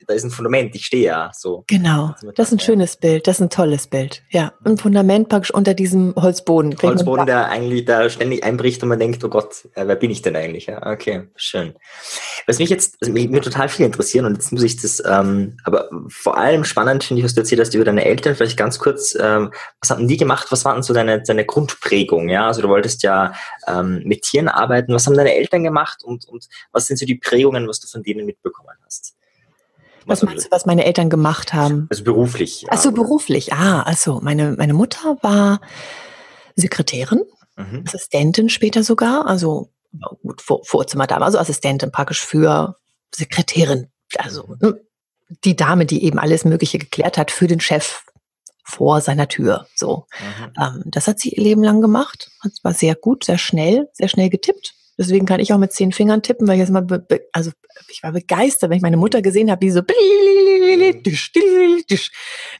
da 0.07 0.13
ist 0.13 0.23
ein 0.23 0.31
Fundament, 0.31 0.75
ich 0.75 0.85
stehe 0.85 1.05
ja 1.05 1.31
so. 1.33 1.63
Genau, 1.67 2.13
das 2.35 2.47
ist 2.47 2.53
ein 2.53 2.59
schönes 2.59 2.97
Bild, 2.97 3.27
das 3.27 3.37
ist 3.37 3.41
ein 3.41 3.49
tolles 3.49 3.87
Bild. 3.87 4.23
Ja, 4.29 4.53
ein 4.63 4.77
Fundament 4.77 5.29
praktisch 5.29 5.53
unter 5.53 5.73
diesem 5.73 6.13
Holzboden. 6.15 6.75
Holzboden, 6.81 7.25
der 7.25 7.49
eigentlich 7.49 7.85
da 7.85 8.09
ständig 8.09 8.43
einbricht 8.43 8.81
und 8.83 8.89
man 8.89 8.99
denkt, 8.99 9.23
oh 9.23 9.29
Gott, 9.29 9.67
äh, 9.73 9.87
wer 9.87 9.95
bin 9.95 10.11
ich 10.11 10.21
denn 10.21 10.35
eigentlich? 10.35 10.67
Ja, 10.67 10.85
okay, 10.85 11.27
schön. 11.35 11.73
Was 12.47 12.59
mich 12.59 12.69
jetzt, 12.69 12.97
also 13.01 13.11
mich, 13.11 13.29
mir 13.29 13.41
total 13.41 13.69
viel 13.69 13.85
interessieren 13.85 14.25
und 14.25 14.35
jetzt 14.35 14.51
muss 14.51 14.63
ich 14.63 14.79
das, 14.81 15.01
ähm, 15.05 15.57
aber 15.63 15.89
vor 16.09 16.37
allem 16.37 16.63
spannend 16.63 17.03
finde 17.03 17.19
ich, 17.19 17.25
was 17.25 17.33
du 17.33 17.41
erzählt 17.41 17.61
hast 17.61 17.73
über 17.73 17.85
deine 17.85 18.05
Eltern, 18.05 18.35
vielleicht 18.35 18.57
ganz 18.57 18.79
kurz, 18.79 19.17
ähm, 19.19 19.51
was 19.81 19.89
haben 19.89 20.07
die 20.07 20.17
gemacht, 20.17 20.47
was 20.51 20.65
waren 20.65 20.83
so 20.83 20.93
deine, 20.93 21.21
deine 21.21 21.45
Grundprägung, 21.45 22.29
ja, 22.29 22.47
also 22.47 22.61
du 22.61 22.69
wolltest 22.69 23.03
ja 23.03 23.33
ähm, 23.67 24.01
mit 24.05 24.23
Tieren 24.23 24.47
arbeiten, 24.47 24.93
was 24.93 25.05
haben 25.07 25.15
deine 25.15 25.33
Eltern 25.33 25.63
gemacht 25.63 26.03
und, 26.03 26.27
und 26.27 26.47
was 26.71 26.87
sind 26.87 26.97
so 26.97 27.05
die 27.05 27.15
Prägungen, 27.15 27.67
was 27.67 27.79
du 27.79 27.87
von 27.87 28.03
denen 28.03 28.25
mitbekommen 28.25 28.75
hast? 28.85 29.15
Was 30.05 30.23
meinst 30.23 30.47
du, 30.47 30.51
was 30.51 30.65
meine 30.65 30.85
Eltern 30.85 31.09
gemacht 31.09 31.53
haben? 31.53 31.87
Also 31.89 32.03
beruflich. 32.03 32.65
Also 32.69 32.91
beruflich. 32.91 33.53
Ah, 33.53 33.81
also 33.81 34.19
meine, 34.21 34.53
meine 34.53 34.73
Mutter 34.73 35.17
war 35.21 35.61
Sekretärin, 36.55 37.23
mhm. 37.57 37.83
Assistentin 37.85 38.49
später 38.49 38.83
sogar, 38.83 39.25
also 39.25 39.71
gut, 40.21 40.41
Vor 40.41 40.63
Vorzimmer 40.63 41.07
da, 41.07 41.17
also 41.17 41.37
Assistentin 41.37 41.91
praktisch 41.91 42.23
für 42.23 42.75
Sekretärin. 43.13 43.87
Also 44.17 44.47
mhm. 44.47 44.57
Ne, 44.59 44.81
die 45.43 45.55
Dame, 45.55 45.85
die 45.85 46.03
eben 46.03 46.19
alles 46.19 46.45
Mögliche 46.45 46.77
geklärt 46.77 47.17
hat 47.17 47.31
für 47.31 47.47
den 47.47 47.59
Chef 47.59 48.03
vor 48.63 49.01
seiner 49.01 49.27
Tür. 49.27 49.67
So, 49.75 50.07
mhm. 50.19 50.53
ähm, 50.61 50.83
das 50.85 51.07
hat 51.07 51.19
sie 51.19 51.29
ihr 51.29 51.43
Leben 51.43 51.63
lang 51.63 51.81
gemacht. 51.81 52.29
Das 52.43 52.63
war 52.63 52.73
sehr 52.73 52.95
gut, 52.95 53.23
sehr 53.23 53.37
schnell, 53.37 53.89
sehr 53.93 54.07
schnell 54.07 54.29
getippt. 54.29 54.74
Deswegen 54.97 55.25
kann 55.25 55.41
ich 55.41 55.51
auch 55.51 55.57
mit 55.57 55.73
zehn 55.73 55.91
Fingern 55.91 56.21
tippen, 56.21 56.47
weil 56.47 56.55
ich 56.55 56.61
jetzt 56.61 56.71
mal, 56.71 56.87
also 57.33 57.51
ich 57.89 58.01
war 58.01 58.13
begeistert, 58.13 58.69
wenn 58.69 58.77
ich 58.77 58.83
meine 58.83 58.97
Mutter 58.97 59.21
gesehen 59.21 59.51
habe, 59.51 59.61
wie 59.61 59.71
so 59.71 59.81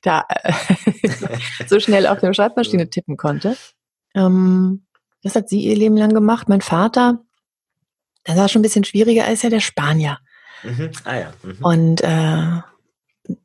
da 0.02 0.26
äh, 0.30 0.54
so 1.68 1.80
schnell 1.80 2.08
auf 2.08 2.20
der 2.20 2.34
Schreibmaschine 2.34 2.90
tippen 2.90 3.16
konnte. 3.16 3.56
Ähm, 4.16 4.86
das 5.24 5.36
hat 5.36 5.50
sie 5.50 5.62
ihr 5.62 5.76
Leben 5.76 5.96
lang 5.98 6.14
gemacht. 6.14 6.50
Mein 6.50 6.62
Vater, 6.62 7.24
das 8.26 8.36
war 8.36 8.50
schon 8.50 8.60
ein 8.60 8.64
bisschen 8.64 8.84
schwieriger, 8.84 9.26
als 9.26 9.42
ja 9.42 9.50
der 9.50 9.62
Spanier. 9.62 10.20
Mhm. 10.64 10.92
Ah 11.06 11.18
ja. 11.18 11.34
Mhm. 11.42 11.58
Und 11.64 12.02
äh, 12.02 12.62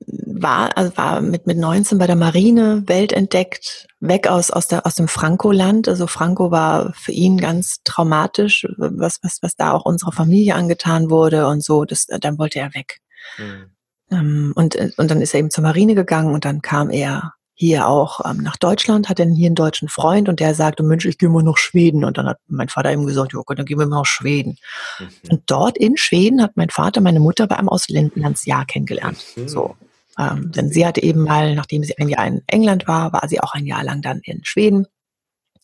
war, 0.06 0.76
also 0.76 0.96
war 0.96 1.20
mit, 1.20 1.46
mit 1.46 1.58
19 1.58 1.98
bei 1.98 2.06
der 2.06 2.16
Marine, 2.16 2.84
Welt 2.86 3.12
entdeckt, 3.12 3.86
weg 4.00 4.28
aus, 4.28 4.50
aus, 4.50 4.68
der, 4.68 4.86
aus 4.86 4.94
dem 4.94 5.08
Franco-Land. 5.08 5.88
Also 5.88 6.06
Franco 6.06 6.50
war 6.50 6.92
für 6.94 7.12
ihn 7.12 7.38
ganz 7.38 7.78
traumatisch, 7.84 8.66
was, 8.76 9.18
was, 9.22 9.38
was 9.42 9.56
da 9.56 9.72
auch 9.72 9.84
unserer 9.84 10.12
Familie 10.12 10.54
angetan 10.54 11.10
wurde 11.10 11.46
und 11.46 11.62
so. 11.62 11.84
Das, 11.84 12.06
dann 12.06 12.38
wollte 12.38 12.58
er 12.58 12.74
weg. 12.74 13.00
Mhm. 13.38 13.70
Ähm, 14.10 14.52
und, 14.54 14.76
und 14.96 15.10
dann 15.10 15.20
ist 15.20 15.34
er 15.34 15.40
eben 15.40 15.50
zur 15.50 15.62
Marine 15.62 15.94
gegangen 15.94 16.34
und 16.34 16.44
dann 16.44 16.62
kam 16.62 16.90
er 16.90 17.34
hier 17.60 17.86
auch 17.86 18.20
ähm, 18.24 18.38
nach 18.38 18.56
Deutschland, 18.56 19.10
hat 19.10 19.18
dann 19.18 19.32
hier 19.32 19.48
einen 19.48 19.54
deutschen 19.54 19.90
Freund 19.90 20.30
und 20.30 20.40
der 20.40 20.54
sagte, 20.54 20.82
Mensch, 20.82 21.04
ich 21.04 21.18
gehe 21.18 21.28
mal 21.28 21.42
nach 21.42 21.58
Schweden. 21.58 22.06
Und 22.06 22.16
dann 22.16 22.26
hat 22.26 22.38
mein 22.48 22.70
Vater 22.70 22.90
ihm 22.90 23.04
gesagt, 23.04 23.34
ja, 23.34 23.40
dann 23.54 23.66
gehen 23.66 23.78
wir 23.78 23.86
mal 23.86 23.98
nach 23.98 24.06
Schweden. 24.06 24.56
Mhm. 24.98 25.08
Und 25.28 25.42
dort 25.44 25.76
in 25.76 25.98
Schweden 25.98 26.40
hat 26.40 26.52
mein 26.56 26.70
Vater 26.70 27.02
meine 27.02 27.20
Mutter 27.20 27.46
bei 27.46 27.58
einem 27.58 27.68
Auslandsjahr 27.68 28.64
kennengelernt. 28.64 29.22
Mhm. 29.36 29.46
So. 29.46 29.76
Ähm, 30.18 30.50
denn 30.52 30.70
sie 30.70 30.86
hatte 30.86 31.02
eben 31.02 31.22
mal, 31.22 31.54
nachdem 31.54 31.84
sie 31.84 31.98
ein 31.98 32.08
Jahr 32.08 32.26
in 32.26 32.40
England 32.46 32.88
war, 32.88 33.12
war 33.12 33.28
sie 33.28 33.40
auch 33.40 33.52
ein 33.52 33.66
Jahr 33.66 33.84
lang 33.84 34.00
dann 34.00 34.20
in 34.24 34.42
Schweden. 34.42 34.86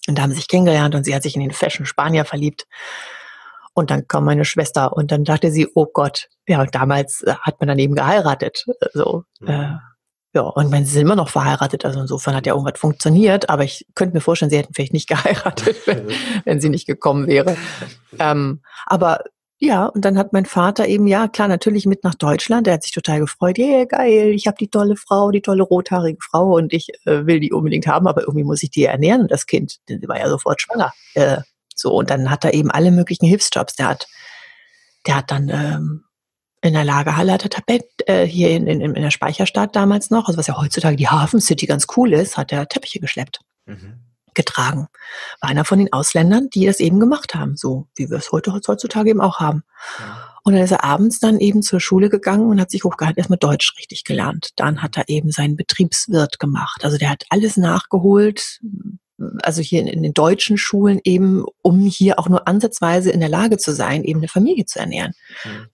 Und 0.06 0.18
da 0.18 0.22
haben 0.22 0.32
sie 0.32 0.36
sich 0.36 0.48
kennengelernt 0.48 0.94
und 0.94 1.04
sie 1.04 1.14
hat 1.14 1.22
sich 1.22 1.34
in 1.34 1.40
den 1.40 1.52
Fashion 1.52 1.86
Spanier 1.86 2.26
verliebt. 2.26 2.66
Und 3.72 3.90
dann 3.90 4.06
kam 4.06 4.26
meine 4.26 4.44
Schwester 4.44 4.92
und 4.92 5.12
dann 5.12 5.24
dachte 5.24 5.50
sie, 5.50 5.66
oh 5.74 5.86
Gott, 5.86 6.28
ja, 6.46 6.62
damals 6.66 7.22
äh, 7.22 7.36
hat 7.40 7.58
man 7.58 7.68
dann 7.68 7.78
eben 7.78 7.94
geheiratet. 7.94 8.66
So, 8.92 9.24
mhm. 9.40 9.48
äh, 9.48 9.70
ja, 10.36 10.42
und 10.42 10.70
sie 10.84 10.92
sind 10.92 11.02
immer 11.02 11.16
noch 11.16 11.30
verheiratet, 11.30 11.86
also 11.86 11.98
insofern 11.98 12.34
hat 12.34 12.44
ja 12.44 12.52
irgendwas 12.52 12.78
funktioniert, 12.78 13.48
aber 13.48 13.64
ich 13.64 13.86
könnte 13.94 14.14
mir 14.14 14.20
vorstellen, 14.20 14.50
sie 14.50 14.58
hätten 14.58 14.74
vielleicht 14.74 14.92
nicht 14.92 15.08
geheiratet, 15.08 15.78
wenn, 15.86 16.08
wenn 16.44 16.60
sie 16.60 16.68
nicht 16.68 16.86
gekommen 16.86 17.26
wäre. 17.26 17.56
Ähm, 18.18 18.60
aber 18.84 19.20
ja, 19.58 19.86
und 19.86 20.04
dann 20.04 20.18
hat 20.18 20.34
mein 20.34 20.44
Vater 20.44 20.86
eben, 20.88 21.06
ja, 21.06 21.26
klar, 21.28 21.48
natürlich 21.48 21.86
mit 21.86 22.04
nach 22.04 22.14
Deutschland. 22.14 22.66
Er 22.66 22.74
hat 22.74 22.82
sich 22.82 22.92
total 22.92 23.20
gefreut. 23.20 23.56
Yeah, 23.56 23.86
geil, 23.86 24.32
ich 24.34 24.46
habe 24.46 24.58
die 24.60 24.68
tolle 24.68 24.96
Frau, 24.96 25.30
die 25.30 25.40
tolle 25.40 25.62
rothaarige 25.62 26.18
Frau 26.20 26.54
und 26.56 26.74
ich 26.74 26.90
äh, 27.06 27.24
will 27.24 27.40
die 27.40 27.52
unbedingt 27.52 27.86
haben, 27.86 28.06
aber 28.06 28.20
irgendwie 28.20 28.44
muss 28.44 28.62
ich 28.62 28.70
die 28.70 28.84
ernähren, 28.84 29.28
das 29.28 29.46
Kind. 29.46 29.78
Denn 29.88 30.02
sie 30.02 30.08
war 30.08 30.18
ja 30.18 30.28
sofort 30.28 30.60
schwanger. 30.60 30.92
Äh, 31.14 31.38
so, 31.74 31.94
und 31.94 32.10
dann 32.10 32.30
hat 32.30 32.44
er 32.44 32.52
eben 32.52 32.70
alle 32.70 32.90
möglichen 32.90 33.24
Hilfsjobs. 33.24 33.76
Der 33.76 33.88
hat, 33.88 34.06
der 35.06 35.16
hat 35.16 35.30
dann 35.30 35.48
ähm, 35.48 36.05
in 36.62 36.72
der 36.72 36.84
Lagerhalle 36.84 37.32
hat 37.32 37.44
er 37.44 37.50
Tabett, 37.50 37.86
äh, 38.06 38.24
hier 38.24 38.50
in, 38.50 38.66
in, 38.66 38.80
in 38.80 38.94
der 38.94 39.10
Speicherstadt 39.10 39.76
damals 39.76 40.10
noch, 40.10 40.26
also 40.26 40.38
was 40.38 40.46
ja 40.46 40.56
heutzutage 40.56 40.96
die 40.96 41.08
Hafen 41.08 41.40
City 41.40 41.66
ganz 41.66 41.86
cool 41.96 42.12
ist, 42.12 42.36
hat 42.36 42.52
er 42.52 42.68
Teppiche 42.68 43.00
geschleppt. 43.00 43.40
Mhm. 43.66 44.00
getragen. 44.34 44.86
War 45.40 45.50
einer 45.50 45.64
von 45.64 45.78
den 45.78 45.92
Ausländern, 45.92 46.50
die 46.50 46.66
das 46.66 46.78
eben 46.78 47.00
gemacht 47.00 47.34
haben, 47.34 47.56
so 47.56 47.88
wie 47.96 48.10
wir 48.10 48.18
es 48.18 48.30
heute 48.30 48.52
heutzutage 48.52 49.10
eben 49.10 49.20
auch 49.20 49.40
haben. 49.40 49.64
Ja. 49.98 50.36
Und 50.44 50.52
dann 50.52 50.62
ist 50.62 50.70
er 50.70 50.84
abends 50.84 51.18
dann 51.18 51.40
eben 51.40 51.62
zur 51.62 51.80
Schule 51.80 52.08
gegangen 52.08 52.48
und 52.48 52.60
hat 52.60 52.70
sich 52.70 52.84
hochgehalten, 52.84 53.18
erstmal 53.18 53.38
Deutsch 53.38 53.74
richtig 53.78 54.04
gelernt. 54.04 54.50
Dann 54.54 54.82
hat 54.82 54.96
er 54.96 55.08
eben 55.08 55.32
seinen 55.32 55.56
Betriebswirt 55.56 56.38
gemacht. 56.38 56.84
Also 56.84 56.98
der 56.98 57.10
hat 57.10 57.24
alles 57.30 57.56
nachgeholt, 57.56 58.60
also 59.42 59.62
hier 59.62 59.80
in, 59.80 59.88
in, 59.88 60.02
den 60.02 60.14
deutschen 60.14 60.58
Schulen 60.58 61.00
eben, 61.02 61.44
um 61.62 61.80
hier 61.86 62.18
auch 62.18 62.28
nur 62.28 62.46
ansatzweise 62.46 63.10
in 63.10 63.20
der 63.20 63.28
Lage 63.28 63.56
zu 63.56 63.72
sein, 63.72 64.04
eben 64.04 64.20
eine 64.20 64.28
Familie 64.28 64.66
zu 64.66 64.78
ernähren. 64.78 65.14
Mhm. 65.44 65.66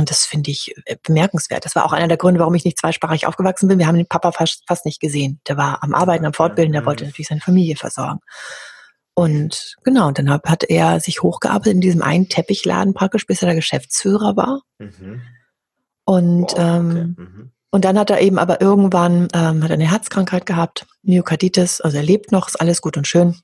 Und 0.00 0.10
das 0.10 0.24
finde 0.24 0.50
ich 0.50 0.74
äh, 0.86 0.96
bemerkenswert. 1.02 1.64
Das 1.64 1.76
war 1.76 1.84
auch 1.84 1.92
einer 1.92 2.08
der 2.08 2.16
Gründe, 2.16 2.40
warum 2.40 2.54
ich 2.54 2.64
nicht 2.64 2.78
zweisprachig 2.78 3.26
aufgewachsen 3.26 3.68
bin. 3.68 3.78
Wir 3.78 3.86
haben 3.86 3.96
den 3.96 4.06
Papa 4.06 4.32
fast, 4.32 4.64
fast 4.66 4.86
nicht 4.86 5.00
gesehen. 5.00 5.40
Der 5.46 5.56
war 5.56 5.82
am 5.82 5.94
Arbeiten, 5.94 6.26
am 6.26 6.32
Fortbilden, 6.32 6.72
der 6.72 6.86
wollte 6.86 7.04
natürlich 7.04 7.28
seine 7.28 7.40
Familie 7.40 7.76
versorgen. 7.76 8.20
Und 9.14 9.76
genau, 9.84 10.08
und 10.08 10.18
dann 10.18 10.30
hat 10.30 10.64
er 10.64 10.98
sich 11.00 11.22
hochgearbeitet 11.22 11.74
in 11.74 11.80
diesem 11.80 12.02
einen 12.02 12.28
Teppichladen 12.28 12.94
praktisch, 12.94 13.26
bis 13.26 13.42
er 13.42 13.46
der 13.46 13.54
Geschäftsführer 13.56 14.36
war. 14.36 14.62
Mhm. 14.78 15.20
Und, 16.04 16.52
okay. 16.52 16.62
ähm, 16.62 17.16
mhm. 17.18 17.52
und 17.70 17.84
dann 17.84 17.98
hat 17.98 18.10
er 18.10 18.20
eben 18.20 18.38
aber 18.38 18.60
irgendwann, 18.60 19.28
ähm, 19.34 19.62
hat 19.62 19.70
er 19.70 19.74
eine 19.74 19.90
Herzkrankheit 19.90 20.46
gehabt, 20.46 20.86
Myokarditis, 21.02 21.80
also 21.80 21.98
er 21.98 22.02
lebt 22.02 22.32
noch, 22.32 22.48
ist 22.48 22.60
alles 22.60 22.80
gut 22.80 22.96
und 22.96 23.06
schön. 23.06 23.36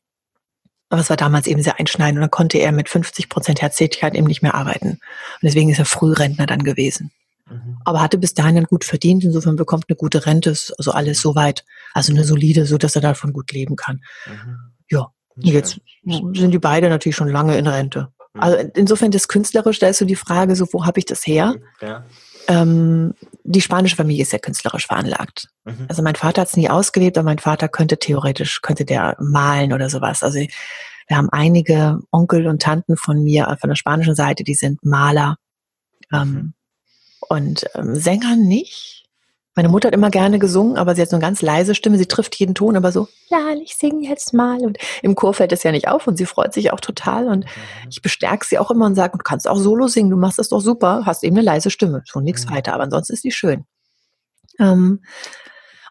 Aber 0.89 1.01
es 1.01 1.11
war 1.11 1.17
damals 1.17 1.47
eben 1.47 1.63
sehr 1.63 1.81
einschneidend 1.81 2.19
und 2.19 2.23
dann 2.23 2.31
konnte 2.31 2.59
er 2.59 2.73
mit 2.73 2.89
50 2.89 3.29
Prozent 3.29 3.61
Herztätigkeit 3.61 4.15
eben 4.15 4.27
nicht 4.27 4.43
mehr 4.43 4.55
arbeiten. 4.55 4.91
Und 4.91 5.01
deswegen 5.43 5.71
ist 5.71 5.79
er 5.79 5.85
Frührentner 5.85 6.47
dann 6.47 6.63
gewesen. 6.63 7.11
Mhm. 7.51 7.79
Aber 7.85 8.01
hatte 8.01 8.19
bis 8.19 8.35
dahin 8.35 8.57
dann 8.57 8.65
gut 8.65 8.85
verdient, 8.85 9.25
insofern 9.25 9.57
bekommt 9.57 9.87
eine 9.89 9.97
gute 9.97 10.27
Rente, 10.27 10.51
also 10.51 10.93
alles 10.93 11.21
soweit, 11.21 11.65
also 11.93 12.13
eine 12.13 12.25
solide, 12.25 12.67
so 12.67 12.79
dass 12.79 12.95
er 12.95 13.03
davon 13.03 13.33
gut 13.33 13.53
leben 13.53 13.77
kann. 13.77 14.01
Mhm. 14.27 14.59
Ja. 14.91 15.07
Und 15.35 15.45
jetzt 15.45 15.81
sind 16.05 16.51
die 16.51 16.59
beide 16.59 16.89
natürlich 16.89 17.17
schon 17.17 17.29
lange 17.29 17.59
in 17.59 17.67
Rente. 17.67 18.09
Mhm. 18.35 18.41
Also 18.41 18.71
insofern 18.75 19.11
das 19.11 19.29
künstlerisch, 19.29 19.79
da 19.79 19.89
ist 19.89 19.99
so 19.99 20.05
die 20.05 20.17
Frage, 20.17 20.57
so 20.57 20.67
wo 20.73 20.87
habe 20.87 20.99
ich 20.99 21.07
das 21.07 21.27
her? 21.27 21.55
Ja. 21.81 22.05
Ähm, 22.49 23.15
die 23.45 23.61
spanische 23.61 23.97
Familie 23.97 24.23
ist 24.23 24.31
sehr 24.31 24.41
künstlerisch 24.41 24.87
veranlagt. 24.87 25.49
Mhm. 25.65 25.87
Also 25.89 26.03
mein 26.03 26.15
Vater 26.15 26.43
hat 26.43 26.49
es 26.49 26.57
nie 26.57 26.69
ausgelebt, 26.69 27.19
aber 27.19 27.25
mein 27.25 27.39
Vater 27.39 27.69
könnte 27.69 27.99
theoretisch, 27.99 28.63
könnte 28.63 28.85
der 28.85 29.17
malen 29.21 29.73
oder 29.73 29.91
sowas. 29.91 30.23
Also 30.23 30.39
wir 30.39 31.17
haben 31.17 31.31
einige 31.31 32.01
Onkel 32.11 32.47
und 32.47 32.63
Tanten 32.63 32.97
von 32.97 33.23
mir 33.23 33.49
äh, 33.49 33.57
von 33.57 33.69
der 33.71 33.77
spanischen 33.77 34.15
Seite, 34.15 34.45
die 34.45 34.55
sind 34.55 34.85
Maler. 34.85 35.37
Ähm, 36.13 36.29
mhm. 36.29 36.55
und 37.29 37.67
ähm, 37.75 37.97
Sänger 37.97 38.37
nicht. 38.37 38.96
Meine 39.57 39.71
Mutter 39.71 39.89
hat 39.89 39.95
immer 39.95 40.11
gerne 40.11 40.39
gesungen, 40.39 40.77
aber 40.77 40.95
sie 40.95 41.01
hat 41.01 41.09
so 41.09 41.17
eine 41.17 41.23
ganz 41.23 41.41
leise 41.41 41.75
Stimme. 41.75 41.97
Sie 41.97 42.05
trifft 42.05 42.35
jeden 42.37 42.55
Ton, 42.55 42.77
aber 42.77 42.93
so, 42.93 43.09
ja, 43.31 43.55
ich 43.63 43.75
singe 43.75 44.07
jetzt 44.07 44.35
mal. 44.35 44.61
Und 44.61 44.77
im 45.03 45.15
Chor 45.15 45.33
fällt 45.33 45.51
es 45.51 45.63
ja 45.63 45.73
nicht 45.73 45.89
auf 45.89 46.07
und 46.07 46.19
sie 46.19 46.27
freut 46.27 46.53
sich 46.53 46.73
auch 46.75 46.81
total. 46.81 47.27
Und 47.27 47.47
mhm. 47.47 47.89
ich 47.89 48.03
bestärke 48.03 48.45
sie 48.47 48.59
auch 48.59 48.71
immer 48.71 48.85
und 48.85 48.95
sage, 48.95 49.17
du 49.17 49.25
kannst 49.25 49.49
auch 49.49 49.57
solo 49.57 49.89
singen, 49.89 50.11
du 50.11 50.19
machst 50.19 50.39
das 50.39 50.51
doch 50.51 50.61
super, 50.61 51.07
hast 51.07 51.25
eben 51.25 51.37
eine 51.37 51.45
leise 51.45 51.71
Stimme, 51.71 52.03
schon 52.05 52.23
nichts 52.23 52.45
mhm. 52.45 52.51
weiter, 52.51 52.75
aber 52.75 52.85
ansonsten 52.85 53.15
ist 53.15 53.25
die 53.25 53.33
schön. 53.33 53.65
Ähm, 54.59 55.03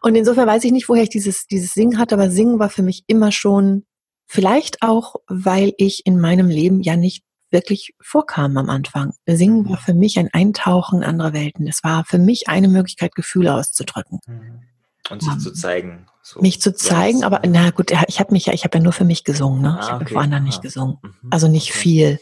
und 0.00 0.14
insofern 0.14 0.46
weiß 0.46 0.62
ich 0.62 0.70
nicht, 0.70 0.88
woher 0.88 1.02
ich 1.02 1.08
dieses, 1.08 1.48
dieses 1.48 1.74
Singen 1.74 1.98
hatte, 1.98 2.14
aber 2.14 2.30
Singen 2.30 2.60
war 2.60 2.70
für 2.70 2.84
mich 2.84 3.02
immer 3.08 3.32
schon, 3.32 3.84
vielleicht 4.26 4.82
auch, 4.82 5.16
weil 5.26 5.72
ich 5.76 6.06
in 6.06 6.20
meinem 6.20 6.48
Leben 6.48 6.82
ja 6.82 6.96
nicht 6.96 7.24
wirklich 7.50 7.94
vorkamen 8.00 8.58
am 8.58 8.70
Anfang. 8.70 9.14
Singen 9.26 9.62
mhm. 9.62 9.70
war 9.70 9.78
für 9.78 9.94
mich 9.94 10.18
ein 10.18 10.28
Eintauchen 10.32 11.02
in 11.02 11.04
andere 11.04 11.32
Welten. 11.32 11.66
Es 11.66 11.82
war 11.84 12.04
für 12.04 12.18
mich 12.18 12.48
eine 12.48 12.68
Möglichkeit, 12.68 13.14
Gefühle 13.14 13.54
auszudrücken. 13.54 14.20
Mhm. 14.26 14.62
Und 15.10 15.22
sich 15.22 15.32
um, 15.32 15.38
zu 15.38 15.52
zeigen. 15.52 16.06
So. 16.22 16.40
Mich 16.40 16.60
zu 16.60 16.74
zeigen, 16.74 17.22
aber 17.22 17.40
na 17.46 17.70
gut, 17.70 17.92
ich 18.08 18.18
habe 18.18 18.32
mich 18.32 18.46
ja, 18.46 18.52
ich 18.52 18.64
habe 18.64 18.78
ja 18.78 18.82
nur 18.82 18.92
für 18.92 19.04
mich 19.04 19.22
gesungen, 19.22 19.62
ne? 19.62 19.76
Ah, 19.78 19.80
ich 19.80 19.90
habe 19.90 20.04
okay. 20.04 20.14
vor 20.14 20.22
anderen 20.22 20.42
nicht 20.42 20.58
ah. 20.58 20.62
gesungen. 20.62 20.98
Mhm. 21.00 21.30
Also 21.30 21.46
nicht 21.46 21.70
okay. 21.70 21.78
viel. 21.78 22.20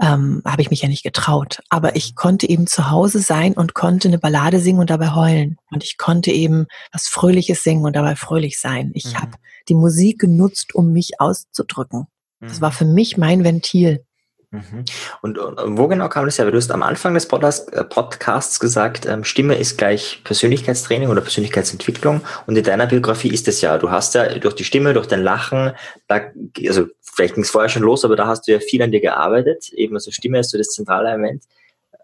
Ähm, 0.00 0.42
habe 0.44 0.62
ich 0.62 0.70
mich 0.70 0.82
ja 0.82 0.88
nicht 0.88 1.04
getraut. 1.04 1.60
Aber 1.70 1.96
ich 1.96 2.10
mhm. 2.10 2.14
konnte 2.16 2.48
eben 2.48 2.66
zu 2.66 2.90
Hause 2.90 3.20
sein 3.20 3.54
und 3.54 3.74
konnte 3.74 4.08
eine 4.08 4.18
Ballade 4.18 4.58
singen 4.58 4.80
und 4.80 4.90
dabei 4.90 5.14
heulen. 5.14 5.56
Und 5.70 5.84
ich 5.84 5.96
konnte 5.96 6.30
eben 6.30 6.66
was 6.92 7.08
Fröhliches 7.08 7.62
singen 7.62 7.84
und 7.84 7.96
dabei 7.96 8.16
fröhlich 8.16 8.60
sein. 8.60 8.90
Ich 8.94 9.14
mhm. 9.14 9.18
habe 9.18 9.32
die 9.68 9.74
Musik 9.74 10.18
genutzt, 10.20 10.74
um 10.74 10.92
mich 10.92 11.20
auszudrücken. 11.20 12.06
Das 12.40 12.60
war 12.60 12.70
mhm. 12.70 12.74
für 12.74 12.84
mich 12.84 13.16
mein 13.16 13.44
Ventil. 13.44 14.04
Mhm. 14.52 14.84
Und, 15.22 15.38
und, 15.38 15.78
wo 15.78 15.88
genau 15.88 16.10
kam 16.10 16.26
das 16.26 16.38
her? 16.38 16.50
Du 16.50 16.58
hast 16.58 16.70
am 16.70 16.82
Anfang 16.82 17.14
des 17.14 17.24
äh, 17.24 17.84
Podcasts 17.84 18.60
gesagt, 18.60 19.06
ähm, 19.06 19.24
Stimme 19.24 19.54
ist 19.54 19.78
gleich 19.78 20.20
Persönlichkeitstraining 20.24 21.08
oder 21.08 21.22
Persönlichkeitsentwicklung. 21.22 22.20
Und 22.46 22.56
in 22.56 22.62
deiner 22.62 22.86
Biografie 22.86 23.32
ist 23.32 23.48
es 23.48 23.62
ja. 23.62 23.78
Du 23.78 23.90
hast 23.90 24.14
ja 24.14 24.38
durch 24.38 24.54
die 24.54 24.64
Stimme, 24.64 24.92
durch 24.92 25.06
dein 25.06 25.22
Lachen, 25.22 25.72
da, 26.06 26.20
also 26.66 26.86
vielleicht 27.00 27.34
ging 27.34 27.44
es 27.44 27.50
vorher 27.50 27.70
schon 27.70 27.82
los, 27.82 28.04
aber 28.04 28.14
da 28.14 28.26
hast 28.26 28.46
du 28.46 28.52
ja 28.52 28.60
viel 28.60 28.82
an 28.82 28.92
dir 28.92 29.00
gearbeitet. 29.00 29.72
Eben 29.72 29.94
also 29.94 30.10
Stimme 30.10 30.40
ist 30.40 30.50
so 30.50 30.58
das 30.58 30.68
zentrale 30.68 31.08
Element. 31.08 31.44
Äh, 31.92 31.96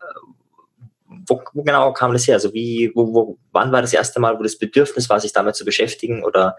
wo, 1.27 1.43
wo 1.53 1.63
genau 1.63 1.93
kam 1.93 2.15
das 2.15 2.27
her? 2.27 2.37
Also 2.37 2.55
wie, 2.55 2.91
wo, 2.95 3.13
wo, 3.13 3.39
wann 3.53 3.73
war 3.73 3.83
das 3.83 3.93
erste 3.93 4.21
Mal, 4.21 4.39
wo 4.39 4.43
das 4.43 4.57
Bedürfnis 4.57 5.11
war, 5.11 5.21
sich 5.21 5.35
damit 5.35 5.55
zu 5.55 5.67
beschäftigen 5.67 6.25
oder 6.25 6.57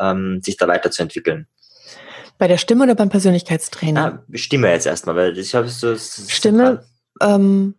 ähm, 0.00 0.40
sich 0.42 0.56
da 0.56 0.66
weiterzuentwickeln? 0.66 1.46
Bei 2.38 2.48
der 2.48 2.58
Stimme 2.58 2.84
oder 2.84 2.94
beim 2.94 3.08
Persönlichkeitstraining? 3.08 3.96
Ah, 3.96 4.22
Stimme 4.34 4.70
jetzt 4.70 4.86
erstmal, 4.86 5.16
weil 5.16 5.38
ich 5.38 5.54
habe 5.54 5.68
so. 5.68 5.96
Stimme, 5.96 6.84
ähm, 7.20 7.74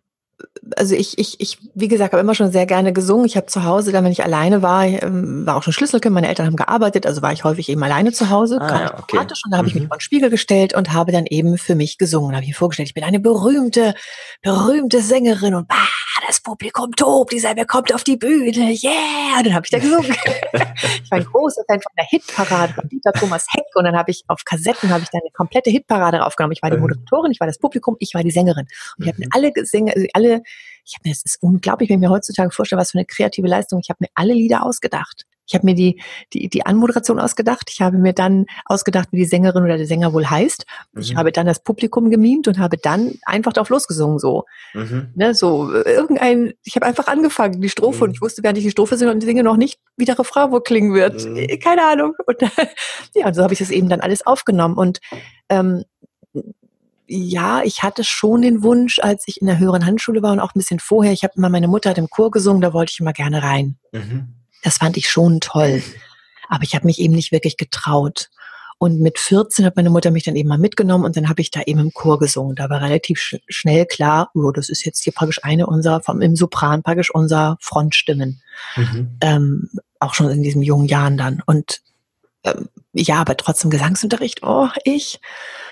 also 0.76 0.94
ich, 0.94 1.18
ich, 1.18 1.40
ich, 1.40 1.58
wie 1.74 1.88
gesagt, 1.88 2.12
habe 2.12 2.20
immer 2.20 2.34
schon 2.34 2.52
sehr 2.52 2.66
gerne 2.66 2.92
gesungen. 2.92 3.26
Ich 3.26 3.36
habe 3.36 3.46
zu 3.46 3.64
Hause, 3.64 3.92
dann 3.92 4.04
wenn 4.04 4.12
ich 4.12 4.22
alleine 4.22 4.62
war, 4.62 4.84
ähm, 4.84 5.46
war 5.46 5.56
auch 5.56 5.62
schon 5.62 5.72
Schlüsselkind, 5.72 6.14
meine 6.14 6.28
Eltern 6.28 6.46
haben 6.46 6.56
gearbeitet, 6.56 7.06
also 7.06 7.22
war 7.22 7.32
ich 7.32 7.44
häufig 7.44 7.68
eben 7.68 7.82
alleine 7.82 8.12
zu 8.12 8.30
Hause, 8.30 8.60
ah, 8.60 8.98
okay. 8.98 9.18
und 9.18 9.32
da 9.50 9.58
habe 9.58 9.68
ich 9.68 9.74
mich 9.74 9.84
mhm. 9.84 9.88
vor 9.88 9.96
den 9.96 10.02
Spiegel 10.02 10.30
gestellt 10.30 10.74
und 10.74 10.92
habe 10.92 11.12
dann 11.12 11.26
eben 11.26 11.58
für 11.58 11.74
mich 11.74 11.98
gesungen. 11.98 12.34
Habe 12.34 12.44
ich 12.44 12.50
mir 12.50 12.54
vorgestellt, 12.54 12.88
ich 12.88 12.94
bin 12.94 13.04
eine 13.04 13.20
berühmte, 13.20 13.94
berühmte 14.42 15.00
Sängerin 15.00 15.54
und 15.54 15.68
bah, 15.68 15.76
das 16.26 16.40
Publikum 16.40 16.92
tobt, 16.92 17.32
die 17.32 17.38
Salbe 17.38 17.64
kommt 17.64 17.94
auf 17.94 18.04
die 18.04 18.16
Bühne, 18.16 18.76
yeah, 18.82 19.38
und 19.38 19.46
dann 19.46 19.54
habe 19.54 19.64
ich 19.64 19.70
da 19.70 19.78
gesungen. 19.78 20.14
ich 20.54 21.10
war 21.10 21.18
ein 21.18 21.24
großer 21.24 21.62
Fan 21.66 21.80
von 21.80 21.92
der 21.96 22.06
Hitparade 22.06 22.74
von 22.74 22.88
Dieter 22.88 23.12
Thomas 23.12 23.46
Heck 23.50 23.64
und 23.74 23.84
dann 23.84 23.96
habe 23.96 24.10
ich 24.10 24.24
auf 24.28 24.44
Kassetten 24.44 24.90
habe 24.90 25.02
ich 25.02 25.10
dann 25.10 25.22
eine 25.22 25.30
komplette 25.32 25.70
Hitparade 25.70 26.24
aufgenommen. 26.24 26.52
Ich 26.52 26.62
war 26.62 26.70
die 26.70 26.76
mhm. 26.76 26.82
Moderatorin, 26.82 27.32
ich 27.32 27.40
war 27.40 27.46
das 27.46 27.58
Publikum, 27.58 27.96
ich 27.98 28.14
war 28.14 28.22
die 28.22 28.30
Sängerin 28.30 28.66
und 28.98 29.04
ich 29.04 29.08
habe 29.08 29.18
mir 29.18 29.28
alle 29.30 29.52
Sänger, 29.64 29.94
also 30.12 30.27
alle 30.28 30.42
ich 30.88 30.94
habe 30.94 31.08
mir, 31.08 31.12
es 31.12 31.22
ist 31.22 31.38
unglaublich, 31.42 31.90
wenn 31.90 31.96
ich 31.96 32.08
mir 32.08 32.10
heutzutage 32.10 32.50
vorstelle, 32.50 32.80
was 32.80 32.92
für 32.92 32.98
eine 32.98 33.04
kreative 33.04 33.46
Leistung. 33.46 33.80
Ich 33.80 33.90
habe 33.90 33.98
mir 34.00 34.08
alle 34.14 34.32
Lieder 34.32 34.64
ausgedacht. 34.64 35.24
Ich 35.46 35.54
habe 35.54 35.64
mir 35.64 35.74
die, 35.74 36.00
die, 36.34 36.48
die 36.48 36.66
Anmoderation 36.66 37.18
ausgedacht. 37.18 37.70
Ich 37.70 37.80
habe 37.80 37.96
mir 37.96 38.12
dann 38.12 38.44
ausgedacht, 38.66 39.08
wie 39.12 39.18
die 39.18 39.24
Sängerin 39.24 39.64
oder 39.64 39.78
der 39.78 39.86
Sänger 39.86 40.12
wohl 40.12 40.28
heißt. 40.28 40.66
Mhm. 40.92 41.00
Ich 41.00 41.16
habe 41.16 41.32
dann 41.32 41.46
das 41.46 41.62
Publikum 41.62 42.10
gemimt 42.10 42.48
und 42.48 42.58
habe 42.58 42.76
dann 42.76 43.14
einfach 43.24 43.54
drauf 43.54 43.70
losgesungen, 43.70 44.18
so. 44.18 44.44
Mhm. 44.74 45.08
Ne, 45.14 45.34
so, 45.34 45.72
äh, 45.72 45.90
irgendein, 45.90 46.52
ich 46.64 46.76
habe 46.76 46.84
einfach 46.84 47.06
angefangen, 47.06 47.60
die 47.62 47.70
Strophe, 47.70 47.98
mhm. 47.98 48.02
und 48.02 48.10
ich 48.12 48.20
wusste, 48.20 48.42
während 48.42 48.58
ich 48.58 48.64
die 48.64 48.70
Strophe 48.70 48.98
singe 48.98 49.10
und 49.10 49.22
singe 49.22 49.42
noch 49.42 49.56
nicht, 49.56 49.78
wie 49.96 50.04
der 50.04 50.18
Refrain 50.18 50.50
wohl 50.50 50.62
klingen 50.62 50.92
wird. 50.92 51.24
Mhm. 51.24 51.36
Äh, 51.36 51.58
keine 51.58 51.82
Ahnung. 51.86 52.14
Und, 52.26 52.36
ja, 53.14 53.26
und 53.26 53.34
so 53.34 53.42
habe 53.42 53.54
ich 53.54 53.58
das 53.58 53.70
eben 53.70 53.88
dann 53.88 54.00
alles 54.00 54.26
aufgenommen. 54.26 54.76
Und 54.76 55.00
ähm, 55.48 55.84
ja, 57.08 57.62
ich 57.64 57.82
hatte 57.82 58.04
schon 58.04 58.42
den 58.42 58.62
Wunsch, 58.62 58.98
als 59.00 59.24
ich 59.26 59.40
in 59.40 59.46
der 59.46 59.58
höheren 59.58 59.86
Handschule 59.86 60.22
war 60.22 60.32
und 60.32 60.40
auch 60.40 60.54
ein 60.54 60.58
bisschen 60.58 60.78
vorher, 60.78 61.12
ich 61.12 61.24
habe 61.24 61.32
immer, 61.36 61.48
meine 61.48 61.68
Mutter 61.68 61.90
hat 61.90 61.98
im 61.98 62.10
Chor 62.10 62.30
gesungen, 62.30 62.60
da 62.60 62.74
wollte 62.74 62.92
ich 62.92 63.00
immer 63.00 63.14
gerne 63.14 63.42
rein. 63.42 63.78
Mhm. 63.92 64.34
Das 64.62 64.76
fand 64.76 64.96
ich 64.98 65.08
schon 65.08 65.40
toll. 65.40 65.82
Aber 66.48 66.64
ich 66.64 66.74
habe 66.74 66.86
mich 66.86 66.98
eben 66.98 67.14
nicht 67.14 67.32
wirklich 67.32 67.56
getraut. 67.56 68.28
Und 68.76 69.00
mit 69.00 69.18
14 69.18 69.64
hat 69.64 69.74
meine 69.74 69.90
Mutter 69.90 70.10
mich 70.10 70.22
dann 70.22 70.36
eben 70.36 70.48
mal 70.48 70.58
mitgenommen 70.58 71.04
und 71.04 71.16
dann 71.16 71.28
habe 71.28 71.40
ich 71.40 71.50
da 71.50 71.62
eben 71.66 71.80
im 71.80 71.92
Chor 71.92 72.18
gesungen. 72.18 72.54
Da 72.54 72.70
war 72.70 72.80
relativ 72.80 73.18
sch 73.18 73.36
schnell 73.48 73.86
klar, 73.86 74.30
oh, 74.34 74.52
das 74.52 74.68
ist 74.68 74.84
jetzt 74.84 75.02
hier 75.02 75.12
praktisch 75.12 75.42
eine 75.42 75.66
unserer, 75.66 76.00
vom, 76.00 76.20
im 76.20 76.36
Sopran 76.36 76.82
praktisch 76.82 77.12
unserer 77.12 77.56
Frontstimmen. 77.60 78.40
Mhm. 78.76 79.16
Ähm, 79.20 79.70
auch 79.98 80.14
schon 80.14 80.30
in 80.30 80.42
diesen 80.42 80.62
jungen 80.62 80.86
Jahren 80.86 81.16
dann. 81.16 81.42
Und 81.44 81.80
ähm, 82.44 82.68
ja, 82.92 83.16
aber 83.16 83.36
trotzdem 83.36 83.70
Gesangsunterricht, 83.70 84.42
oh, 84.42 84.68
ich, 84.84 85.20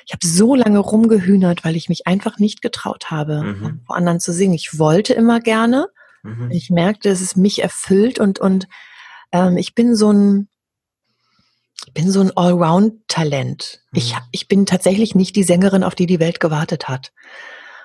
ich 0.06 0.12
habe 0.12 0.26
so 0.26 0.54
lange 0.54 0.78
rumgehühnert, 0.78 1.64
weil 1.64 1.76
ich 1.76 1.88
mich 1.88 2.06
einfach 2.06 2.38
nicht 2.38 2.62
getraut 2.62 3.10
habe, 3.10 3.42
mhm. 3.42 3.80
vor 3.86 3.96
anderen 3.96 4.20
zu 4.20 4.32
singen. 4.32 4.54
Ich 4.54 4.78
wollte 4.78 5.14
immer 5.14 5.40
gerne. 5.40 5.88
Mhm. 6.22 6.50
Ich 6.50 6.70
merkte, 6.70 7.08
dass 7.08 7.20
es 7.20 7.36
mich 7.36 7.62
erfüllt 7.62 8.18
und, 8.18 8.38
und 8.38 8.68
ähm, 9.32 9.56
ich 9.56 9.74
bin 9.74 9.96
so 9.96 10.12
ein, 10.12 10.48
ich 11.86 11.94
bin 11.94 12.10
so 12.10 12.20
ein 12.20 12.36
Allround-Talent. 12.36 13.82
Mhm. 13.92 13.98
Ich, 13.98 14.14
ich 14.32 14.48
bin 14.48 14.66
tatsächlich 14.66 15.14
nicht 15.14 15.36
die 15.36 15.44
Sängerin, 15.44 15.84
auf 15.84 15.94
die 15.94 16.06
die 16.06 16.20
Welt 16.20 16.40
gewartet 16.40 16.88
hat. 16.88 17.12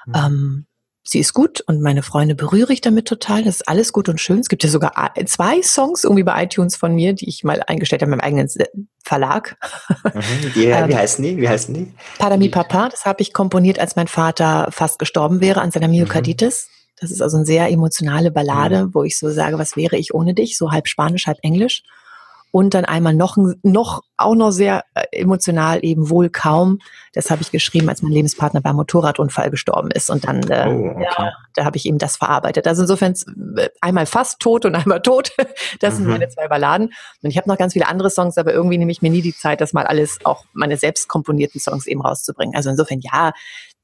Mhm. 0.05 0.13
Ähm, 0.15 0.65
sie 1.03 1.19
ist 1.19 1.33
gut 1.33 1.61
und 1.61 1.81
meine 1.81 2.03
Freunde 2.03 2.35
berühre 2.35 2.73
ich 2.73 2.81
damit 2.81 3.07
total. 3.07 3.43
Das 3.43 3.55
ist 3.55 3.67
alles 3.67 3.93
gut 3.93 4.09
und 4.09 4.19
schön. 4.19 4.39
Es 4.39 4.49
gibt 4.49 4.63
ja 4.63 4.69
sogar 4.69 5.13
zwei 5.25 5.61
Songs 5.61 6.03
irgendwie 6.03 6.23
bei 6.23 6.43
iTunes 6.43 6.75
von 6.75 6.93
mir, 6.93 7.13
die 7.13 7.27
ich 7.27 7.43
mal 7.43 7.61
eingestellt 7.65 8.01
habe 8.01 8.11
in 8.11 8.17
meinem 8.17 8.25
eigenen 8.25 8.49
Verlag. 9.03 9.57
Mhm, 10.03 10.21
die, 10.55 10.61
wie 10.61 10.65
ähm, 10.65 10.95
heißen 10.95 11.23
die? 11.23 11.37
Wie 11.37 11.49
heißen 11.49 11.73
die? 11.73 11.93
Padami 12.19 12.49
Papa, 12.49 12.89
das 12.89 13.05
habe 13.05 13.21
ich 13.21 13.33
komponiert, 13.33 13.79
als 13.79 13.95
mein 13.95 14.07
Vater 14.07 14.67
fast 14.71 14.99
gestorben 14.99 15.41
wäre 15.41 15.61
an 15.61 15.71
seiner 15.71 15.87
Myokarditis. 15.87 16.67
Mhm. 16.67 16.71
Das 16.99 17.11
ist 17.11 17.21
also 17.21 17.37
eine 17.37 17.45
sehr 17.45 17.69
emotionale 17.69 18.29
Ballade, 18.29 18.85
mhm. 18.85 18.93
wo 18.93 19.03
ich 19.03 19.17
so 19.17 19.29
sage, 19.31 19.57
was 19.57 19.75
wäre 19.75 19.97
ich 19.97 20.13
ohne 20.13 20.33
dich? 20.33 20.57
So 20.57 20.71
halb 20.71 20.87
Spanisch, 20.87 21.25
halb 21.25 21.39
Englisch 21.41 21.83
und 22.51 22.73
dann 22.73 22.85
einmal 22.85 23.13
noch, 23.13 23.37
noch 23.63 24.03
auch 24.17 24.35
noch 24.35 24.51
sehr 24.51 24.83
äh, 24.93 25.05
emotional 25.11 25.83
eben 25.83 26.09
wohl 26.09 26.29
kaum. 26.29 26.79
Das 27.13 27.31
habe 27.31 27.41
ich 27.41 27.51
geschrieben, 27.51 27.89
als 27.89 28.01
mein 28.01 28.11
Lebenspartner 28.11 28.61
beim 28.61 28.75
Motorradunfall 28.75 29.49
gestorben 29.49 29.89
ist 29.91 30.09
und 30.09 30.27
dann 30.27 30.43
äh, 30.49 30.65
oh, 30.67 30.91
okay. 30.91 31.05
ja, 31.17 31.33
da 31.55 31.65
habe 31.65 31.77
ich 31.77 31.85
eben 31.85 31.97
das 31.97 32.17
verarbeitet. 32.17 32.67
Also 32.67 32.83
insofern 32.83 33.13
äh, 33.57 33.69
einmal 33.79 34.05
fast 34.05 34.39
tot 34.39 34.65
und 34.65 34.75
einmal 34.75 35.01
tot. 35.01 35.31
Das 35.79 35.93
mhm. 35.93 35.97
sind 35.97 36.07
meine 36.07 36.29
zwei 36.29 36.47
Balladen. 36.47 36.93
Und 37.21 37.29
ich 37.29 37.37
habe 37.37 37.49
noch 37.49 37.57
ganz 37.57 37.73
viele 37.73 37.87
andere 37.87 38.09
Songs, 38.09 38.37
aber 38.37 38.53
irgendwie 38.53 38.77
nehme 38.77 38.91
ich 38.91 39.01
mir 39.01 39.11
nie 39.11 39.21
die 39.21 39.35
Zeit, 39.35 39.61
das 39.61 39.73
mal 39.73 39.85
alles 39.85 40.19
auch 40.25 40.43
meine 40.53 40.77
selbst 40.77 41.07
komponierten 41.07 41.61
Songs 41.61 41.87
eben 41.87 42.01
rauszubringen. 42.01 42.55
Also 42.55 42.69
insofern 42.69 42.99
ja, 42.99 43.31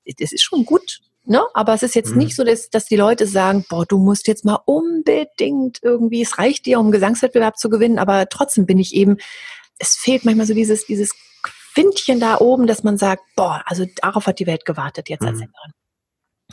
es 0.06 0.32
ist 0.32 0.44
schon 0.44 0.66
gut 0.66 1.00
Ne? 1.30 1.42
Aber 1.54 1.74
es 1.74 1.84
ist 1.84 1.96
jetzt 1.96 2.12
mhm. 2.12 2.20
nicht 2.20 2.36
so, 2.36 2.44
dass, 2.44 2.70
dass 2.70 2.86
die 2.86 2.96
Leute 2.96 3.28
sagen, 3.28 3.66
boah, 3.70 3.86
du 3.86 3.98
musst 3.98 4.28
jetzt 4.28 4.46
mal 4.46 4.60
unbedingt 4.66 5.80
irgendwie, 5.82 6.22
es 6.22 6.38
reicht 6.38 6.66
dir, 6.66 6.80
um 6.80 6.92
Gesangswettbewerb 6.92 7.58
zu 7.58 7.70
gewinnen, 7.70 8.00
aber 8.00 8.30
trotzdem 8.30 8.66
bin 8.66 8.78
ich 8.78 8.96
eben, 8.96 9.18
es 9.78 9.96
fehlt 9.96 10.26
manchmal 10.26 10.48
so 10.48 10.54
dieses, 10.54 10.86
dieses 10.86 11.12
Quintchen 11.74 12.20
da 12.20 12.40
oben, 12.40 12.66
dass 12.66 12.84
man 12.84 12.98
sagt, 12.98 13.24
boah, 13.36 13.62
also 13.66 13.86
darauf 14.02 14.26
hat 14.26 14.40
die 14.40 14.48
Welt 14.48 14.66
gewartet 14.66 15.10
jetzt 15.10 15.24
als 15.24 15.36
mhm. 15.36 15.40
Sängerin. 15.40 15.72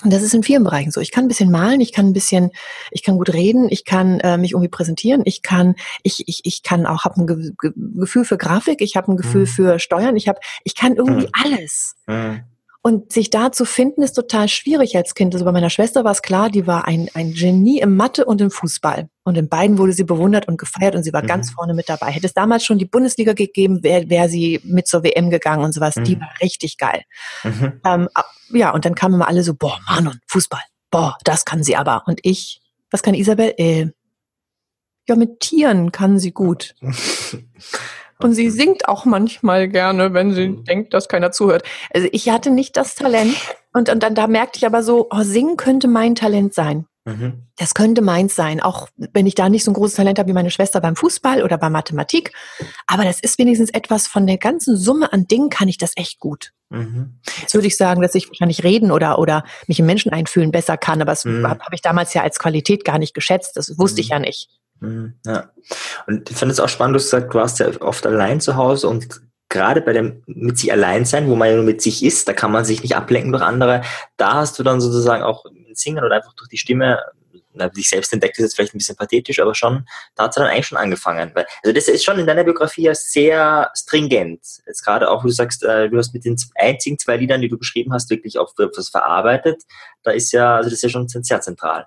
Und 0.02 0.12
das 0.12 0.22
ist 0.22 0.34
in 0.34 0.42
vielen 0.42 0.64
Bereichen 0.64 0.90
so. 0.90 1.00
Ich 1.00 1.12
kann 1.12 1.24
ein 1.24 1.28
bisschen 1.28 1.52
malen, 1.52 1.80
ich 1.80 1.92
kann 1.92 2.06
ein 2.06 2.12
bisschen, 2.12 2.50
ich 2.90 3.04
kann 3.04 3.16
gut 3.16 3.32
reden, 3.32 3.68
ich 3.70 3.84
kann 3.84 4.18
äh, 4.20 4.36
mich 4.36 4.52
irgendwie 4.52 4.68
präsentieren, 4.68 5.22
ich 5.24 5.42
kann, 5.42 5.76
ich, 6.02 6.24
ich, 6.26 6.40
ich 6.42 6.64
kann 6.64 6.84
auch, 6.84 7.04
habe 7.04 7.20
ein 7.20 7.26
Ge 7.28 7.52
Ge 7.60 7.72
Gefühl 7.76 8.24
für 8.24 8.36
Grafik, 8.36 8.80
ich 8.80 8.96
habe 8.96 9.12
ein 9.12 9.16
Gefühl 9.16 9.42
mhm. 9.42 9.46
für 9.46 9.78
Steuern, 9.78 10.16
ich 10.16 10.26
habe, 10.26 10.40
ich 10.64 10.74
kann 10.74 10.96
irgendwie 10.96 11.26
mhm. 11.26 11.32
alles. 11.32 11.94
Mhm. 12.08 12.42
Und 12.86 13.12
sich 13.12 13.30
da 13.30 13.50
zu 13.50 13.64
finden, 13.64 14.02
ist 14.02 14.12
total 14.12 14.46
schwierig 14.46 14.94
als 14.94 15.14
Kind. 15.14 15.34
Also 15.34 15.46
bei 15.46 15.52
meiner 15.52 15.70
Schwester 15.70 16.04
war 16.04 16.12
es 16.12 16.20
klar, 16.20 16.50
die 16.50 16.66
war 16.66 16.86
ein, 16.86 17.08
ein 17.14 17.32
Genie 17.32 17.80
im 17.80 17.96
Mathe 17.96 18.26
und 18.26 18.42
im 18.42 18.50
Fußball. 18.50 19.08
Und 19.22 19.38
in 19.38 19.48
beiden 19.48 19.78
wurde 19.78 19.94
sie 19.94 20.04
bewundert 20.04 20.48
und 20.48 20.58
gefeiert 20.58 20.94
und 20.94 21.02
sie 21.02 21.14
war 21.14 21.22
mhm. 21.22 21.28
ganz 21.28 21.50
vorne 21.50 21.72
mit 21.72 21.88
dabei. 21.88 22.10
Hätte 22.10 22.26
es 22.26 22.34
damals 22.34 22.62
schon 22.62 22.76
die 22.76 22.84
Bundesliga 22.84 23.32
gegeben, 23.32 23.82
wäre 23.82 24.10
wär 24.10 24.28
sie 24.28 24.60
mit 24.64 24.86
zur 24.86 25.02
WM 25.02 25.30
gegangen 25.30 25.64
und 25.64 25.72
sowas. 25.72 25.96
Mhm. 25.96 26.04
Die 26.04 26.20
war 26.20 26.28
richtig 26.42 26.76
geil. 26.76 27.04
Mhm. 27.42 27.80
Ähm, 27.86 28.08
ja, 28.50 28.70
und 28.74 28.84
dann 28.84 28.94
kamen 28.94 29.14
immer 29.14 29.28
alle 29.28 29.44
so, 29.44 29.54
boah, 29.54 29.80
Manon, 29.88 30.20
Fußball. 30.26 30.60
Boah, 30.90 31.16
das 31.24 31.46
kann 31.46 31.62
sie 31.62 31.76
aber. 31.76 32.02
Und 32.06 32.20
ich, 32.22 32.60
was 32.90 33.02
kann 33.02 33.14
Isabel? 33.14 33.54
Äh, 33.56 33.92
ja, 35.08 35.16
mit 35.16 35.40
Tieren 35.40 35.90
kann 35.90 36.18
sie 36.18 36.32
gut. 36.32 36.74
Und 38.20 38.34
sie 38.34 38.50
singt 38.50 38.88
auch 38.88 39.04
manchmal 39.04 39.68
gerne, 39.68 40.14
wenn 40.14 40.34
sie 40.34 40.48
mhm. 40.48 40.64
denkt, 40.64 40.94
dass 40.94 41.08
keiner 41.08 41.32
zuhört. 41.32 41.64
Also 41.92 42.08
ich 42.12 42.28
hatte 42.30 42.50
nicht 42.50 42.76
das 42.76 42.94
Talent. 42.94 43.36
Und, 43.72 43.88
und 43.88 44.02
dann 44.02 44.14
da 44.14 44.26
merkte 44.26 44.58
ich 44.58 44.66
aber 44.66 44.82
so, 44.82 45.08
oh, 45.10 45.22
singen 45.22 45.56
könnte 45.56 45.88
mein 45.88 46.14
Talent 46.14 46.54
sein. 46.54 46.86
Mhm. 47.04 47.48
Das 47.56 47.74
könnte 47.74 48.00
meins 48.00 48.34
sein, 48.34 48.60
auch 48.60 48.88
wenn 48.96 49.26
ich 49.26 49.34
da 49.34 49.48
nicht 49.48 49.64
so 49.64 49.70
ein 49.70 49.74
großes 49.74 49.96
Talent 49.96 50.18
habe 50.18 50.28
wie 50.28 50.34
meine 50.34 50.50
Schwester 50.50 50.80
beim 50.80 50.96
Fußball 50.96 51.42
oder 51.42 51.58
bei 51.58 51.68
Mathematik. 51.68 52.32
Aber 52.86 53.04
das 53.04 53.20
ist 53.20 53.38
wenigstens 53.38 53.70
etwas 53.70 54.06
von 54.06 54.26
der 54.26 54.38
ganzen 54.38 54.76
Summe 54.76 55.12
an 55.12 55.26
Dingen 55.26 55.50
kann 55.50 55.68
ich 55.68 55.76
das 55.76 55.92
echt 55.96 56.18
gut. 56.18 56.52
Mhm. 56.70 57.20
Jetzt 57.40 57.52
würde 57.52 57.66
ich 57.66 57.76
sagen, 57.76 58.00
dass 58.00 58.14
ich 58.14 58.28
wahrscheinlich 58.28 58.64
reden 58.64 58.90
oder, 58.90 59.18
oder 59.18 59.44
mich 59.66 59.78
in 59.78 59.86
Menschen 59.86 60.12
einfühlen 60.12 60.50
besser 60.50 60.78
kann, 60.78 61.02
aber 61.02 61.12
das 61.12 61.26
mhm. 61.26 61.46
habe 61.46 61.62
hab 61.62 61.72
ich 61.74 61.82
damals 61.82 62.14
ja 62.14 62.22
als 62.22 62.38
Qualität 62.38 62.84
gar 62.84 62.98
nicht 62.98 63.12
geschätzt. 63.12 63.56
Das 63.56 63.78
wusste 63.78 64.00
ich 64.00 64.08
mhm. 64.08 64.12
ja 64.12 64.18
nicht. 64.20 64.48
Mhm, 64.80 65.14
ja. 65.24 65.50
Und 66.06 66.30
ich 66.30 66.36
finde 66.36 66.52
es 66.52 66.60
auch 66.60 66.68
spannend, 66.68 66.94
du 66.94 66.98
hast 66.98 67.06
gesagt, 67.10 67.34
du 67.34 67.38
warst 67.38 67.58
ja 67.58 67.68
oft 67.80 68.06
allein 68.06 68.40
zu 68.40 68.56
Hause 68.56 68.88
und 68.88 69.20
gerade 69.48 69.80
bei 69.80 69.92
dem 69.92 70.22
mit 70.26 70.58
sich 70.58 70.72
allein 70.72 71.04
sein, 71.04 71.28
wo 71.28 71.36
man 71.36 71.48
ja 71.48 71.54
nur 71.54 71.64
mit 71.64 71.80
sich 71.80 72.04
ist, 72.04 72.28
da 72.28 72.32
kann 72.32 72.52
man 72.52 72.64
sich 72.64 72.82
nicht 72.82 72.96
ablenken 72.96 73.32
durch 73.32 73.44
andere, 73.44 73.82
da 74.16 74.34
hast 74.34 74.58
du 74.58 74.62
dann 74.62 74.80
sozusagen 74.80 75.22
auch 75.22 75.44
mit 75.52 75.78
Singen 75.78 76.04
oder 76.04 76.16
einfach 76.16 76.34
durch 76.34 76.48
die 76.48 76.58
Stimme 76.58 76.98
na, 77.54 77.68
dich 77.68 77.88
selbst 77.88 78.12
entdeckt, 78.12 78.38
ist 78.38 78.42
jetzt 78.42 78.56
vielleicht 78.56 78.74
ein 78.74 78.78
bisschen 78.78 78.96
pathetisch, 78.96 79.40
aber 79.40 79.54
schon, 79.54 79.86
da 80.16 80.24
hat 80.24 80.30
es 80.30 80.36
dann 80.36 80.46
eigentlich 80.46 80.66
schon 80.66 80.78
angefangen. 80.78 81.30
Weil, 81.34 81.46
also 81.62 81.72
das 81.72 81.88
ist 81.88 82.04
schon 82.04 82.18
in 82.18 82.26
deiner 82.26 82.44
Biografie 82.44 82.82
ja 82.82 82.94
sehr 82.94 83.70
stringent. 83.74 84.40
Jetzt 84.66 84.84
gerade 84.84 85.08
auch, 85.08 85.22
wo 85.22 85.28
du 85.28 85.32
sagst, 85.32 85.62
äh, 85.62 85.88
du 85.88 85.96
hast 85.96 86.12
mit 86.12 86.24
den 86.24 86.36
einzigen 86.56 86.98
zwei 86.98 87.16
Liedern, 87.16 87.40
die 87.40 87.48
du 87.48 87.58
geschrieben 87.58 87.92
hast, 87.92 88.10
wirklich 88.10 88.38
auch 88.38 88.52
was 88.56 88.88
verarbeitet. 88.88 89.62
Da 90.02 90.10
ist 90.10 90.32
ja, 90.32 90.56
also 90.56 90.68
das 90.68 90.78
ist 90.78 90.82
ja 90.82 90.88
schon 90.88 91.08
sehr 91.08 91.40
zentral. 91.40 91.86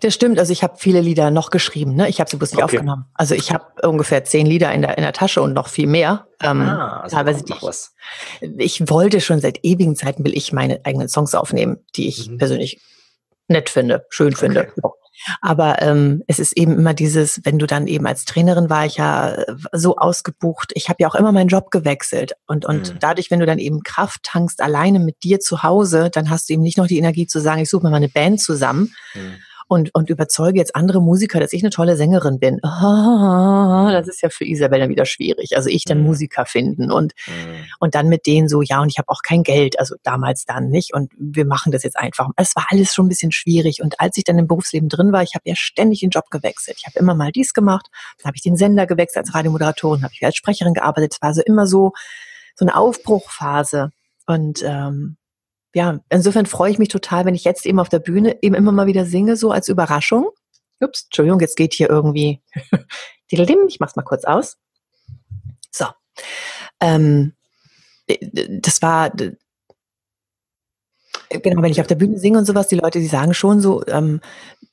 Das 0.00 0.14
stimmt, 0.14 0.38
also 0.38 0.52
ich 0.52 0.62
habe 0.62 0.74
viele 0.78 1.00
Lieder 1.00 1.30
noch 1.30 1.50
geschrieben, 1.50 1.94
ne? 1.94 2.08
Ich 2.08 2.20
habe 2.20 2.28
sie 2.28 2.36
bloß 2.36 2.52
nicht 2.52 2.62
okay. 2.62 2.76
aufgenommen. 2.76 3.06
Also 3.14 3.34
ich 3.34 3.52
habe 3.52 3.86
ungefähr 3.86 4.24
zehn 4.24 4.46
Lieder 4.46 4.72
in 4.72 4.82
der, 4.82 4.98
in 4.98 5.02
der 5.02 5.12
Tasche 5.12 5.42
und 5.42 5.52
noch 5.52 5.68
viel 5.68 5.86
mehr. 5.86 6.26
Ähm, 6.40 6.60
ah, 6.62 7.00
also 7.00 7.16
teilweise 7.16 7.44
die 7.44 7.54
was. 7.60 7.94
Ich 8.58 8.88
wollte 8.88 9.20
schon 9.20 9.40
seit 9.40 9.60
ewigen 9.64 9.96
Zeiten 9.96 10.24
will 10.24 10.36
ich 10.36 10.52
meine 10.52 10.80
eigenen 10.84 11.08
Songs 11.08 11.34
aufnehmen, 11.34 11.78
die 11.96 12.08
ich 12.08 12.28
mhm. 12.28 12.38
persönlich 12.38 12.80
nett 13.48 13.70
finde, 13.70 14.06
schön 14.10 14.34
finde. 14.34 14.72
Okay. 14.82 14.98
Aber 15.40 15.80
ähm, 15.82 16.22
es 16.26 16.38
ist 16.38 16.56
eben 16.56 16.76
immer 16.76 16.94
dieses, 16.94 17.40
wenn 17.44 17.58
du 17.58 17.66
dann 17.66 17.86
eben 17.86 18.06
als 18.06 18.24
Trainerin 18.24 18.70
war 18.70 18.86
ich 18.86 18.96
ja 18.96 19.34
äh, 19.34 19.54
so 19.72 19.96
ausgebucht. 19.96 20.72
Ich 20.74 20.88
habe 20.88 20.96
ja 21.00 21.08
auch 21.08 21.14
immer 21.14 21.32
meinen 21.32 21.48
Job 21.48 21.70
gewechselt. 21.70 22.32
Und, 22.46 22.66
und 22.66 22.94
mhm. 22.94 22.98
dadurch, 22.98 23.30
wenn 23.30 23.38
du 23.38 23.46
dann 23.46 23.58
eben 23.58 23.82
Kraft 23.82 24.24
tankst, 24.24 24.60
alleine 24.60 24.98
mit 24.98 25.22
dir 25.22 25.38
zu 25.38 25.62
Hause, 25.62 26.10
dann 26.10 26.28
hast 26.28 26.48
du 26.48 26.54
eben 26.54 26.62
nicht 26.62 26.78
noch 26.78 26.88
die 26.88 26.98
Energie 26.98 27.26
zu 27.26 27.40
sagen, 27.40 27.60
ich 27.62 27.70
suche 27.70 27.84
mir 27.84 27.90
mal 27.90 27.98
eine 27.98 28.08
Band 28.08 28.40
zusammen. 28.40 28.94
Mhm 29.14 29.36
und, 29.72 29.94
und 29.94 30.10
überzeuge 30.10 30.58
jetzt 30.58 30.76
andere 30.76 31.00
Musiker, 31.00 31.40
dass 31.40 31.54
ich 31.54 31.62
eine 31.62 31.70
tolle 31.70 31.96
Sängerin 31.96 32.38
bin. 32.38 32.60
Oh, 32.62 33.88
das 33.90 34.06
ist 34.06 34.20
ja 34.20 34.28
für 34.28 34.44
Isabel 34.44 34.80
dann 34.80 34.90
wieder 34.90 35.06
schwierig. 35.06 35.56
Also 35.56 35.70
ich 35.70 35.84
dann 35.84 36.00
mhm. 36.00 36.04
Musiker 36.04 36.44
finden 36.44 36.92
und, 36.92 37.14
mhm. 37.26 37.64
und 37.78 37.94
dann 37.94 38.08
mit 38.08 38.26
denen 38.26 38.50
so, 38.50 38.60
ja, 38.60 38.82
und 38.82 38.90
ich 38.90 38.98
habe 38.98 39.08
auch 39.08 39.22
kein 39.22 39.42
Geld, 39.42 39.78
also 39.78 39.94
damals 40.02 40.44
dann 40.44 40.68
nicht. 40.68 40.92
Und 40.92 41.10
wir 41.16 41.46
machen 41.46 41.72
das 41.72 41.84
jetzt 41.84 41.98
einfach. 41.98 42.28
Es 42.36 42.54
war 42.54 42.66
alles 42.68 42.92
schon 42.92 43.06
ein 43.06 43.08
bisschen 43.08 43.32
schwierig. 43.32 43.80
Und 43.82 43.98
als 43.98 44.18
ich 44.18 44.24
dann 44.24 44.38
im 44.38 44.46
Berufsleben 44.46 44.90
drin 44.90 45.10
war, 45.10 45.22
ich 45.22 45.34
habe 45.34 45.48
ja 45.48 45.54
ständig 45.56 46.00
den 46.00 46.10
Job 46.10 46.30
gewechselt. 46.30 46.76
Ich 46.78 46.86
habe 46.86 46.98
immer 46.98 47.14
mal 47.14 47.32
dies 47.32 47.54
gemacht, 47.54 47.86
dann 48.18 48.28
habe 48.28 48.36
ich 48.36 48.42
den 48.42 48.56
Sender 48.56 48.86
gewechselt 48.86 49.24
als 49.24 49.34
Radiomoderatorin, 49.34 50.02
habe 50.02 50.12
ich 50.12 50.22
als 50.22 50.36
Sprecherin 50.36 50.74
gearbeitet. 50.74 51.14
Es 51.14 51.22
war 51.22 51.30
also 51.30 51.40
immer 51.40 51.66
so, 51.66 51.92
so 52.56 52.66
eine 52.66 52.76
Aufbruchphase. 52.76 53.90
Und 54.26 54.62
ähm, 54.62 55.16
ja, 55.74 56.00
insofern 56.10 56.46
freue 56.46 56.70
ich 56.70 56.78
mich 56.78 56.88
total, 56.88 57.24
wenn 57.24 57.34
ich 57.34 57.44
jetzt 57.44 57.66
eben 57.66 57.80
auf 57.80 57.88
der 57.88 57.98
Bühne 57.98 58.38
eben 58.42 58.54
immer 58.54 58.72
mal 58.72 58.86
wieder 58.86 59.06
singe, 59.06 59.36
so 59.36 59.50
als 59.50 59.68
Überraschung. 59.68 60.30
Ups, 60.80 61.04
Entschuldigung, 61.04 61.40
jetzt 61.40 61.56
geht 61.56 61.74
hier 61.74 61.88
irgendwie. 61.88 62.42
ich 63.28 63.80
mach's 63.80 63.96
mal 63.96 64.02
kurz 64.02 64.24
aus. 64.24 64.58
So. 65.70 65.86
Ähm, 66.80 67.34
das 68.06 68.82
war 68.82 69.10
genau, 71.40 71.62
wenn 71.62 71.72
ich 71.72 71.80
auf 71.80 71.86
der 71.86 71.94
Bühne 71.94 72.18
singe 72.18 72.38
und 72.38 72.44
sowas, 72.44 72.68
die 72.68 72.76
Leute, 72.76 72.98
die 72.98 73.06
sagen 73.06 73.32
schon 73.32 73.60
so, 73.60 73.86
ähm, 73.86 74.20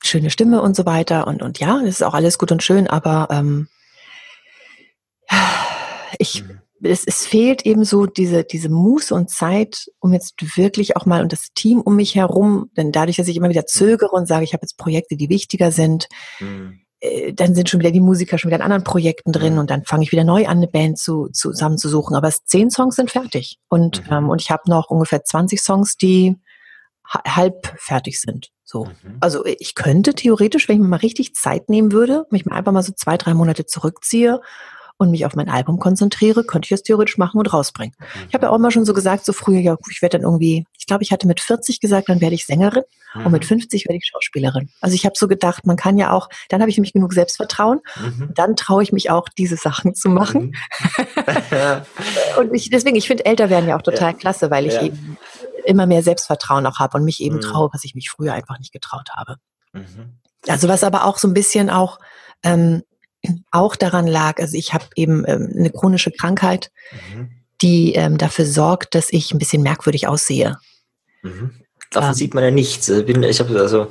schöne 0.02 0.30
Stimme 0.30 0.60
und 0.60 0.76
so 0.76 0.86
weiter 0.86 1.26
und, 1.26 1.42
und 1.42 1.58
ja, 1.58 1.78
das 1.78 1.88
ist 1.88 2.02
auch 2.02 2.14
alles 2.14 2.38
gut 2.38 2.52
und 2.52 2.62
schön, 2.62 2.86
aber 2.86 3.28
ähm, 3.30 3.68
ich 6.18 6.44
es, 6.82 7.04
es 7.04 7.26
fehlt 7.26 7.66
eben 7.66 7.84
so 7.84 8.06
diese, 8.06 8.44
diese 8.44 8.68
Muße 8.68 9.14
und 9.14 9.30
Zeit, 9.30 9.90
um 10.00 10.12
jetzt 10.12 10.34
wirklich 10.56 10.96
auch 10.96 11.06
mal 11.06 11.22
und 11.22 11.32
das 11.32 11.48
Team 11.54 11.80
um 11.80 11.96
mich 11.96 12.14
herum, 12.14 12.70
denn 12.76 12.92
dadurch, 12.92 13.16
dass 13.16 13.28
ich 13.28 13.36
immer 13.36 13.50
wieder 13.50 13.66
zögere 13.66 14.10
und 14.10 14.26
sage, 14.26 14.44
ich 14.44 14.52
habe 14.52 14.62
jetzt 14.62 14.78
Projekte, 14.78 15.16
die 15.16 15.28
wichtiger 15.28 15.72
sind, 15.72 16.08
mhm. 16.40 16.80
äh, 17.00 17.32
dann 17.32 17.54
sind 17.54 17.68
schon 17.68 17.80
wieder 17.80 17.90
die 17.90 18.00
Musiker 18.00 18.38
schon 18.38 18.50
wieder 18.50 18.58
in 18.58 18.62
anderen 18.62 18.84
Projekten 18.84 19.32
drin 19.32 19.54
mhm. 19.54 19.60
und 19.60 19.70
dann 19.70 19.84
fange 19.84 20.04
ich 20.04 20.12
wieder 20.12 20.24
neu 20.24 20.46
an, 20.46 20.58
eine 20.58 20.68
Band 20.68 20.98
zu, 20.98 21.28
zusammenzusuchen. 21.32 22.16
Aber 22.16 22.30
zehn 22.30 22.70
Songs 22.70 22.96
sind 22.96 23.10
fertig 23.10 23.58
und, 23.68 24.06
mhm. 24.06 24.12
ähm, 24.12 24.28
und 24.30 24.40
ich 24.40 24.50
habe 24.50 24.70
noch 24.70 24.90
ungefähr 24.90 25.22
20 25.24 25.60
Songs, 25.60 25.96
die 25.96 26.36
halb 27.06 27.74
fertig 27.76 28.20
sind. 28.20 28.50
So. 28.64 28.84
Mhm. 28.84 29.18
Also 29.20 29.44
ich 29.44 29.74
könnte 29.74 30.14
theoretisch, 30.14 30.68
wenn 30.68 30.76
ich 30.76 30.82
mir 30.82 30.88
mal 30.88 30.96
richtig 30.96 31.34
Zeit 31.34 31.68
nehmen 31.68 31.92
würde, 31.92 32.24
mich 32.30 32.46
mal 32.46 32.56
einfach 32.56 32.72
mal 32.72 32.84
so 32.84 32.92
zwei, 32.92 33.16
drei 33.16 33.34
Monate 33.34 33.66
zurückziehe 33.66 34.40
und 35.00 35.10
mich 35.10 35.24
auf 35.24 35.34
mein 35.34 35.48
Album 35.48 35.78
konzentriere, 35.78 36.44
könnte 36.44 36.66
ich 36.66 36.70
das 36.70 36.82
theoretisch 36.82 37.16
machen 37.16 37.38
und 37.38 37.50
rausbringen. 37.50 37.96
Ich 38.28 38.34
habe 38.34 38.44
ja 38.44 38.50
auch 38.50 38.56
immer 38.56 38.70
schon 38.70 38.84
so 38.84 38.92
gesagt, 38.92 39.24
so 39.24 39.32
früher, 39.32 39.58
ja, 39.58 39.76
ich 39.90 40.02
werde 40.02 40.18
dann 40.18 40.26
irgendwie, 40.26 40.66
ich 40.78 40.84
glaube, 40.84 41.02
ich 41.02 41.10
hatte 41.10 41.26
mit 41.26 41.40
40 41.40 41.80
gesagt, 41.80 42.10
dann 42.10 42.20
werde 42.20 42.34
ich 42.34 42.44
Sängerin 42.44 42.82
mhm. 43.14 43.24
und 43.24 43.32
mit 43.32 43.46
50 43.46 43.86
werde 43.86 43.96
ich 43.96 44.10
Schauspielerin. 44.12 44.68
Also 44.82 44.94
ich 44.94 45.06
habe 45.06 45.14
so 45.16 45.26
gedacht, 45.26 45.64
man 45.64 45.76
kann 45.76 45.96
ja 45.96 46.12
auch, 46.12 46.28
dann 46.50 46.60
habe 46.60 46.70
ich 46.70 46.76
nämlich 46.76 46.92
genug 46.92 47.14
Selbstvertrauen, 47.14 47.80
mhm. 47.96 48.30
dann 48.34 48.56
traue 48.56 48.82
ich 48.82 48.92
mich 48.92 49.10
auch, 49.10 49.26
diese 49.30 49.56
Sachen 49.56 49.94
zu 49.94 50.10
machen. 50.10 50.52
Mhm. 51.16 51.16
und 52.38 52.54
ich, 52.54 52.68
deswegen, 52.68 52.96
ich 52.96 53.06
finde 53.06 53.24
älter 53.24 53.48
werden 53.48 53.70
ja 53.70 53.78
auch 53.78 53.82
total 53.82 54.12
ja. 54.12 54.18
klasse, 54.18 54.50
weil 54.50 54.66
ich 54.66 54.74
ja. 54.74 54.82
eben 54.82 55.16
immer 55.64 55.86
mehr 55.86 56.02
Selbstvertrauen 56.02 56.66
auch 56.66 56.78
habe 56.78 56.98
und 56.98 57.04
mich 57.06 57.22
eben 57.22 57.36
mhm. 57.36 57.40
traue, 57.40 57.70
was 57.72 57.84
ich 57.84 57.94
mich 57.94 58.10
früher 58.10 58.34
einfach 58.34 58.58
nicht 58.58 58.72
getraut 58.72 59.08
habe. 59.16 59.36
Mhm. 59.72 60.18
Also 60.46 60.68
was 60.68 60.84
aber 60.84 61.06
auch 61.06 61.16
so 61.16 61.26
ein 61.26 61.34
bisschen 61.34 61.70
auch 61.70 61.98
ähm, 62.42 62.82
auch 63.50 63.76
daran 63.76 64.06
lag, 64.06 64.38
also 64.38 64.56
ich 64.56 64.72
habe 64.72 64.84
eben 64.96 65.24
ähm, 65.26 65.52
eine 65.56 65.70
chronische 65.70 66.10
Krankheit, 66.10 66.70
mhm. 67.14 67.30
die 67.62 67.94
ähm, 67.94 68.18
dafür 68.18 68.46
sorgt, 68.46 68.94
dass 68.94 69.12
ich 69.12 69.32
ein 69.32 69.38
bisschen 69.38 69.62
merkwürdig 69.62 70.08
aussehe. 70.08 70.58
Mhm. 71.22 71.52
Davon 71.90 72.10
ähm, 72.10 72.14
sieht 72.14 72.34
man 72.34 72.44
ja 72.44 72.50
nichts. 72.50 72.88
Ich 72.88 73.40
habe 73.40 73.60
also 73.60 73.90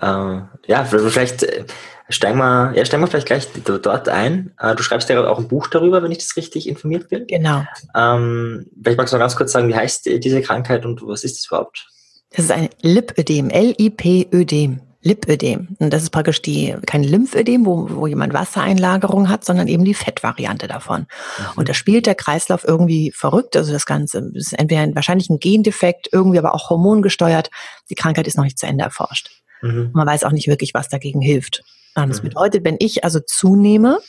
äh, 0.00 0.70
ja 0.70 0.84
vielleicht 0.84 1.42
äh, 1.42 1.64
steigen 2.08 2.38
wir 2.38 2.72
ja 2.74 2.84
steigen 2.84 3.02
wir 3.02 3.08
vielleicht 3.08 3.26
gleich 3.26 3.48
dort 3.64 4.08
ein. 4.08 4.54
Äh, 4.58 4.74
du 4.76 4.82
schreibst 4.82 5.08
ja 5.08 5.28
auch 5.28 5.38
ein 5.38 5.48
Buch 5.48 5.66
darüber, 5.66 6.02
wenn 6.02 6.12
ich 6.12 6.18
das 6.18 6.36
richtig 6.36 6.68
informiert 6.68 7.08
bin. 7.08 7.26
Genau. 7.26 7.64
Ähm, 7.94 8.66
vielleicht 8.80 8.98
magst 8.98 9.12
du 9.12 9.16
noch 9.16 9.24
ganz 9.24 9.36
kurz 9.36 9.52
sagen, 9.52 9.68
wie 9.68 9.74
heißt 9.74 10.06
diese 10.06 10.42
Krankheit 10.42 10.86
und 10.86 11.02
was 11.02 11.24
ist 11.24 11.38
das 11.38 11.46
überhaupt? 11.46 11.88
Das 12.30 12.44
ist 12.44 12.52
ein 12.52 12.68
Lipödem, 12.82 13.50
L-I-P-Ödem. 13.50 14.80
Lipödem. 15.02 15.76
Und 15.78 15.92
das 15.92 16.02
ist 16.02 16.10
praktisch 16.10 16.42
die, 16.42 16.76
kein 16.86 17.02
Lymphödem, 17.02 17.64
wo, 17.64 17.88
wo 17.90 18.06
jemand 18.06 18.34
Wassereinlagerung 18.34 19.30
hat, 19.30 19.44
sondern 19.44 19.66
eben 19.66 19.84
die 19.84 19.94
Fettvariante 19.94 20.68
davon. 20.68 21.00
Mhm. 21.00 21.44
Und 21.56 21.68
da 21.68 21.74
spielt 21.74 22.06
der 22.06 22.14
Kreislauf 22.14 22.64
irgendwie 22.66 23.10
verrückt. 23.10 23.56
Also 23.56 23.72
das 23.72 23.86
Ganze 23.86 24.30
ist 24.34 24.52
entweder 24.52 24.82
ein, 24.82 24.94
wahrscheinlich 24.94 25.30
ein 25.30 25.38
Gendefekt, 25.38 26.10
irgendwie 26.12 26.38
aber 26.38 26.54
auch 26.54 26.68
hormongesteuert. 26.68 27.50
Die 27.88 27.94
Krankheit 27.94 28.26
ist 28.26 28.36
noch 28.36 28.44
nicht 28.44 28.58
zu 28.58 28.66
Ende 28.66 28.84
erforscht. 28.84 29.30
Mhm. 29.62 29.90
Man 29.94 30.06
weiß 30.06 30.24
auch 30.24 30.32
nicht 30.32 30.48
wirklich, 30.48 30.74
was 30.74 30.88
dagegen 30.88 31.22
hilft. 31.22 31.62
Das 31.94 32.22
mhm. 32.22 32.28
bedeutet, 32.28 32.64
wenn 32.64 32.76
ich 32.78 33.02
also 33.02 33.20
zunehme, 33.20 34.00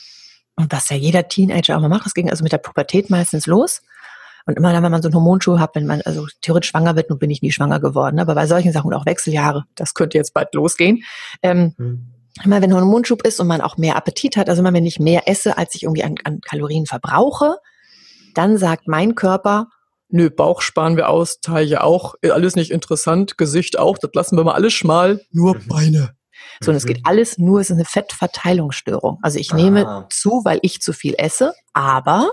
und 0.56 0.70
was 0.70 0.90
ja 0.90 0.96
jeder 0.96 1.28
Teenager 1.28 1.76
auch 1.76 1.80
mal 1.80 1.88
macht, 1.88 2.04
das 2.04 2.14
ging 2.14 2.30
also 2.30 2.42
mit 2.42 2.52
der 2.52 2.58
Pubertät 2.58 3.08
meistens 3.08 3.46
los, 3.46 3.80
Und 4.46 4.56
immer 4.56 4.72
dann, 4.72 4.82
wenn 4.82 4.92
man 4.92 5.02
so 5.02 5.08
einen 5.08 5.14
Hormonschuh 5.14 5.58
hat, 5.58 5.74
wenn 5.74 5.86
man 5.86 6.00
also 6.02 6.26
theoretisch 6.40 6.70
schwanger 6.70 6.96
wird, 6.96 7.10
nun 7.10 7.18
bin 7.18 7.30
ich 7.30 7.42
nie 7.42 7.52
schwanger 7.52 7.80
geworden, 7.80 8.18
aber 8.18 8.34
bei 8.34 8.46
solchen 8.46 8.72
Sachen 8.72 8.88
und 8.88 8.94
auch 8.94 9.06
Wechseljahre, 9.06 9.64
das 9.74 9.94
könnte 9.94 10.18
jetzt 10.18 10.34
bald 10.34 10.54
losgehen. 10.54 11.04
Ähm, 11.42 11.74
mhm. 11.76 12.08
Immer 12.44 12.62
wenn 12.62 12.74
Hormonschub 12.74 13.26
ist 13.26 13.40
und 13.40 13.46
man 13.46 13.60
auch 13.60 13.76
mehr 13.76 13.96
Appetit 13.96 14.36
hat, 14.36 14.48
also 14.48 14.60
immer 14.60 14.72
wenn 14.72 14.86
ich 14.86 14.98
mehr 14.98 15.28
esse, 15.28 15.58
als 15.58 15.74
ich 15.74 15.82
irgendwie 15.82 16.04
an, 16.04 16.14
an 16.24 16.40
Kalorien 16.40 16.86
verbrauche, 16.86 17.56
dann 18.34 18.56
sagt 18.56 18.88
mein 18.88 19.14
Körper, 19.14 19.68
nö, 20.08 20.30
Bauch 20.30 20.62
sparen 20.62 20.96
wir 20.96 21.08
aus, 21.08 21.40
Taille 21.40 21.82
auch, 21.84 22.14
alles 22.22 22.56
nicht 22.56 22.70
interessant, 22.70 23.36
Gesicht 23.36 23.78
auch, 23.78 23.98
das 23.98 24.10
lassen 24.14 24.36
wir 24.36 24.44
mal 24.44 24.54
alles 24.54 24.72
schmal, 24.72 25.20
nur 25.30 25.56
mhm. 25.56 25.68
Beine. 25.68 26.16
So, 26.62 26.70
und 26.70 26.76
es 26.76 26.86
geht 26.86 26.98
mhm. 26.98 27.06
alles 27.06 27.38
nur, 27.38 27.60
es 27.60 27.70
ist 27.70 27.76
eine 27.76 27.84
Fettverteilungsstörung. 27.84 29.18
Also 29.22 29.38
ich 29.38 29.52
nehme 29.52 29.86
ah. 29.86 30.06
zu, 30.10 30.42
weil 30.44 30.58
ich 30.62 30.80
zu 30.80 30.92
viel 30.92 31.14
esse, 31.18 31.54
aber 31.72 32.32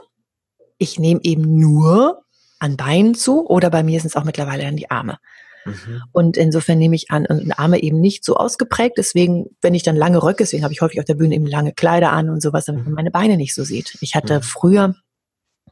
ich 0.80 0.98
nehme 0.98 1.20
eben 1.24 1.60
nur 1.60 2.24
an 2.58 2.76
Beinen 2.76 3.14
zu 3.14 3.48
oder 3.48 3.70
bei 3.70 3.84
mir 3.84 4.00
sind 4.00 4.10
es 4.10 4.16
auch 4.16 4.24
mittlerweile 4.24 4.66
an 4.66 4.76
die 4.76 4.90
Arme. 4.90 5.20
Mhm. 5.66 6.02
Und 6.12 6.38
insofern 6.38 6.80
nehme 6.80 6.96
ich 6.96 7.12
an, 7.12 7.28
an 7.28 7.52
Arme 7.52 7.82
eben 7.84 8.02
nicht 8.02 8.26
so 8.26 8.36
ausgeprägt. 8.36 8.98
Deswegen, 8.98 9.46
wenn 9.62 9.76
ich 9.76 9.84
dann 9.84 9.96
lange 9.96 10.24
Röcke, 10.24 10.44
deswegen 10.44 10.64
habe 10.64 10.74
ich 10.74 10.82
häufig 10.82 11.00
auf 11.00 11.06
der 11.06 11.16
Bühne 11.16 11.36
eben 11.36 11.46
lange 11.46 11.74
Kleider 11.74 12.12
an 12.12 12.30
und 12.30 12.42
sowas, 12.42 12.66
damit 12.66 12.84
man 12.86 12.92
mhm. 12.92 12.96
meine 12.96 13.12
Beine 13.12 13.38
nicht 13.38 13.54
so 13.54 13.64
sieht. 13.64 13.98
Ich 14.02 14.16
hatte 14.16 14.38
mhm. 14.38 14.42
früher, 14.42 14.96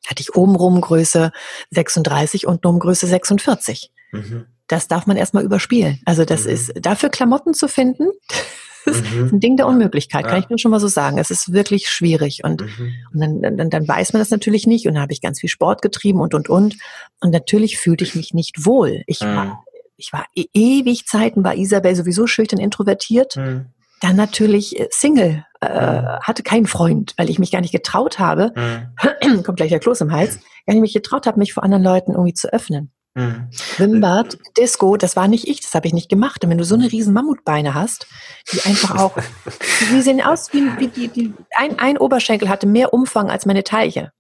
hatte 0.06 0.22
ich 0.22 0.36
obenrum 0.36 0.80
Größe 0.80 1.32
36 1.72 2.46
und 2.46 2.66
um 2.66 2.80
Größe 2.80 3.08
46. 3.08 3.92
Mhm 4.12 4.46
das 4.68 4.88
darf 4.88 5.08
man 5.08 5.18
erstmal 5.18 5.44
überspielen. 5.44 6.02
Also 6.06 6.26
das 6.26 6.44
mhm. 6.44 6.52
ist 6.52 6.74
dafür 6.76 7.10
Klamotten 7.10 7.54
zu 7.54 7.68
finden. 7.68 8.10
Das 8.88 8.98
ist 8.98 9.12
mhm. 9.12 9.30
ein 9.34 9.40
Ding 9.40 9.58
der 9.58 9.68
Unmöglichkeit, 9.68 10.26
kann 10.26 10.36
ja. 10.36 10.40
ich 10.40 10.50
nur 10.50 10.58
schon 10.58 10.72
mal 10.72 10.80
so 10.80 10.88
sagen. 10.88 11.18
Es 11.18 11.30
ist 11.30 11.52
wirklich 11.52 11.90
schwierig 11.90 12.44
und, 12.44 12.62
mhm. 12.62 12.94
und 13.14 13.20
dann, 13.20 13.58
dann, 13.58 13.70
dann 13.70 13.88
weiß 13.88 14.14
man 14.14 14.22
das 14.22 14.30
natürlich 14.30 14.66
nicht 14.66 14.88
und 14.88 14.94
dann 14.94 15.04
habe 15.04 15.14
ich 15.14 15.22
ganz 15.22 15.42
viel 15.42 15.50
Sport 15.50 15.82
getrieben 15.82 16.22
und 16.22 16.34
und 16.34 16.50
und 16.50 16.78
und 17.20 17.32
natürlich 17.32 17.78
fühlte 17.78 18.04
ich 18.04 18.16
mich 18.16 18.34
nicht 18.34 18.66
wohl. 18.66 19.04
Ich 19.06 19.22
war 19.22 19.46
mhm. 19.46 19.52
ich 19.98 20.14
war 20.14 20.26
e 20.36 20.46
ewig 20.54 21.06
Zeiten 21.06 21.44
war 21.44 21.56
Isabel 21.56 21.96
sowieso 21.96 22.28
schüchtern 22.28 22.60
introvertiert. 22.60 23.36
Mhm. 23.36 23.68
Dann 24.00 24.16
natürlich 24.16 24.80
äh, 24.80 24.88
Single, 24.92 25.44
äh, 25.60 26.02
mhm. 26.02 26.08
hatte 26.22 26.44
keinen 26.44 26.68
Freund, 26.68 27.14
weil 27.18 27.30
ich 27.30 27.40
mich 27.40 27.52
gar 27.52 27.62
nicht 27.62 27.72
getraut 27.72 28.20
habe, 28.20 28.54
kommt 29.44 29.58
gleich 29.58 29.70
der 29.70 29.80
Kloß 29.80 30.02
im 30.02 30.12
Hals, 30.12 30.40
gar 30.66 30.74
nicht 30.74 30.82
mich 30.82 30.94
getraut 30.94 31.28
habe, 31.28 31.40
mich 31.40 31.54
vor 31.54 31.64
anderen 31.64 31.84
Leuten 31.84 32.12
irgendwie 32.12 32.34
zu 32.34 32.52
öffnen. 32.54 32.92
Mhm. 33.18 33.50
Schwimmbad, 33.52 34.38
Disco, 34.58 34.96
das 34.96 35.16
war 35.16 35.28
nicht 35.28 35.48
ich, 35.48 35.62
das 35.62 35.74
habe 35.74 35.88
ich 35.88 35.94
nicht 35.94 36.08
gemacht. 36.08 36.44
Und 36.44 36.52
wenn 36.52 36.60
du 36.60 36.64
so 36.64 36.76
eine 36.76 36.92
riesen 36.92 37.14
Mammutbeine 37.14 37.74
hast, 37.74 38.06
die 38.52 38.62
einfach 38.62 38.96
auch, 38.96 39.18
die 39.92 40.02
sehen 40.02 40.22
aus 40.22 40.54
wie, 40.54 40.64
wie 40.78 40.88
die, 40.88 41.08
die 41.08 41.34
ein, 41.56 41.80
ein 41.80 41.98
Oberschenkel 41.98 42.48
hatte 42.48 42.68
mehr 42.68 42.94
Umfang 42.94 43.32
als 43.32 43.48
meine 43.48 43.64
Teiche. 43.64 44.12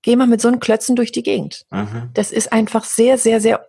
Geh 0.00 0.16
mal 0.16 0.26
mit 0.26 0.40
so 0.40 0.48
einem 0.48 0.58
Klötzen 0.58 0.96
durch 0.96 1.12
die 1.12 1.22
Gegend. 1.22 1.64
Mhm. 1.70 2.10
Das 2.14 2.32
ist 2.32 2.50
einfach 2.50 2.84
sehr, 2.84 3.18
sehr, 3.18 3.42
sehr, 3.42 3.66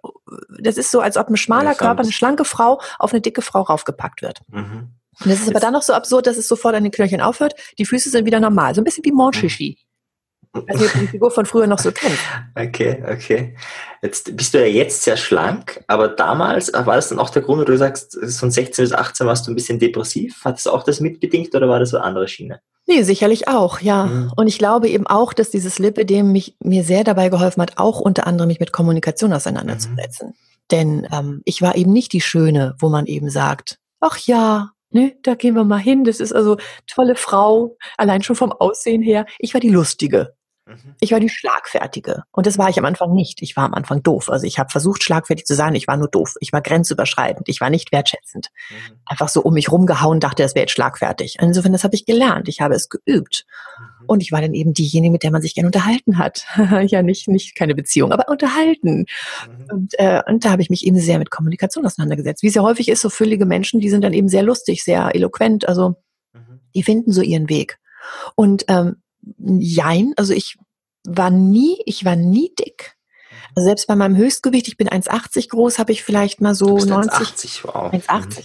das 0.59 0.77
ist 0.77 0.89
so, 0.89 1.01
als 1.01 1.17
ob 1.17 1.27
ein 1.29 1.37
schmaler 1.37 1.75
Körper, 1.75 2.03
eine 2.03 2.11
schlanke 2.13 2.45
Frau 2.45 2.79
auf 2.97 3.11
eine 3.11 3.21
dicke 3.21 3.41
Frau 3.41 3.61
raufgepackt 3.61 4.21
wird. 4.21 4.39
Mhm. 4.47 4.93
Und 5.19 5.31
das 5.31 5.41
ist 5.41 5.49
aber 5.49 5.59
dann 5.59 5.73
noch 5.73 5.81
so 5.81 5.93
absurd, 5.93 6.27
dass 6.27 6.37
es 6.37 6.47
sofort 6.47 6.75
an 6.75 6.83
den 6.83 6.91
Knöcheln 6.91 7.21
aufhört. 7.21 7.55
Die 7.77 7.85
Füße 7.85 8.09
sind 8.09 8.25
wieder 8.25 8.39
normal. 8.39 8.73
So 8.75 8.81
ein 8.81 8.83
bisschen 8.85 9.03
wie 9.05 9.11
Monchichi. 9.11 9.77
Also 10.67 10.85
die 10.99 11.07
Figur 11.07 11.31
von 11.31 11.45
früher 11.45 11.67
noch 11.67 11.79
so 11.79 11.91
kennt. 11.91 12.17
Okay, 12.55 13.03
okay. 13.07 13.55
Jetzt 14.01 14.35
bist 14.35 14.53
du 14.53 14.59
ja 14.59 14.65
jetzt 14.65 15.03
sehr 15.03 15.17
schlank, 15.17 15.83
aber 15.87 16.07
damals 16.07 16.71
war 16.73 16.95
das 16.95 17.09
dann 17.09 17.19
auch 17.19 17.29
der 17.29 17.41
Grund, 17.41 17.61
wo 17.61 17.65
du 17.65 17.77
sagst, 17.77 18.17
von 18.37 18.51
16 18.51 18.83
bis 18.83 18.93
18 18.93 19.27
warst 19.27 19.47
du 19.47 19.51
ein 19.51 19.55
bisschen 19.55 19.79
depressiv. 19.79 20.43
Hat 20.45 20.57
es 20.57 20.67
auch 20.67 20.83
das 20.83 20.99
mitbedingt 20.99 21.53
oder 21.55 21.67
war 21.69 21.79
das 21.79 21.89
so 21.89 21.97
eine 21.97 22.05
andere 22.05 22.27
Schiene? 22.27 22.61
Nee, 22.87 23.01
sicherlich 23.01 23.47
auch, 23.47 23.81
ja. 23.81 24.05
Mhm. 24.05 24.31
Und 24.35 24.47
ich 24.47 24.59
glaube 24.59 24.89
eben 24.89 25.07
auch, 25.07 25.33
dass 25.33 25.49
dieses 25.49 25.79
Lipidem 25.79 26.31
mich 26.31 26.55
mir 26.63 26.83
sehr 26.83 27.03
dabei 27.03 27.29
geholfen 27.29 27.61
hat, 27.61 27.77
auch 27.77 27.99
unter 27.99 28.27
anderem 28.27 28.47
mich 28.47 28.59
mit 28.59 28.71
Kommunikation 28.71 29.33
auseinanderzusetzen. 29.33 30.29
Mhm. 30.29 30.33
Denn 30.71 31.07
ähm, 31.11 31.41
ich 31.45 31.61
war 31.61 31.75
eben 31.75 31.91
nicht 31.91 32.13
die 32.13 32.21
Schöne, 32.21 32.75
wo 32.79 32.89
man 32.89 33.07
eben 33.07 33.29
sagt, 33.29 33.79
ach 33.99 34.19
ja, 34.19 34.71
ne, 34.91 35.15
da 35.23 35.35
gehen 35.35 35.55
wir 35.55 35.63
mal 35.63 35.77
hin. 35.77 36.03
Das 36.03 36.19
ist 36.19 36.33
also 36.33 36.57
tolle 36.87 37.15
Frau, 37.15 37.75
allein 37.97 38.21
schon 38.21 38.35
vom 38.35 38.51
Aussehen 38.51 39.01
her. 39.01 39.25
Ich 39.39 39.53
war 39.53 39.61
die 39.61 39.69
Lustige. 39.69 40.34
Mhm. 40.65 40.95
Ich 40.99 41.11
war 41.11 41.19
die 41.19 41.29
Schlagfertige. 41.29 42.23
Und 42.31 42.47
das 42.47 42.57
war 42.57 42.69
ich 42.69 42.79
am 42.79 42.85
Anfang 42.85 43.13
nicht. 43.13 43.41
Ich 43.41 43.55
war 43.55 43.65
am 43.65 43.73
Anfang 43.73 44.01
doof. 44.01 44.29
Also 44.29 44.47
ich 44.47 44.57
habe 44.57 44.69
versucht, 44.69 45.03
schlagfertig 45.03 45.45
zu 45.45 45.53
sein. 45.53 45.75
Ich 45.75 45.87
war 45.87 45.97
nur 45.97 46.07
doof. 46.07 46.35
Ich 46.39 46.51
war 46.51 46.61
grenzüberschreitend. 46.61 47.47
Ich 47.49 47.61
war 47.61 47.69
nicht 47.69 47.91
wertschätzend. 47.91 48.49
Mhm. 48.69 48.95
Einfach 49.05 49.29
so 49.29 49.41
um 49.41 49.53
mich 49.53 49.71
rumgehauen, 49.71 50.19
dachte, 50.19 50.43
das 50.43 50.55
wäre 50.55 50.63
jetzt 50.63 50.71
schlagfertig. 50.71 51.37
Insofern, 51.39 51.71
das 51.71 51.83
habe 51.83 51.95
ich 51.95 52.05
gelernt. 52.05 52.47
Ich 52.47 52.61
habe 52.61 52.73
es 52.73 52.89
geübt. 52.89 53.45
Mhm. 53.77 54.05
Und 54.07 54.23
ich 54.23 54.31
war 54.31 54.41
dann 54.41 54.53
eben 54.53 54.73
diejenige, 54.73 55.11
mit 55.11 55.23
der 55.23 55.31
man 55.31 55.41
sich 55.41 55.53
gerne 55.53 55.67
unterhalten 55.67 56.17
hat. 56.17 56.45
ja, 56.87 57.03
nicht, 57.03 57.27
nicht 57.27 57.55
keine 57.55 57.75
Beziehung, 57.75 58.11
aber 58.11 58.27
unterhalten. 58.29 59.05
Mhm. 59.47 59.65
Und, 59.71 59.99
äh, 59.99 60.21
und 60.27 60.45
da 60.45 60.51
habe 60.51 60.63
ich 60.63 60.69
mich 60.69 60.85
eben 60.85 60.97
sehr 60.97 61.19
mit 61.19 61.29
Kommunikation 61.29 61.85
auseinandergesetzt. 61.85 62.41
Wie 62.41 62.47
es 62.47 62.55
ja 62.55 62.63
häufig 62.63 62.89
ist, 62.89 63.01
so 63.01 63.09
füllige 63.09 63.45
Menschen, 63.45 63.79
die 63.81 63.89
sind 63.89 64.03
dann 64.03 64.13
eben 64.13 64.29
sehr 64.29 64.43
lustig, 64.43 64.83
sehr 64.83 65.13
eloquent. 65.13 65.67
Also 65.67 65.95
mhm. 66.33 66.59
die 66.73 66.83
finden 66.83 67.11
so 67.11 67.21
ihren 67.21 67.49
Weg. 67.49 67.77
Und 68.35 68.65
ähm, 68.67 68.97
jein, 69.37 70.13
also 70.17 70.33
ich 70.33 70.57
war 71.05 71.29
nie, 71.29 71.77
ich 71.85 72.05
war 72.05 72.15
nie 72.15 72.51
dick. 72.57 72.95
Also 73.55 73.67
selbst 73.67 73.87
bei 73.87 73.95
meinem 73.95 74.17
Höchstgewicht, 74.17 74.67
ich 74.67 74.77
bin 74.77 74.89
1,80 74.89 75.49
groß, 75.49 75.79
habe 75.79 75.91
ich 75.91 76.03
vielleicht 76.03 76.41
mal 76.41 76.55
so 76.55 76.77
90. 76.77 77.11
1,80, 77.11 77.63
wow. 77.63 77.93
1,80. 77.93 78.39
Mhm. 78.39 78.43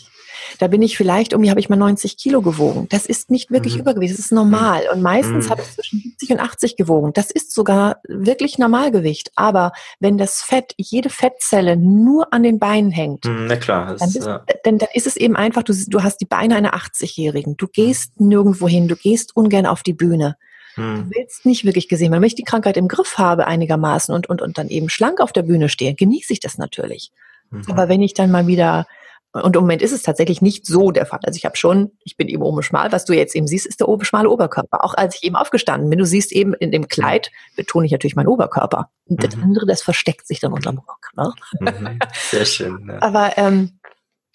Da 0.58 0.66
bin 0.68 0.82
ich 0.82 0.96
vielleicht, 0.96 1.32
irgendwie 1.32 1.50
habe 1.50 1.60
ich 1.60 1.68
mal 1.68 1.76
90 1.76 2.16
Kilo 2.16 2.42
gewogen. 2.42 2.86
Das 2.90 3.06
ist 3.06 3.30
nicht 3.30 3.50
wirklich 3.50 3.74
mhm. 3.74 3.80
Übergewicht, 3.80 4.12
das 4.12 4.18
ist 4.20 4.32
normal. 4.32 4.82
Und 4.92 5.02
meistens 5.02 5.46
mhm. 5.46 5.50
habe 5.50 5.62
ich 5.62 5.70
zwischen 5.72 6.00
70 6.00 6.30
und 6.30 6.40
80 6.40 6.76
gewogen. 6.76 7.12
Das 7.12 7.30
ist 7.30 7.52
sogar 7.52 8.00
wirklich 8.08 8.58
Normalgewicht. 8.58 9.30
Aber 9.36 9.72
wenn 9.98 10.18
das 10.18 10.42
Fett, 10.42 10.74
jede 10.76 11.10
Fettzelle 11.10 11.76
nur 11.76 12.32
an 12.32 12.42
den 12.42 12.58
Beinen 12.58 12.90
hängt, 12.90 13.24
mhm, 13.24 13.46
na 13.46 13.56
klar, 13.56 13.96
dann, 13.96 14.08
ist, 14.08 14.24
ja. 14.24 14.44
dann, 14.64 14.78
dann 14.78 14.88
ist 14.94 15.06
es 15.06 15.16
eben 15.16 15.36
einfach, 15.36 15.62
du, 15.62 15.74
du 15.88 16.02
hast 16.02 16.18
die 16.20 16.26
Beine 16.26 16.56
einer 16.56 16.74
80-Jährigen. 16.74 17.56
Du 17.56 17.66
gehst 17.66 18.20
nirgendwo 18.20 18.68
hin, 18.68 18.88
du 18.88 18.96
gehst 18.96 19.36
ungern 19.36 19.66
auf 19.66 19.82
die 19.82 19.94
Bühne. 19.94 20.36
Hm. 20.80 21.08
Du 21.10 21.16
willst 21.16 21.46
nicht 21.46 21.64
wirklich 21.64 21.88
gesehen 21.88 22.10
werden. 22.10 22.22
Wenn 22.22 22.26
ich 22.28 22.34
die 22.34 22.44
Krankheit 22.44 22.76
im 22.76 22.88
Griff 22.88 23.18
habe 23.18 23.46
einigermaßen 23.46 24.14
und, 24.14 24.28
und, 24.28 24.42
und 24.42 24.58
dann 24.58 24.68
eben 24.68 24.88
schlank 24.88 25.20
auf 25.20 25.32
der 25.32 25.42
Bühne 25.42 25.68
stehe, 25.68 25.94
genieße 25.94 26.32
ich 26.32 26.40
das 26.40 26.58
natürlich. 26.58 27.12
Mhm. 27.50 27.64
Aber 27.68 27.88
wenn 27.88 28.02
ich 28.02 28.14
dann 28.14 28.30
mal 28.30 28.46
wieder 28.46 28.86
und 29.32 29.54
im 29.54 29.62
Moment 29.62 29.80
ist 29.80 29.92
es 29.92 30.02
tatsächlich 30.02 30.42
nicht 30.42 30.66
so 30.66 30.90
der 30.90 31.06
Fall. 31.06 31.20
Also 31.22 31.36
ich 31.36 31.44
habe 31.44 31.56
schon, 31.56 31.92
ich 32.02 32.16
bin 32.16 32.26
eben 32.26 32.42
oben 32.42 32.62
schmal. 32.64 32.90
Was 32.90 33.04
du 33.04 33.12
jetzt 33.12 33.36
eben 33.36 33.46
siehst, 33.46 33.64
ist 33.64 33.78
der 33.78 33.88
oben 33.88 34.04
schmale 34.04 34.28
Oberkörper. 34.28 34.84
Auch 34.84 34.94
als 34.94 35.14
ich 35.16 35.22
eben 35.22 35.36
aufgestanden 35.36 35.88
bin, 35.88 36.00
du 36.00 36.04
siehst 36.04 36.32
eben 36.32 36.52
in 36.54 36.72
dem 36.72 36.88
Kleid, 36.88 37.30
betone 37.54 37.86
ich 37.86 37.92
natürlich 37.92 38.16
meinen 38.16 38.26
Oberkörper. 38.26 38.90
Und 39.06 39.20
mhm. 39.20 39.24
das 39.24 39.34
andere, 39.40 39.66
das 39.66 39.82
versteckt 39.82 40.26
sich 40.26 40.40
dann 40.40 40.52
unterm 40.52 40.78
Rock. 40.78 41.10
Ne? 41.16 41.32
Mhm. 41.60 41.98
Sehr 42.30 42.44
schön. 42.44 42.88
Ja. 42.88 43.02
Aber 43.02 43.38
ähm, 43.38 43.78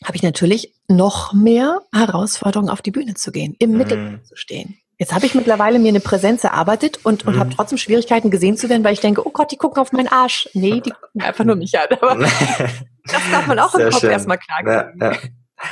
habe 0.04 0.16
ich 0.16 0.24
natürlich 0.24 0.74
noch 0.88 1.34
mehr 1.34 1.82
Herausforderungen, 1.94 2.70
auf 2.70 2.82
die 2.82 2.92
Bühne 2.92 3.16
zu 3.16 3.34
gehen, 3.34 3.56
im 3.60 3.72
mhm. 3.72 3.78
Mittelpunkt 3.78 4.28
zu 4.28 4.38
stehen. 4.38 4.78
Jetzt 4.98 5.14
habe 5.14 5.26
ich 5.26 5.36
mittlerweile 5.36 5.78
mir 5.78 5.90
eine 5.90 6.00
Präsenz 6.00 6.44
erarbeitet 6.44 7.00
und, 7.04 7.28
und 7.28 7.36
mhm. 7.36 7.40
habe 7.40 7.50
trotzdem 7.54 7.78
Schwierigkeiten 7.78 8.32
gesehen 8.32 8.56
zu 8.56 8.70
werden, 8.70 8.84
weil 8.84 8.94
ich 8.94 9.02
denke, 9.02 9.28
oh 9.28 9.32
Gott, 9.32 9.52
die 9.52 9.58
gucken 9.58 9.82
auf 9.82 9.92
meinen 9.92 10.08
Arsch. 10.08 10.50
Nee, 10.54 10.80
die 10.82 10.92
gucken 10.92 11.22
einfach 11.22 11.44
nur 11.44 11.58
mich 11.58 11.78
an. 11.78 11.88
Aber 12.00 12.16
das 13.04 13.22
darf 13.32 13.48
man 13.48 13.60
auch 13.60 13.74
sehr 13.74 13.88
im 13.88 13.92
Kopf 13.92 14.02
schön. 14.02 14.12
erstmal 14.12 14.38
klar 14.38 14.66
ja, 14.66 15.12
ja. 15.12 15.18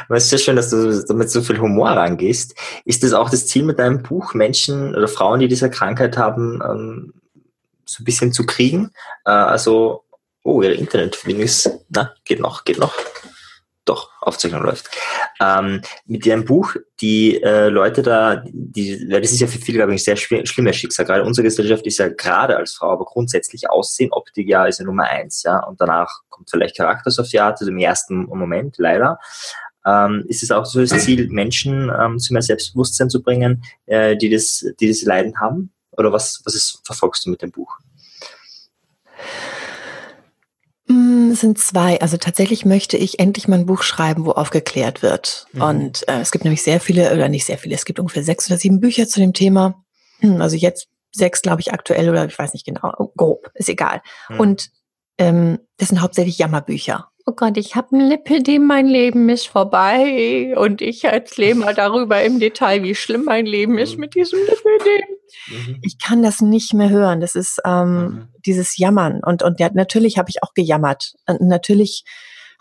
Aber 0.07 0.17
es 0.17 0.25
ist 0.25 0.29
sehr 0.29 0.39
schön, 0.39 0.55
dass 0.55 0.69
du 0.69 1.05
damit 1.07 1.29
so 1.29 1.41
viel 1.41 1.59
Humor 1.59 1.89
rangehst. 1.89 2.55
Ist 2.85 3.03
das 3.03 3.13
auch 3.13 3.29
das 3.29 3.47
Ziel 3.47 3.63
mit 3.63 3.79
deinem 3.79 4.01
Buch, 4.01 4.33
Menschen 4.33 4.95
oder 4.95 5.07
Frauen, 5.07 5.39
die 5.39 5.47
diese 5.47 5.69
Krankheit 5.69 6.17
haben, 6.17 6.61
ähm, 6.63 7.13
so 7.85 8.01
ein 8.01 8.05
bisschen 8.05 8.31
zu 8.33 8.45
kriegen? 8.45 8.91
Äh, 9.25 9.31
also, 9.31 10.03
oh, 10.43 10.61
ihre 10.61 10.73
Internetverbindung 10.73 11.45
ist, 11.45 11.69
na, 11.89 12.13
geht 12.23 12.39
noch, 12.39 12.63
geht 12.63 12.79
noch 12.79 12.93
doch, 13.85 14.09
Aufzeichnung 14.21 14.63
läuft. 14.63 14.89
Ähm, 15.41 15.81
mit 16.05 16.25
ihrem 16.25 16.45
Buch, 16.45 16.75
die 17.01 17.41
äh, 17.43 17.67
Leute 17.67 18.01
da, 18.01 18.41
die, 18.45 19.05
weil 19.09 19.21
das 19.21 19.31
ist 19.31 19.41
ja 19.41 19.47
für 19.47 19.59
viele, 19.59 19.79
glaube 19.79 19.93
ich, 19.93 20.03
sehr 20.03 20.15
schw 20.15 20.45
schlimmes 20.45 20.75
Schicksal. 20.75 21.05
Gerade 21.05 21.23
unsere 21.23 21.43
Gesellschaft 21.43 21.85
ist 21.85 21.97
ja 21.97 22.07
gerade 22.07 22.55
als 22.55 22.73
Frau, 22.73 22.91
aber 22.91 23.05
grundsätzlich 23.05 23.69
Aussehen, 23.69 24.11
Optik 24.13 24.47
ja, 24.47 24.65
ist 24.65 24.79
ja 24.79 24.85
Nummer 24.85 25.03
eins, 25.03 25.43
ja. 25.43 25.59
Und 25.65 25.81
danach 25.81 26.21
kommt 26.29 26.49
vielleicht 26.49 26.77
Charakter 26.77 27.11
auf 27.19 27.27
die 27.27 27.39
Art, 27.39 27.59
also 27.59 27.71
im 27.71 27.77
ersten 27.77 28.23
Moment, 28.25 28.75
leider. 28.77 29.19
Ähm, 29.85 30.23
ist 30.29 30.43
es 30.43 30.51
auch 30.51 30.65
so 30.65 30.79
das 30.79 31.03
Ziel, 31.03 31.27
Menschen 31.29 31.91
ähm, 31.99 32.17
zu 32.17 32.31
mehr 32.31 32.41
Selbstbewusstsein 32.41 33.09
zu 33.09 33.21
bringen, 33.21 33.63
äh, 33.85 34.15
die 34.15 34.29
das, 34.29 34.65
die 34.79 34.87
das 34.87 35.01
Leiden 35.03 35.39
haben? 35.41 35.73
Oder 35.91 36.13
was, 36.13 36.41
was 36.45 36.55
ist, 36.55 36.79
verfolgst 36.85 37.25
du 37.25 37.29
mit 37.29 37.41
dem 37.41 37.51
Buch? 37.51 37.77
Mm, 40.87 41.31
es 41.31 41.41
sind 41.41 41.57
zwei. 41.57 42.01
Also 42.01 42.17
tatsächlich 42.17 42.65
möchte 42.65 42.97
ich 42.97 43.19
endlich 43.19 43.47
mal 43.47 43.59
ein 43.59 43.65
Buch 43.65 43.83
schreiben, 43.83 44.25
wo 44.25 44.31
aufgeklärt 44.31 45.01
wird. 45.01 45.47
Mhm. 45.53 45.61
Und 45.61 46.07
äh, 46.07 46.19
es 46.19 46.31
gibt 46.31 46.43
nämlich 46.43 46.63
sehr 46.63 46.79
viele, 46.79 47.13
oder 47.13 47.29
nicht 47.29 47.45
sehr 47.45 47.57
viele, 47.57 47.75
es 47.75 47.85
gibt 47.85 47.99
ungefähr 47.99 48.23
sechs 48.23 48.49
oder 48.49 48.57
sieben 48.57 48.79
Bücher 48.79 49.07
zu 49.07 49.19
dem 49.19 49.33
Thema. 49.33 49.83
Hm, 50.19 50.41
also 50.41 50.55
jetzt 50.55 50.87
sechs, 51.11 51.41
glaube 51.41 51.61
ich, 51.61 51.73
aktuell 51.73 52.09
oder 52.09 52.25
ich 52.25 52.37
weiß 52.37 52.53
nicht 52.53 52.65
genau, 52.65 53.11
grob, 53.15 53.51
ist 53.53 53.69
egal. 53.69 54.01
Mhm. 54.29 54.39
Und 54.39 54.69
ähm, 55.17 55.59
das 55.77 55.89
sind 55.89 56.01
hauptsächlich 56.01 56.37
Jammerbücher. 56.37 57.09
Oh 57.25 57.31
Gott, 57.31 57.55
ich 57.57 57.75
habe 57.75 57.95
ein 57.95 58.01
Lipidem, 58.01 58.65
mein 58.65 58.87
Leben 58.87 59.29
ist 59.29 59.47
vorbei. 59.47 60.53
Und 60.57 60.81
ich 60.81 61.05
erzähle 61.05 61.55
mal 61.55 61.73
darüber 61.73 62.21
im 62.21 62.39
Detail, 62.39 62.83
wie 62.83 62.95
schlimm 62.95 63.23
mein 63.25 63.45
Leben 63.45 63.77
ist 63.77 63.97
mit 63.97 64.15
diesem 64.15 64.39
Lipidem. 64.39 65.17
Mhm. 65.47 65.79
Ich 65.81 65.97
kann 65.99 66.21
das 66.21 66.41
nicht 66.41 66.73
mehr 66.73 66.89
hören. 66.89 67.21
Das 67.21 67.35
ist 67.35 67.61
ähm, 67.65 67.95
mhm. 67.95 68.27
dieses 68.45 68.77
Jammern. 68.77 69.21
Und, 69.23 69.43
und 69.43 69.59
ja, 69.59 69.69
natürlich 69.73 70.17
habe 70.17 70.29
ich 70.29 70.43
auch 70.43 70.53
gejammert. 70.53 71.13
Und 71.27 71.41
natürlich 71.41 72.05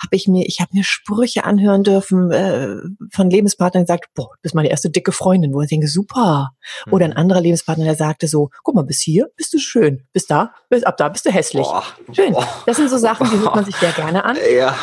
habe 0.02 0.16
ich 0.16 0.28
mir, 0.28 0.44
ich 0.46 0.60
habe 0.60 0.70
mir 0.74 0.84
Sprüche 0.84 1.44
anhören 1.44 1.82
dürfen 1.82 2.30
äh, 2.30 2.76
von 3.10 3.30
Lebenspartnern, 3.30 3.84
die 3.84 3.88
sagt, 3.88 4.12
boah, 4.14 4.30
du 4.34 4.42
bist 4.42 4.54
meine 4.54 4.70
erste 4.70 4.90
dicke 4.90 5.12
Freundin, 5.12 5.54
wo 5.54 5.62
ich 5.62 5.68
denke, 5.68 5.88
super. 5.88 6.50
Mhm. 6.86 6.92
Oder 6.92 7.04
ein 7.06 7.12
anderer 7.12 7.40
Lebenspartner, 7.40 7.84
der 7.84 7.94
sagte 7.94 8.28
so, 8.28 8.50
guck 8.62 8.74
mal, 8.74 8.82
bis 8.82 9.00
hier 9.00 9.28
bist 9.36 9.52
du 9.54 9.58
schön, 9.58 10.04
bis 10.12 10.26
da, 10.26 10.52
bis 10.68 10.84
ab 10.84 10.96
da 10.96 11.08
bist 11.08 11.26
du 11.26 11.30
hässlich. 11.30 11.66
Boah. 11.66 11.84
Schön. 12.12 12.32
Boah. 12.32 12.48
Das 12.66 12.76
sind 12.76 12.90
so 12.90 12.98
Sachen, 12.98 13.30
die 13.30 13.38
hört 13.38 13.54
man 13.54 13.64
sich 13.64 13.76
sehr 13.76 13.92
gerne 13.92 14.24
an. 14.24 14.36
Ja. 14.56 14.76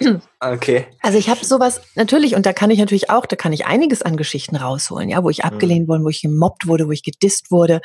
Okay. 0.40 0.86
Also 1.00 1.16
ich 1.16 1.30
habe 1.30 1.42
sowas 1.42 1.80
natürlich 1.94 2.34
und 2.34 2.44
da 2.44 2.52
kann 2.52 2.68
ich 2.68 2.78
natürlich 2.78 3.08
auch, 3.08 3.24
da 3.24 3.34
kann 3.34 3.54
ich 3.54 3.64
einiges 3.64 4.02
an 4.02 4.18
Geschichten 4.18 4.56
rausholen, 4.56 5.08
ja, 5.08 5.24
wo 5.24 5.30
ich 5.30 5.38
mhm. 5.38 5.44
abgelehnt 5.44 5.88
wurde, 5.88 6.04
wo 6.04 6.10
ich 6.10 6.20
gemobbt 6.20 6.66
wurde, 6.66 6.86
wo 6.86 6.90
ich 6.90 7.02
gedisst 7.02 7.50
wurde 7.50 7.80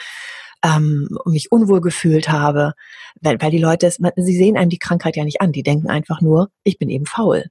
ähm, 0.63 1.07
mich 1.25 1.51
unwohl 1.51 1.81
gefühlt 1.81 2.29
habe, 2.29 2.73
weil, 3.21 3.41
weil 3.41 3.51
die 3.51 3.59
Leute, 3.59 3.91
sie 3.91 4.37
sehen 4.37 4.57
einem 4.57 4.69
die 4.69 4.79
Krankheit 4.79 5.15
ja 5.15 5.23
nicht 5.23 5.41
an, 5.41 5.51
die 5.51 5.63
denken 5.63 5.89
einfach 5.89 6.21
nur, 6.21 6.49
ich 6.63 6.77
bin 6.77 6.89
eben 6.89 7.05
faul. 7.05 7.45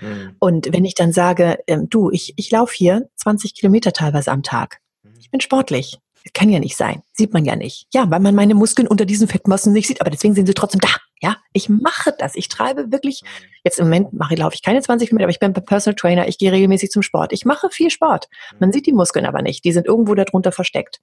Mhm. 0.00 0.36
Und 0.38 0.72
wenn 0.72 0.84
ich 0.84 0.94
dann 0.94 1.12
sage, 1.12 1.58
ähm, 1.66 1.88
du, 1.88 2.10
ich, 2.10 2.34
ich 2.36 2.50
laufe 2.50 2.74
hier 2.74 3.08
20 3.16 3.54
Kilometer 3.54 3.92
teilweise 3.92 4.32
am 4.32 4.42
Tag, 4.42 4.80
mhm. 5.02 5.12
ich 5.18 5.30
bin 5.30 5.40
sportlich, 5.40 5.98
kann 6.32 6.48
ja 6.48 6.58
nicht 6.58 6.76
sein. 6.76 7.02
Sieht 7.12 7.34
man 7.34 7.44
ja 7.44 7.54
nicht. 7.54 7.86
Ja, 7.92 8.10
weil 8.10 8.20
man 8.20 8.34
meine 8.34 8.54
Muskeln 8.54 8.88
unter 8.88 9.04
diesen 9.04 9.28
Fettmassen 9.28 9.72
nicht 9.72 9.86
sieht, 9.86 10.00
aber 10.00 10.10
deswegen 10.10 10.34
sind 10.34 10.46
sie 10.46 10.54
trotzdem 10.54 10.80
da. 10.80 10.88
Ja, 11.24 11.38
ich 11.54 11.70
mache 11.70 12.14
das. 12.18 12.34
Ich 12.34 12.48
treibe 12.48 12.92
wirklich, 12.92 13.22
jetzt 13.64 13.78
im 13.78 13.86
Moment 13.86 14.12
mache, 14.12 14.34
laufe 14.34 14.54
ich 14.54 14.62
keine 14.62 14.82
20 14.82 15.08
Kilometer, 15.08 15.24
aber 15.24 15.30
ich 15.30 15.38
bin 15.38 15.54
Personal 15.54 15.94
Trainer, 15.94 16.28
ich 16.28 16.36
gehe 16.36 16.52
regelmäßig 16.52 16.90
zum 16.90 17.00
Sport. 17.00 17.32
Ich 17.32 17.46
mache 17.46 17.70
viel 17.70 17.88
Sport. 17.88 18.28
Man 18.58 18.72
sieht 18.72 18.84
die 18.84 18.92
Muskeln 18.92 19.24
aber 19.24 19.40
nicht. 19.40 19.64
Die 19.64 19.72
sind 19.72 19.86
irgendwo 19.86 20.14
darunter 20.14 20.52
versteckt. 20.52 21.00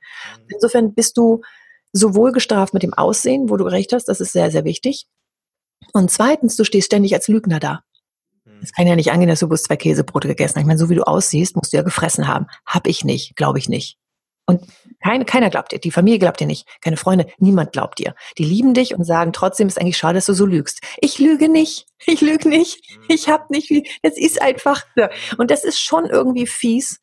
Insofern 0.48 0.94
bist 0.94 1.18
du 1.18 1.42
sowohl 1.92 2.34
gestraft 2.34 2.76
mit 2.76 2.84
dem 2.84 2.94
Aussehen, 2.94 3.50
wo 3.50 3.58
du 3.58 3.64
recht 3.64 3.94
hast, 3.94 4.06
das 4.06 4.22
ist 4.22 4.32
sehr, 4.32 4.52
sehr 4.52 4.64
wichtig. 4.64 5.08
Und 5.92 6.12
zweitens, 6.12 6.56
du 6.56 6.66
stehst 6.66 6.86
ständig 6.86 7.16
als 7.16 7.28
Lügner 7.28 7.60
da. 7.60 7.82
Es 8.62 8.74
kann 8.74 8.86
ja 8.86 8.96
nicht 8.96 9.12
angehen, 9.12 9.28
dass 9.28 9.40
du 9.40 9.48
bloß 9.48 9.64
zwei 9.64 9.76
Käsebrote 9.76 10.28
gegessen 10.28 10.58
hast. 10.58 10.62
Ich 10.62 10.68
meine, 10.68 10.78
so 10.78 10.92
wie 10.92 10.96
du 10.96 11.02
aussiehst, 11.02 11.56
musst 11.56 11.74
du 11.74 11.78
ja 11.78 11.84
gefressen 11.84 12.28
haben. 12.28 12.46
Hab 12.64 12.86
ich 12.86 13.04
nicht, 13.04 13.36
glaube 13.36 13.58
ich 13.58 13.70
nicht. 13.70 13.98
Und 14.46 14.66
keine, 15.04 15.26
keiner 15.26 15.50
glaubt 15.50 15.72
dir. 15.72 15.80
Die 15.80 15.92
Familie 15.92 16.20
glaubt 16.20 16.40
dir 16.40 16.48
nicht. 16.48 16.68
Keine 16.82 16.98
Freunde. 16.98 17.28
Niemand 17.38 17.72
glaubt 17.72 18.00
dir. 18.00 18.16
Die 18.38 18.44
lieben 18.44 18.74
dich 18.74 18.96
und 18.96 19.04
sagen 19.04 19.34
trotzdem 19.34 19.68
ist 19.68 19.80
eigentlich 19.80 19.98
schade, 19.98 20.16
dass 20.16 20.26
du 20.26 20.34
so 20.34 20.46
lügst. 20.46 20.82
Ich 21.00 21.20
lüge 21.20 21.50
nicht. 21.50 21.88
Ich 22.08 22.20
lüge 22.20 22.50
nicht. 22.50 22.82
Ich 23.10 23.30
hab 23.30 23.52
nicht 23.52 23.68
viel. 23.68 23.84
Es 24.02 24.18
ist 24.18 24.42
einfach. 24.42 24.84
So. 24.96 25.04
Und 25.38 25.52
das 25.52 25.64
ist 25.64 25.80
schon 25.80 26.08
irgendwie 26.08 26.48
fies, 26.48 27.00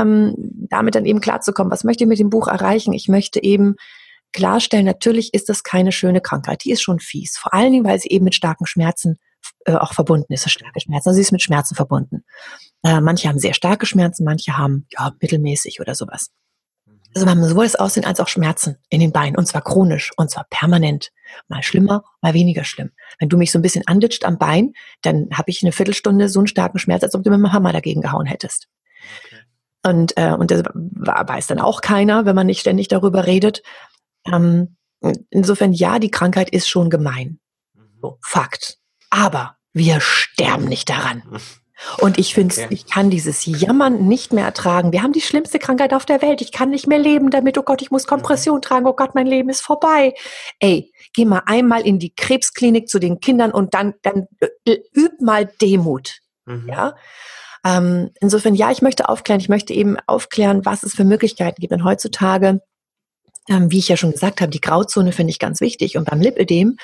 ähm, 0.00 0.34
damit 0.70 0.94
dann 0.94 1.04
eben 1.04 1.20
klarzukommen. 1.20 1.70
Was 1.70 1.84
möchte 1.84 2.04
ich 2.04 2.08
mit 2.08 2.18
dem 2.18 2.30
Buch 2.30 2.48
erreichen? 2.48 2.94
Ich 2.94 3.06
möchte 3.06 3.42
eben 3.42 3.76
klarstellen, 4.32 4.86
natürlich 4.86 5.34
ist 5.34 5.50
das 5.50 5.62
keine 5.62 5.92
schöne 5.92 6.22
Krankheit. 6.22 6.64
Die 6.64 6.70
ist 6.70 6.80
schon 6.80 7.00
fies. 7.00 7.36
Vor 7.36 7.52
allen 7.52 7.72
Dingen, 7.72 7.84
weil 7.84 7.98
sie 7.98 8.08
eben 8.08 8.24
mit 8.24 8.34
starken 8.34 8.66
Schmerzen 8.66 9.18
äh, 9.66 9.74
auch 9.74 9.92
verbunden 9.92 10.32
ist. 10.32 10.48
Starke 10.50 10.80
Schmerzen. 10.80 11.08
Also 11.08 11.14
sie 11.14 11.20
ist 11.20 11.32
mit 11.32 11.42
Schmerzen 11.42 11.74
verbunden. 11.74 12.24
Äh, 12.82 13.00
manche 13.00 13.28
haben 13.28 13.38
sehr 13.38 13.54
starke 13.54 13.86
Schmerzen, 13.86 14.24
manche 14.24 14.56
haben 14.56 14.86
ja 14.90 15.12
mittelmäßig 15.20 15.80
oder 15.80 15.94
sowas. 15.94 16.30
Also 17.14 17.26
wir 17.26 17.30
haben 17.30 17.44
sowohl 17.44 17.64
das 17.64 17.76
Aussehen 17.76 18.04
als 18.04 18.20
auch 18.20 18.28
Schmerzen 18.28 18.76
in 18.88 19.00
den 19.00 19.12
Beinen 19.12 19.36
und 19.36 19.46
zwar 19.46 19.62
chronisch 19.62 20.12
und 20.16 20.30
zwar 20.30 20.46
permanent. 20.48 21.10
Mal 21.48 21.62
schlimmer, 21.62 22.04
mal 22.20 22.34
weniger 22.34 22.64
schlimm. 22.64 22.90
Wenn 23.18 23.28
du 23.28 23.36
mich 23.36 23.52
so 23.52 23.58
ein 23.58 23.62
bisschen 23.62 23.86
anditscht 23.86 24.24
am 24.24 24.38
Bein, 24.38 24.74
dann 25.02 25.28
habe 25.32 25.50
ich 25.50 25.62
eine 25.62 25.72
Viertelstunde 25.72 26.28
so 26.28 26.40
einen 26.40 26.46
starken 26.46 26.78
Schmerz, 26.78 27.02
als 27.02 27.14
ob 27.14 27.22
du 27.22 27.30
mit 27.30 27.38
dem 27.38 27.52
Hammer 27.52 27.72
dagegen 27.72 28.00
gehauen 28.00 28.26
hättest. 28.26 28.68
Okay. 29.26 29.40
Und, 29.82 30.16
äh, 30.16 30.32
und 30.32 30.50
das 30.50 30.62
weiß 30.62 31.46
dann 31.46 31.58
auch 31.58 31.80
keiner, 31.80 32.26
wenn 32.26 32.34
man 32.34 32.46
nicht 32.46 32.60
ständig 32.60 32.88
darüber 32.88 33.26
redet. 33.26 33.62
Ähm, 34.26 34.76
insofern, 35.30 35.72
ja, 35.72 35.98
die 35.98 36.10
Krankheit 36.10 36.50
ist 36.50 36.68
schon 36.68 36.90
gemein. 36.90 37.40
Mhm. 37.74 37.98
So, 38.02 38.18
Fakt. 38.22 38.78
Aber 39.08 39.56
wir 39.72 40.00
sterben 40.00 40.66
nicht 40.66 40.90
daran. 40.90 41.22
Und 41.98 42.18
ich 42.18 42.34
finde, 42.34 42.54
okay. 42.54 42.66
ich 42.70 42.86
kann 42.86 43.10
dieses 43.10 43.44
Jammern 43.46 44.06
nicht 44.06 44.32
mehr 44.32 44.44
ertragen. 44.44 44.92
Wir 44.92 45.02
haben 45.02 45.12
die 45.12 45.20
schlimmste 45.20 45.58
Krankheit 45.58 45.94
auf 45.94 46.04
der 46.04 46.22
Welt. 46.22 46.40
Ich 46.40 46.52
kann 46.52 46.70
nicht 46.70 46.86
mehr 46.86 46.98
leben 46.98 47.30
damit. 47.30 47.58
Oh 47.58 47.62
Gott, 47.62 47.82
ich 47.82 47.90
muss 47.90 48.06
Kompression 48.06 48.56
mhm. 48.56 48.62
tragen. 48.62 48.86
Oh 48.86 48.92
Gott, 48.92 49.14
mein 49.14 49.26
Leben 49.26 49.48
ist 49.48 49.62
vorbei. 49.62 50.14
Ey, 50.58 50.92
geh 51.14 51.24
mal 51.24 51.42
einmal 51.46 51.82
in 51.82 51.98
die 51.98 52.14
Krebsklinik 52.14 52.88
zu 52.88 52.98
den 52.98 53.20
Kindern 53.20 53.50
und 53.50 53.74
dann, 53.74 53.94
dann 54.02 54.26
äh, 54.66 54.78
üb 54.94 55.20
mal 55.20 55.46
Demut. 55.60 56.20
Mhm. 56.46 56.68
Ja. 56.68 56.94
Ähm, 57.64 58.10
insofern, 58.20 58.54
ja, 58.54 58.70
ich 58.70 58.82
möchte 58.82 59.08
aufklären. 59.08 59.40
Ich 59.40 59.48
möchte 59.48 59.74
eben 59.74 59.96
aufklären, 60.06 60.64
was 60.64 60.82
es 60.82 60.94
für 60.94 61.04
Möglichkeiten 61.04 61.60
gibt. 61.60 61.72
Und 61.72 61.84
heutzutage, 61.84 62.60
ähm, 63.48 63.70
wie 63.70 63.78
ich 63.78 63.88
ja 63.88 63.96
schon 63.96 64.12
gesagt 64.12 64.40
habe, 64.40 64.50
die 64.50 64.60
Grauzone 64.60 65.12
finde 65.12 65.30
ich 65.30 65.38
ganz 65.38 65.60
wichtig. 65.60 65.96
Und 65.96 66.08
beim 66.08 66.20
Lipödem 66.20 66.76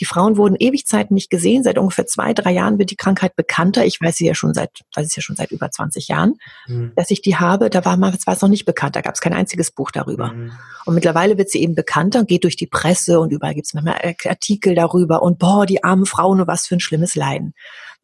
die 0.00 0.06
Frauen 0.06 0.38
wurden 0.38 0.56
ewig 0.58 0.86
Zeit 0.86 1.10
nicht 1.10 1.28
gesehen. 1.28 1.62
Seit 1.62 1.76
ungefähr 1.76 2.06
zwei, 2.06 2.32
drei 2.32 2.52
Jahren 2.52 2.78
wird 2.78 2.90
die 2.90 2.96
Krankheit 2.96 3.36
bekannter. 3.36 3.84
Ich 3.84 4.00
weiß 4.00 4.16
sie 4.16 4.26
ja 4.26 4.34
schon 4.34 4.54
seit, 4.54 4.70
weiß 4.96 5.06
es 5.06 5.14
ja 5.14 5.20
schon 5.20 5.36
seit 5.36 5.50
über 5.50 5.70
20 5.70 6.08
Jahren, 6.08 6.36
mhm. 6.66 6.92
dass 6.96 7.10
ich 7.10 7.20
die 7.20 7.36
habe. 7.36 7.68
Da 7.68 7.84
war 7.84 7.98
mal, 7.98 8.14
war 8.24 8.34
es 8.34 8.40
noch 8.40 8.48
nicht 8.48 8.64
bekannt. 8.64 8.96
Da 8.96 9.02
gab 9.02 9.14
es 9.14 9.20
kein 9.20 9.34
einziges 9.34 9.70
Buch 9.70 9.90
darüber. 9.90 10.32
Mhm. 10.32 10.52
Und 10.86 10.94
mittlerweile 10.94 11.36
wird 11.36 11.50
sie 11.50 11.60
eben 11.60 11.74
bekannter, 11.74 12.24
geht 12.24 12.44
durch 12.44 12.56
die 12.56 12.66
Presse 12.66 13.20
und 13.20 13.30
überall 13.30 13.54
gibt 13.54 13.66
es 13.66 13.74
manchmal 13.74 14.14
Artikel 14.24 14.74
darüber 14.74 15.22
und 15.22 15.38
boah, 15.38 15.66
die 15.66 15.84
armen 15.84 16.06
Frauen, 16.06 16.38
nur 16.38 16.46
was 16.46 16.66
für 16.66 16.76
ein 16.76 16.80
schlimmes 16.80 17.14
Leiden. 17.14 17.52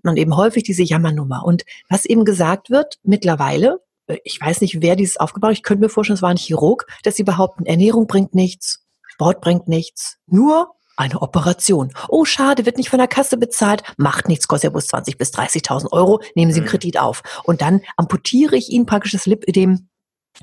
Und 0.02 0.18
eben 0.18 0.36
häufig 0.36 0.64
diese 0.64 0.82
Jammernummer. 0.82 1.44
Und 1.44 1.64
was 1.88 2.04
eben 2.04 2.26
gesagt 2.26 2.68
wird, 2.68 2.98
mittlerweile, 3.02 3.80
ich 4.22 4.38
weiß 4.38 4.60
nicht, 4.60 4.82
wer 4.82 4.96
dieses 4.96 5.16
aufgebaut 5.16 5.50
hat, 5.50 5.56
ich 5.56 5.62
könnte 5.62 5.82
mir 5.82 5.88
vorstellen, 5.88 6.16
es 6.16 6.22
war 6.22 6.30
ein 6.30 6.36
Chirurg, 6.36 6.86
dass 7.02 7.16
sie 7.16 7.24
behaupten, 7.24 7.64
Ernährung 7.64 8.06
bringt 8.06 8.34
nichts, 8.34 8.84
Sport 9.08 9.40
bringt 9.40 9.66
nichts, 9.66 10.18
nur 10.26 10.75
eine 10.96 11.22
Operation. 11.22 11.92
Oh, 12.08 12.24
schade, 12.24 12.66
wird 12.66 12.78
nicht 12.78 12.90
von 12.90 12.98
der 12.98 13.08
Kasse 13.08 13.36
bezahlt. 13.36 13.82
Macht 13.96 14.28
nichts, 14.28 14.48
kostet 14.48 14.64
ja 14.64 14.70
bloß 14.70 14.88
20 14.88 15.18
bis 15.18 15.32
30.000 15.32 15.92
Euro. 15.92 16.20
Nehmen 16.34 16.52
Sie 16.52 16.60
einen 16.60 16.66
mhm. 16.66 16.70
Kredit 16.70 16.98
auf. 16.98 17.22
Und 17.44 17.60
dann 17.60 17.82
amputiere 17.96 18.56
ich 18.56 18.70
Ihnen 18.70 18.86
praktisch 18.86 19.12
das 19.12 19.26
Lipödem 19.26 19.88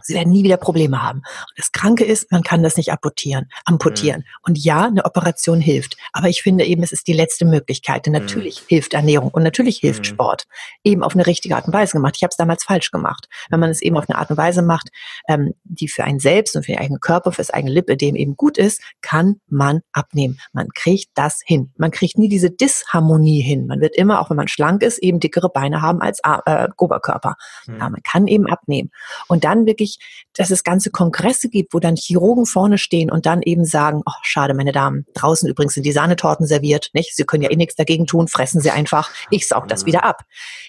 Sie 0.01 0.13
werden 0.13 0.31
nie 0.31 0.43
wieder 0.43 0.57
Probleme 0.57 1.01
haben. 1.03 1.19
Und 1.19 1.57
das 1.57 1.71
Kranke 1.71 2.03
ist, 2.03 2.31
man 2.31 2.43
kann 2.43 2.63
das 2.63 2.77
nicht 2.77 2.91
amputieren. 2.91 3.49
amputieren. 3.65 4.21
Mhm. 4.21 4.39
Und 4.43 4.57
ja, 4.57 4.85
eine 4.85 5.05
Operation 5.05 5.61
hilft. 5.61 5.97
Aber 6.11 6.29
ich 6.29 6.41
finde 6.41 6.65
eben, 6.65 6.83
es 6.83 6.91
ist 6.91 7.07
die 7.07 7.13
letzte 7.13 7.45
Möglichkeit. 7.45 8.05
Denn 8.05 8.13
natürlich 8.13 8.61
mhm. 8.61 8.65
hilft 8.67 8.93
Ernährung 8.93 9.29
und 9.29 9.43
natürlich 9.43 9.77
hilft 9.77 10.01
mhm. 10.01 10.05
Sport. 10.05 10.43
Eben 10.83 11.03
auf 11.03 11.13
eine 11.13 11.27
richtige 11.27 11.55
Art 11.55 11.67
und 11.67 11.73
Weise 11.73 11.93
gemacht. 11.93 12.15
Ich 12.17 12.23
habe 12.23 12.31
es 12.31 12.37
damals 12.37 12.63
falsch 12.63 12.91
gemacht. 12.91 13.27
Wenn 13.49 13.59
man 13.59 13.69
es 13.69 13.81
eben 13.81 13.97
auf 13.97 14.09
eine 14.09 14.17
Art 14.17 14.29
und 14.29 14.37
Weise 14.37 14.61
macht, 14.61 14.89
ähm, 15.27 15.53
die 15.63 15.87
für 15.87 16.03
einen 16.03 16.19
selbst 16.19 16.55
und 16.55 16.65
für 16.65 16.71
den 16.71 16.79
eigenen 16.79 16.99
Körper, 16.99 17.31
für 17.31 17.41
das 17.41 17.51
eigene 17.51 17.73
Lipödem 17.73 18.15
eben 18.15 18.35
gut 18.35 18.57
ist, 18.57 18.81
kann 19.01 19.41
man 19.47 19.81
abnehmen. 19.91 20.39
Man 20.53 20.69
kriegt 20.73 21.09
das 21.15 21.41
hin. 21.45 21.71
Man 21.77 21.91
kriegt 21.91 22.17
nie 22.17 22.29
diese 22.29 22.51
Disharmonie 22.51 23.41
hin. 23.41 23.67
Man 23.67 23.81
wird 23.81 23.95
immer, 23.95 24.21
auch 24.21 24.29
wenn 24.29 24.37
man 24.37 24.47
schlank 24.47 24.83
ist, 24.83 24.97
eben 24.99 25.19
dickere 25.19 25.49
Beine 25.49 25.81
haben 25.81 26.01
als 26.01 26.19
äh, 26.23 26.67
Oberkörper. 26.77 27.35
Mhm. 27.67 27.77
Ja, 27.77 27.89
man 27.89 28.03
kann 28.03 28.27
eben 28.27 28.47
abnehmen. 28.47 28.91
Und 29.27 29.43
dann 29.43 29.65
wirklich 29.65 29.82
wirklich, 29.83 29.97
dass 30.35 30.49
es 30.49 30.63
ganze 30.63 30.89
Kongresse 30.89 31.49
gibt, 31.49 31.73
wo 31.73 31.79
dann 31.79 31.95
Chirurgen 31.95 32.45
vorne 32.45 32.77
stehen 32.77 33.11
und 33.11 33.25
dann 33.25 33.41
eben 33.41 33.65
sagen, 33.65 34.01
oh, 34.05 34.11
schade, 34.23 34.53
meine 34.53 34.71
Damen, 34.71 35.05
draußen 35.13 35.47
übrigens 35.47 35.75
sind 35.75 35.85
die 35.85 35.91
Sahnetorten 35.91 36.47
serviert, 36.47 36.89
nicht? 36.93 37.15
Sie 37.15 37.23
können 37.23 37.43
ja 37.43 37.51
eh 37.51 37.55
nichts 37.55 37.75
dagegen 37.75 38.07
tun, 38.07 38.27
fressen 38.27 38.61
Sie 38.61 38.71
einfach, 38.71 39.11
ich 39.29 39.47
saug 39.47 39.67
das 39.67 39.85
wieder 39.85 40.03
ab. 40.03 40.23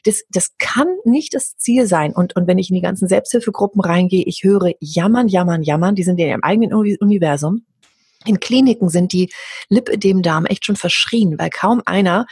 Das, 0.05 0.23
das 0.31 0.51
kann 0.59 0.89
nicht 1.05 1.35
das 1.35 1.57
Ziel 1.57 1.87
sein. 1.87 2.13
Und, 2.13 2.37
und 2.37 2.47
wenn 2.47 2.59
ich 2.59 2.71
in 2.71 2.77
die 2.77 2.83
ganzen 2.83 3.09
Selbsthilfegruppen 3.09 3.81
reingehe, 3.81 4.25
ich 4.25 4.43
höre 4.43 4.73
jammern, 4.81 5.29
jammern, 5.29 5.63
jammern, 5.63 5.95
die 5.95 6.03
sind 6.05 6.19
ja 6.19 6.35
im 6.35 6.43
eigenen 6.43 6.73
Universum. 6.73 7.65
In 8.27 8.41
Kliniken 8.41 8.89
sind 8.89 9.13
die 9.13 9.31
Lipödem-Damen 9.69 10.47
echt 10.47 10.65
schon 10.65 10.77
verschrien, 10.77 11.39
weil 11.39 11.51
kaum 11.51 11.83
einer 11.85 12.27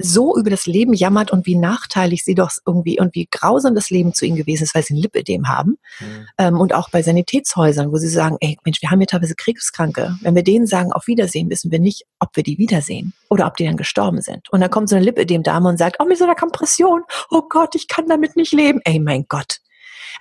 so 0.00 0.36
über 0.36 0.50
das 0.50 0.66
Leben 0.66 0.94
jammert 0.94 1.30
und 1.30 1.46
wie 1.46 1.56
nachteilig 1.56 2.24
sie 2.24 2.34
doch 2.34 2.50
irgendwie 2.66 3.00
und 3.00 3.14
wie 3.14 3.28
grausam 3.30 3.74
das 3.74 3.90
Leben 3.90 4.14
zu 4.14 4.26
ihnen 4.26 4.36
gewesen 4.36 4.64
ist, 4.64 4.74
weil 4.74 4.82
sie 4.82 4.94
ein 4.94 4.98
Lipödem 4.98 5.48
haben. 5.48 5.78
Mhm. 6.00 6.26
Ähm, 6.38 6.60
und 6.60 6.74
auch 6.74 6.90
bei 6.90 7.02
Sanitätshäusern, 7.02 7.92
wo 7.92 7.96
sie 7.96 8.08
sagen, 8.08 8.36
ey 8.40 8.56
Mensch, 8.64 8.80
wir 8.80 8.90
haben 8.90 9.00
hier 9.00 9.06
teilweise 9.06 9.34
Krebskranke. 9.34 10.16
Wenn 10.22 10.34
wir 10.34 10.42
denen 10.42 10.66
sagen, 10.66 10.92
auf 10.92 11.06
Wiedersehen, 11.06 11.50
wissen 11.50 11.70
wir 11.70 11.80
nicht, 11.80 12.04
ob 12.18 12.30
wir 12.34 12.42
die 12.42 12.58
wiedersehen 12.58 13.12
oder 13.28 13.46
ob 13.46 13.56
die 13.56 13.64
dann 13.64 13.76
gestorben 13.76 14.20
sind. 14.20 14.48
Und 14.50 14.60
dann 14.60 14.70
kommt 14.70 14.88
so 14.88 14.96
eine 14.96 15.04
Lipödem-Dame 15.04 15.68
und 15.68 15.78
sagt, 15.78 15.96
oh, 16.00 16.04
mit 16.04 16.18
so 16.18 16.24
einer 16.24 16.34
Kompression, 16.34 17.02
oh 17.30 17.42
Gott, 17.48 17.74
ich 17.74 17.88
kann 17.88 18.06
damit 18.08 18.36
nicht 18.36 18.52
leben. 18.52 18.80
Ey, 18.84 19.00
mein 19.00 19.26
Gott, 19.28 19.58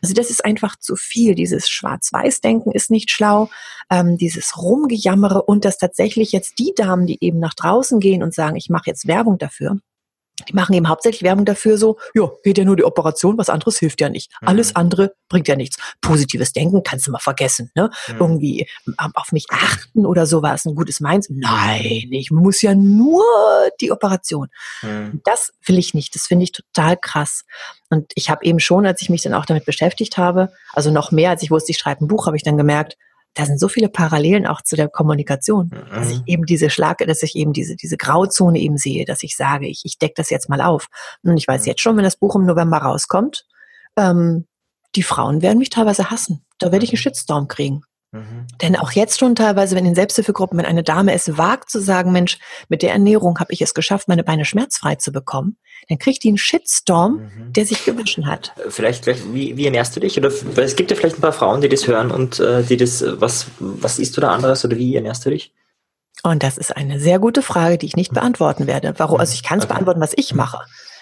also 0.02 0.14
das 0.14 0.30
ist 0.30 0.44
einfach 0.46 0.78
zu 0.78 0.96
viel. 0.96 1.36
Dieses 1.36 1.70
Schwarz-Weiß-Denken 1.70 2.72
ist 2.72 2.92
nicht 2.92 3.12
schlau, 3.12 3.50
ähm, 3.90 4.18
dieses 4.18 4.58
Rumgejammere 4.58 5.42
und 5.42 5.66
dass 5.66 5.78
tatsächlich 5.78 6.32
jetzt 6.32 6.60
die 6.60 6.74
Damen, 6.76 7.08
die 7.08 7.18
eben 7.22 7.40
nach 7.40 7.54
draußen 7.54 8.00
gehen 8.00 8.24
und 8.24 8.34
sagen, 8.34 8.56
ich 8.56 8.70
mache 8.70 8.90
jetzt 8.90 9.08
Werbung 9.08 9.38
dafür, 9.38 9.80
die 10.48 10.54
machen 10.54 10.74
eben 10.74 10.88
hauptsächlich 10.88 11.24
Werbung 11.24 11.46
dafür 11.46 11.78
so, 11.78 11.98
ja, 12.14 12.30
geht 12.44 12.58
ja 12.58 12.64
nur 12.64 12.76
die 12.76 12.84
Operation, 12.84 13.38
was 13.38 13.50
anderes 13.50 13.80
hilft 13.80 14.02
ja 14.02 14.10
nicht. 14.10 14.32
Mhm. 14.42 14.48
Alles 14.48 14.76
andere 14.76 15.14
bringt 15.30 15.48
ja 15.48 15.56
nichts. 15.56 15.78
Positives 16.02 16.54
Denken 16.54 16.84
kannst 16.84 17.08
du 17.08 17.12
mal 17.12 17.20
vergessen, 17.20 17.72
ne? 17.76 17.90
Mhm. 18.08 18.16
Irgendwie 18.20 18.68
ähm, 18.88 19.12
auf 19.16 19.32
mich 19.32 19.46
achten 19.50 20.06
oder 20.06 20.26
sowas, 20.26 20.66
ein 20.66 20.76
gutes 20.76 21.00
Meins. 21.00 21.28
Nein, 21.30 22.08
ich 22.12 22.30
muss 22.32 22.62
ja 22.62 22.76
nur 22.76 23.24
die 23.82 23.92
Operation. 23.92 24.48
Mhm. 24.84 25.22
Das 25.24 25.54
will 25.66 25.78
ich 25.78 25.94
nicht. 25.94 26.14
Das 26.16 26.28
finde 26.28 26.44
ich 26.44 26.52
total 26.52 26.98
krass. 26.98 27.44
Und 27.90 28.12
ich 28.16 28.30
habe 28.30 28.46
eben 28.46 28.60
schon, 28.60 28.86
als 28.86 29.02
ich 29.02 29.10
mich 29.10 29.24
dann 29.24 29.34
auch 29.34 29.46
damit 29.46 29.66
beschäftigt 29.66 30.18
habe, 30.18 30.52
also 30.74 30.92
noch 30.92 31.12
mehr, 31.12 31.32
als 31.32 31.42
ich 31.42 31.52
wusste, 31.52 31.72
ich 31.72 31.78
schreibe 31.78 32.06
ein 32.06 32.08
Buch, 32.08 32.28
habe 32.28 32.38
ich 32.38 32.44
dann 32.44 32.58
gemerkt, 32.58 32.98
da 33.38 33.46
sind 33.46 33.60
so 33.60 33.68
viele 33.68 33.88
Parallelen 33.88 34.48
auch 34.48 34.64
zu 34.64 34.76
der 34.76 34.90
Kommunikation, 34.90 35.68
mhm. 35.72 35.96
dass 35.96 36.10
ich 36.10 36.22
eben 36.26 36.46
diese 36.46 36.72
Schlag, 36.72 36.98
dass 36.98 37.22
ich 37.22 37.36
eben 37.36 37.54
diese, 37.54 37.76
diese 37.76 37.96
Grauzone 37.96 38.58
eben 38.58 38.78
sehe, 38.78 39.06
dass 39.06 39.22
ich 39.22 39.38
sage, 39.38 39.68
ich, 39.68 39.82
ich 39.84 40.00
decke 40.00 40.16
das 40.18 40.32
jetzt 40.32 40.50
mal 40.50 40.62
auf. 40.62 40.88
Und 41.22 41.38
ich 41.38 41.48
weiß 41.48 41.62
mhm. 41.62 41.68
jetzt 41.68 41.82
schon, 41.82 41.98
wenn 41.98 42.04
das 42.04 42.16
Buch 42.16 42.36
im 42.36 42.46
November 42.46 42.78
rauskommt, 42.78 43.46
ähm, 43.96 44.48
die 44.96 45.04
Frauen 45.04 45.44
werden 45.44 45.60
mich 45.60 45.70
teilweise 45.70 46.10
hassen. 46.10 46.44
Da 46.58 46.72
werde 46.72 46.86
ich 46.86 46.92
einen 46.92 46.98
mhm. 46.98 47.02
Shitstorm 47.02 47.48
kriegen. 47.48 47.84
Mhm. 48.12 48.48
Denn 48.62 48.76
auch 48.76 48.92
jetzt 48.92 49.20
schon 49.20 49.36
teilweise, 49.36 49.76
wenn 49.76 49.86
in 49.86 49.96
Selbsthilfegruppen, 49.96 50.58
wenn 50.58 50.66
eine 50.66 50.84
Dame 50.84 51.14
es 51.14 51.38
wagt 51.38 51.70
zu 51.70 51.82
sagen, 51.82 52.12
Mensch, 52.12 52.40
mit 52.70 52.82
der 52.82 52.92
Ernährung 52.92 53.40
habe 53.40 53.52
ich 53.52 53.62
es 53.62 53.74
geschafft, 53.74 54.08
meine 54.08 54.24
Beine 54.24 54.46
schmerzfrei 54.46 54.96
zu 54.96 55.12
bekommen, 55.12 55.58
dann 55.90 56.00
kriegt 56.00 56.24
die 56.24 56.30
einen 56.30 56.38
Shitstorm, 56.38 57.14
mhm. 57.14 57.54
der 57.54 57.66
sich 57.66 57.86
gewünschen 57.86 58.28
hat. 58.28 58.54
Vielleicht, 58.70 59.08
wie, 59.34 59.58
wie 59.58 59.66
ernährst 59.66 59.96
du 59.96 60.00
dich? 60.00 60.18
Oder 60.18 60.32
weil 60.56 60.64
es 60.64 60.76
gibt 60.76 60.90
ja 60.90 60.98
vielleicht 60.98 61.18
ein 61.18 61.22
paar 61.22 61.34
Frauen, 61.34 61.62
die 61.62 61.70
das 61.70 61.88
hören 61.88 62.12
und 62.12 62.40
äh, 62.40 62.64
die 62.64 62.78
das, 62.78 63.04
was, 63.06 63.48
was 63.60 64.00
isst 64.00 64.16
du 64.16 64.22
da 64.22 64.32
anderes 64.32 64.64
oder 64.64 64.78
wie 64.78 64.96
ernährst 64.96 65.26
du 65.26 65.30
dich? 65.30 65.54
Und 66.24 66.44
das 66.44 66.58
ist 66.58 66.76
eine 66.76 67.00
sehr 67.00 67.20
gute 67.20 67.42
Frage, 67.42 67.78
die 67.78 67.86
ich 67.86 67.96
nicht 67.96 68.14
beantworten 68.14 68.68
werde. 68.68 68.94
Warum? 68.98 69.20
Also 69.20 69.34
ich 69.34 69.44
kann 69.44 69.60
es 69.60 69.66
okay. 69.66 69.74
beantworten, 69.74 70.02
was 70.02 70.14
ich 70.16 70.34
mache. 70.34 70.60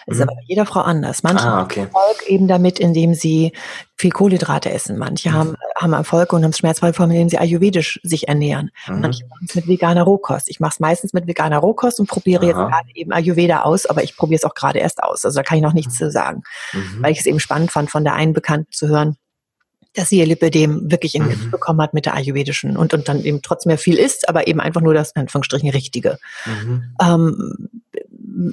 Ist 0.08 0.18
mhm. 0.18 0.24
aber 0.24 0.36
bei 0.36 0.42
jeder 0.46 0.66
Frau 0.66 0.82
anders. 0.82 1.24
Manche 1.24 1.48
ah, 1.48 1.64
okay. 1.64 1.82
haben 1.82 1.88
Erfolg 1.88 2.24
eben 2.28 2.48
damit, 2.48 2.80
indem 2.80 3.14
sie 3.14 3.54
viel 3.98 4.12
Kohlenhydrate 4.12 4.70
essen. 4.72 4.98
Manche 4.98 5.30
mhm. 5.30 5.34
haben, 5.34 5.56
haben 5.76 5.94
Erfolg 5.94 6.34
und 6.34 6.44
haben 6.44 6.52
es 6.52 6.58
schmerzfrei 6.58 6.94
vor, 6.94 7.06
indem 7.06 7.30
sie 7.30 7.38
ayurvedisch 7.38 8.00
sich 8.04 8.28
ernähren. 8.28 8.70
Mhm. 8.88 9.02
Manche 9.02 9.26
machen 9.26 9.46
es 9.50 9.56
mit 9.56 9.68
veganer 9.68 10.04
Rohkost. 10.04 10.50
Ich 10.50 10.60
mache 10.60 10.74
es 10.74 10.80
meistens 10.80 11.14
mit 11.14 11.28
veganer 11.28 11.58
Rohkost 11.58 12.00
und 12.00 12.08
probiere 12.08 12.42
Aha. 12.42 12.48
jetzt 12.48 12.72
gerade 12.72 12.90
eben 12.94 13.12
Ayurveda 13.12 13.62
aus, 13.62 13.86
aber 13.86 14.04
ich 14.04 14.16
probiere 14.16 14.38
es 14.38 14.44
auch 14.44 14.54
gerade 14.54 14.80
erst 14.80 15.02
aus. 15.02 15.26
Also 15.26 15.40
da 15.40 15.44
kann 15.44 15.58
ich 15.58 15.64
noch 15.64 15.74
nichts 15.74 15.96
mhm. 15.96 16.06
zu 16.06 16.12
sagen. 16.12 16.44
Mhm. 16.74 16.98
Weil 17.02 17.12
ich 17.12 17.20
es 17.20 17.26
eben 17.26 17.40
spannend 17.40 17.72
fand, 17.72 17.90
von 17.90 18.04
der 18.04 18.14
einen 18.14 18.34
Bekannten 18.34 18.72
zu 18.72 18.88
hören, 18.88 19.18
dass 19.96 20.10
sie 20.10 20.20
ihr 20.20 20.26
Lipidem 20.26 20.92
wirklich 20.92 21.16
in 21.16 21.24
den 21.24 21.30
Griff 21.30 21.46
mhm. 21.46 21.52
bekommen 21.52 21.82
hat 21.82 21.94
mit 21.94 22.06
der 22.06 22.16
ayurvedischen 22.16 22.78
und, 22.78 22.94
und 22.94 23.08
dann 23.08 23.24
eben 23.24 23.42
trotzdem 23.42 23.70
mehr 23.70 23.78
viel 23.78 23.98
isst, 23.98 24.30
aber 24.30 24.48
eben 24.48 24.60
einfach 24.60 24.82
nur 24.82 24.94
das, 24.94 25.12
in 25.12 25.22
Anführungsstrichen, 25.22 25.70
Richtige. 25.70 26.20
Mhm. 26.46 26.96
Ähm, 27.02 27.82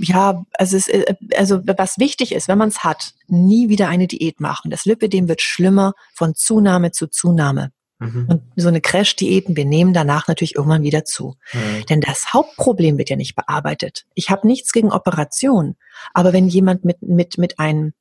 ja, 0.01 0.45
also, 0.55 0.77
es, 0.77 0.89
äh, 0.89 1.15
also 1.37 1.61
was 1.65 1.99
wichtig 1.99 2.33
ist, 2.33 2.49
wenn 2.49 2.59
man 2.59 2.69
es 2.69 2.85
hat, 2.85 3.15
nie 3.27 3.69
wieder 3.69 3.89
eine 3.89 4.07
Diät 4.07 4.41
machen. 4.41 4.71
Das 4.71 4.85
Lipidem 4.85 5.29
wird 5.29 5.43
schlimmer 5.43 5.95
von 6.15 6.35
Zunahme 6.35 6.93
zu 6.93 7.09
Zunahme. 7.09 7.73
Mhm. 7.99 8.27
Und 8.29 8.43
so 8.57 8.69
eine 8.69 8.81
Crash-Diäten, 8.81 9.57
wir 9.57 9.65
nehmen 9.65 9.93
danach 9.93 10.29
natürlich 10.29 10.57
irgendwann 10.57 10.83
wieder 10.83 11.05
zu. 11.05 11.37
Mhm. 11.53 11.87
Denn 11.87 12.01
das 12.01 12.33
Hauptproblem 12.33 12.99
wird 12.99 13.11
ja 13.11 13.17
nicht 13.17 13.35
bearbeitet. 13.35 14.05
Ich 14.15 14.31
habe 14.31 14.47
nichts 14.47 14.73
gegen 14.73 14.93
Operation, 14.93 15.77
aber 16.13 16.33
wenn 16.33 16.49
jemand 16.49 16.85
mit, 16.85 17.03
mit, 17.03 17.39
mit 17.39 17.59
einem 17.59 17.93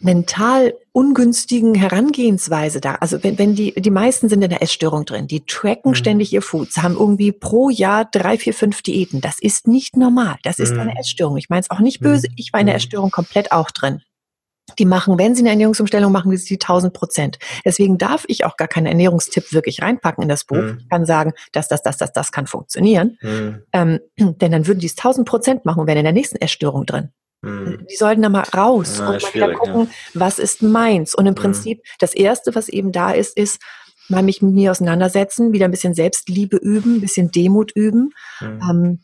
mental 0.00 0.74
ungünstigen 0.92 1.74
Herangehensweise 1.74 2.80
da. 2.80 2.96
Also 2.96 3.22
wenn, 3.22 3.38
wenn 3.38 3.54
die, 3.54 3.72
die 3.74 3.90
meisten 3.90 4.28
sind 4.28 4.42
in 4.42 4.50
der 4.50 4.62
Essstörung 4.62 5.04
drin, 5.04 5.26
die 5.26 5.44
tracken 5.44 5.90
mhm. 5.90 5.94
ständig 5.96 6.32
ihr 6.32 6.42
Food, 6.42 6.70
haben 6.76 6.94
irgendwie 6.94 7.32
pro 7.32 7.68
Jahr 7.70 8.04
drei, 8.04 8.38
vier, 8.38 8.54
fünf 8.54 8.82
Diäten. 8.82 9.20
Das 9.20 9.38
ist 9.40 9.66
nicht 9.66 9.96
normal. 9.96 10.36
Das 10.42 10.58
ist 10.58 10.72
mhm. 10.72 10.80
eine 10.80 10.98
Essstörung. 10.98 11.36
Ich 11.36 11.48
meine 11.48 11.60
es 11.60 11.70
auch 11.70 11.80
nicht 11.80 12.00
böse. 12.00 12.28
Mhm. 12.28 12.34
Ich 12.36 12.52
war 12.52 12.60
in 12.60 12.66
der. 12.66 12.78
Essstörung 12.78 13.10
komplett 13.10 13.50
auch 13.50 13.70
drin. 13.70 14.02
Die 14.78 14.84
machen, 14.84 15.18
wenn 15.18 15.34
sie 15.34 15.42
eine 15.42 15.50
Ernährungsumstellung 15.50 16.12
machen, 16.12 16.30
die 16.30 16.54
1000 16.54 16.92
Prozent. 16.92 17.38
Deswegen 17.64 17.98
darf 17.98 18.24
ich 18.28 18.44
auch 18.44 18.56
gar 18.56 18.68
keinen 18.68 18.86
Ernährungstipp 18.86 19.52
wirklich 19.52 19.82
reinpacken 19.82 20.22
in 20.22 20.28
das 20.28 20.44
Buch. 20.44 20.58
Mhm. 20.58 20.78
Ich 20.80 20.88
kann 20.88 21.06
sagen, 21.06 21.32
dass 21.52 21.68
das, 21.68 21.82
das, 21.82 21.96
das, 21.96 22.12
das 22.12 22.30
kann 22.30 22.46
funktionieren. 22.46 23.18
Mhm. 23.20 23.62
Ähm, 23.72 24.00
denn 24.18 24.52
dann 24.52 24.66
würden 24.66 24.78
die 24.78 24.86
es 24.86 24.96
1000 24.96 25.26
Prozent 25.26 25.64
machen 25.64 25.80
und 25.80 25.86
wären 25.86 25.98
in 25.98 26.04
der 26.04 26.12
nächsten 26.12 26.36
Essstörung 26.36 26.86
drin. 26.86 27.10
Hm. 27.42 27.86
Die 27.88 27.96
sollten 27.96 28.22
da 28.22 28.28
mal 28.28 28.44
raus 28.54 28.96
Na, 28.98 29.10
und 29.10 29.22
mal 29.22 29.34
wieder 29.34 29.52
gucken, 29.54 29.82
ja. 29.82 30.20
was 30.20 30.38
ist 30.38 30.62
meins. 30.62 31.14
Und 31.14 31.26
im 31.26 31.34
hm. 31.34 31.42
Prinzip, 31.42 31.82
das 31.98 32.14
Erste, 32.14 32.54
was 32.54 32.68
eben 32.68 32.92
da 32.92 33.12
ist, 33.12 33.36
ist, 33.36 33.60
mal 34.08 34.22
mich 34.22 34.42
mit 34.42 34.54
mir 34.54 34.70
auseinandersetzen, 34.70 35.52
wieder 35.52 35.66
ein 35.66 35.70
bisschen 35.70 35.94
Selbstliebe 35.94 36.56
üben, 36.56 36.96
ein 36.96 37.00
bisschen 37.00 37.30
Demut 37.30 37.72
üben 37.72 38.10
hm. 38.38 38.60
ähm, 38.68 39.00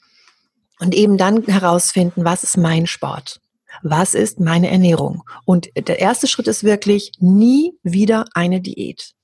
und 0.81 0.95
eben 0.95 1.17
dann 1.17 1.45
herausfinden, 1.45 2.25
was 2.25 2.43
ist 2.43 2.57
mein 2.57 2.87
Sport? 2.87 3.41
Was 3.83 4.15
ist 4.15 4.41
meine 4.41 4.71
Ernährung? 4.71 5.25
Und 5.45 5.69
der 5.77 5.99
erste 5.99 6.27
Schritt 6.27 6.49
ist 6.49 6.65
wirklich 6.65 7.13
nie 7.19 7.73
wieder 7.83 8.25
eine 8.35 8.61
Diät 8.61 9.15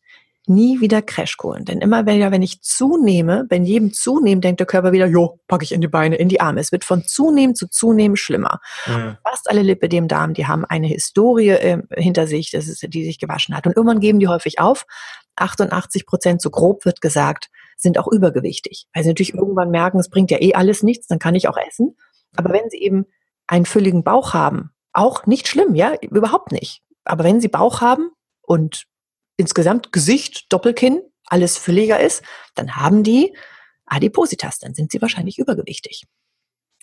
nie 0.51 0.81
wieder 0.81 1.01
Crashkohlen. 1.01 1.65
Denn 1.65 1.79
immer 1.79 2.05
wenn, 2.05 2.19
ja, 2.19 2.31
wenn 2.31 2.43
ich 2.43 2.61
zunehme, 2.61 3.47
wenn 3.49 3.65
jedem 3.65 3.93
zunehmen, 3.93 4.43
denkt 4.43 4.61
der 4.61 4.67
Körper 4.67 4.93
wieder, 4.93 5.07
jo, 5.07 5.41
packe 5.49 5.65
ich 5.65 5.73
in 5.73 5.81
die 5.81 5.89
Beine, 5.89 6.17
in 6.17 6.29
die 6.29 6.41
Arme. 6.41 6.61
Es 6.61 6.73
wird 6.73 6.85
von 6.85 7.05
zunehmen 7.05 7.55
zu 7.55 7.69
zunehmen 7.69 8.17
schlimmer. 8.17 8.61
Mhm. 8.87 9.17
Fast 9.23 9.49
alle 9.49 9.63
Lipidem-Darm, 9.63 10.35
die 10.35 10.47
haben 10.47 10.65
eine 10.65 10.89
Historie 10.89 11.51
äh, 11.51 11.83
hinter 11.97 12.27
sich, 12.27 12.51
das 12.51 12.69
ist, 12.69 12.85
die 12.93 13.05
sich 13.05 13.19
gewaschen 13.19 13.57
hat. 13.57 13.67
Und 13.67 13.77
irgendwann 13.77 14.01
geben 14.01 14.19
die 14.19 14.29
häufig 14.29 14.59
auf. 14.61 14.85
88 15.37 16.05
Prozent, 16.05 16.43
so 16.43 16.51
grob 16.51 16.85
wird 16.85 17.01
gesagt, 17.01 17.49
sind 17.77 17.99
auch 17.99 18.09
übergewichtig. 18.09 18.87
Weil 18.93 19.05
sie 19.05 19.11
natürlich 19.11 19.35
irgendwann 19.35 19.71
merken, 19.71 19.99
es 19.99 20.11
bringt 20.11 20.31
ja 20.31 20.41
eh 20.41 20.55
alles 20.55 20.83
nichts, 20.83 21.07
dann 21.07 21.19
kann 21.19 21.35
ich 21.35 21.49
auch 21.49 21.57
essen. 21.57 21.97
Aber 22.37 22.53
wenn 22.53 22.69
sie 22.69 22.79
eben 22.79 23.07
einen 23.47 23.67
fülligen 23.67 24.05
Bauch 24.05 24.35
haben, 24.35 24.71
auch 24.93 25.27
nicht 25.27 25.49
schlimm, 25.49 25.75
ja, 25.75 25.95
überhaupt 26.01 26.53
nicht. 26.53 26.83
Aber 27.05 27.25
wenn 27.25 27.41
sie 27.41 27.49
Bauch 27.49 27.81
haben 27.81 28.11
und 28.43 28.87
insgesamt 29.41 29.93
Gesicht, 29.93 30.53
Doppelkinn, 30.53 31.01
alles 31.27 31.57
fülliger 31.59 32.01
ist, 32.01 32.23
dann 32.55 32.77
haben 32.77 33.03
die 33.03 33.37
Adipositas, 33.87 34.59
dann 34.59 34.75
sind 34.75 34.93
sie 34.93 35.03
wahrscheinlich 35.03 35.39
übergewichtig. 35.39 36.05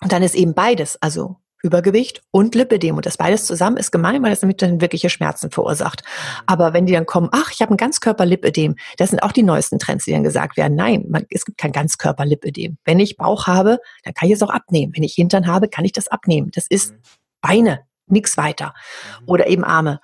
Und 0.01 0.11
dann 0.11 0.23
ist 0.23 0.35
eben 0.35 0.53
beides, 0.53 1.01
also 1.01 1.37
Übergewicht 1.63 2.21
und 2.31 2.53
Lipidem. 2.53 2.97
Und 2.97 3.05
das 3.05 3.17
beides 3.17 3.45
zusammen 3.45 3.77
ist 3.77 3.91
gemein, 3.91 4.21
weil 4.21 4.29
das 4.29 4.41
damit 4.41 4.61
dann 4.61 4.79
wirkliche 4.79 5.09
Schmerzen 5.09 5.49
verursacht. 5.49 6.03
Aber 6.45 6.73
wenn 6.73 6.85
die 6.85 6.93
dann 6.93 7.07
kommen, 7.07 7.29
ach, 7.31 7.51
ich 7.51 7.61
habe 7.61 7.73
ein 7.73 7.77
Ganzkörper-Lipidem, 7.77 8.75
das 8.97 9.09
sind 9.09 9.23
auch 9.23 9.31
die 9.31 9.43
neuesten 9.43 9.79
Trends, 9.79 10.05
die 10.05 10.11
dann 10.11 10.23
gesagt 10.23 10.55
werden. 10.55 10.75
Nein, 10.75 11.05
man, 11.09 11.25
es 11.31 11.45
gibt 11.45 11.57
kein 11.57 11.71
Ganzkörper-Lipidem. 11.71 12.77
Wenn 12.85 12.99
ich 12.99 13.17
Bauch 13.17 13.47
habe, 13.47 13.79
dann 14.03 14.13
kann 14.13 14.29
ich 14.29 14.35
es 14.35 14.43
auch 14.43 14.51
abnehmen. 14.51 14.93
Wenn 14.95 15.03
ich 15.03 15.15
Hintern 15.15 15.47
habe, 15.47 15.67
kann 15.67 15.83
ich 15.83 15.93
das 15.93 16.07
abnehmen. 16.07 16.51
Das 16.53 16.67
ist 16.67 16.91
mhm. 16.91 16.97
Beine, 17.41 17.79
nichts 18.05 18.37
weiter. 18.37 18.73
Mhm. 19.21 19.29
Oder 19.29 19.47
eben 19.47 19.63
Arme. 19.63 19.99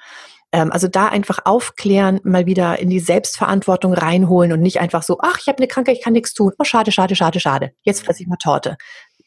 Ähm, 0.53 0.71
also 0.71 0.87
da 0.87 1.07
einfach 1.07 1.39
aufklären, 1.45 2.21
mal 2.23 2.45
wieder 2.45 2.79
in 2.79 2.89
die 2.89 2.99
Selbstverantwortung 2.99 3.93
reinholen 3.93 4.53
und 4.53 4.61
nicht 4.61 4.79
einfach 4.79 5.01
so, 5.01 5.17
ach, 5.19 5.39
ich 5.41 5.47
habe 5.47 5.57
eine 5.57 5.67
Krankheit, 5.67 5.97
ich 5.97 6.03
kann 6.03 6.13
nichts 6.13 6.33
tun. 6.33 6.53
Oh, 6.59 6.63
schade, 6.63 6.91
schade, 6.91 7.15
schade, 7.15 7.39
schade. 7.39 7.71
Jetzt 7.81 8.05
fresse 8.05 8.21
ich 8.21 8.27
mal 8.27 8.37
Torte. 8.37 8.77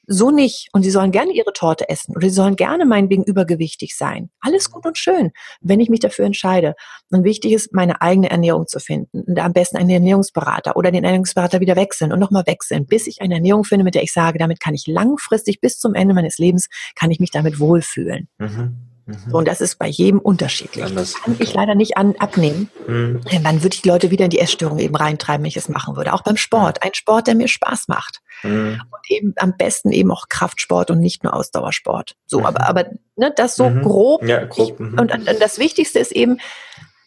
So 0.07 0.31
nicht. 0.31 0.69
Und 0.73 0.85
sie 0.85 0.93
sollen 0.93 1.11
gerne 1.11 1.33
ihre 1.33 1.53
Torte 1.53 1.89
essen 1.89 2.15
oder 2.15 2.29
sie 2.29 2.35
sollen 2.35 2.55
gerne 2.55 2.87
meinetwegen 2.87 3.25
übergewichtig 3.25 3.97
sein. 3.97 4.31
Alles 4.39 4.71
gut 4.71 4.87
und 4.87 4.97
schön, 4.99 5.33
wenn 5.61 5.81
ich 5.81 5.89
mich 5.89 5.99
dafür 5.99 6.27
entscheide. 6.27 6.77
Und 7.11 7.25
wichtig 7.25 7.53
ist, 7.53 7.73
meine 7.73 8.01
eigene 8.01 8.31
Ernährung 8.31 8.69
zu 8.69 8.79
finden. 8.79 9.23
Und 9.23 9.41
am 9.41 9.53
besten 9.53 9.79
einen 9.79 9.91
Ernährungsberater 9.91 10.77
oder 10.77 10.93
den 10.93 11.03
Ernährungsberater 11.03 11.59
wieder 11.59 11.75
wechseln 11.75 12.13
und 12.13 12.21
nochmal 12.21 12.47
wechseln, 12.47 12.87
bis 12.87 13.09
ich 13.09 13.21
eine 13.21 13.35
Ernährung 13.35 13.65
finde, 13.65 13.85
mit 13.85 13.97
der 13.97 14.05
ich 14.05 14.13
sage, 14.13 14.39
damit 14.39 14.61
kann 14.61 14.75
ich 14.75 14.87
langfristig 14.87 15.61
bis 15.61 15.81
zum 15.81 15.95
Ende 15.95 16.15
meines 16.15 16.39
Lebens, 16.39 16.69
kann 16.95 17.11
ich 17.11 17.19
mich 17.19 17.33
damit 17.33 17.59
wohlfühlen. 17.59 18.29
Mhm. 18.39 18.96
Mhm. 19.07 19.35
und 19.35 19.49
das 19.49 19.61
ist 19.61 19.79
bei 19.79 19.87
jedem 19.87 20.19
unterschiedlich. 20.19 20.85
Anders. 20.85 21.13
Das 21.13 21.23
kann 21.23 21.37
ich 21.39 21.55
leider 21.55 21.77
nicht 21.77 21.97
an, 21.97 22.17
abnehmen. 22.19 22.71
Mhm. 22.89 23.21
Dann 23.43 23.63
würde 23.63 23.75
ich 23.75 23.83
die 23.83 23.89
Leute 23.89 24.11
wieder 24.11 24.25
in 24.25 24.31
die 24.31 24.41
Essstörung 24.41 24.81
eben 24.81 24.97
reintreiben, 24.97 25.45
wenn 25.45 25.49
ich 25.49 25.57
es 25.57 25.69
machen 25.69 25.97
würde. 25.97 26.13
Auch 26.13 26.23
beim 26.23 26.37
Sport. 26.37 26.83
Ein 26.83 26.93
Sport, 26.95 27.29
der 27.29 27.37
mir 27.37 27.47
Spaß 27.47 27.87
macht. 27.87 28.21
Mhm. 28.43 28.83
Und 28.91 29.11
eben 29.11 29.35
am 29.37 29.57
besten 29.57 29.93
eben 29.93 30.11
auch 30.11 30.29
Kraftsport 30.29 30.91
und 30.91 30.99
nicht 30.99 31.23
nur 31.23 31.35
Ausdauersport. 31.35 32.17
So, 32.27 32.41
mhm. 32.41 32.47
aber, 32.47 32.69
aber 32.69 32.85
ne, 33.15 33.33
das 33.35 33.55
so 33.55 33.71
mhm. 33.71 33.83
grob. 33.83 34.25
Ja, 34.25 34.45
grob. 34.45 34.73
Ich, 34.73 34.79
mhm. 34.79 34.99
und, 34.99 35.13
und 35.13 35.41
das 35.41 35.59
Wichtigste 35.59 36.01
ist 36.01 36.11
eben, 36.13 36.39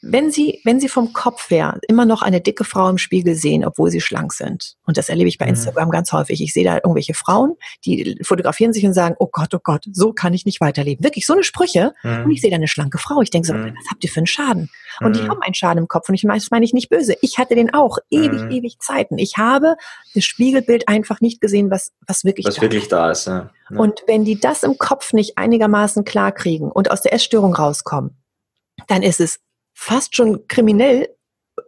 wenn 0.02 0.32
Sie, 0.32 0.62
wenn 0.64 0.80
Sie 0.80 0.88
vom 0.88 1.14
Kopf 1.14 1.50
her 1.50 1.80
immer 1.88 2.06
noch 2.06 2.22
eine 2.22 2.42
dicke 2.42 2.64
Frau 2.64 2.90
im 2.90 2.98
Spiegel 2.98 3.36
sehen, 3.36 3.66
obwohl 3.66 3.92
sie 3.92 4.02
schlank 4.02 4.34
sind, 4.34 4.76
und 4.86 4.98
das 4.98 5.10
erlebe 5.10 5.28
ich 5.28 5.38
bei 5.38 5.46
mhm. 5.46 5.52
Instagram 5.52 5.90
ganz 5.90 6.12
häufig, 6.14 6.42
ich 6.42 6.54
sehe 6.54 6.64
da 6.64 6.76
irgendwelche 6.76 7.14
Frauen, 7.14 7.56
die 7.86 8.18
fotografieren 8.24 8.72
sich 8.74 8.86
und 8.86 8.94
sagen, 8.94 9.16
oh 9.20 9.28
Gott, 9.32 9.54
oh 9.54 9.60
Gott, 9.62 9.86
so 9.92 10.14
kann 10.14 10.34
ich 10.34 10.46
nicht 10.46 10.62
weiterleben. 10.62 11.04
Wirklich 11.04 11.26
so 11.26 11.34
eine 11.34 11.44
Sprüche. 11.44 11.94
Mhm. 12.04 12.26
Und 12.26 12.32
ich 12.32 12.42
sehe 12.42 12.50
da 12.50 12.56
eine 12.56 12.68
schlanke 12.68 12.98
Frau. 12.98 13.22
Ich 13.22 13.30
denke 13.30 13.48
so, 13.48 13.54
mhm. 13.54 13.74
was 13.78 13.90
habt 13.90 14.04
ihr 14.04 14.10
für 14.10 14.20
einen 14.20 14.28
Schaden? 14.28 14.70
Und 15.02 15.16
die 15.16 15.22
mhm. 15.22 15.30
haben 15.30 15.42
einen 15.42 15.54
Schaden 15.54 15.80
im 15.80 15.88
Kopf. 15.88 16.10
Und 16.10 16.16
ich 16.16 16.24
meine, 16.24 16.40
das 16.40 16.52
meine 16.52 16.66
ich 16.66 16.74
nicht 16.74 16.90
böse. 16.90 17.16
Ich 17.22 17.38
hatte 17.38 17.56
den 17.56 17.74
auch 17.74 17.98
ewig, 18.10 18.42
mhm. 18.42 18.52
ewig 18.52 18.80
Zeiten. 18.80 19.18
Ich 19.18 19.38
habe 19.38 19.76
das 20.16 20.24
Spiegelbild 20.24 20.88
einfach 20.88 21.22
nicht 21.22 21.42
gesehen, 21.42 21.70
was, 21.72 21.92
was 22.08 22.24
wirklich 22.24 22.46
was 22.46 22.56
da 22.56 22.62
wirklich 22.62 22.84
ist. 22.84 22.92
da 22.92 23.12
ist. 23.12 23.28
Ja. 23.28 23.50
Ja. 23.70 23.80
Und 23.80 24.04
wenn 24.08 24.26
die 24.26 24.40
das 24.40 24.64
im 24.64 24.78
Kopf 24.78 25.14
nicht 25.14 25.38
einigermaßen 25.38 26.06
klar 26.06 26.32
kriegen 26.32 26.72
und 26.72 26.92
aus 26.92 27.02
der 27.02 27.14
Essstörung 27.14 27.54
rauskommen, 27.54 28.18
dann 28.88 29.04
ist 29.04 29.20
es 29.20 29.40
fast 29.80 30.16
schon 30.16 30.46
kriminell, 30.48 31.08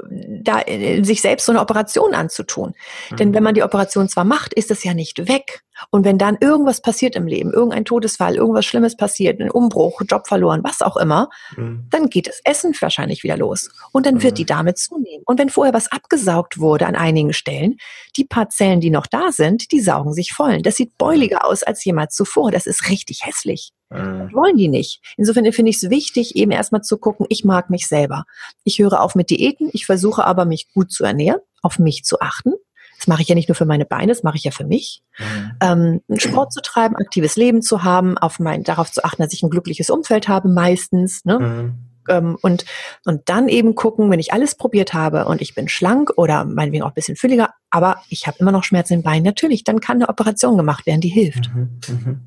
da 0.10 0.62
äh, 0.62 1.02
sich 1.04 1.22
selbst 1.22 1.46
so 1.46 1.54
eine 1.54 1.62
Operation 1.62 2.14
anzutun. 2.14 2.74
Mhm. 3.10 3.16
Denn 3.16 3.34
wenn 3.34 3.44
man 3.44 3.56
die 3.56 3.64
Operation 3.64 4.10
zwar 4.10 4.26
macht, 4.26 4.54
ist 4.54 4.70
es 4.70 4.84
ja 4.84 4.94
nicht 4.94 5.28
weg. 5.30 5.62
Und 5.90 6.06
wenn 6.06 6.18
dann 6.18 6.38
irgendwas 6.40 6.82
passiert 6.82 7.16
im 7.16 7.28
Leben, 7.28 7.52
irgendein 7.52 7.86
Todesfall, 7.86 8.36
irgendwas 8.36 8.66
Schlimmes 8.66 8.96
passiert, 8.96 9.40
ein 9.42 9.52
Umbruch, 9.52 10.02
Job 10.08 10.28
verloren, 10.28 10.62
was 10.64 10.82
auch 10.82 10.98
immer, 10.98 11.30
mhm. 11.56 11.88
dann 11.90 12.10
geht 12.10 12.28
das 12.28 12.42
Essen 12.44 12.76
wahrscheinlich 12.80 13.24
wieder 13.24 13.38
los. 13.38 13.70
Und 13.92 14.06
dann 14.06 14.16
mhm. 14.16 14.24
wird 14.24 14.38
die 14.38 14.46
Dame 14.46 14.74
zunehmen. 14.74 15.24
Und 15.26 15.40
wenn 15.40 15.50
vorher 15.50 15.74
was 15.74 15.92
abgesaugt 15.92 16.60
wurde 16.60 16.86
an 16.86 16.96
einigen 16.96 17.34
Stellen, 17.34 17.78
die 18.18 18.26
paar 18.26 18.50
Zellen, 18.50 18.82
die 18.82 18.90
noch 18.90 19.08
da 19.08 19.32
sind, 19.32 19.72
die 19.72 19.80
saugen 19.80 20.14
sich 20.14 20.34
voll. 20.34 20.62
Das 20.62 20.76
sieht 20.76 20.98
beuliger 20.98 21.46
aus 21.46 21.64
als 21.64 21.84
jemals 21.84 22.16
zuvor. 22.16 22.52
Das 22.52 22.66
ist 22.66 22.90
richtig 22.90 23.26
hässlich. 23.26 23.72
Mhm. 23.90 24.20
Das 24.20 24.34
wollen 24.34 24.58
die 24.58 24.68
nicht. 24.68 25.02
Insofern 25.18 25.52
finde 25.52 25.70
ich 25.70 25.78
es 25.78 25.90
wichtig, 25.90 26.36
eben 26.36 26.52
erstmal 26.52 26.82
zu 26.82 26.98
gucken, 26.98 27.26
ich 27.30 27.44
mag 27.44 27.70
mich 27.70 27.88
selber. 27.88 28.26
Ich 28.64 28.80
höre 28.80 29.02
auf 29.02 29.16
mit 29.16 29.30
Diäten, 29.30 29.70
ich 29.74 29.86
versuche 29.86 30.26
aber, 30.26 30.46
mich 30.46 30.72
gut 30.74 30.92
zu 30.92 31.04
ernähren, 31.04 31.42
auf 31.62 31.80
mich 31.80 32.04
zu 32.04 32.20
achten. 32.20 32.54
Das 33.02 33.08
mache 33.08 33.24
ich 33.24 33.30
ja 33.30 33.34
nicht 33.34 33.50
nur 33.50 33.56
für 33.56 33.66
meine 33.66 33.86
Beine, 33.86 34.12
das 34.12 34.22
mache 34.22 34.38
ich 34.38 34.44
ja 34.44 34.52
für 34.52 34.64
mich. 34.64 35.02
Mhm. 35.18 36.02
Ähm, 36.08 36.20
Sport 36.20 36.54
zu 36.54 36.62
treiben, 36.62 36.96
aktives 36.96 37.36
Leben 37.36 37.64
zu 37.64 37.84
haben, 37.84 38.16
auf 38.16 38.38
mein, 38.38 38.64
darauf 38.64 38.92
zu 38.92 39.04
achten, 39.04 39.24
dass 39.24 39.34
ich 39.34 39.42
ein 39.42 39.50
glückliches 39.50 39.90
Umfeld 39.90 40.28
habe, 40.28 40.50
meistens. 40.50 41.26
Ne? 41.26 41.40
Mhm. 41.40 41.74
Ähm, 42.10 42.38
und, 42.44 42.66
und 43.06 43.28
dann 43.28 43.48
eben 43.48 43.74
gucken, 43.74 44.12
wenn 44.12 44.20
ich 44.20 44.34
alles 44.34 44.54
probiert 44.54 44.94
habe 44.94 45.26
und 45.26 45.42
ich 45.42 45.56
bin 45.56 45.68
schlank 45.68 46.12
oder 46.16 46.46
meinetwegen 46.46 46.84
auch 46.84 46.90
ein 46.90 46.94
bisschen 46.94 47.16
fülliger, 47.16 47.50
aber 47.72 48.04
ich 48.10 48.28
habe 48.28 48.38
immer 48.40 48.52
noch 48.52 48.64
Schmerzen 48.64 48.94
im 48.94 49.02
Bein, 49.02 49.24
natürlich, 49.24 49.64
dann 49.64 49.80
kann 49.80 49.98
eine 49.98 50.10
Operation 50.10 50.56
gemacht 50.56 50.86
werden, 50.86 51.02
die 51.02 51.10
hilft. 51.10 51.50
Mhm. 51.56 51.80
Mhm. 51.88 52.20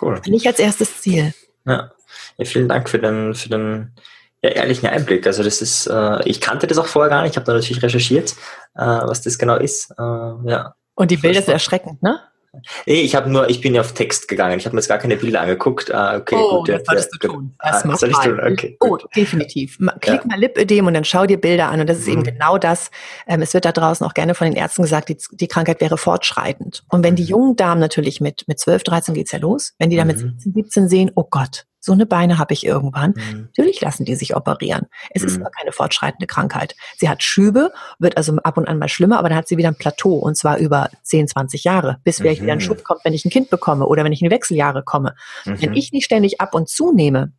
Cool. 0.00 0.20
Nicht 0.28 0.46
als 0.46 0.60
erstes 0.60 1.00
Ziel. 1.00 1.34
Ja. 1.64 1.90
ja, 2.36 2.44
vielen 2.44 2.68
Dank 2.68 2.88
für 2.88 3.00
den, 3.00 3.34
für 3.34 3.48
den 3.48 3.90
ja, 4.42 4.50
ehrlichen 4.50 4.88
Einblick. 4.88 5.26
Also 5.26 5.42
das 5.42 5.62
ist, 5.62 5.86
äh, 5.86 6.22
ich 6.28 6.40
kannte 6.40 6.66
das 6.66 6.78
auch 6.78 6.86
vorher 6.86 7.10
gar 7.10 7.22
nicht, 7.22 7.32
ich 7.32 7.36
habe 7.36 7.46
da 7.46 7.54
natürlich 7.54 7.82
recherchiert, 7.82 8.32
äh, 8.74 8.82
was 8.82 9.22
das 9.22 9.38
genau 9.38 9.56
ist. 9.56 9.90
Äh, 9.92 10.02
ja. 10.02 10.74
Und 10.94 11.10
die 11.10 11.16
Bilder 11.16 11.42
sind 11.42 11.52
erschreckend, 11.52 12.02
ne? 12.02 12.20
Nee, 12.86 13.00
ich 13.00 13.14
habe 13.14 13.30
nur, 13.30 13.48
ich 13.48 13.62
bin 13.62 13.74
ja 13.74 13.80
auf 13.80 13.94
Text 13.94 14.28
gegangen. 14.28 14.58
Ich 14.58 14.66
habe 14.66 14.76
mir 14.76 14.80
jetzt 14.80 14.88
gar 14.88 14.98
keine 14.98 15.16
Bilder 15.16 15.40
angeguckt. 15.40 15.92
Ah, 15.92 16.18
okay, 16.18 16.36
oh, 16.36 16.58
gut. 16.58 16.68
Das 16.68 16.82
solltest 16.84 17.14
du 17.14 17.28
tun. 17.28 17.54
Das 17.58 17.82
ah, 17.82 17.96
soll 17.96 18.10
ich 18.10 18.18
tun? 18.18 18.38
Okay, 18.40 18.76
oh, 18.80 18.98
definitiv. 19.16 19.78
Klick 20.00 20.20
ja. 20.20 20.26
mal 20.26 20.38
Lipödem 20.38 20.86
und 20.86 20.92
dann 20.92 21.04
schau 21.04 21.24
dir 21.24 21.40
Bilder 21.40 21.70
an. 21.70 21.80
Und 21.80 21.88
das 21.88 21.98
ist 22.00 22.08
mhm. 22.08 22.12
eben 22.12 22.24
genau 22.24 22.58
das. 22.58 22.90
Ähm, 23.26 23.40
es 23.40 23.54
wird 23.54 23.64
da 23.64 23.72
draußen 23.72 24.06
auch 24.06 24.12
gerne 24.12 24.34
von 24.34 24.48
den 24.48 24.54
Ärzten 24.56 24.82
gesagt, 24.82 25.08
die, 25.08 25.16
die 25.30 25.48
Krankheit 25.48 25.80
wäre 25.80 25.96
fortschreitend. 25.96 26.84
Und 26.90 27.02
wenn 27.02 27.16
die 27.16 27.22
mhm. 27.22 27.28
jungen 27.28 27.56
Damen 27.56 27.80
natürlich 27.80 28.20
mit, 28.20 28.44
mit 28.48 28.58
12, 28.58 28.82
13 28.82 29.14
geht's 29.14 29.32
ja 29.32 29.38
los, 29.38 29.72
wenn 29.78 29.88
die 29.88 29.96
dann 29.96 30.08
mit 30.08 30.18
17, 30.18 30.52
17 30.52 30.88
sehen, 30.90 31.10
oh 31.14 31.24
Gott, 31.24 31.64
so 31.84 31.92
eine 31.92 32.06
Beine 32.06 32.38
habe 32.38 32.54
ich 32.54 32.64
irgendwann. 32.64 33.14
Mhm. 33.16 33.48
Natürlich 33.48 33.80
lassen 33.80 34.04
die 34.04 34.14
sich 34.14 34.36
operieren. 34.36 34.86
Es 35.10 35.22
mhm. 35.22 35.28
ist 35.28 35.40
aber 35.40 35.50
keine 35.50 35.72
fortschreitende 35.72 36.28
Krankheit. 36.28 36.76
Sie 36.96 37.08
hat 37.08 37.24
Schübe, 37.24 37.72
wird 37.98 38.16
also 38.16 38.36
ab 38.36 38.56
und 38.56 38.68
an 38.68 38.78
mal 38.78 38.88
schlimmer, 38.88 39.18
aber 39.18 39.28
dann 39.28 39.38
hat 39.38 39.48
sie 39.48 39.56
wieder 39.56 39.68
ein 39.68 39.74
Plateau 39.74 40.14
und 40.14 40.36
zwar 40.36 40.58
über 40.58 40.90
10, 41.02 41.28
20 41.28 41.64
Jahre, 41.64 41.98
bis 42.04 42.18
vielleicht 42.18 42.40
mhm. 42.40 42.44
wieder 42.44 42.52
ein 42.52 42.58
mhm. 42.58 42.62
Schub 42.62 42.84
kommt, 42.84 43.04
wenn 43.04 43.14
ich 43.14 43.24
ein 43.24 43.30
Kind 43.30 43.50
bekomme 43.50 43.86
oder 43.86 44.04
wenn 44.04 44.12
ich 44.12 44.22
in 44.22 44.30
Wechseljahre 44.30 44.84
komme. 44.84 45.16
Wenn 45.44 45.70
mhm. 45.70 45.76
ich 45.76 45.92
nicht 45.92 46.04
ständig 46.04 46.40
ab 46.40 46.54
und 46.54 46.68
zunehme, 46.68 47.32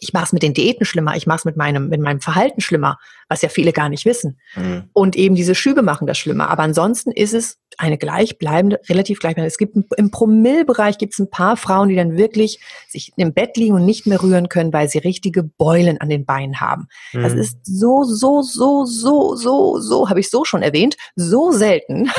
ich 0.00 0.12
mache 0.12 0.24
es 0.24 0.32
mit 0.32 0.42
den 0.42 0.54
Diäten 0.54 0.84
schlimmer, 0.84 1.16
ich 1.16 1.26
mache 1.26 1.38
es 1.38 1.44
mit 1.44 1.56
meinem, 1.56 1.88
mit 1.88 2.00
meinem 2.00 2.20
Verhalten 2.20 2.60
schlimmer, 2.60 2.98
was 3.28 3.42
ja 3.42 3.48
viele 3.48 3.72
gar 3.72 3.88
nicht 3.88 4.04
wissen. 4.04 4.38
Mhm. 4.56 4.84
Und 4.92 5.16
eben 5.16 5.34
diese 5.34 5.54
Schübe 5.54 5.82
machen 5.82 6.06
das 6.06 6.18
schlimmer. 6.18 6.48
Aber 6.50 6.62
ansonsten 6.62 7.10
ist 7.10 7.34
es 7.34 7.58
eine 7.76 7.98
gleichbleibende, 7.98 8.80
relativ 8.88 9.20
gleichbleibende. 9.20 9.46
Es 9.46 9.58
gibt 9.58 9.76
im 9.96 10.10
Promillbereich 10.10 10.98
gibt 10.98 11.12
es 11.12 11.18
ein 11.18 11.30
paar 11.30 11.56
Frauen, 11.56 11.88
die 11.88 11.96
dann 11.96 12.16
wirklich 12.16 12.60
sich 12.88 13.12
im 13.16 13.34
Bett 13.34 13.56
liegen 13.56 13.74
und 13.74 13.84
nicht 13.84 14.06
mehr 14.06 14.22
rühren 14.22 14.48
können, 14.48 14.72
weil 14.72 14.88
sie 14.88 14.98
richtige 14.98 15.42
Beulen 15.44 16.00
an 16.00 16.08
den 16.08 16.24
Beinen 16.24 16.60
haben. 16.60 16.88
Mhm. 17.12 17.22
Das 17.22 17.34
ist 17.34 17.58
so, 17.62 18.02
so, 18.04 18.42
so, 18.42 18.84
so, 18.84 19.36
so, 19.36 19.78
so, 19.78 20.08
habe 20.08 20.20
ich 20.20 20.30
so 20.30 20.44
schon 20.44 20.62
erwähnt, 20.62 20.96
so 21.14 21.52
selten, 21.52 22.10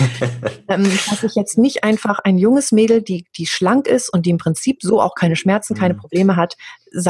ähm, 0.68 0.84
dass 1.10 1.22
ich 1.22 1.34
jetzt 1.34 1.58
nicht 1.58 1.82
einfach 1.82 2.20
ein 2.20 2.38
junges 2.38 2.70
Mädel, 2.70 3.02
die, 3.02 3.26
die 3.36 3.46
schlank 3.46 3.88
ist 3.88 4.12
und 4.12 4.26
die 4.26 4.30
im 4.30 4.38
Prinzip 4.38 4.82
so 4.82 5.00
auch 5.00 5.14
keine 5.14 5.36
Schmerzen, 5.36 5.74
keine 5.74 5.94
mhm. 5.94 5.98
Probleme 5.98 6.36
hat, 6.36 6.56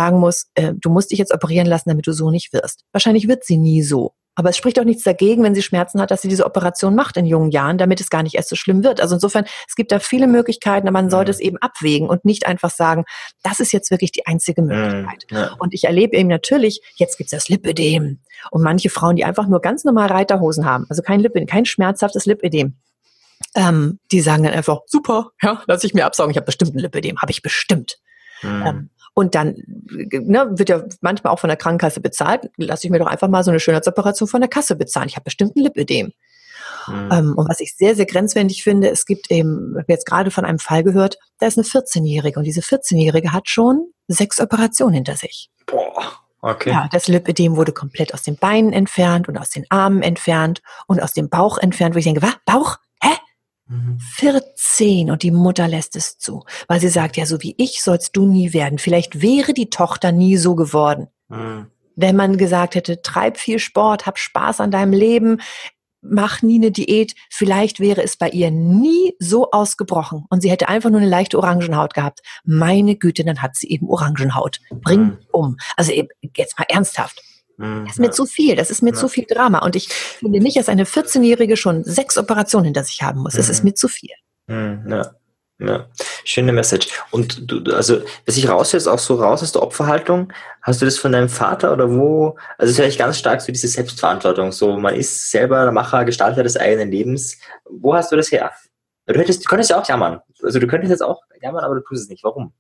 sagen 0.03 0.19
muss, 0.19 0.47
äh, 0.55 0.73
du 0.75 0.91
musst 0.91 1.11
dich 1.11 1.19
jetzt 1.19 1.33
operieren 1.33 1.67
lassen, 1.67 1.89
damit 1.89 2.07
du 2.07 2.13
so 2.13 2.31
nicht 2.31 2.53
wirst. 2.53 2.85
Wahrscheinlich 2.93 3.29
wird 3.29 3.45
sie 3.45 3.59
nie 3.59 3.83
so. 3.83 4.15
Aber 4.35 4.49
es 4.49 4.57
spricht 4.57 4.81
auch 4.81 4.85
nichts 4.85 5.03
dagegen, 5.03 5.43
wenn 5.43 5.55
sie 5.55 5.61
Schmerzen 5.61 6.01
hat, 6.01 6.11
dass 6.11 6.23
sie 6.23 6.29
diese 6.29 6.47
Operation 6.47 6.95
macht 6.95 7.19
in 7.19 7.27
jungen 7.27 7.51
Jahren, 7.51 7.77
damit 7.77 8.01
es 8.01 8.09
gar 8.09 8.23
nicht 8.23 8.35
erst 8.35 8.49
so 8.49 8.57
schlimm 8.57 8.83
wird. 8.83 8.99
Also 9.01 9.15
insofern, 9.17 9.45
es 9.69 9.75
gibt 9.75 9.93
da 9.93 9.99
viele 9.99 10.27
Möglichkeiten, 10.27 10.89
aber 10.89 11.03
man 11.03 11.11
sollte 11.11 11.31
mhm. 11.31 11.35
es 11.35 11.41
eben 11.41 11.57
abwägen 11.59 12.09
und 12.09 12.25
nicht 12.25 12.47
einfach 12.47 12.71
sagen, 12.71 13.05
das 13.43 13.61
ist 13.61 13.73
jetzt 13.73 13.91
wirklich 13.91 14.11
die 14.11 14.27
einzige 14.27 14.63
mhm. 14.63 14.69
Möglichkeit. 14.69 15.27
Ja. 15.31 15.55
Und 15.59 15.75
ich 15.75 15.85
erlebe 15.85 16.17
eben 16.17 16.31
natürlich, 16.31 16.81
jetzt 16.97 17.19
gibt's 17.19 17.33
das 17.33 17.49
Lipödem. 17.51 18.21
Und 18.51 18.63
manche 18.63 18.89
Frauen, 18.89 19.17
die 19.17 19.25
einfach 19.25 19.47
nur 19.47 19.61
ganz 19.61 19.85
normal 19.85 20.09
Reiterhosen 20.09 20.65
haben, 20.65 20.87
also 20.89 21.03
kein 21.03 21.21
Lipödem, 21.21 21.47
kein 21.47 21.67
schmerzhaftes 21.67 22.25
Lipödem, 22.25 22.79
ähm, 23.55 23.99
die 24.11 24.23
sagen 24.23 24.45
dann 24.45 24.55
einfach, 24.55 24.81
super, 24.87 25.31
ja, 25.43 25.63
lass 25.67 25.85
ich 25.85 25.93
mir 25.93 26.07
absaugen, 26.07 26.31
ich 26.31 26.37
habe 26.37 26.47
bestimmt 26.47 26.75
ein 26.75 26.79
Lipödem, 26.79 27.21
habe 27.21 27.33
ich 27.33 27.43
bestimmt. 27.43 27.99
Mhm. 28.43 28.67
Ähm, 28.67 28.91
und 29.15 29.35
dann 29.35 29.57
ne, 29.67 30.51
wird 30.53 30.69
ja 30.69 30.83
manchmal 31.01 31.33
auch 31.33 31.39
von 31.39 31.49
der 31.49 31.57
Krankenkasse 31.57 32.01
bezahlt. 32.01 32.51
Lass 32.57 32.85
ich 32.85 32.91
mir 32.91 32.99
doch 32.99 33.07
einfach 33.07 33.29
mal 33.29 33.45
so 33.45 33.51
eine 33.51 33.61
Schönheitsoperation 33.61 34.29
von 34.29 34.41
der 34.41 34.49
Kasse 34.49 34.77
bezahlen. 34.77 35.09
Ich 35.09 35.17
habe 35.17 35.25
bestimmt 35.25 35.57
ein 35.57 35.63
Lipödem. 35.63 36.13
Mhm. 36.89 37.35
Und 37.37 37.49
was 37.49 37.61
ich 37.61 37.77
sehr, 37.77 37.95
sehr 37.95 38.07
grenzwertig 38.07 38.63
finde, 38.63 38.91
es 38.91 39.05
gibt 39.07 39.31
eben, 39.31 39.73
ich 39.73 39.83
habe 39.83 39.93
jetzt 39.93 40.07
gerade 40.07 40.31
von 40.31 40.45
einem 40.45 40.59
Fall 40.59 40.83
gehört, 40.83 41.19
da 41.39 41.47
ist 41.47 41.59
eine 41.59 41.67
14-Jährige 41.67 42.39
und 42.39 42.45
diese 42.45 42.61
14-Jährige 42.61 43.33
hat 43.33 43.49
schon 43.49 43.93
sechs 44.09 44.41
Operationen 44.41 44.95
hinter 44.95 45.17
sich. 45.17 45.51
Boah. 45.67 46.13
Okay. 46.45 46.71
Ja, 46.71 46.89
das 46.91 47.07
Lipödem 47.07 47.57
wurde 47.57 47.71
komplett 47.71 48.13
aus 48.15 48.23
den 48.23 48.37
Beinen 48.37 48.73
entfernt 48.73 49.29
und 49.29 49.39
aus 49.39 49.51
den 49.51 49.65
Armen 49.69 50.03
entfernt 50.03 50.61
und 50.89 51.01
aus 51.01 51.13
dem 51.13 51.29
Bauch 51.29 51.57
entfernt, 51.59 51.95
wo 51.95 51.99
ich 51.99 52.05
denke, 52.05 52.23
was? 52.23 52.35
Bauch? 52.45 52.79
14 54.17 55.11
und 55.11 55.23
die 55.23 55.31
Mutter 55.31 55.69
lässt 55.69 55.97
es 55.97 56.19
zu, 56.19 56.45
weil 56.69 56.81
sie 56.81 56.89
sagt, 56.89 57.17
ja, 57.17 57.27
so 57.27 57.43
wie 57.43 57.55
ich 57.59 57.83
sollst 57.83 58.17
du 58.17 58.27
nie 58.27 58.53
werden. 58.53 58.79
Vielleicht 58.79 59.23
wäre 59.23 59.55
die 59.55 59.71
Tochter 59.71 60.13
nie 60.13 60.37
so 60.37 60.55
geworden. 60.55 61.09
Mhm. 61.29 61.67
Wenn 61.95 62.17
man 62.17 62.37
gesagt 62.37 62.75
hätte, 62.75 63.03
treib 63.03 63.37
viel 63.39 63.59
Sport, 63.59 64.07
hab 64.07 64.19
Spaß 64.19 64.61
an 64.61 64.71
deinem 64.71 64.93
Leben, 64.93 65.41
mach 66.03 66.43
nie 66.43 66.57
eine 66.57 66.71
Diät, 66.71 67.15
vielleicht 67.31 67.81
wäre 67.81 68.03
es 68.03 68.17
bei 68.17 68.29
ihr 68.29 68.51
nie 68.51 69.15
so 69.19 69.51
ausgebrochen 69.53 70.27
und 70.31 70.43
sie 70.43 70.51
hätte 70.51 70.69
einfach 70.69 70.91
nur 70.91 71.01
eine 71.01 71.09
leichte 71.09 71.39
Orangenhaut 71.39 71.95
gehabt. 71.95 72.21
Meine 72.45 72.97
Güte, 72.97 73.25
dann 73.25 73.41
hat 73.41 73.57
sie 73.57 73.71
eben 73.71 73.89
Orangenhaut. 73.89 74.61
Bring 74.71 75.01
mhm. 75.01 75.19
um. 75.31 75.57
Also 75.77 75.93
jetzt 76.37 76.59
mal 76.59 76.67
ernsthaft. 76.69 77.23
Mhm. 77.63 77.85
Das 77.85 77.95
ist 77.95 78.01
mir 78.01 78.11
zu 78.11 78.27
viel, 78.27 78.57
das 78.57 78.71
ist 78.71 78.83
mir 78.83 78.91
ja. 78.91 78.97
zu 78.97 79.09
viel 79.09 79.25
Drama. 79.25 79.61
Und 79.61 79.77
ich 79.77 79.89
finde 79.89 80.41
nicht, 80.41 80.57
dass 80.57 80.69
eine 80.69 80.85
14-Jährige 80.85 81.57
schon 81.57 81.85
sechs 81.85 82.19
Operationen 82.19 82.65
hinter 82.65 82.85
sich 82.85 83.03
haben 83.03 83.21
muss. 83.21 83.35
Das 83.35 83.49
ist 83.49 83.63
mhm. 83.63 83.71
mir 83.71 83.75
zu 83.75 83.89
viel. 83.89 84.11
Mhm. 84.49 84.85
Ja. 84.89 85.15
Ja, 85.59 85.87
schöne 86.25 86.53
Message. 86.53 86.89
Und 87.13 87.49
du, 87.49 87.73
also, 87.73 88.01
was 88.27 88.37
ich 88.37 88.49
raushöre, 88.49 88.79
ist 88.79 88.89
auch 88.89 88.99
so 88.99 89.15
raus 89.15 89.45
aus 89.45 89.53
der 89.53 89.63
Opferhaltung. 89.63 90.33
Hast 90.61 90.81
du 90.81 90.87
das 90.87 90.99
von 90.99 91.13
deinem 91.13 91.29
Vater 91.29 91.73
oder 91.73 91.89
wo? 91.89 92.37
Also, 92.59 92.71
es 92.71 92.79
ist 92.79 92.81
eigentlich 92.81 92.99
ganz 92.99 93.17
stark 93.19 93.41
so 93.41 93.53
diese 93.53 93.69
Selbstverantwortung. 93.69 94.51
So, 94.51 94.77
man 94.77 94.97
ist 94.97 95.31
selber 95.31 95.63
der 95.63 95.71
Macher, 95.71 96.05
Gestalter 96.05 96.43
des 96.43 96.57
eigenen 96.57 96.91
Lebens. 96.91 97.39
Wo 97.71 97.95
hast 97.95 98.11
du 98.11 98.17
das 98.17 98.33
her? 98.33 98.51
Du 99.07 99.15
hättest, 99.21 99.45
du 99.45 99.49
könntest 99.49 99.71
ja 99.71 99.81
auch 99.81 99.87
jammern. 99.87 100.21
Also, 100.43 100.59
du 100.59 100.67
könntest 100.67 100.91
jetzt 100.91 101.03
auch 101.03 101.21
jammern, 101.41 101.63
aber 101.63 101.77
du 101.77 101.83
tust 101.83 102.03
es 102.03 102.09
nicht. 102.09 102.25
Warum? 102.25 102.53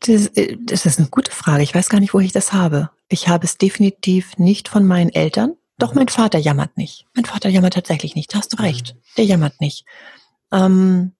Das, 0.00 0.26
äh, 0.28 0.56
das 0.60 0.86
ist 0.86 0.98
eine 0.98 1.08
gute 1.08 1.32
Frage. 1.32 1.62
Ich 1.62 1.74
weiß 1.74 1.88
gar 1.88 2.00
nicht, 2.00 2.14
wo 2.14 2.20
ich 2.20 2.32
das 2.32 2.52
habe. 2.52 2.90
Ich 3.08 3.28
habe 3.28 3.44
es 3.44 3.58
definitiv 3.58 4.38
nicht 4.38 4.68
von 4.68 4.86
meinen 4.86 5.10
Eltern. 5.10 5.56
Doch 5.78 5.94
mein 5.94 6.08
Vater 6.08 6.38
jammert 6.38 6.76
nicht. 6.76 7.06
Mein 7.14 7.24
Vater 7.24 7.48
jammert 7.48 7.74
tatsächlich 7.74 8.14
nicht. 8.14 8.34
Da 8.34 8.38
hast 8.38 8.52
du 8.52 8.56
mhm. 8.58 8.64
recht. 8.64 8.96
Der 9.16 9.24
jammert 9.24 9.60
nicht. 9.60 9.84
Ähm, 10.52 11.12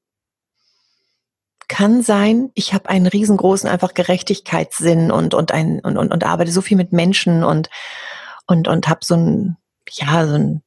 kann 1.69 2.03
sein, 2.03 2.51
ich 2.55 2.73
habe 2.73 2.89
einen 2.89 3.07
riesengroßen 3.07 3.69
einfach 3.69 3.93
Gerechtigkeitssinn 3.93 5.11
und 5.11 5.35
und 5.35 5.53
ein 5.53 5.81
und, 5.81 5.99
und, 5.99 6.13
und 6.13 6.25
arbeite 6.25 6.51
so 6.51 6.63
viel 6.63 6.79
mit 6.79 6.93
Menschen 6.93 7.45
und 7.45 7.69
und 8.47 8.69
und 8.69 8.89
habe 8.89 9.01
so 9.05 9.15
ein 9.15 9.57
ja 9.91 10.27
so 10.27 10.35
ein 10.35 10.63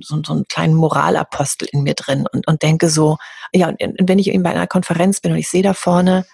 so, 0.00 0.22
so 0.24 0.34
einen 0.34 0.44
kleinen 0.46 0.74
Moralapostel 0.74 1.68
in 1.72 1.82
mir 1.82 1.94
drin 1.94 2.26
und, 2.30 2.46
und 2.46 2.62
denke 2.62 2.90
so, 2.90 3.16
ja, 3.52 3.68
und 3.68 3.78
wenn 3.80 4.18
ich 4.18 4.28
eben 4.28 4.42
bei 4.42 4.50
einer 4.50 4.66
Konferenz 4.66 5.20
bin 5.20 5.32
und 5.32 5.38
ich 5.38 5.48
sehe 5.48 5.62
da 5.62 5.72
vorne 5.72 6.26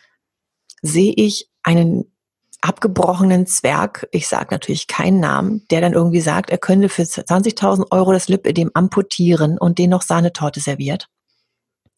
sehe 0.82 1.12
ich 1.16 1.48
einen 1.62 2.12
abgebrochenen 2.60 3.46
Zwerg, 3.46 4.06
ich 4.12 4.28
sage 4.28 4.48
natürlich 4.50 4.86
keinen 4.86 5.20
Namen, 5.20 5.66
der 5.70 5.80
dann 5.80 5.94
irgendwie 5.94 6.20
sagt, 6.20 6.50
er 6.50 6.59
könnte 6.59 6.88
für 6.88 7.02
20.000 7.02 7.90
Euro 7.90 8.12
das 8.12 8.28
Lipödem 8.28 8.70
amputieren 8.74 9.59
und 9.59 9.78
den 9.78 9.90
noch 9.90 10.02
Sahnetorte 10.02 10.60
serviert. 10.60 11.09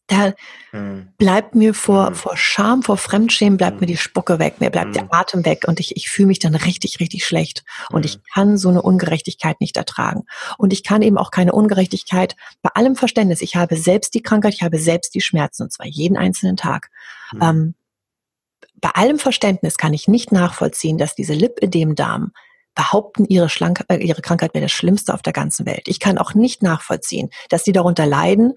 Da 0.07 0.35
hm. 0.71 1.09
bleibt 1.17 1.55
mir 1.55 1.73
vor, 1.73 2.09
hm. 2.09 2.15
vor 2.15 2.37
Scham, 2.37 2.83
vor 2.83 2.99
Fremdschämen, 2.99 3.57
bleibt 3.57 3.75
hm. 3.75 3.81
mir 3.81 3.87
die 3.87 3.97
Spucke 3.97 4.39
weg, 4.39 4.61
mir 4.61 4.71
bleibt 4.71 4.95
der 4.95 5.03
hm. 5.03 5.09
Atem 5.13 5.45
weg 5.47 5.65
und 5.67 5.81
ich, 5.81 5.97
ich 5.97 6.11
fühle 6.11 6.29
mich 6.29 6.39
dann 6.39 6.55
richtig, 6.55 7.01
richtig 7.01 7.25
schlecht. 7.25 7.65
Und 7.91 8.05
ich 8.05 8.15
hm. 8.15 8.21
kann 8.35 8.59
so 8.59 8.69
eine 8.69 8.83
Ungerechtigkeit 8.83 9.61
nicht 9.61 9.79
ertragen. 9.79 10.25
Und 10.59 10.75
ich 10.75 10.83
kann 10.83 11.01
eben 11.01 11.17
auch 11.17 11.31
keine 11.31 11.53
Ungerechtigkeit 11.53 12.37
bei 12.61 12.71
allem 12.75 12.97
Verständnis. 12.97 13.41
Ich 13.41 13.57
habe 13.57 13.77
selbst 13.77 14.13
die 14.13 14.23
Krankheit, 14.23 14.55
ich 14.55 14.63
habe 14.63 14.79
selbst 14.79 15.15
die 15.15 15.23
Schmerzen 15.23 15.63
und 15.63 15.73
zwar 15.73 15.87
jeden 15.87 16.19
einzelnen 16.19 16.59
Tag. 16.59 16.91
Hm. 17.31 17.41
Ähm, 17.43 17.75
bei 18.77 18.91
allem 18.91 19.19
Verständnis 19.19 19.77
kann 19.77 19.93
ich 19.93 20.09
nicht 20.09 20.33
nachvollziehen, 20.33 20.99
dass 20.99 21.15
diese 21.15 21.35
Lipödem-Damen 21.35 22.33
behaupten, 22.75 23.25
ihre, 23.27 23.49
Schlank 23.49 23.85
äh, 23.89 23.97
ihre 23.97 24.23
Krankheit 24.23 24.55
wäre 24.55 24.65
das 24.65 24.73
Schlimmste 24.73 25.15
auf 25.15 25.23
der 25.23 25.33
ganzen 25.33 25.65
Welt. 25.67 25.87
Ich 25.87 26.01
kann 26.01 26.19
auch 26.19 26.35
nicht 26.35 26.63
nachvollziehen, 26.63 27.31
dass 27.49 27.63
die 27.63 27.73
darunter 27.73 28.07
leiden. 28.07 28.55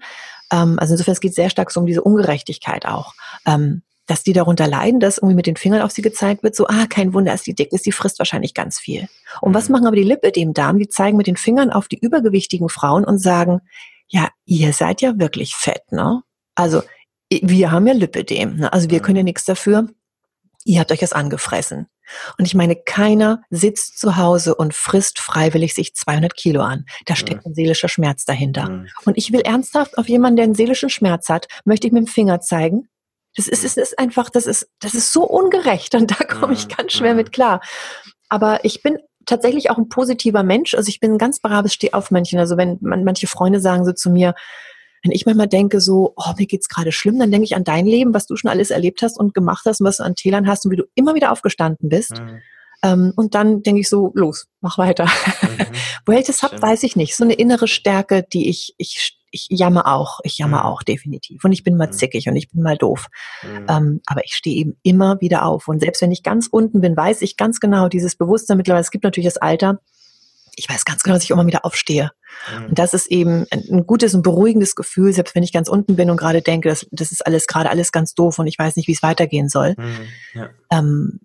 Ähm, 0.52 0.78
also 0.78 0.94
insofern, 0.94 1.12
es 1.12 1.20
geht 1.20 1.34
sehr 1.34 1.50
stark 1.50 1.70
so 1.70 1.80
um 1.80 1.86
diese 1.86 2.02
Ungerechtigkeit 2.02 2.86
auch. 2.86 3.14
Ähm, 3.46 3.82
dass 4.06 4.22
die 4.22 4.32
darunter 4.32 4.66
leiden, 4.66 5.00
dass 5.00 5.18
irgendwie 5.18 5.34
mit 5.34 5.46
den 5.46 5.56
Fingern 5.56 5.82
auf 5.82 5.92
sie 5.92 6.00
gezeigt 6.00 6.42
wird, 6.42 6.56
so, 6.56 6.66
ah, 6.66 6.86
kein 6.88 7.12
Wunder, 7.12 7.34
ist 7.34 7.46
die 7.46 7.54
dick 7.54 7.72
ist, 7.72 7.84
die 7.84 7.92
frisst 7.92 8.18
wahrscheinlich 8.18 8.54
ganz 8.54 8.78
viel. 8.78 9.06
Und 9.42 9.52
was 9.54 9.68
mhm. 9.68 9.74
machen 9.74 9.86
aber 9.86 9.96
die 9.96 10.02
Lipödem-Damen? 10.02 10.80
Die 10.80 10.88
zeigen 10.88 11.18
mit 11.18 11.26
den 11.26 11.36
Fingern 11.36 11.70
auf 11.70 11.88
die 11.88 11.98
übergewichtigen 11.98 12.70
Frauen 12.70 13.04
und 13.04 13.18
sagen, 13.18 13.60
ja, 14.08 14.30
ihr 14.46 14.72
seid 14.72 15.02
ja 15.02 15.18
wirklich 15.18 15.54
fett, 15.54 15.92
ne? 15.92 16.22
Also 16.54 16.82
wir 17.30 17.70
haben 17.70 17.86
ja 17.86 17.92
Lipödem. 17.92 18.56
Ne? 18.56 18.72
Also 18.72 18.90
wir 18.90 19.00
können 19.00 19.16
ja 19.16 19.22
mhm. 19.22 19.26
nichts 19.26 19.44
dafür. 19.44 19.88
Ihr 20.64 20.80
habt 20.80 20.92
euch 20.92 21.00
das 21.00 21.12
angefressen. 21.12 21.88
Und 22.38 22.46
ich 22.46 22.54
meine, 22.54 22.76
keiner 22.76 23.42
sitzt 23.50 23.98
zu 23.98 24.16
Hause 24.16 24.54
und 24.54 24.74
frisst 24.74 25.18
freiwillig 25.18 25.74
sich 25.74 25.94
200 25.94 26.34
Kilo 26.34 26.62
an. 26.62 26.86
Da 27.06 27.16
steckt 27.16 27.44
ein 27.44 27.54
seelischer 27.54 27.88
Schmerz 27.88 28.24
dahinter. 28.24 28.70
Mhm. 28.70 28.88
Und 29.04 29.18
ich 29.18 29.32
will 29.32 29.40
ernsthaft 29.40 29.98
auf 29.98 30.08
jemanden, 30.08 30.36
der 30.36 30.44
einen 30.44 30.54
seelischen 30.54 30.90
Schmerz 30.90 31.28
hat, 31.28 31.48
möchte 31.64 31.86
ich 31.86 31.92
mit 31.92 32.06
dem 32.06 32.06
Finger 32.06 32.40
zeigen. 32.40 32.88
Das 33.36 33.46
ist, 33.46 33.62
es 33.62 33.76
ist 33.76 33.98
einfach, 33.98 34.30
das 34.30 34.46
ist, 34.46 34.68
das 34.80 34.94
ist 34.94 35.12
so 35.12 35.22
ungerecht 35.24 35.94
und 35.94 36.10
da 36.10 36.24
komme 36.24 36.54
ich 36.54 36.68
ganz 36.68 36.92
schwer 36.92 37.14
mit 37.14 37.32
klar. 37.32 37.60
Aber 38.28 38.64
ich 38.64 38.82
bin 38.82 38.98
tatsächlich 39.26 39.70
auch 39.70 39.78
ein 39.78 39.88
positiver 39.88 40.42
Mensch. 40.42 40.74
Also 40.74 40.88
ich 40.88 41.00
bin 41.00 41.12
ein 41.12 41.18
ganz 41.18 41.40
braves 41.40 41.74
Stehaufmännchen. 41.74 42.38
Also 42.38 42.56
wenn 42.56 42.78
man, 42.80 43.04
manche 43.04 43.26
Freunde 43.26 43.60
sagen 43.60 43.84
so 43.84 43.92
zu 43.92 44.10
mir, 44.10 44.34
wenn 45.02 45.12
ich 45.12 45.26
manchmal 45.26 45.48
denke 45.48 45.80
so, 45.80 46.14
oh, 46.16 46.32
mir 46.38 46.46
geht's 46.46 46.68
gerade 46.68 46.92
schlimm, 46.92 47.18
dann 47.18 47.30
denke 47.30 47.44
ich 47.44 47.56
an 47.56 47.64
dein 47.64 47.86
Leben, 47.86 48.14
was 48.14 48.26
du 48.26 48.36
schon 48.36 48.50
alles 48.50 48.70
erlebt 48.70 49.02
hast 49.02 49.18
und 49.18 49.34
gemacht 49.34 49.64
hast 49.66 49.80
und 49.80 49.86
was 49.86 49.98
du 49.98 50.04
an 50.04 50.14
Tälern 50.14 50.48
hast 50.48 50.64
und 50.64 50.72
wie 50.72 50.76
du 50.76 50.84
immer 50.94 51.14
wieder 51.14 51.32
aufgestanden 51.32 51.88
bist. 51.88 52.18
Mhm. 52.18 52.40
Ähm, 52.82 53.12
und 53.16 53.34
dann 53.34 53.62
denke 53.62 53.80
ich 53.80 53.88
so, 53.88 54.12
los, 54.14 54.46
mach 54.60 54.78
weiter. 54.78 55.04
Mhm. 55.04 55.66
Woher 56.06 56.20
ich 56.20 56.26
das 56.26 56.42
hab, 56.42 56.60
weiß 56.60 56.82
ich 56.84 56.96
nicht. 56.96 57.16
So 57.16 57.24
eine 57.24 57.34
innere 57.34 57.68
Stärke, 57.68 58.24
die 58.32 58.48
ich, 58.48 58.74
ich, 58.78 59.18
ich 59.30 59.46
jammer 59.50 59.86
auch. 59.92 60.20
Ich 60.22 60.38
jammer 60.38 60.60
mhm. 60.60 60.66
auch 60.66 60.82
definitiv. 60.82 61.44
Und 61.44 61.52
ich 61.52 61.64
bin 61.64 61.76
mal 61.76 61.88
mhm. 61.88 61.92
zickig 61.92 62.28
und 62.28 62.36
ich 62.36 62.50
bin 62.50 62.62
mal 62.62 62.76
doof. 62.76 63.06
Mhm. 63.42 63.66
Ähm, 63.68 64.00
aber 64.06 64.24
ich 64.24 64.34
stehe 64.34 64.56
eben 64.56 64.78
immer 64.82 65.20
wieder 65.20 65.44
auf. 65.44 65.68
Und 65.68 65.80
selbst 65.80 66.02
wenn 66.02 66.12
ich 66.12 66.22
ganz 66.22 66.48
unten 66.50 66.80
bin, 66.80 66.96
weiß 66.96 67.22
ich 67.22 67.36
ganz 67.36 67.60
genau 67.60 67.88
dieses 67.88 68.16
Bewusstsein 68.16 68.56
mittlerweile. 68.56 68.82
Es 68.82 68.90
gibt 68.90 69.04
natürlich 69.04 69.28
das 69.28 69.38
Alter, 69.38 69.80
ich 70.58 70.68
weiß 70.68 70.84
ganz 70.84 71.02
genau, 71.02 71.14
dass 71.14 71.24
ich 71.24 71.30
immer 71.30 71.46
wieder 71.46 71.64
aufstehe. 71.64 72.10
Mhm. 72.52 72.66
Und 72.66 72.78
das 72.78 72.94
ist 72.94 73.06
eben 73.06 73.46
ein 73.50 73.86
gutes 73.86 74.14
und 74.14 74.22
beruhigendes 74.22 74.74
Gefühl, 74.74 75.12
selbst 75.12 75.34
wenn 75.34 75.42
ich 75.42 75.52
ganz 75.52 75.68
unten 75.68 75.96
bin 75.96 76.10
und 76.10 76.16
gerade 76.16 76.42
denke, 76.42 76.68
das, 76.68 76.86
das 76.90 77.12
ist 77.12 77.24
alles 77.26 77.46
gerade 77.46 77.70
alles 77.70 77.92
ganz 77.92 78.14
doof 78.14 78.38
und 78.38 78.46
ich 78.46 78.58
weiß 78.58 78.76
nicht, 78.76 78.88
wie 78.88 78.92
es 78.92 79.02
weitergehen 79.02 79.48
soll. 79.48 79.74
Mhm. 79.78 80.08
Ja. 80.34 80.50
Ähm, 80.70 81.20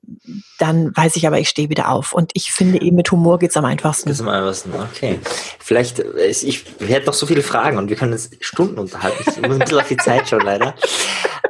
dann 0.59 0.95
weiß 0.95 1.15
ich 1.15 1.27
aber, 1.27 1.39
ich 1.39 1.49
stehe 1.49 1.69
wieder 1.69 1.89
auf. 1.89 2.13
Und 2.13 2.31
ich 2.33 2.51
finde 2.51 2.81
eben 2.81 2.95
mit 2.95 3.11
Humor 3.11 3.39
geht's 3.39 3.57
am 3.57 3.65
einfachsten. 3.65 4.09
Geht's 4.09 4.21
am 4.21 4.29
einfachsten, 4.29 4.71
okay. 4.73 5.19
Vielleicht, 5.59 5.99
äh, 5.99 6.27
ich, 6.27 6.43
ich 6.43 6.65
hätte 6.79 7.07
noch 7.07 7.13
so 7.13 7.25
viele 7.25 7.41
Fragen 7.41 7.77
und 7.77 7.89
wir 7.89 7.95
können 7.95 8.13
uns 8.13 8.29
Stunden 8.39 8.77
unterhalten. 8.79 9.17
Ich 9.27 9.41
muss 9.41 9.51
ein 9.51 9.59
bisschen 9.59 9.79
auf 9.79 9.87
die 9.87 9.97
Zeit 9.97 10.29
schon 10.29 10.41
leider. 10.41 10.75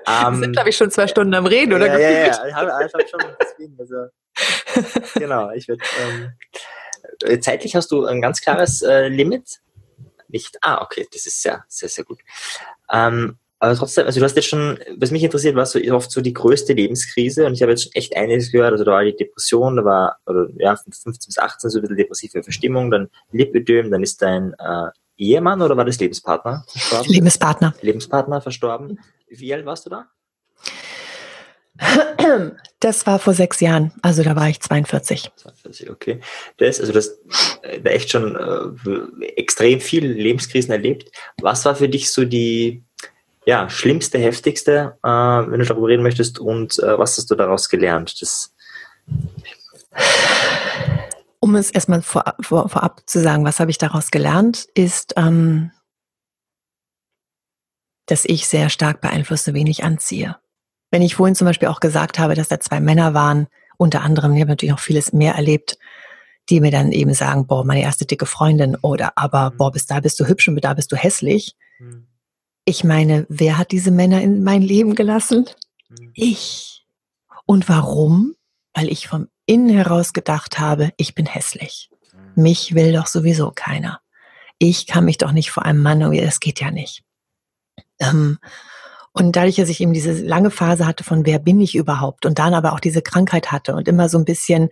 wir 0.06 0.36
sind, 0.36 0.44
ähm, 0.44 0.52
glaube 0.54 0.70
ich, 0.70 0.78
schon 0.78 0.90
zwei 0.90 1.08
Stunden 1.08 1.34
am 1.34 1.46
Reden, 1.46 1.74
oder? 1.74 1.88
Ja, 1.88 1.98
ja, 2.00 2.10
ja. 2.10 2.48
Ich 2.48 2.54
habe, 2.54 2.72
habe 2.72 2.90
schon 3.10 3.20
deswegen, 3.40 3.78
also, 3.80 3.96
genau, 5.16 5.52
ich 5.52 5.68
würde 5.68 5.84
ähm, 6.02 6.24
äh, 6.24 6.83
zeitlich 7.40 7.76
hast 7.76 7.92
du 7.92 8.06
ein 8.06 8.22
ganz 8.22 8.42
klares 8.42 8.82
äh, 8.82 9.08
Limit? 9.08 9.60
Nicht? 10.28 10.58
Ah, 10.62 10.82
okay, 10.82 11.08
das 11.12 11.26
ist 11.26 11.42
sehr, 11.42 11.64
sehr, 11.68 11.90
sehr 11.90 12.04
gut. 12.04 12.20
Ähm, 12.92 13.38
aber 13.64 13.76
trotzdem, 13.76 14.06
also 14.06 14.20
du 14.20 14.26
hast 14.26 14.36
jetzt 14.36 14.50
schon, 14.50 14.78
was 14.98 15.12
mich 15.12 15.24
interessiert, 15.24 15.56
war 15.56 15.66
so 15.66 15.80
oft 15.94 16.12
so 16.12 16.20
die 16.20 16.34
größte 16.34 16.74
Lebenskrise 16.74 17.46
und 17.46 17.54
ich 17.54 17.62
habe 17.62 17.72
jetzt 17.72 17.84
schon 17.84 17.94
echt 17.94 18.14
einiges 18.14 18.52
gehört. 18.52 18.74
Also 18.74 18.84
da 18.84 18.92
war 18.92 19.06
die 19.06 19.16
Depression, 19.16 19.78
da 19.78 19.86
war, 19.86 20.18
oder 20.26 20.50
ja, 20.58 20.76
von 20.76 20.92
15 20.92 21.30
bis 21.30 21.38
18 21.38 21.70
so 21.70 21.80
ein 21.80 21.82
bisschen 21.82 21.96
depressive 21.96 22.44
Verstimmung, 22.44 22.92
dann 22.92 23.10
Lipödem, 23.32 23.90
dann 23.90 24.04
ist 24.04 24.22
dein 24.22 24.54
äh, 24.60 24.90
Ehemann 25.16 25.62
oder 25.62 25.78
war 25.78 25.86
das 25.86 25.98
Lebenspartner 25.98 26.66
verstorben? 26.68 27.14
Lebenspartner. 27.14 27.74
Lebenspartner 27.82 28.42
verstorben. 28.42 29.00
Wie 29.30 29.54
alt 29.54 29.66
warst 29.66 29.86
du 29.86 29.92
da? 29.92 30.08
Das 32.80 33.08
war 33.08 33.18
vor 33.18 33.34
sechs 33.34 33.62
Jahren, 33.62 33.94
also 34.02 34.24
da 34.24 34.36
war 34.36 34.50
ich 34.50 34.60
42. 34.60 35.32
42, 35.38 35.90
okay. 35.90 36.20
Das, 36.58 36.82
also 36.82 36.92
das 36.92 37.18
da 37.82 37.90
echt 37.90 38.10
schon 38.10 38.36
äh, 38.36 39.26
extrem 39.38 39.80
viele 39.80 40.10
Lebenskrisen 40.10 40.70
erlebt. 40.70 41.10
Was 41.42 41.64
war 41.64 41.78
für 41.78 41.88
dich 41.88 42.12
so 42.12 42.26
die 42.26 42.84
ja, 43.46 43.70
schlimmste, 43.70 44.18
heftigste, 44.18 44.98
äh, 45.02 45.08
wenn 45.08 45.60
du 45.60 45.66
darüber 45.66 45.88
reden 45.88 46.04
möchtest, 46.04 46.40
und 46.40 46.78
äh, 46.80 47.00
was 47.00 47.18
hast 47.18 47.32
du 47.32 47.36
daraus 47.36 47.70
gelernt? 47.70 48.22
Das 48.22 48.54
um 51.40 51.56
es 51.56 51.72
erstmal 51.72 52.02
vor, 52.02 52.36
vor, 52.42 52.70
vorab 52.70 53.02
zu 53.06 53.22
sagen, 53.22 53.46
was 53.46 53.60
habe 53.60 53.72
ich 53.72 53.78
daraus 53.78 54.12
gelernt, 54.12 54.68
ist, 54.76 55.14
ähm, 55.18 55.72
dass 58.06 58.26
ich 58.26 58.48
sehr 58.48 58.70
stark 58.70 59.02
beeinflusse, 59.02 59.54
wen 59.54 59.68
ich 59.68 59.84
anziehe. 59.84 60.38
Wenn 60.94 61.02
ich 61.02 61.16
vorhin 61.16 61.34
zum 61.34 61.46
Beispiel 61.46 61.70
auch 61.70 61.80
gesagt 61.80 62.20
habe, 62.20 62.36
dass 62.36 62.50
da 62.50 62.60
zwei 62.60 62.80
Männer 62.80 63.16
waren, 63.16 63.48
unter 63.78 64.04
anderem, 64.04 64.36
ich 64.36 64.42
habe 64.42 64.52
natürlich 64.52 64.74
noch 64.74 64.80
vieles 64.80 65.12
mehr 65.12 65.34
erlebt, 65.34 65.80
die 66.50 66.60
mir 66.60 66.70
dann 66.70 66.92
eben 66.92 67.16
sagen, 67.16 67.48
boah, 67.48 67.66
meine 67.66 67.82
erste 67.82 68.06
dicke 68.06 68.28
Freundin 68.28 68.76
oder 68.76 69.14
aber, 69.18 69.50
mhm. 69.50 69.58
boah, 69.58 69.72
bis 69.72 69.88
da 69.88 70.02
bist 70.02 70.20
du 70.20 70.28
hübsch 70.28 70.48
und 70.48 70.54
bis 70.54 70.62
da 70.62 70.76
bist 70.76 70.92
du 70.92 70.96
hässlich. 70.96 71.56
Mhm. 71.80 72.06
Ich 72.66 72.84
meine, 72.84 73.26
wer 73.28 73.58
hat 73.58 73.72
diese 73.72 73.90
Männer 73.90 74.22
in 74.22 74.44
mein 74.44 74.62
Leben 74.62 74.94
gelassen? 74.94 75.50
Mhm. 75.90 76.12
Ich. 76.14 76.86
Und 77.48 77.68
warum? 77.70 78.36
Weil 78.76 78.88
ich 78.92 79.08
vom 79.08 79.30
Innen 79.48 79.70
heraus 79.70 80.14
gedacht 80.14 80.60
habe, 80.60 80.92
ich 80.98 81.16
bin 81.16 81.26
hässlich. 81.26 81.90
Mich 82.36 82.76
will 82.76 82.94
doch 82.94 83.08
sowieso 83.08 83.50
keiner. 83.50 84.00
Ich 84.60 84.86
kann 84.86 85.06
mich 85.06 85.18
doch 85.18 85.32
nicht 85.32 85.50
vor 85.50 85.66
einem 85.66 85.82
Mann, 85.82 86.02
das 86.02 86.40
geht 86.40 86.60
ja 86.60 86.70
nicht. 86.70 87.04
Ähm, 88.00 88.38
und 89.16 89.36
dadurch, 89.36 89.58
dass 89.58 89.70
ich 89.70 89.80
eben 89.80 89.94
diese 89.94 90.12
lange 90.12 90.50
Phase 90.50 90.88
hatte 90.88 91.04
von 91.04 91.24
wer 91.24 91.38
bin 91.38 91.62
ich 91.62 91.76
überhaupt 91.76 92.26
und 92.26 92.40
dann 92.40 92.56
aber 92.56 92.74
auch 92.74 92.80
diese 92.80 93.04
Krankheit 93.04 93.52
hatte 93.52 93.76
und 93.76 93.88
immer 93.88 94.10
so 94.10 94.18
ein 94.18 94.26
bisschen, 94.26 94.70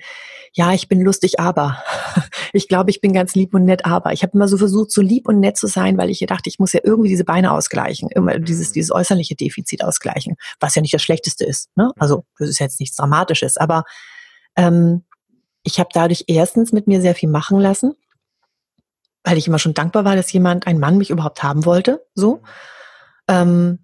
ja, 0.52 0.74
ich 0.74 0.88
bin 0.88 1.00
lustig, 1.00 1.40
aber 1.40 1.84
ich 2.54 2.68
glaube, 2.68 2.90
ich 2.90 3.02
bin 3.02 3.14
ganz 3.14 3.36
lieb 3.36 3.54
und 3.54 3.66
nett, 3.66 3.86
aber 3.86 4.14
ich 4.14 4.24
habe 4.24 4.34
immer 4.34 4.48
so 4.48 4.58
versucht, 4.58 4.92
so 4.92 5.02
lieb 5.02 5.28
und 5.28 5.40
nett 5.40 5.58
zu 5.58 5.68
sein, 5.68 5.96
weil 6.00 6.10
ich 6.10 6.26
dachte, 6.28 6.50
ich 6.50 6.58
muss 6.58 6.74
ja 6.74 6.80
irgendwie 6.84 7.10
diese 7.10 7.24
Beine 7.24 7.52
ausgleichen, 7.52 8.10
immer 8.10 8.40
dieses, 8.40 8.70
mhm. 8.70 8.74
dieses 8.74 8.92
äußerliche 8.92 9.36
Defizit 9.36 9.84
ausgleichen, 9.84 10.38
was 10.60 10.74
ja 10.74 10.82
nicht 10.82 10.94
das 10.96 11.04
Schlechteste 11.04 11.46
ist. 11.46 11.70
Ne? 11.76 11.92
Also 12.00 12.26
das 12.40 12.50
ist 12.50 12.60
jetzt 12.60 12.80
nichts 12.80 12.96
Dramatisches, 12.96 13.58
aber 13.58 13.84
ähm, 14.56 15.04
ich 15.62 15.80
habe 15.80 15.90
dadurch 15.94 16.26
erstens 16.28 16.72
mit 16.72 16.88
mir 16.88 17.00
sehr 17.02 17.14
viel 17.14 17.30
machen 17.30 17.60
lassen, 17.60 17.94
weil 19.24 19.38
ich 19.38 19.48
immer 19.48 19.60
schon 19.60 19.76
dankbar 19.76 20.04
war, 20.04 20.16
dass 20.16 20.34
jemand, 20.34 20.66
ein 20.66 20.80
Mann 20.80 20.98
mich 20.98 21.12
überhaupt 21.12 21.44
haben 21.44 21.64
wollte, 21.66 22.04
so. 22.16 22.38
Mhm. 22.38 22.40
Ähm, 23.28 23.80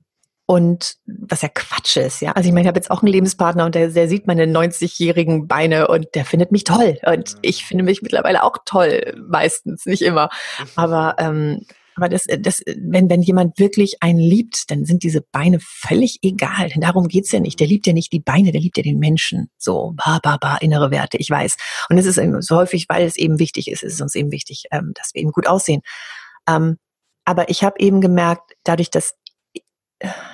und 0.49 0.95
was 1.05 1.41
ja 1.41 1.49
Quatsch 1.49 1.97
ist, 1.97 2.21
ja. 2.21 2.31
Also 2.31 2.47
ich 2.47 2.53
meine, 2.53 2.63
ich 2.63 2.67
habe 2.69 2.77
jetzt 2.77 2.89
auch 2.89 3.03
einen 3.03 3.11
Lebenspartner 3.11 3.65
und 3.65 3.75
der, 3.75 3.89
der 3.89 4.07
sieht 4.07 4.27
meine 4.27 4.45
90-jährigen 4.45 5.45
Beine 5.45 5.89
und 5.89 6.15
der 6.15 6.23
findet 6.23 6.53
mich 6.53 6.63
toll. 6.63 6.97
Und 7.05 7.35
ich 7.41 7.65
finde 7.65 7.83
mich 7.83 8.01
mittlerweile 8.01 8.43
auch 8.43 8.57
toll, 8.63 9.13
meistens, 9.27 9.85
nicht 9.85 10.01
immer. 10.01 10.29
Aber, 10.77 11.15
ähm, 11.19 11.65
aber 11.97 12.07
das, 12.07 12.27
das, 12.39 12.63
wenn, 12.77 13.09
wenn 13.09 13.21
jemand 13.23 13.59
wirklich 13.59 13.97
einen 13.99 14.19
liebt, 14.19 14.71
dann 14.71 14.85
sind 14.85 15.03
diese 15.03 15.21
Beine 15.33 15.59
völlig 15.59 16.19
egal. 16.21 16.69
Denn 16.69 16.79
darum 16.79 17.09
geht's 17.09 17.33
ja 17.33 17.41
nicht. 17.41 17.59
Der 17.59 17.67
liebt 17.67 17.85
ja 17.85 17.91
nicht 17.91 18.13
die 18.13 18.21
Beine, 18.21 18.53
der 18.53 18.61
liebt 18.61 18.77
ja 18.77 18.83
den 18.83 18.99
Menschen. 18.99 19.49
So, 19.57 19.95
ba, 19.97 20.19
ba, 20.23 20.37
ba, 20.37 20.55
innere 20.61 20.91
Werte, 20.91 21.17
ich 21.17 21.29
weiß. 21.29 21.57
Und 21.89 21.97
es 21.97 22.05
ist 22.05 22.21
so 22.47 22.55
häufig, 22.55 22.85
weil 22.87 23.05
es 23.05 23.17
eben 23.17 23.37
wichtig 23.37 23.69
ist, 23.69 23.83
ist 23.83 23.95
es 23.95 24.01
uns 24.01 24.15
eben 24.15 24.31
wichtig, 24.31 24.63
ähm, 24.71 24.93
dass 24.95 25.13
wir 25.13 25.21
eben 25.21 25.33
gut 25.33 25.47
aussehen. 25.47 25.81
Ähm, 26.47 26.77
aber 27.25 27.49
ich 27.49 27.65
habe 27.65 27.75
eben 27.79 27.99
gemerkt, 27.99 28.53
dadurch, 28.63 28.89
dass 28.89 29.15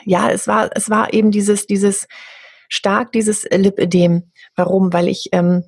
ja, 0.05 0.29
es 0.29 0.47
war, 0.47 0.69
es 0.75 0.89
war 0.89 1.13
eben 1.13 1.31
dieses, 1.31 1.67
dieses 1.67 2.07
stark, 2.69 3.11
dieses 3.11 3.43
Lipödem. 3.43 4.31
Warum? 4.55 4.93
Weil 4.93 5.07
ich, 5.07 5.29
ähm, 5.31 5.63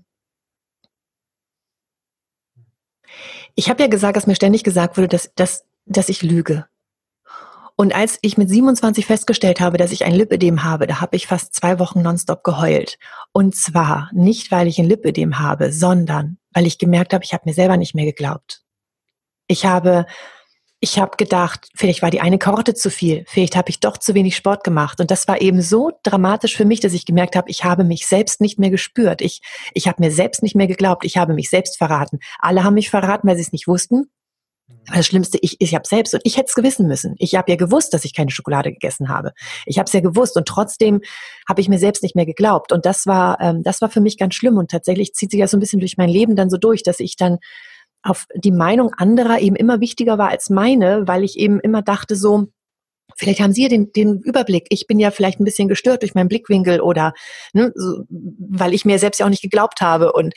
ich 3.55 3.69
habe 3.69 3.83
ja 3.83 3.87
gesagt, 3.87 4.17
dass 4.17 4.27
mir 4.27 4.35
ständig 4.35 4.63
gesagt 4.63 4.97
wurde, 4.97 5.07
dass, 5.07 5.33
dass, 5.35 5.65
dass 5.85 6.09
ich 6.09 6.21
lüge. 6.23 6.65
Und 7.77 7.93
als 7.93 8.19
ich 8.21 8.37
mit 8.37 8.49
27 8.49 9.05
festgestellt 9.05 9.59
habe, 9.59 9.77
dass 9.77 9.91
ich 9.91 10.05
ein 10.05 10.15
Lipödem 10.15 10.63
habe, 10.63 10.87
da 10.87 11.01
habe 11.01 11.17
ich 11.17 11.27
fast 11.27 11.53
zwei 11.53 11.77
Wochen 11.77 12.01
nonstop 12.01 12.43
geheult. 12.43 12.97
Und 13.33 13.53
zwar 13.53 14.09
nicht, 14.13 14.49
weil 14.51 14.67
ich 14.67 14.79
ein 14.79 14.87
Lipödem 14.87 15.39
habe, 15.39 15.73
sondern 15.73 16.37
weil 16.53 16.65
ich 16.65 16.77
gemerkt 16.77 17.13
habe, 17.13 17.25
ich 17.25 17.33
habe 17.33 17.43
mir 17.45 17.53
selber 17.53 17.75
nicht 17.75 17.93
mehr 17.93 18.05
geglaubt. 18.05 18.61
Ich 19.47 19.65
habe 19.65 20.05
ich 20.85 20.99
habe 20.99 21.17
gedacht, 21.17 21.67
vielleicht 21.73 22.03
war 22.03 22.11
die 22.11 22.21
eine 22.21 22.37
Karotte 22.37 22.75
zu 22.75 22.91
viel, 22.91 23.25
vielleicht 23.27 23.55
habe 23.55 23.71
ich 23.71 23.79
doch 23.79 23.97
zu 23.97 24.13
wenig 24.13 24.35
Sport 24.35 24.63
gemacht. 24.63 25.01
Und 25.01 25.09
das 25.09 25.27
war 25.27 25.41
eben 25.41 25.59
so 25.63 25.91
dramatisch 26.03 26.55
für 26.55 26.63
mich, 26.63 26.79
dass 26.79 26.93
ich 26.93 27.07
gemerkt 27.07 27.35
habe, 27.35 27.49
ich 27.49 27.63
habe 27.63 27.83
mich 27.83 28.05
selbst 28.05 28.39
nicht 28.39 28.59
mehr 28.59 28.69
gespürt. 28.69 29.21
Ich, 29.21 29.41
ich 29.73 29.87
habe 29.87 29.99
mir 30.03 30.11
selbst 30.11 30.43
nicht 30.43 30.55
mehr 30.55 30.67
geglaubt. 30.67 31.03
Ich 31.03 31.17
habe 31.17 31.33
mich 31.33 31.49
selbst 31.49 31.79
verraten. 31.79 32.19
Alle 32.37 32.63
haben 32.63 32.75
mich 32.75 32.91
verraten, 32.91 33.27
weil 33.27 33.35
sie 33.35 33.41
es 33.41 33.51
nicht 33.51 33.67
wussten. 33.67 34.11
Das 34.93 35.07
Schlimmste, 35.07 35.39
ich, 35.41 35.55
ich 35.59 35.73
habe 35.73 35.87
selbst 35.87 36.13
und 36.13 36.21
ich 36.23 36.37
hätte 36.37 36.49
es 36.49 36.53
gewissen 36.53 36.87
müssen. 36.87 37.15
Ich 37.17 37.33
habe 37.33 37.51
ja 37.51 37.57
gewusst, 37.57 37.91
dass 37.95 38.05
ich 38.05 38.13
keine 38.13 38.29
Schokolade 38.29 38.71
gegessen 38.71 39.09
habe. 39.09 39.33
Ich 39.65 39.79
habe 39.79 39.87
es 39.87 39.93
ja 39.93 40.01
gewusst 40.01 40.37
und 40.37 40.47
trotzdem 40.47 41.01
habe 41.49 41.61
ich 41.61 41.67
mir 41.67 41.79
selbst 41.79 42.03
nicht 42.03 42.15
mehr 42.15 42.27
geglaubt. 42.27 42.71
Und 42.71 42.85
das 42.85 43.07
war, 43.07 43.41
ähm, 43.41 43.63
das 43.63 43.81
war 43.81 43.89
für 43.89 44.01
mich 44.01 44.19
ganz 44.19 44.35
schlimm. 44.35 44.57
Und 44.57 44.69
tatsächlich 44.69 45.13
zieht 45.13 45.31
sich 45.31 45.39
ja 45.39 45.47
so 45.47 45.57
ein 45.57 45.61
bisschen 45.61 45.79
durch 45.79 45.97
mein 45.97 46.09
Leben 46.09 46.35
dann 46.35 46.51
so 46.51 46.57
durch, 46.57 46.83
dass 46.83 46.99
ich 46.99 47.15
dann 47.15 47.39
auf 48.05 48.27
die 48.35 48.51
Meinung 48.51 48.93
anderer 48.93 49.39
eben 49.39 49.55
immer 49.55 49.79
wichtiger 49.81 50.17
war 50.17 50.29
als 50.29 50.49
meine, 50.49 51.07
weil 51.07 51.23
ich 51.23 51.37
eben 51.37 51.59
immer 51.59 51.81
dachte 51.81 52.15
so, 52.15 52.47
vielleicht 53.17 53.39
haben 53.39 53.51
Sie 53.51 53.63
ja 53.63 53.69
den, 53.69 53.91
den 53.91 54.19
Überblick. 54.21 54.67
Ich 54.69 54.87
bin 54.87 54.99
ja 54.99 55.11
vielleicht 55.11 55.39
ein 55.39 55.45
bisschen 55.45 55.67
gestört 55.67 56.03
durch 56.03 56.13
meinen 56.13 56.29
Blickwinkel 56.29 56.81
oder 56.81 57.13
ne, 57.53 57.71
so, 57.75 58.03
weil 58.09 58.73
ich 58.73 58.85
mir 58.85 58.99
selbst 58.99 59.19
ja 59.19 59.25
auch 59.25 59.31
nicht 59.31 59.41
geglaubt 59.41 59.81
habe 59.81 60.13
und 60.13 60.33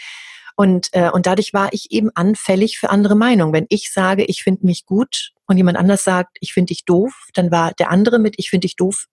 und, 0.57 0.89
äh, 0.91 1.09
und 1.09 1.27
dadurch 1.27 1.55
war 1.55 1.69
ich 1.71 1.93
eben 1.93 2.11
anfällig 2.17 2.81
für 2.81 2.91
andere 2.91 3.15
Meinungen. 3.15 3.53
Wenn 3.53 3.67
ich 3.69 3.93
sage, 3.93 4.25
ich 4.25 4.43
finde 4.43 4.67
mich 4.67 4.87
gut 4.87 5.31
und 5.47 5.57
jemand 5.57 5.79
anders 5.79 6.03
sagt, 6.03 6.37
ich 6.41 6.53
finde 6.53 6.75
dich 6.75 6.85
doof, 6.85 7.29
dann 7.33 7.53
war 7.53 7.75
der 7.75 7.93
andere 7.93 8.19
mit, 8.19 8.35
ich 8.39 8.51
finde 8.51 8.67
dich 8.67 8.75
doof, 8.75 9.07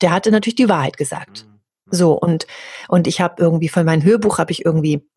der 0.00 0.10
hatte 0.10 0.32
natürlich 0.32 0.56
die 0.56 0.68
Wahrheit 0.68 0.96
gesagt. 0.96 1.46
So, 1.92 2.14
und, 2.14 2.48
und 2.88 3.06
ich 3.06 3.20
habe 3.20 3.40
irgendwie 3.40 3.68
von 3.68 3.84
meinem 3.84 4.02
Hörbuch 4.02 4.38
habe 4.38 4.50
ich 4.50 4.64
irgendwie 4.64 5.08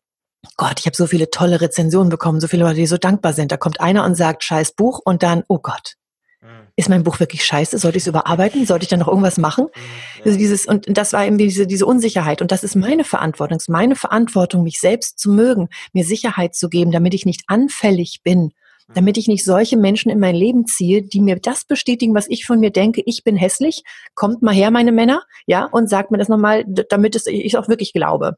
Gott, 0.56 0.80
ich 0.80 0.86
habe 0.86 0.96
so 0.96 1.06
viele 1.06 1.30
tolle 1.30 1.60
Rezensionen 1.60 2.08
bekommen, 2.08 2.40
so 2.40 2.48
viele 2.48 2.64
Leute, 2.64 2.76
die 2.76 2.86
so 2.86 2.98
dankbar 2.98 3.32
sind. 3.32 3.52
Da 3.52 3.56
kommt 3.56 3.80
einer 3.80 4.04
und 4.04 4.14
sagt, 4.14 4.44
scheiß 4.44 4.72
Buch 4.72 5.00
und 5.04 5.22
dann, 5.22 5.44
oh 5.48 5.58
Gott, 5.58 5.94
hm. 6.40 6.68
ist 6.76 6.88
mein 6.88 7.02
Buch 7.02 7.20
wirklich 7.20 7.44
scheiße? 7.44 7.78
Sollte 7.78 7.96
ich 7.96 8.04
es 8.04 8.06
überarbeiten? 8.06 8.66
Sollte 8.66 8.84
ich 8.84 8.88
dann 8.88 9.00
noch 9.00 9.08
irgendwas 9.08 9.38
machen? 9.38 9.68
Hm, 9.72 9.82
also 10.24 10.38
dieses, 10.38 10.66
und 10.66 10.86
das 10.88 11.12
war 11.12 11.26
eben 11.26 11.38
diese, 11.38 11.66
diese 11.66 11.86
Unsicherheit. 11.86 12.42
Und 12.42 12.52
das 12.52 12.64
ist 12.64 12.76
meine 12.76 13.04
Verantwortung. 13.04 13.56
Es 13.56 13.64
ist 13.64 13.68
meine 13.68 13.96
Verantwortung, 13.96 14.62
mich 14.62 14.78
selbst 14.78 15.18
zu 15.18 15.30
mögen, 15.30 15.68
mir 15.92 16.04
Sicherheit 16.04 16.54
zu 16.54 16.68
geben, 16.68 16.92
damit 16.92 17.14
ich 17.14 17.26
nicht 17.26 17.44
anfällig 17.46 18.20
bin, 18.22 18.40
hm. 18.40 18.94
damit 18.94 19.16
ich 19.16 19.28
nicht 19.28 19.44
solche 19.44 19.76
Menschen 19.76 20.10
in 20.10 20.20
mein 20.20 20.34
Leben 20.34 20.66
ziehe, 20.66 21.02
die 21.02 21.20
mir 21.20 21.36
das 21.36 21.64
bestätigen, 21.64 22.14
was 22.14 22.26
ich 22.28 22.44
von 22.44 22.60
mir 22.60 22.70
denke, 22.70 23.02
ich 23.06 23.24
bin 23.24 23.36
hässlich, 23.36 23.82
kommt 24.14 24.42
mal 24.42 24.54
her, 24.54 24.70
meine 24.70 24.92
Männer, 24.92 25.22
ja, 25.46 25.64
und 25.64 25.88
sagt 25.88 26.10
mir 26.10 26.18
das 26.18 26.28
nochmal, 26.28 26.64
damit 26.66 27.16
es, 27.16 27.26
ich 27.26 27.56
auch 27.56 27.68
wirklich 27.68 27.92
glaube. 27.92 28.36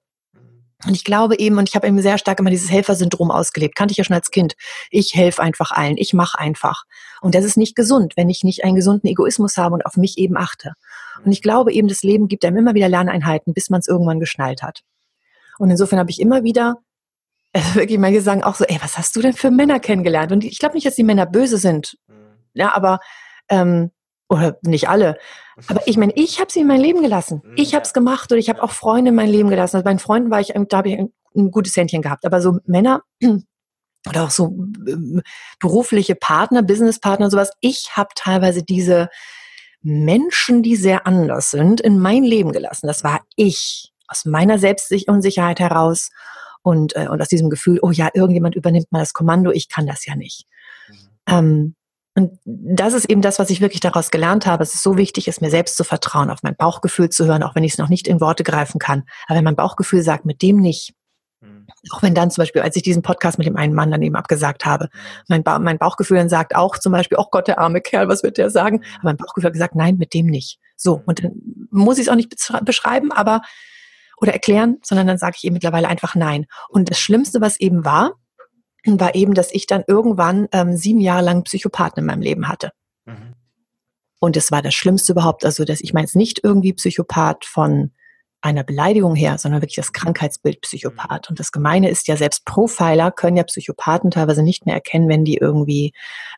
Und 0.85 0.95
ich 0.95 1.05
glaube 1.05 1.39
eben, 1.39 1.57
und 1.57 1.69
ich 1.69 1.75
habe 1.75 1.87
eben 1.87 2.01
sehr 2.03 2.19
stark 2.19 2.39
immer 2.39 2.51
dieses 2.51 2.71
Helfersyndrom 2.71 3.31
ausgelebt, 3.31 3.75
kannte 3.77 3.93
ich 3.93 3.99
ja 3.99 4.05
schon 4.05 4.15
als 4.15 4.31
Kind. 4.31 4.55
Ich 4.91 5.15
helfe 5.15 5.43
einfach 5.43 5.71
allen, 5.71 5.97
ich 5.97 6.13
mache 6.13 6.39
einfach. 6.39 6.85
Und 7.23 7.35
das 7.35 7.45
ist 7.45 7.57
nicht 7.57 7.75
gesund, 7.75 8.13
wenn 8.17 8.29
ich 8.29 8.45
nicht 8.45 8.63
einen 8.63 8.77
gesunden 8.77 9.09
Egoismus 9.09 9.57
habe 9.57 9.75
und 9.75 9.87
auf 9.87 9.97
mich 9.97 10.19
eben 10.19 10.37
achte. 10.37 10.75
Und 11.25 11.33
ich 11.33 11.41
glaube 11.41 11.73
eben, 11.73 11.89
das 11.89 12.03
Leben 12.03 12.29
gibt 12.29 12.45
einem 12.45 12.59
immer 12.59 12.75
wieder 12.75 12.91
Lerneinheiten, 12.91 13.55
bis 13.55 13.71
man 13.71 13.81
es 13.81 13.89
irgendwann 13.89 14.21
geschnallt 14.21 14.63
hat. 14.63 14.83
Und 15.59 15.71
insofern 15.71 15.99
habe 15.99 16.11
ich 16.11 16.21
immer 16.21 16.45
wieder, 16.45 16.77
äh, 17.55 17.61
wirklich 17.75 17.99
manche 17.99 18.21
sagen 18.21 18.45
auch 18.45 18.55
so, 18.55 18.65
ey, 18.65 18.79
was 18.83 18.99
hast 18.99 19.17
du 19.17 19.23
denn 19.23 19.33
für 19.33 19.51
Männer 19.51 19.81
kennengelernt? 19.81 20.31
Und 20.31 20.45
ich 20.45 20.59
glaube 20.59 20.75
nicht, 20.75 20.87
dass 20.87 20.95
die 20.95 21.05
Männer 21.05 21.25
böse 21.25 21.57
sind. 21.57 21.97
Mhm. 22.07 22.15
Ja, 22.53 22.77
aber 22.77 23.01
ähm, 23.49 23.93
oder 24.29 24.59
nicht 24.63 24.89
alle. 24.89 25.19
Aber 25.69 25.87
ich 25.87 25.97
meine, 25.97 26.13
ich 26.15 26.41
habe 26.41 26.51
sie 26.51 26.61
in 26.61 26.67
mein 26.67 26.81
Leben 26.81 27.03
gelassen. 27.03 27.43
Mhm, 27.45 27.55
ich 27.57 27.75
habe 27.75 27.85
es 27.85 27.93
gemacht 27.93 28.31
und 28.33 28.39
ich 28.39 28.49
habe 28.49 28.63
auch 28.63 28.73
Freunde 28.73 29.11
in 29.11 29.15
mein 29.15 29.31
Leben 29.31 29.51
gelassen. 29.51 29.77
Also 29.77 29.85
bei 29.85 29.97
Freunden 29.99 30.31
war 30.31 30.41
ich, 30.41 30.53
da 30.69 30.79
habe 30.79 30.89
ich 30.89 30.99
ein, 30.99 31.13
ein, 31.35 31.51
gutes 31.51 31.77
Händchen 31.77 32.03
gehabt. 32.03 32.25
Aber 32.25 32.41
so 32.41 32.59
Männer 32.67 33.03
oder 34.09 34.25
auch 34.25 34.31
so 34.31 34.57
äh, 34.87 35.23
berufliche 35.59 36.15
Partner, 36.15 36.63
Businesspartner 36.63 37.27
und 37.27 37.31
sowas, 37.31 37.53
ich 37.61 37.97
habe 37.97 38.09
teilweise 38.15 38.63
diese 38.63 39.09
Menschen, 39.83 40.63
die 40.63 40.77
sehr 40.77 41.07
anders 41.07 41.51
sind, 41.51 41.81
in 41.81 41.99
mein 41.99 42.25
Leben 42.25 42.53
gelassen. 42.53 42.89
Das 42.89 43.05
war 43.05 43.21
ich 43.37 43.93
aus 44.09 44.25
meiner 44.25 44.59
Selbstunsicherheit 44.59 45.61
heraus 45.61 46.11
und, 46.63 46.97
äh, 46.97 47.09
und 47.09 47.21
aus 47.23 47.29
diesem 47.29 47.51
Gefühl, 47.51 47.79
oh 47.83 47.93
ja, 47.93 48.09
irgendjemand 48.13 48.57
übernimmt 48.57 48.91
mal 48.91 49.01
das 49.01 49.13
Kommando, 49.13 49.53
ich 49.53 49.69
kann 49.69 49.87
das 49.87 50.05
ja 50.05 50.17
nicht. 50.17 50.47
Mhm. 50.89 50.97
Ähm, 51.29 51.76
und 52.17 52.39
das 52.45 52.95
ist 52.95 53.11
eben 53.11 53.21
das, 53.21 53.39
was 53.39 53.51
ich 53.51 53.61
wirklich 53.61 53.81
daraus 53.81 54.11
gelernt 54.11 54.47
habe. 54.47 54.63
Es 54.63 54.73
ist 54.73 54.83
so 54.83 54.97
wichtig, 54.97 55.29
es 55.29 55.43
mir 55.43 55.51
selbst 55.51 55.77
zu 55.77 55.85
vertrauen, 55.85 56.31
auf 56.31 56.43
mein 56.43 56.57
Bauchgefühl 56.57 57.11
zu 57.11 57.27
hören, 57.27 57.43
auch 57.43 57.55
wenn 57.55 57.63
ich 57.63 57.73
es 57.73 57.79
noch 57.79 57.91
nicht 57.91 58.09
in 58.09 58.23
Worte 58.23 58.43
greifen 58.43 58.79
kann. 58.79 59.05
Aber 59.27 59.37
wenn 59.37 59.45
mein 59.45 59.55
Bauchgefühl 59.55 60.03
sagt, 60.03 60.25
mit 60.25 60.41
dem 60.41 60.57
nicht, 60.57 60.95
mhm. 61.43 61.67
auch 61.93 62.03
wenn 62.03 62.15
dann 62.15 62.31
zum 62.31 62.41
Beispiel, 62.41 62.63
als 62.63 62.75
ich 62.75 62.83
diesen 62.83 63.03
Podcast 63.03 63.37
mit 63.37 63.47
dem 63.47 63.59
einen 63.59 63.75
Mann 63.75 63.91
daneben 63.91 64.17
abgesagt 64.17 64.65
habe, 64.65 64.85
mhm. 64.85 65.25
mein, 65.29 65.43
ba 65.45 65.59
mein 65.59 65.77
Bauchgefühl 65.77 66.17
dann 66.17 66.31
sagt 66.31 66.57
auch 66.57 66.79
zum 66.79 66.93
Beispiel, 66.93 67.19
oh 67.21 67.27
Gott, 67.31 67.49
der 67.49 67.59
arme 67.59 67.83
Kerl, 67.83 68.09
was 68.09 68.23
wird 68.23 68.39
der 68.39 68.49
sagen? 68.49 68.79
Mhm. 68.79 68.85
Aber 68.95 69.05
mein 69.05 69.17
Bauchgefühl 69.19 69.49
hat 69.49 69.53
gesagt, 69.53 69.75
nein, 69.75 69.99
mit 69.99 70.15
dem 70.15 70.25
nicht. 70.25 70.59
So, 70.75 71.03
und 71.05 71.23
dann 71.23 71.33
muss 71.71 71.99
ich 71.99 72.07
es 72.07 72.09
auch 72.09 72.17
nicht 72.17 72.35
beschreiben, 72.63 73.13
aber 73.13 73.43
oder 74.19 74.33
erklären, 74.33 74.79
sondern 74.83 75.07
dann 75.07 75.19
sage 75.19 75.35
ich 75.37 75.45
eben 75.45 75.53
mittlerweile 75.53 75.89
einfach 75.89 76.15
nein. 76.15 76.47
Und 76.71 76.91
das 76.91 76.99
Schlimmste, 76.99 77.43
was 77.43 77.61
eben 77.61 77.85
war, 77.85 78.15
war 78.87 79.15
eben, 79.15 79.35
dass 79.35 79.53
ich 79.53 79.67
dann 79.67 79.85
irgendwann 79.87 80.49
ähm, 80.53 80.77
sieben 80.77 81.01
Jahre 81.01 81.25
lang 81.25 81.43
Psychopathen 81.45 82.01
in 82.01 82.07
meinem 82.07 82.23
Leben 82.23 82.49
hatte. 82.49 82.73
Mhm. 83.05 83.35
Und 84.19 84.37
es 84.37 84.51
war 84.51 84.63
das 84.63 84.75
Schlimmste 84.75 85.13
überhaupt. 85.13 85.45
Also, 85.45 85.65
dass 85.65 85.81
ich 85.81 85.93
meine 85.93 86.07
jetzt 86.07 86.17
nicht 86.17 86.41
irgendwie 86.43 86.73
Psychopath 86.73 87.45
von 87.45 87.93
einer 88.47 88.65
Beleidigung 88.65 89.15
her, 89.15 89.39
sondern 89.39 89.61
wirklich 89.61 89.77
das 89.77 89.93
Krankheitsbild 89.93 90.61
Psychopath. 90.61 91.29
Und 91.29 91.41
das 91.41 91.51
Gemeine 91.51 91.91
ist 91.91 92.07
ja, 92.07 92.17
selbst 92.17 92.45
Profiler 92.45 93.11
können 93.11 93.37
ja 93.37 93.43
Psychopathen 93.43 94.11
teilweise 94.11 94.43
nicht 94.43 94.67
mehr 94.67 94.75
erkennen, 94.77 95.09
wenn 95.09 95.25
die 95.25 95.37
irgendwie, 95.37 95.93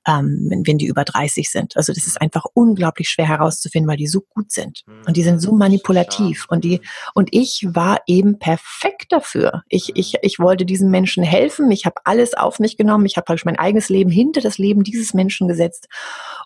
ähm, 0.06 0.46
wenn, 0.48 0.66
wenn 0.66 0.78
die 0.78 0.86
über 0.86 1.04
30 1.04 1.50
sind. 1.50 1.76
Also 1.76 1.92
das 1.92 2.06
ist 2.06 2.20
einfach 2.20 2.46
unglaublich 2.54 3.10
schwer 3.10 3.28
herauszufinden, 3.28 3.88
weil 3.88 3.98
die 3.98 4.06
so 4.06 4.22
gut 4.22 4.50
sind. 4.50 4.84
Und 5.06 5.16
die 5.16 5.22
sind 5.22 5.40
so 5.40 5.52
manipulativ. 5.52 6.46
Und 6.48 6.64
die, 6.64 6.80
und 7.14 7.28
ich 7.32 7.66
war 7.70 7.98
eben 8.06 8.38
perfekt 8.38 9.12
dafür. 9.12 9.62
Ich, 9.68 9.94
ich, 9.94 10.14
ich 10.22 10.38
wollte 10.38 10.64
diesen 10.64 10.90
Menschen 10.90 11.22
helfen. 11.22 11.70
Ich 11.70 11.84
habe 11.84 11.96
alles 12.04 12.32
auf 12.34 12.58
mich 12.58 12.76
genommen. 12.78 13.04
Ich 13.04 13.16
habe 13.16 13.26
praktisch 13.26 13.44
mein 13.44 13.58
eigenes 13.58 13.90
Leben 13.90 14.10
hinter 14.10 14.40
das 14.40 14.56
Leben 14.56 14.82
dieses 14.82 15.12
Menschen 15.12 15.46
gesetzt. 15.46 15.88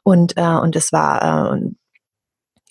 Und, 0.03 0.37
äh, 0.37 0.43
und 0.43 0.75
es 0.75 0.93
war, 0.93 1.55
äh, 1.57 1.71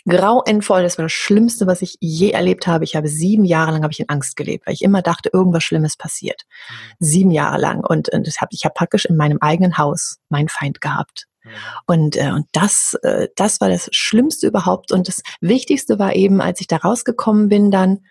grauenvoll. 0.07 0.83
Das 0.83 0.97
war 0.97 1.05
das 1.05 1.11
Schlimmste, 1.11 1.67
was 1.67 1.81
ich 1.81 1.97
je 1.99 2.31
erlebt 2.31 2.67
habe. 2.67 2.83
Ich 2.83 2.95
habe 2.95 3.07
sieben 3.07 3.45
Jahre 3.45 3.71
lang 3.71 3.83
habe 3.83 3.93
ich 3.93 3.99
in 3.99 4.09
Angst 4.09 4.35
gelebt, 4.35 4.65
weil 4.65 4.73
ich 4.73 4.81
immer 4.81 5.01
dachte, 5.01 5.29
irgendwas 5.31 5.63
Schlimmes 5.63 5.97
passiert. 5.97 6.43
Mhm. 6.45 6.75
Sieben 6.99 7.31
Jahre 7.31 7.59
lang 7.59 7.83
und, 7.85 8.09
und 8.09 8.27
das 8.27 8.41
hab, 8.41 8.49
ich 8.51 8.65
habe 8.65 8.73
praktisch 8.73 9.05
in 9.05 9.15
meinem 9.15 9.37
eigenen 9.41 9.77
Haus 9.77 10.17
meinen 10.29 10.49
Feind 10.49 10.81
gehabt. 10.81 11.27
Mhm. 11.43 11.49
Und, 11.85 12.15
äh, 12.17 12.31
und 12.31 12.47
das, 12.51 12.95
äh, 13.03 13.27
das 13.35 13.61
war 13.61 13.69
das 13.69 13.89
Schlimmste 13.91 14.47
überhaupt. 14.47 14.91
Und 14.91 15.07
das 15.07 15.21
Wichtigste 15.41 15.99
war 15.99 16.15
eben, 16.15 16.41
als 16.41 16.61
ich 16.61 16.67
da 16.67 16.77
rausgekommen 16.77 17.49
bin, 17.49 17.71
dann, 17.71 18.05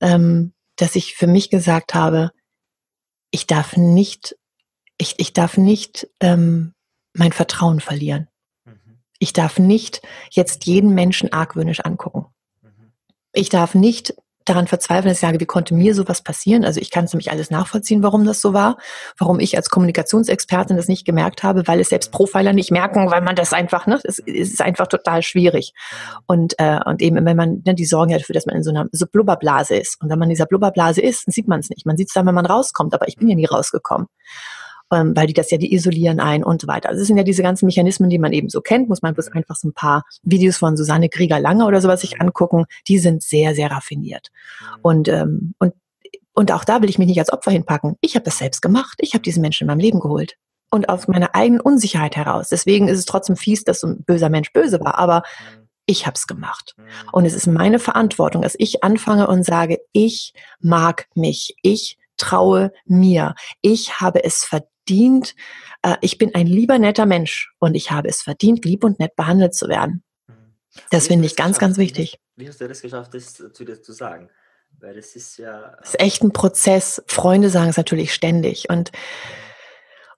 ähm, 0.00 0.52
dass 0.76 0.96
ich 0.96 1.14
für 1.14 1.26
mich 1.26 1.50
gesagt 1.50 1.94
habe, 1.94 2.32
ich 3.30 3.46
darf 3.46 3.76
nicht, 3.76 4.36
ich, 4.98 5.14
ich 5.18 5.32
darf 5.32 5.56
nicht 5.56 6.08
ähm, 6.20 6.74
mein 7.12 7.32
Vertrauen 7.32 7.80
verlieren 7.80 8.28
ich 9.18 9.32
darf 9.32 9.58
nicht 9.58 10.02
jetzt 10.30 10.66
jeden 10.66 10.94
Menschen 10.94 11.32
argwöhnisch 11.32 11.80
angucken. 11.80 12.26
Mhm. 12.62 12.92
Ich 13.32 13.48
darf 13.48 13.74
nicht 13.74 14.14
daran 14.44 14.66
verzweifeln, 14.66 15.06
dass 15.06 15.16
ich 15.16 15.20
sage, 15.20 15.40
wie 15.40 15.46
konnte 15.46 15.74
mir 15.74 15.94
sowas 15.94 16.22
passieren? 16.22 16.64
Also 16.64 16.80
ich 16.80 16.90
kann 16.90 17.06
es 17.06 17.12
nämlich 17.12 17.30
alles 17.30 17.50
nachvollziehen, 17.50 18.02
warum 18.02 18.26
das 18.26 18.40
so 18.40 18.52
war, 18.52 18.76
warum 19.18 19.40
ich 19.40 19.56
als 19.56 19.70
Kommunikationsexpertin 19.70 20.76
das 20.76 20.88
nicht 20.88 21.06
gemerkt 21.06 21.42
habe, 21.42 21.66
weil 21.66 21.80
es 21.80 21.88
selbst 21.88 22.12
Profiler 22.12 22.52
nicht 22.52 22.70
merken, 22.70 23.10
weil 23.10 23.22
man 23.22 23.36
das 23.36 23.52
einfach, 23.52 23.86
ne, 23.86 23.98
es, 24.04 24.18
ist 24.18 24.60
einfach 24.60 24.86
total 24.86 25.22
schwierig. 25.22 25.72
Und, 26.26 26.54
äh, 26.58 26.78
und 26.84 27.00
eben, 27.00 27.24
wenn 27.24 27.36
man, 27.36 27.62
ne, 27.64 27.74
die 27.74 27.86
sorgen 27.86 28.12
ja 28.12 28.18
dafür, 28.18 28.34
dass 28.34 28.46
man 28.46 28.56
in 28.56 28.62
so 28.62 28.70
einer 28.70 28.86
so 28.92 29.06
Blubberblase 29.06 29.76
ist. 29.76 30.00
Und 30.02 30.10
wenn 30.10 30.18
man 30.18 30.28
in 30.28 30.34
dieser 30.34 30.46
Blubberblase 30.46 31.00
ist, 31.00 31.24
sieht 31.32 31.48
man 31.48 31.60
es 31.60 31.70
nicht. 31.70 31.86
Man 31.86 31.96
sieht 31.96 32.08
es 32.08 32.14
dann, 32.14 32.26
wenn 32.26 32.34
man 32.34 32.46
rauskommt, 32.46 32.92
aber 32.92 33.08
ich 33.08 33.16
bin 33.16 33.28
ja 33.28 33.34
nie 33.34 33.46
rausgekommen 33.46 34.08
ähm, 34.94 35.16
weil 35.16 35.26
die 35.26 35.34
das 35.34 35.50
ja, 35.50 35.58
die 35.58 35.74
isolieren 35.74 36.20
ein 36.20 36.44
und 36.44 36.60
so 36.60 36.68
weiter. 36.68 36.88
Also 36.88 37.02
es 37.02 37.08
sind 37.08 37.16
ja 37.16 37.24
diese 37.24 37.42
ganzen 37.42 37.66
Mechanismen, 37.66 38.10
die 38.10 38.18
man 38.18 38.32
eben 38.32 38.48
so 38.48 38.60
kennt, 38.60 38.88
muss 38.88 39.02
man 39.02 39.14
bloß 39.14 39.32
einfach 39.32 39.56
so 39.56 39.68
ein 39.68 39.72
paar 39.72 40.04
Videos 40.22 40.56
von 40.56 40.76
Susanne 40.76 41.08
Krieger-Lange 41.08 41.66
oder 41.66 41.80
sowas 41.80 42.00
sich 42.00 42.20
angucken, 42.20 42.66
die 42.88 42.98
sind 42.98 43.22
sehr, 43.22 43.54
sehr 43.54 43.70
raffiniert. 43.70 44.28
Mhm. 44.60 44.78
Und, 44.82 45.08
ähm, 45.08 45.54
und, 45.58 45.74
und 46.32 46.52
auch 46.52 46.64
da 46.64 46.82
will 46.82 46.88
ich 46.88 46.98
mich 46.98 47.08
nicht 47.08 47.18
als 47.18 47.32
Opfer 47.32 47.50
hinpacken. 47.50 47.96
Ich 48.00 48.14
habe 48.14 48.24
das 48.24 48.38
selbst 48.38 48.62
gemacht. 48.62 48.98
Ich 49.00 49.14
habe 49.14 49.22
diesen 49.22 49.40
Menschen 49.40 49.64
in 49.64 49.68
meinem 49.68 49.80
Leben 49.80 50.00
geholt. 50.00 50.36
Und 50.70 50.88
aus 50.88 51.06
meiner 51.06 51.34
eigenen 51.34 51.60
Unsicherheit 51.60 52.16
heraus. 52.16 52.48
Deswegen 52.48 52.88
ist 52.88 52.98
es 52.98 53.04
trotzdem 53.04 53.36
fies, 53.36 53.62
dass 53.62 53.80
so 53.80 53.86
ein 53.86 54.02
böser 54.04 54.28
Mensch 54.28 54.52
böse 54.52 54.80
war. 54.80 54.98
Aber 54.98 55.22
mhm. 55.38 55.68
ich 55.86 56.06
habe 56.06 56.14
es 56.14 56.26
gemacht. 56.26 56.74
Mhm. 56.76 56.82
Und 57.12 57.24
es 57.26 57.34
ist 57.34 57.46
meine 57.46 57.78
Verantwortung, 57.78 58.42
dass 58.42 58.56
ich 58.58 58.82
anfange 58.82 59.28
und 59.28 59.44
sage, 59.44 59.78
ich 59.92 60.32
mag 60.60 61.06
mich. 61.14 61.54
Ich 61.62 61.98
traue 62.16 62.72
mir. 62.86 63.34
Ich 63.60 64.00
habe 64.00 64.24
es 64.24 64.44
verdient 64.44 64.73
verdient, 64.86 65.34
äh, 65.82 65.96
ich 66.00 66.18
bin 66.18 66.34
ein 66.34 66.46
lieber, 66.46 66.78
netter 66.78 67.06
Mensch 67.06 67.52
und 67.58 67.74
ich 67.74 67.90
habe 67.90 68.08
es 68.08 68.22
verdient, 68.22 68.64
lieb 68.64 68.84
und 68.84 68.98
nett 68.98 69.16
behandelt 69.16 69.54
zu 69.54 69.68
werden. 69.68 70.02
Mhm. 70.26 70.54
Das 70.90 71.08
finde 71.08 71.26
ich 71.26 71.36
ganz, 71.36 71.58
ganz 71.58 71.78
wichtig. 71.78 72.18
Wie 72.36 72.48
hast 72.48 72.60
du 72.60 72.68
das 72.68 72.82
geschafft, 72.82 73.14
das 73.14 73.34
zu 73.34 73.64
dir 73.64 73.80
zu 73.82 73.92
sagen? 73.92 74.28
Weil 74.80 74.94
das 74.94 75.14
ist 75.14 75.38
ja. 75.38 75.76
Das 75.78 75.90
ist 75.90 76.00
echt 76.00 76.22
ein 76.22 76.32
Prozess. 76.32 77.02
Freunde 77.06 77.48
sagen 77.48 77.70
es 77.70 77.76
natürlich 77.76 78.12
ständig. 78.12 78.68
Und 78.68 78.90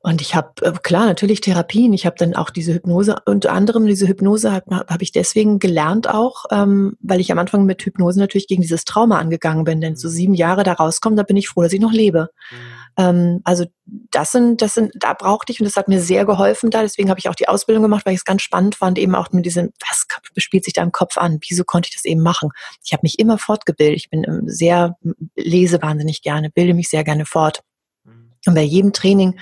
und 0.06 0.20
ich 0.20 0.36
habe, 0.36 0.52
äh, 0.62 0.70
klar, 0.84 1.06
natürlich 1.06 1.40
Therapien. 1.40 1.92
Ich 1.92 2.06
habe 2.06 2.14
dann 2.16 2.36
auch 2.36 2.50
diese 2.50 2.72
Hypnose, 2.72 3.16
unter 3.24 3.52
anderem 3.52 3.86
diese 3.86 4.06
Hypnose 4.06 4.52
habe 4.52 4.84
hab 4.86 5.02
ich 5.02 5.10
deswegen 5.10 5.58
gelernt 5.58 6.08
auch, 6.08 6.44
ähm, 6.52 6.96
weil 7.00 7.18
ich 7.18 7.32
am 7.32 7.40
Anfang 7.40 7.64
mit 7.64 7.82
Hypnose 7.82 8.20
natürlich 8.20 8.46
gegen 8.46 8.62
dieses 8.62 8.84
Trauma 8.84 9.18
angegangen 9.18 9.64
bin. 9.64 9.80
Denn 9.80 9.96
so 9.96 10.06
mhm. 10.06 10.12
sieben 10.12 10.34
Jahre 10.34 10.62
da 10.62 10.74
rauskommen, 10.74 11.16
da 11.16 11.24
bin 11.24 11.36
ich 11.36 11.48
froh, 11.48 11.64
dass 11.64 11.72
ich 11.72 11.80
noch 11.80 11.90
lebe. 11.90 12.28
Mhm. 12.52 12.56
Ähm, 12.98 13.40
also 13.42 13.64
das 13.84 14.30
sind, 14.30 14.62
das 14.62 14.74
sind, 14.74 14.92
da 14.94 15.12
brauchte 15.12 15.50
ich 15.50 15.58
und 15.58 15.64
das 15.64 15.74
hat 15.74 15.88
mir 15.88 16.00
sehr 16.00 16.24
geholfen 16.24 16.70
da. 16.70 16.82
Deswegen 16.82 17.10
habe 17.10 17.18
ich 17.18 17.28
auch 17.28 17.34
die 17.34 17.48
Ausbildung 17.48 17.82
gemacht, 17.82 18.06
weil 18.06 18.12
ich 18.12 18.20
es 18.20 18.24
ganz 18.24 18.42
spannend 18.42 18.76
fand, 18.76 19.00
eben 19.00 19.16
auch 19.16 19.32
mit 19.32 19.44
diesem, 19.44 19.72
was 19.80 20.06
spielt 20.36 20.62
sich 20.62 20.74
da 20.74 20.84
im 20.84 20.92
Kopf 20.92 21.18
an? 21.18 21.40
Wieso 21.48 21.64
konnte 21.64 21.88
ich 21.88 21.96
das 21.96 22.04
eben 22.04 22.22
machen? 22.22 22.50
Ich 22.84 22.92
habe 22.92 23.00
mich 23.02 23.18
immer 23.18 23.38
fortgebildet. 23.38 23.96
Ich 23.96 24.08
bin 24.08 24.22
ähm, 24.22 24.42
sehr, 24.46 24.96
lese 25.34 25.82
wahnsinnig 25.82 26.22
gerne, 26.22 26.48
bilde 26.48 26.74
mich 26.74 26.88
sehr 26.88 27.02
gerne 27.02 27.26
fort. 27.26 27.62
Mhm. 28.04 28.30
Und 28.46 28.54
bei 28.54 28.62
jedem 28.62 28.92
Training 28.92 29.40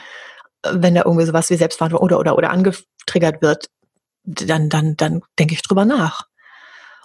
wenn 0.72 0.94
da 0.94 1.02
irgendwie 1.04 1.26
sowas 1.26 1.50
wie 1.50 1.56
Selbstverantwortung 1.56 2.04
oder, 2.04 2.18
oder, 2.18 2.36
oder 2.36 2.50
angetriggert 2.50 3.42
wird, 3.42 3.68
dann, 4.24 4.68
dann, 4.68 4.96
dann 4.96 5.20
denke 5.38 5.54
ich 5.54 5.62
drüber 5.62 5.84
nach 5.84 6.28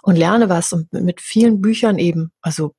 und 0.02 0.16
lerne 0.16 0.48
was 0.48 0.72
und 0.72 0.92
mit 0.92 1.20
vielen 1.20 1.60
Büchern 1.60 1.98
eben, 1.98 2.32
also 2.40 2.74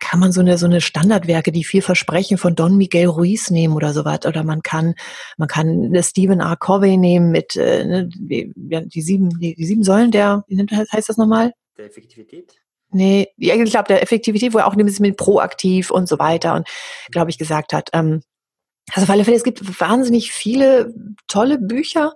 kann 0.00 0.20
man 0.20 0.32
so 0.32 0.40
eine 0.40 0.58
so 0.58 0.66
eine 0.66 0.80
Standardwerke, 0.80 1.52
die 1.52 1.64
viel 1.64 1.82
versprechen 1.82 2.38
von 2.38 2.54
Don 2.54 2.76
Miguel 2.76 3.06
Ruiz 3.06 3.50
nehmen 3.50 3.74
oder 3.74 3.92
sowas 3.92 4.26
oder 4.26 4.44
man 4.44 4.62
kann 4.62 4.94
man 5.38 5.48
kann 5.48 5.92
Stephen 6.02 6.40
R. 6.40 6.56
Covey 6.56 6.96
nehmen 6.96 7.30
mit 7.30 7.56
äh, 7.56 7.84
ne, 7.84 8.08
die, 8.08 8.52
die 8.54 9.02
sieben 9.02 9.30
die, 9.40 9.54
die 9.54 9.66
sieben 9.66 9.84
Säulen 9.84 10.10
der 10.10 10.44
wie 10.48 10.66
heißt 10.66 11.08
das 11.08 11.16
nochmal? 11.16 11.52
Der 11.76 11.86
Effektivität. 11.86 12.52
nee, 12.90 13.28
ich 13.36 13.70
glaube, 13.70 13.88
der 13.88 14.02
Effektivität, 14.02 14.54
wo 14.54 14.58
er 14.58 14.66
auch 14.66 14.76
ein 14.76 14.84
bisschen 14.84 15.06
mit 15.06 15.16
proaktiv 15.16 15.90
und 15.90 16.08
so 16.08 16.18
weiter 16.20 16.54
und, 16.54 16.68
glaube 17.10 17.30
ich, 17.30 17.38
gesagt 17.38 17.72
hat, 17.72 17.90
ähm, 17.92 18.22
also 18.92 19.04
auf 19.04 19.10
alle 19.10 19.24
Fälle, 19.24 19.36
es 19.36 19.44
gibt 19.44 19.80
wahnsinnig 19.80 20.32
viele 20.32 20.92
tolle 21.26 21.58
Bücher. 21.58 22.12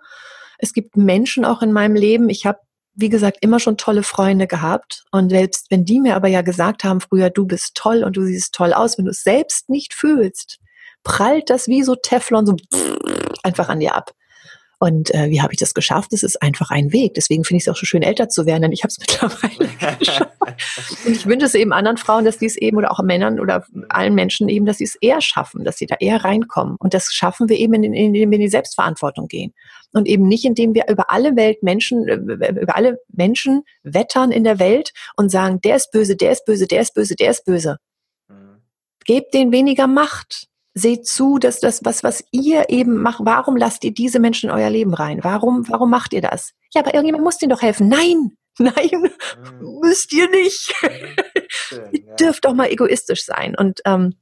Es 0.59 0.73
gibt 0.73 0.97
Menschen 0.97 1.45
auch 1.45 1.63
in 1.63 1.73
meinem 1.73 1.97
Leben. 1.97 2.29
Ich 2.29 2.47
habe, 2.47 2.59
wie 2.95 3.09
gesagt, 3.09 3.39
immer 3.41 3.61
schon 3.61 3.77
tolle 3.77 4.03
Freunde 4.03 4.47
gehabt. 4.47 5.05
Und 5.11 5.31
selbst 5.31 5.71
wenn 5.71 5.85
die 5.85 6.01
mir 6.01 6.17
aber 6.17 6.29
ja 6.29 6.43
gesagt 6.43 6.85
haben, 6.85 7.01
früher, 7.01 7.31
du 7.31 7.47
bist 7.47 7.75
toll 7.75 8.05
und 8.05 8.17
du 8.17 8.25
siehst 8.25 8.55
toll 8.55 8.73
aus, 8.73 8.99
wenn 8.99 9.07
du 9.07 9.13
es 9.13 9.23
selbst 9.23 9.71
nicht 9.71 9.95
fühlst, 9.95 10.59
prallt 11.05 11.49
das 11.49 11.69
wie 11.69 11.83
so 11.83 11.95
Teflon 11.95 12.47
so 12.47 12.57
einfach 13.43 13.69
an 13.69 13.81
dir 13.81 13.95
ab. 13.95 14.13
Und 14.81 15.13
äh, 15.13 15.29
wie 15.31 15.43
habe 15.43 15.53
ich 15.53 15.59
das 15.59 15.75
geschafft? 15.75 16.13
Es 16.13 16.23
ist 16.23 16.41
einfach 16.41 16.71
ein 16.71 16.93
Weg. 16.93 17.15
Deswegen 17.15 17.43
finde 17.43 17.59
ich 17.59 17.67
es 17.67 17.69
auch 17.69 17.77
so 17.77 17.85
schön, 17.85 18.03
älter 18.03 18.29
zu 18.29 18.47
werden, 18.47 18.63
denn 18.63 18.73
ich 18.73 18.85
habe 18.85 18.89
es 18.89 18.99
mittlerweile 19.01 19.99
geschafft. 19.99 20.33
Und 21.05 21.13
ich 21.17 21.27
wünsche 21.27 21.47
es 21.47 21.55
eben 21.55 21.73
anderen 21.73 21.97
Frauen, 21.97 22.25
dass 22.25 22.39
die 22.39 22.47
es 22.47 22.57
eben 22.57 22.77
oder 22.77 22.93
auch 22.93 23.03
Männern 23.03 23.41
oder 23.41 23.65
allen 23.89 24.15
Menschen 24.15 24.49
eben, 24.49 24.67
dass 24.67 24.79
sie 24.79 24.85
es 24.85 24.97
eher 25.01 25.21
schaffen, 25.21 25.65
dass 25.65 25.79
sie 25.79 25.87
da 25.87 25.97
eher 25.99 26.25
reinkommen. 26.25 26.77
Und 26.79 26.95
das 26.95 27.13
schaffen 27.13 27.49
wir 27.49 27.59
eben, 27.59 27.75
indem 27.75 28.13
wir 28.15 28.23
in 28.23 28.41
die 28.41 28.49
Selbstverantwortung 28.49 29.27
gehen. 29.27 29.53
Und 29.93 30.07
eben 30.07 30.29
nicht, 30.29 30.45
indem 30.45 30.75
wir 30.75 30.87
über 30.89 31.11
alle 31.11 31.35
Welt 31.35 31.63
Menschen, 31.63 32.07
äh, 32.07 32.51
über 32.51 32.77
alle 32.77 32.99
Menschen 33.09 33.63
wettern 33.83 34.31
in 34.31 34.45
der 34.45 34.61
Welt 34.61 34.93
und 35.17 35.31
sagen, 35.31 35.61
der 35.61 35.77
ist 35.77 35.91
böse, 35.91 36.15
der 36.15 36.33
ist 36.33 36.45
böse, 36.45 36.67
der 36.67 36.83
ist 36.83 36.95
böse, 36.95 37.17
der 37.17 37.31
ist 37.31 37.45
böse. 37.45 37.79
Mhm. 38.29 38.63
Gebt 39.05 39.35
denen 39.35 39.51
weniger 39.51 39.87
Macht 39.87 40.49
seht 40.79 41.07
zu, 41.07 41.39
dass 41.39 41.61
das, 41.61 41.85
was, 41.85 42.03
was 42.03 42.25
ihr 42.31 42.71
eben 42.71 42.97
macht, 42.97 43.21
warum 43.25 43.57
lasst 43.57 43.85
ihr 43.85 43.93
diese 43.93 44.21
Menschen 44.21 44.51
in 44.51 44.57
euer 44.57 44.71
Leben 44.71 44.95
rein? 44.95 45.21
Warum, 45.23 45.69
warum 45.69 45.91
macht 45.91 46.13
ihr 46.13 46.23
das? 46.23 46.53
Ja, 46.75 46.83
aber 46.83 46.95
irgendjemand 46.95 47.25
muss 47.25 47.39
denen 47.39 47.51
doch 47.51 47.63
helfen. 47.63 47.89
Nein, 47.89 48.37
nein, 48.59 48.91
mhm. 48.91 49.81
müsst 49.81 50.13
ihr 50.13 50.29
nicht. 50.31 50.75
Mhm. 50.83 50.89
Schön, 51.49 51.89
ihr 51.93 52.15
dürft 52.17 52.45
doch 52.45 52.55
mal 52.55 52.71
egoistisch 52.71 53.25
sein. 53.25 53.55
Und 53.57 53.81
ähm, 53.85 54.15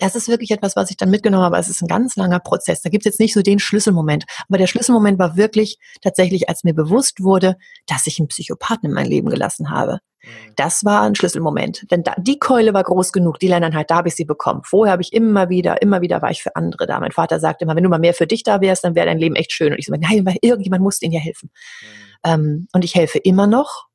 das 0.00 0.16
ist 0.16 0.28
wirklich 0.28 0.50
etwas, 0.50 0.76
was 0.76 0.90
ich 0.90 0.96
dann 0.96 1.10
mitgenommen 1.10 1.44
habe. 1.44 1.58
Es 1.58 1.68
ist 1.68 1.82
ein 1.82 1.88
ganz 1.88 2.16
langer 2.16 2.40
Prozess. 2.40 2.82
Da 2.82 2.90
gibt 2.90 3.02
es 3.02 3.12
jetzt 3.12 3.20
nicht 3.20 3.34
so 3.34 3.42
den 3.42 3.58
Schlüsselmoment. 3.58 4.24
Aber 4.48 4.58
der 4.58 4.66
Schlüsselmoment 4.66 5.18
war 5.18 5.36
wirklich 5.36 5.78
tatsächlich, 6.02 6.48
als 6.48 6.64
mir 6.64 6.74
bewusst 6.74 7.22
wurde, 7.22 7.56
dass 7.86 8.06
ich 8.06 8.18
einen 8.18 8.28
Psychopathen 8.28 8.88
in 8.88 8.94
mein 8.94 9.06
Leben 9.06 9.28
gelassen 9.28 9.70
habe. 9.70 10.00
Mhm. 10.22 10.52
Das 10.56 10.84
war 10.84 11.02
ein 11.02 11.14
Schlüsselmoment. 11.14 11.90
Denn 11.90 12.02
da, 12.02 12.14
die 12.18 12.38
Keule 12.38 12.74
war 12.74 12.82
groß 12.82 13.12
genug, 13.12 13.38
die 13.38 13.48
Lerneinheit, 13.48 13.90
da 13.90 13.96
habe 13.96 14.08
ich 14.08 14.14
sie 14.14 14.24
bekommen. 14.24 14.62
Vorher 14.64 14.92
habe 14.92 15.02
ich 15.02 15.12
immer 15.12 15.48
wieder, 15.48 15.82
immer 15.82 16.00
wieder 16.00 16.22
war 16.22 16.30
ich 16.30 16.42
für 16.42 16.56
andere 16.56 16.86
da. 16.86 16.98
Mein 16.98 17.12
Vater 17.12 17.38
sagte 17.38 17.64
immer, 17.64 17.76
wenn 17.76 17.84
du 17.84 17.90
mal 17.90 17.98
mehr 17.98 18.14
für 18.14 18.26
dich 18.26 18.42
da 18.42 18.60
wärst, 18.60 18.84
dann 18.84 18.94
wäre 18.94 19.06
dein 19.06 19.18
Leben 19.18 19.36
echt 19.36 19.52
schön. 19.52 19.72
Und 19.72 19.78
ich 19.78 19.86
so, 19.86 19.94
nein, 19.94 20.24
weil 20.24 20.36
irgendjemand 20.40 20.82
muss 20.82 21.02
ihnen 21.02 21.12
ja 21.12 21.20
helfen. 21.20 21.50
Mhm. 21.82 21.86
Ähm, 22.24 22.68
und 22.72 22.84
ich 22.84 22.94
helfe 22.94 23.18
immer 23.18 23.46
noch, 23.46 23.86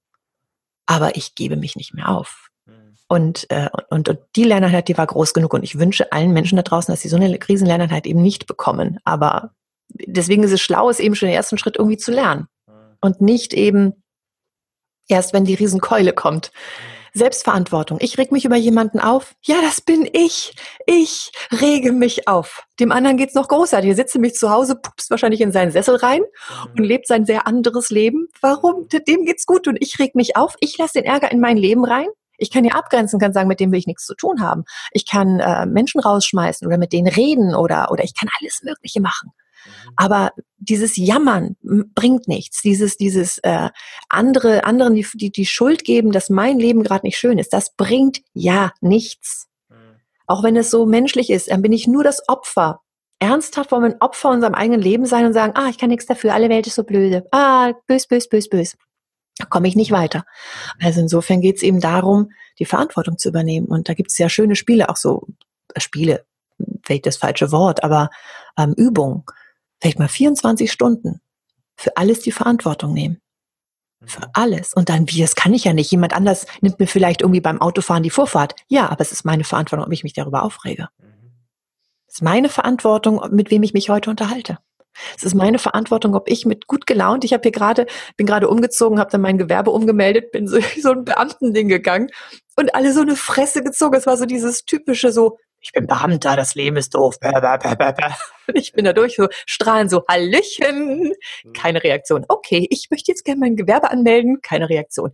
aber 0.85 1.15
ich 1.15 1.35
gebe 1.35 1.57
mich 1.57 1.75
nicht 1.75 1.93
mehr 1.93 2.09
auf. 2.09 2.49
Und, 3.07 3.49
äh, 3.51 3.69
und, 3.89 4.09
und 4.09 4.19
die 4.35 4.43
Lerneinheit, 4.43 4.87
die 4.87 4.97
war 4.97 5.05
groß 5.05 5.33
genug. 5.33 5.53
Und 5.53 5.63
ich 5.63 5.77
wünsche 5.77 6.11
allen 6.11 6.33
Menschen 6.33 6.55
da 6.55 6.63
draußen, 6.63 6.91
dass 6.91 7.01
sie 7.01 7.09
so 7.09 7.17
eine 7.17 7.37
Krisenlerneinheit 7.37 8.07
eben 8.07 8.21
nicht 8.21 8.47
bekommen. 8.47 8.99
Aber 9.03 9.51
deswegen 9.89 10.43
ist 10.43 10.51
es 10.51 10.61
schlau, 10.61 10.89
es 10.89 10.99
eben 10.99 11.15
schon 11.15 11.27
den 11.27 11.35
ersten 11.35 11.57
Schritt 11.57 11.77
irgendwie 11.77 11.97
zu 11.97 12.11
lernen. 12.11 12.47
Und 13.01 13.21
nicht 13.21 13.53
eben 13.53 14.03
erst, 15.07 15.33
wenn 15.33 15.45
die 15.45 15.53
Riesenkeule 15.53 16.13
kommt. 16.13 16.51
Selbstverantwortung. 17.15 17.97
Ich 18.01 18.17
reg 18.17 18.33
mich 18.33 18.43
über 18.43 18.57
jemanden 18.57 18.99
auf. 18.99 19.35
Ja, 19.41 19.61
das 19.61 19.79
bin 19.79 20.07
ich. 20.11 20.53
Ich 20.85 21.31
rege 21.61 21.93
mich 21.93 22.27
auf. 22.27 22.63
Dem 22.79 22.91
anderen 22.91 23.15
geht's 23.15 23.35
noch 23.35 23.47
großartig. 23.47 23.89
Er 23.89 23.95
sitzt 23.95 24.15
nämlich 24.15 24.35
zu 24.35 24.49
Hause, 24.49 24.75
pupst 24.75 25.09
wahrscheinlich 25.11 25.39
in 25.39 25.53
seinen 25.53 25.71
Sessel 25.71 25.95
rein 25.95 26.21
und 26.77 26.83
lebt 26.83 27.07
sein 27.07 27.25
sehr 27.25 27.47
anderes 27.47 27.89
Leben. 27.89 28.27
Warum? 28.41 28.89
Dem 28.89 29.23
geht's 29.23 29.45
gut 29.45 29.67
und 29.69 29.77
ich 29.79 29.97
reg 29.97 30.13
mich 30.15 30.35
auf. 30.35 30.55
Ich 30.59 30.77
lasse 30.77 30.99
den 30.99 31.05
Ärger 31.05 31.31
in 31.31 31.39
mein 31.39 31.55
Leben 31.55 31.85
rein. 31.85 32.07
Ich 32.37 32.51
kann 32.51 32.65
ja 32.65 32.73
abgrenzen, 32.73 33.19
kann 33.19 33.33
sagen, 33.33 33.47
mit 33.47 33.59
dem 33.59 33.71
will 33.71 33.79
ich 33.79 33.87
nichts 33.87 34.05
zu 34.05 34.15
tun 34.15 34.41
haben. 34.41 34.63
Ich 34.91 35.05
kann 35.05 35.39
äh, 35.39 35.65
Menschen 35.65 36.01
rausschmeißen 36.01 36.67
oder 36.67 36.77
mit 36.77 36.93
denen 36.93 37.07
reden 37.07 37.55
oder, 37.55 37.91
oder 37.91 38.03
ich 38.03 38.15
kann 38.15 38.29
alles 38.39 38.61
Mögliche 38.63 39.01
machen. 39.01 39.31
Mhm. 39.65 39.71
Aber 39.95 40.31
dieses 40.57 40.97
Jammern 40.97 41.55
bringt 41.61 42.27
nichts. 42.27 42.61
Dieses, 42.61 42.97
dieses 42.97 43.37
äh, 43.39 43.69
andere, 44.09 44.65
anderen 44.65 44.95
die, 44.95 45.05
die, 45.13 45.31
die 45.31 45.45
Schuld 45.45 45.83
geben, 45.83 46.11
dass 46.11 46.29
mein 46.29 46.59
Leben 46.59 46.83
gerade 46.83 47.05
nicht 47.05 47.17
schön 47.17 47.37
ist, 47.37 47.53
das 47.53 47.75
bringt 47.75 48.21
ja 48.33 48.71
nichts. 48.81 49.47
Mhm. 49.69 49.75
Auch 50.27 50.43
wenn 50.43 50.55
es 50.55 50.71
so 50.71 50.85
menschlich 50.85 51.29
ist, 51.29 51.51
dann 51.51 51.61
bin 51.61 51.73
ich 51.73 51.87
nur 51.87 52.03
das 52.03 52.27
Opfer. 52.27 52.81
Ernsthaft 53.19 53.71
wollen 53.71 53.83
wir 53.83 53.89
ein 53.91 54.01
Opfer 54.01 54.29
unserem 54.29 54.55
eigenen 54.55 54.81
Leben 54.81 55.05
sein 55.05 55.25
und 55.25 55.33
sagen, 55.33 55.53
ah, 55.55 55.69
ich 55.69 55.77
kann 55.77 55.89
nichts 55.89 56.05
dafür, 56.05 56.33
alle 56.33 56.49
Welt 56.49 56.67
ist 56.67 56.75
so 56.75 56.83
blöde. 56.83 57.25
Ah, 57.31 57.71
bös, 57.87 58.07
bös, 58.07 58.27
bös, 58.27 58.49
bös 58.49 58.75
komme 59.49 59.67
ich 59.67 59.75
nicht 59.75 59.91
weiter. 59.91 60.25
Also 60.81 61.01
insofern 61.01 61.41
geht 61.41 61.57
es 61.57 61.63
eben 61.63 61.79
darum, 61.79 62.31
die 62.59 62.65
Verantwortung 62.65 63.17
zu 63.17 63.29
übernehmen. 63.29 63.67
Und 63.67 63.89
da 63.89 63.93
gibt 63.93 64.11
es 64.11 64.17
ja 64.17 64.29
schöne 64.29 64.55
Spiele, 64.55 64.89
auch 64.89 64.95
so 64.95 65.27
äh, 65.73 65.79
Spiele, 65.79 66.25
vielleicht 66.83 67.05
das 67.05 67.17
falsche 67.17 67.51
Wort, 67.51 67.83
aber 67.83 68.09
ähm, 68.57 68.73
Übungen. 68.77 69.23
Vielleicht 69.81 69.99
mal 69.99 70.07
24 70.07 70.71
Stunden 70.71 71.19
für 71.75 71.97
alles 71.97 72.21
die 72.21 72.31
Verantwortung 72.31 72.93
nehmen. 72.93 73.21
Für 74.05 74.21
mhm. 74.21 74.31
alles. 74.33 74.73
Und 74.73 74.89
dann, 74.89 75.09
wie, 75.09 75.21
das 75.21 75.35
kann 75.35 75.53
ich 75.53 75.65
ja 75.65 75.73
nicht. 75.73 75.91
Jemand 75.91 76.13
anders 76.13 76.45
nimmt 76.61 76.79
mir 76.79 76.87
vielleicht 76.87 77.21
irgendwie 77.21 77.41
beim 77.41 77.61
Autofahren 77.61 78.03
die 78.03 78.09
Vorfahrt. 78.09 78.55
Ja, 78.67 78.89
aber 78.89 79.01
es 79.01 79.11
ist 79.11 79.25
meine 79.25 79.43
Verantwortung, 79.43 79.85
ob 79.85 79.93
ich 79.93 80.03
mich 80.03 80.13
darüber 80.13 80.43
aufrege. 80.43 80.87
Mhm. 80.97 81.33
Es 82.07 82.15
ist 82.15 82.21
meine 82.21 82.49
Verantwortung, 82.49 83.21
mit 83.31 83.51
wem 83.51 83.63
ich 83.63 83.73
mich 83.73 83.89
heute 83.89 84.09
unterhalte. 84.09 84.59
Es 85.15 85.23
ist 85.23 85.35
meine 85.35 85.59
Verantwortung, 85.59 86.15
ob 86.15 86.29
ich 86.29 86.45
mit 86.45 86.67
gut 86.67 86.87
gelaunt, 86.87 87.23
ich 87.23 87.33
habe 87.33 87.43
hier 87.43 87.51
gerade, 87.51 87.85
bin 88.17 88.25
gerade 88.25 88.47
umgezogen, 88.47 88.99
habe 88.99 89.11
dann 89.11 89.21
mein 89.21 89.37
Gewerbe 89.37 89.71
umgemeldet, 89.71 90.31
bin 90.31 90.47
so, 90.47 90.59
so 90.81 90.91
ein 90.91 91.05
Beamtending 91.05 91.67
gegangen 91.67 92.09
und 92.55 92.73
alle 92.75 92.93
so 92.93 93.01
eine 93.01 93.15
Fresse 93.15 93.63
gezogen. 93.63 93.95
Es 93.95 94.07
war 94.07 94.17
so 94.17 94.25
dieses 94.25 94.65
typische 94.65 95.11
so, 95.11 95.37
ich 95.65 95.71
bin 95.71 95.87
Beamter, 95.87 96.35
das 96.35 96.53
Leben 96.53 96.77
ist 96.77 96.93
doof. 96.93 97.17
Ich 98.53 98.73
bin 98.73 98.85
da 98.85 98.93
durch, 98.93 99.15
so 99.15 99.27
strahlen 99.47 99.89
so, 99.89 100.03
Hallöchen. 100.07 101.13
Keine 101.55 101.83
Reaktion. 101.83 102.23
Okay, 102.27 102.67
ich 102.69 102.89
möchte 102.91 103.11
jetzt 103.11 103.25
gerne 103.25 103.39
mein 103.39 103.55
Gewerbe 103.55 103.89
anmelden. 103.89 104.39
Keine 104.43 104.69
Reaktion. 104.69 105.11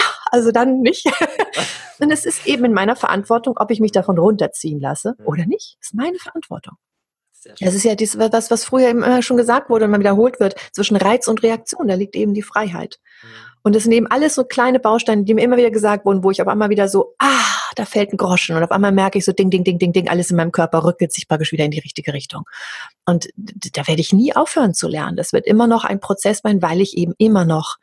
Ja, 0.00 0.06
also 0.32 0.50
dann 0.50 0.80
nicht. 0.80 1.06
Und 2.00 2.10
es 2.10 2.24
ist 2.24 2.44
eben 2.48 2.64
in 2.64 2.72
meiner 2.72 2.96
Verantwortung, 2.96 3.54
ob 3.56 3.70
ich 3.70 3.78
mich 3.78 3.92
davon 3.92 4.18
runterziehen 4.18 4.80
lasse 4.80 5.14
oder 5.24 5.46
nicht. 5.46 5.76
Das 5.78 5.90
ist 5.90 5.94
meine 5.94 6.18
Verantwortung. 6.18 6.74
Das 7.60 7.74
ist 7.74 7.84
ja 7.84 7.94
das, 7.94 8.18
was, 8.18 8.50
was 8.50 8.64
früher 8.64 8.90
immer 8.90 9.22
schon 9.22 9.36
gesagt 9.36 9.70
wurde 9.70 9.84
und 9.84 9.90
mal 9.90 10.00
wiederholt 10.00 10.40
wird, 10.40 10.54
zwischen 10.72 10.96
Reiz 10.96 11.28
und 11.28 11.42
Reaktion, 11.42 11.88
da 11.88 11.94
liegt 11.94 12.16
eben 12.16 12.34
die 12.34 12.42
Freiheit. 12.42 12.98
Mhm. 13.22 13.28
Und 13.64 13.76
das 13.76 13.84
sind 13.84 13.92
eben 13.92 14.08
alles 14.08 14.34
so 14.34 14.44
kleine 14.44 14.80
Bausteine, 14.80 15.24
die 15.24 15.34
mir 15.34 15.42
immer 15.42 15.56
wieder 15.56 15.70
gesagt 15.70 16.04
wurden, 16.04 16.24
wo 16.24 16.30
ich 16.30 16.42
auf 16.42 16.48
einmal 16.48 16.70
wieder 16.70 16.88
so, 16.88 17.14
ah, 17.18 17.52
da 17.76 17.84
fällt 17.84 18.12
ein 18.12 18.16
Groschen 18.16 18.56
und 18.56 18.62
auf 18.62 18.72
einmal 18.72 18.92
merke 18.92 19.18
ich 19.18 19.24
so, 19.24 19.32
ding, 19.32 19.50
ding, 19.50 19.64
ding, 19.64 19.78
ding, 19.78 19.92
ding, 19.92 20.08
alles 20.08 20.30
in 20.30 20.36
meinem 20.36 20.52
Körper 20.52 20.84
rückelt 20.84 21.12
sich 21.12 21.28
praktisch 21.28 21.52
wieder 21.52 21.64
in 21.64 21.70
die 21.70 21.78
richtige 21.78 22.12
Richtung. 22.12 22.42
Und 23.06 23.28
da 23.36 23.86
werde 23.86 24.00
ich 24.00 24.12
nie 24.12 24.34
aufhören 24.34 24.74
zu 24.74 24.88
lernen. 24.88 25.16
Das 25.16 25.32
wird 25.32 25.46
immer 25.46 25.66
noch 25.66 25.84
ein 25.84 26.00
Prozess 26.00 26.40
sein, 26.42 26.60
weil 26.60 26.80
ich 26.80 26.96
eben 26.96 27.14
immer 27.18 27.44
noch 27.44 27.76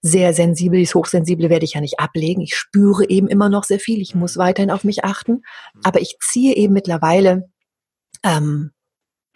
sehr 0.00 0.32
sensibel, 0.32 0.80
das 0.80 0.94
Hochsensible 0.94 1.50
werde 1.50 1.64
ich 1.64 1.74
ja 1.74 1.80
nicht 1.80 1.98
ablegen. 1.98 2.40
Ich 2.40 2.56
spüre 2.56 3.08
eben 3.08 3.26
immer 3.26 3.48
noch 3.48 3.64
sehr 3.64 3.80
viel. 3.80 4.00
Ich 4.00 4.14
muss 4.14 4.36
mhm. 4.36 4.40
weiterhin 4.40 4.70
auf 4.70 4.84
mich 4.84 5.04
achten. 5.04 5.42
Mhm. 5.74 5.80
Aber 5.82 6.00
ich 6.00 6.16
ziehe 6.20 6.54
eben 6.54 6.72
mittlerweile 6.72 7.50
ähm, 8.22 8.70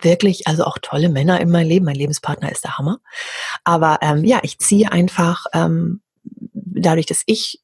wirklich, 0.05 0.47
also 0.47 0.65
auch 0.65 0.79
tolle 0.81 1.09
Männer 1.09 1.41
in 1.41 1.51
meinem 1.51 1.69
Leben. 1.69 1.87
Mein 1.87 1.97
Lebenspartner 1.97 2.51
ist 2.51 2.65
der 2.65 2.79
Hammer. 2.79 2.99
Aber 3.65 3.99
ähm, 4.03 4.25
ja, 4.25 4.41
ich 4.43 4.59
ziehe 4.59 4.91
einfach 4.91 5.47
ähm, 5.53 6.03
dadurch, 6.25 7.07
dass 7.07 7.23
ich 7.27 7.61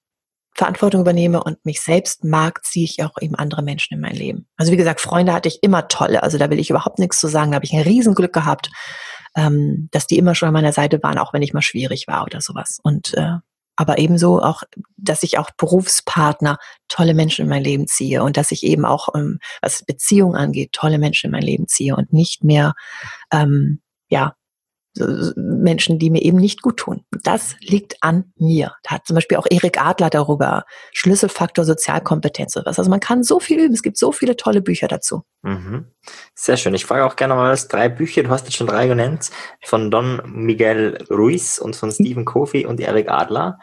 Verantwortung 0.54 1.02
übernehme 1.02 1.42
und 1.42 1.64
mich 1.64 1.80
selbst 1.80 2.24
mag, 2.24 2.64
ziehe 2.64 2.84
ich 2.84 3.02
auch 3.04 3.20
eben 3.20 3.36
andere 3.36 3.62
Menschen 3.62 3.94
in 3.94 4.00
mein 4.00 4.16
Leben. 4.16 4.48
Also 4.56 4.72
wie 4.72 4.76
gesagt, 4.76 5.00
Freunde 5.00 5.32
hatte 5.32 5.48
ich 5.48 5.62
immer 5.62 5.86
tolle. 5.86 6.24
Also 6.24 6.36
da 6.36 6.50
will 6.50 6.58
ich 6.58 6.70
überhaupt 6.70 6.98
nichts 6.98 7.20
zu 7.20 7.28
sagen. 7.28 7.52
Da 7.52 7.56
habe 7.56 7.64
ich 7.64 7.72
ein 7.72 7.82
Riesenglück 7.82 8.32
gehabt, 8.32 8.70
ähm, 9.36 9.88
dass 9.92 10.08
die 10.08 10.18
immer 10.18 10.34
schon 10.34 10.48
an 10.48 10.54
meiner 10.54 10.72
Seite 10.72 11.00
waren, 11.02 11.18
auch 11.18 11.32
wenn 11.32 11.42
ich 11.42 11.54
mal 11.54 11.62
schwierig 11.62 12.08
war 12.08 12.24
oder 12.24 12.40
sowas. 12.40 12.80
Und 12.82 13.14
äh, 13.14 13.36
aber 13.78 13.98
ebenso 13.98 14.42
auch, 14.42 14.64
dass 14.96 15.22
ich 15.22 15.38
auch 15.38 15.52
Berufspartner, 15.56 16.58
tolle 16.88 17.14
Menschen 17.14 17.42
in 17.42 17.48
mein 17.48 17.62
Leben 17.62 17.86
ziehe 17.86 18.24
und 18.24 18.36
dass 18.36 18.50
ich 18.50 18.64
eben 18.64 18.84
auch, 18.84 19.14
ähm, 19.14 19.38
was 19.62 19.84
Beziehung 19.84 20.34
angeht, 20.34 20.72
tolle 20.72 20.98
Menschen 20.98 21.26
in 21.28 21.30
mein 21.30 21.42
Leben 21.42 21.68
ziehe 21.68 21.94
und 21.94 22.12
nicht 22.12 22.42
mehr, 22.42 22.74
ähm, 23.32 23.80
ja, 24.08 24.34
Menschen, 25.36 25.98
die 25.98 26.10
mir 26.10 26.22
eben 26.22 26.38
nicht 26.38 26.62
gut 26.62 26.78
tun. 26.78 27.04
Das 27.24 27.56
liegt 27.60 27.96
an 28.00 28.32
mir. 28.36 28.74
Da 28.82 28.96
hat 28.96 29.06
zum 29.06 29.14
Beispiel 29.14 29.38
auch 29.38 29.46
Erik 29.48 29.80
Adler 29.80 30.10
darüber, 30.10 30.64
Schlüsselfaktor 30.92 31.64
Sozialkompetenz 31.64 32.56
oder 32.56 32.66
was. 32.66 32.78
Also 32.78 32.90
man 32.90 33.00
kann 33.00 33.22
so 33.22 33.40
viel 33.40 33.60
üben. 33.60 33.74
Es 33.74 33.82
gibt 33.82 33.98
so 33.98 34.12
viele 34.12 34.36
tolle 34.36 34.60
Bücher 34.60 34.88
dazu. 34.88 35.22
Mhm. 35.42 35.86
Sehr 36.34 36.56
schön. 36.56 36.74
Ich 36.74 36.84
frage 36.84 37.04
auch 37.04 37.16
gerne 37.16 37.34
mal 37.34 37.52
was. 37.52 37.68
Drei 37.68 37.88
Bücher, 37.88 38.22
du 38.22 38.30
hast 38.30 38.46
jetzt 38.46 38.56
schon 38.56 38.66
drei 38.66 38.86
genannt, 38.86 39.30
von 39.64 39.90
Don 39.90 40.20
Miguel 40.26 40.98
Ruiz 41.10 41.58
und 41.58 41.76
von 41.76 41.90
Stephen 41.90 42.24
Covey 42.24 42.66
und 42.66 42.80
Erik 42.80 43.10
Adler. 43.10 43.58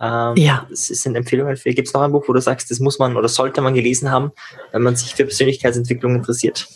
Ähm, 0.00 0.34
ja. 0.36 0.66
Das 0.70 0.86
sind 0.86 1.14
Empfehlungen 1.14 1.56
für. 1.56 1.74
Gibt 1.74 1.88
es 1.88 1.94
noch 1.94 2.00
ein 2.00 2.12
Buch, 2.12 2.24
wo 2.26 2.32
du 2.32 2.40
sagst, 2.40 2.70
das 2.70 2.80
muss 2.80 2.98
man 2.98 3.16
oder 3.16 3.28
sollte 3.28 3.60
man 3.60 3.74
gelesen 3.74 4.10
haben, 4.10 4.32
wenn 4.72 4.82
man 4.82 4.96
sich 4.96 5.14
für 5.14 5.24
Persönlichkeitsentwicklung 5.24 6.14
interessiert? 6.14 6.66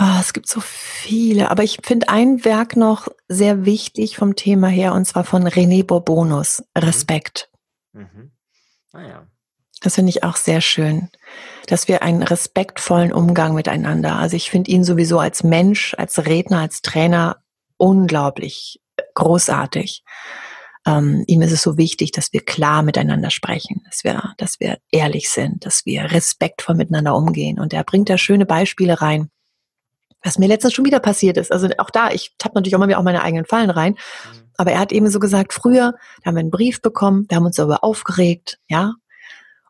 Oh, 0.00 0.18
es 0.20 0.32
gibt 0.32 0.48
so 0.48 0.60
viele, 0.60 1.50
aber 1.50 1.64
ich 1.64 1.78
finde 1.82 2.08
ein 2.08 2.44
Werk 2.46 2.76
noch 2.76 3.08
sehr 3.28 3.66
wichtig 3.66 4.16
vom 4.16 4.36
Thema 4.36 4.68
her 4.68 4.94
und 4.94 5.04
zwar 5.04 5.24
von 5.24 5.46
René 5.46 5.84
Bourbonus, 5.84 6.62
mhm. 6.74 6.82
Respekt. 6.82 7.50
Mhm. 7.92 8.32
Ah 8.92 9.02
ja. 9.02 9.26
Das 9.82 9.96
finde 9.96 10.10
ich 10.10 10.22
auch 10.22 10.36
sehr 10.36 10.60
schön, 10.60 11.08
dass 11.66 11.88
wir 11.88 12.02
einen 12.02 12.22
respektvollen 12.22 13.12
Umgang 13.12 13.54
miteinander. 13.54 14.16
Also 14.16 14.36
ich 14.36 14.50
finde 14.50 14.70
ihn 14.70 14.84
sowieso 14.84 15.18
als 15.18 15.42
Mensch, 15.42 15.94
als 15.98 16.24
Redner, 16.24 16.60
als 16.60 16.82
Trainer 16.82 17.42
unglaublich 17.76 18.80
großartig. 19.14 20.04
Ähm, 20.86 21.24
ihm 21.26 21.42
ist 21.42 21.52
es 21.52 21.62
so 21.62 21.76
wichtig, 21.76 22.12
dass 22.12 22.32
wir 22.32 22.44
klar 22.44 22.82
miteinander 22.82 23.30
sprechen, 23.30 23.82
dass 23.86 24.04
wir, 24.04 24.34
dass 24.38 24.58
wir 24.60 24.78
ehrlich 24.90 25.28
sind, 25.28 25.66
dass 25.66 25.84
wir 25.84 26.10
respektvoll 26.12 26.76
miteinander 26.76 27.14
umgehen. 27.14 27.58
Und 27.58 27.72
er 27.72 27.84
bringt 27.84 28.08
da 28.08 28.18
schöne 28.18 28.46
Beispiele 28.46 29.00
rein, 29.00 29.30
was 30.22 30.38
mir 30.38 30.48
letztens 30.48 30.74
schon 30.74 30.84
wieder 30.84 31.00
passiert 31.00 31.36
ist. 31.36 31.52
Also 31.52 31.68
auch 31.78 31.90
da, 31.90 32.10
ich 32.10 32.32
tappe 32.38 32.54
natürlich 32.54 32.74
auch 32.74 32.80
mal 32.80 32.88
wieder 32.88 32.98
auch 32.98 33.04
meine 33.04 33.22
eigenen 33.22 33.44
Fallen 33.44 33.70
rein. 33.70 33.92
Mhm. 33.92 34.42
Aber 34.56 34.72
er 34.72 34.80
hat 34.80 34.92
eben 34.92 35.08
so 35.08 35.18
gesagt, 35.18 35.52
früher, 35.52 35.94
da 36.22 36.26
haben 36.26 36.36
wir 36.36 36.40
einen 36.40 36.50
Brief 36.50 36.82
bekommen, 36.82 37.26
wir 37.28 37.36
haben 37.36 37.46
uns 37.46 37.56
darüber 37.56 37.82
aufgeregt, 37.82 38.58
ja, 38.68 38.94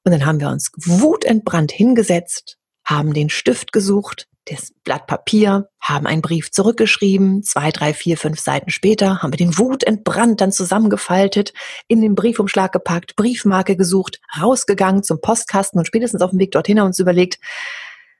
und 0.04 0.12
dann 0.12 0.26
haben 0.26 0.40
wir 0.40 0.48
uns 0.48 0.70
wutentbrannt 0.76 1.70
hingesetzt, 1.70 2.58
haben 2.84 3.14
den 3.14 3.30
Stift 3.30 3.72
gesucht, 3.72 4.26
das 4.46 4.72
Blatt 4.82 5.06
Papier, 5.06 5.68
haben 5.80 6.06
einen 6.06 6.22
Brief 6.22 6.50
zurückgeschrieben, 6.50 7.44
zwei, 7.44 7.70
drei, 7.70 7.94
vier, 7.94 8.16
fünf 8.16 8.40
Seiten 8.40 8.70
später 8.70 9.22
haben 9.22 9.32
wir 9.32 9.36
den 9.36 9.56
wutentbrannt 9.56 10.40
dann 10.40 10.50
zusammengefaltet, 10.50 11.52
in 11.86 12.00
den 12.00 12.16
Briefumschlag 12.16 12.72
gepackt, 12.72 13.14
Briefmarke 13.14 13.76
gesucht, 13.76 14.20
rausgegangen 14.40 15.04
zum 15.04 15.20
Postkasten 15.20 15.78
und 15.78 15.86
spätestens 15.86 16.22
auf 16.22 16.30
dem 16.30 16.40
Weg 16.40 16.50
dorthin 16.50 16.80
haben 16.80 16.88
uns 16.88 16.98
überlegt, 16.98 17.38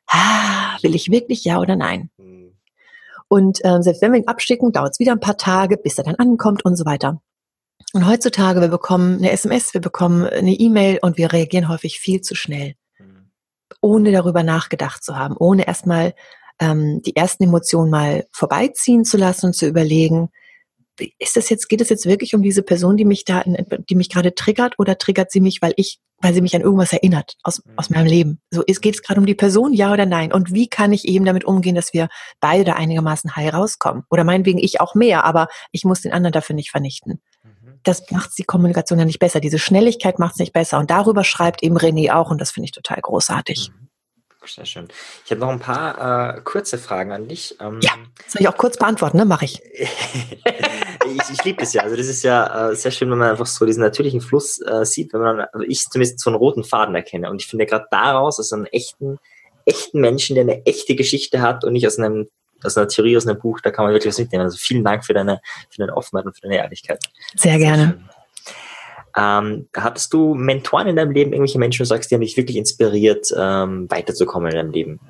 ah, 0.06 0.76
will 0.82 0.94
ich 0.94 1.10
wirklich 1.10 1.44
ja 1.44 1.58
oder 1.58 1.76
nein? 1.76 2.10
Hm. 2.18 2.52
Und 3.28 3.64
äh, 3.64 3.82
selbst 3.82 4.02
wenn 4.02 4.12
wir 4.12 4.20
ihn 4.20 4.28
abschicken, 4.28 4.72
dauert 4.72 4.92
es 4.92 4.98
wieder 4.98 5.12
ein 5.12 5.20
paar 5.20 5.38
Tage, 5.38 5.78
bis 5.78 5.96
er 5.96 6.04
dann 6.04 6.16
ankommt 6.16 6.64
und 6.64 6.76
so 6.76 6.84
weiter. 6.84 7.22
Und 7.94 8.06
heutzutage, 8.06 8.60
wir 8.60 8.68
bekommen 8.68 9.18
eine 9.18 9.30
SMS, 9.30 9.74
wir 9.74 9.80
bekommen 9.80 10.24
eine 10.26 10.52
E-Mail 10.52 10.98
und 11.02 11.16
wir 11.16 11.32
reagieren 11.32 11.68
häufig 11.68 11.98
viel 11.98 12.20
zu 12.20 12.34
schnell, 12.34 12.74
mhm. 12.98 13.30
ohne 13.80 14.12
darüber 14.12 14.42
nachgedacht 14.42 15.02
zu 15.02 15.16
haben, 15.16 15.36
ohne 15.36 15.66
erstmal 15.66 16.14
ähm, 16.58 17.02
die 17.02 17.16
ersten 17.16 17.44
Emotionen 17.44 17.90
mal 17.90 18.26
vorbeiziehen 18.32 19.04
zu 19.04 19.16
lassen 19.16 19.46
und 19.46 19.52
zu 19.54 19.66
überlegen, 19.66 20.30
ist 21.19 21.36
das 21.36 21.48
jetzt, 21.48 21.69
geht 21.69 21.81
es 21.81 21.89
jetzt 21.89 22.06
wirklich 22.06 22.35
um 22.35 22.43
diese 22.43 22.62
Person, 22.62 22.97
die 22.97 23.05
mich 23.05 23.24
da, 23.24 23.43
die 23.44 23.94
mich 23.94 24.10
gerade 24.10 24.35
triggert 24.35 24.78
oder 24.78 24.98
triggert 24.98 25.31
sie 25.32 25.40
mich, 25.40 25.62
weil 25.62 25.73
ich, 25.77 25.98
weil 26.19 26.35
sie 26.35 26.40
mich 26.40 26.55
an 26.55 26.62
irgendwas 26.62 26.93
erinnert 26.93 27.36
aus, 27.43 27.64
mhm. 27.64 27.73
aus 27.77 27.90
meinem 27.90 28.06
Leben? 28.06 28.40
So, 28.51 28.62
es 28.66 28.81
geht 28.81 28.94
es 28.94 29.02
gerade 29.02 29.20
um 29.20 29.27
die 29.27 29.35
Person, 29.35 29.73
ja 29.73 29.93
oder 29.93 30.06
nein? 30.06 30.32
Und 30.32 30.52
wie 30.52 30.69
kann 30.69 30.93
ich 30.93 31.06
eben 31.06 31.24
damit 31.24 31.44
umgehen, 31.44 31.74
dass 31.74 31.93
wir 31.93 32.09
beide 32.40 32.64
da 32.64 32.74
einigermaßen 32.74 33.36
heil 33.36 33.51
rauskommen? 33.51 34.05
Oder 34.10 34.24
meinetwegen 34.24 34.59
ich 34.59 34.81
auch 34.81 34.94
mehr, 34.94 35.24
aber 35.24 35.48
ich 35.70 35.85
muss 35.85 36.02
den 36.02 36.12
anderen 36.12 36.32
dafür 36.32 36.55
nicht 36.55 36.70
vernichten 36.70 37.20
das 37.85 38.10
macht 38.10 38.39
die 38.39 38.44
Kommunikation 38.44 38.98
ja 38.98 39.05
nicht 39.05 39.19
besser. 39.19 39.40
Diese 39.40 39.59
Schnelligkeit 39.59 40.19
macht 40.19 40.35
es 40.35 40.39
nicht 40.39 40.52
besser. 40.52 40.78
Und 40.78 40.90
darüber 40.90 41.24
schreibt 41.24 41.62
eben 41.62 41.77
René 41.77 42.12
auch 42.12 42.31
und 42.31 42.40
das 42.40 42.52
finde 42.52 42.66
ich 42.66 42.73
total 42.73 43.01
großartig. 43.01 43.70
Mhm. 43.70 43.89
Sehr 44.47 44.66
schön. 44.66 44.89
Ich 45.24 45.31
habe 45.31 45.40
noch 45.40 45.51
ein 45.51 45.60
paar 45.60 46.36
äh, 46.36 46.40
kurze 46.43 46.78
Fragen 46.78 47.12
an 47.12 47.28
dich. 47.28 47.56
Ähm, 47.60 47.78
ja, 47.82 47.93
soll 48.27 48.43
ich 48.43 48.48
auch 48.48 48.56
kurz 48.56 48.77
beantworten, 48.77 49.16
ne? 49.16 49.24
Mache 49.24 49.44
ich. 49.44 49.62
ich. 49.62 51.31
Ich 51.31 51.44
liebe 51.44 51.60
das 51.60 51.73
ja. 51.73 51.82
Also 51.82 51.97
das 51.97 52.09
ist 52.09 52.23
ja 52.23 52.70
äh, 52.70 52.77
sehr 52.77 52.90
schön, 52.90 53.10
wenn 53.10 53.19
man 53.19 53.31
einfach 53.31 53.47
so 53.47 53.64
diesen 53.64 53.82
natürlichen 53.82 54.20
Fluss 54.20 54.60
äh, 54.60 54.85
sieht, 54.85 55.12
wenn 55.12 55.20
man, 55.20 55.40
also 55.52 55.64
ich 55.66 55.89
zumindest 55.89 56.20
so 56.20 56.31
einen 56.31 56.36
roten 56.36 56.64
Faden 56.64 56.94
erkenne. 56.94 57.31
Und 57.31 57.40
ich 57.40 57.47
finde 57.47 57.66
gerade 57.66 57.86
daraus, 57.90 58.39
aus 58.39 58.52
einem 58.52 58.66
echten, 58.66 59.19
echten 59.64 60.01
Menschen, 60.01 60.35
der 60.35 60.43
eine 60.43 60.66
echte 60.66 60.97
Geschichte 60.97 61.40
hat 61.40 61.64
und 61.64 61.73
nicht 61.73 61.86
aus 61.86 61.98
einem 61.98 62.28
aus 62.64 62.77
einer 62.77 62.89
Theorie, 62.89 63.16
aus 63.16 63.27
einem 63.27 63.40
Buch, 63.40 63.60
da 63.60 63.70
kann 63.73 63.85
man 63.85 63.93
wirklich 63.93 64.12
was 64.12 64.19
mitnehmen. 64.19 64.44
Also 64.44 64.56
vielen 64.56 64.85
Dank 64.85 65.05
für 65.05 65.14
deine, 65.14 65.40
für 65.69 65.78
deine 65.78 65.97
Offenheit 65.97 66.27
und 66.27 66.35
für 66.35 66.43
deine 66.43 66.59
Ehrlichkeit. 66.59 67.02
Sehr 67.35 67.59
gerne. 67.59 67.98
Ähm, 69.16 69.68
hattest 69.76 70.12
du 70.12 70.34
Mentoren 70.34 70.89
in 70.89 70.97
deinem 70.97 71.12
Leben, 71.12 71.32
irgendwelche 71.32 71.59
Menschen, 71.59 71.82
du 71.82 71.86
sagst, 71.86 72.10
die 72.10 72.14
haben 72.14 72.22
dich 72.22 72.36
wirklich 72.36 72.56
inspiriert, 72.56 73.28
ähm, 73.36 73.90
weiterzukommen 73.90 74.51
in 74.51 74.56
deinem 74.56 74.70
Leben? 74.70 75.01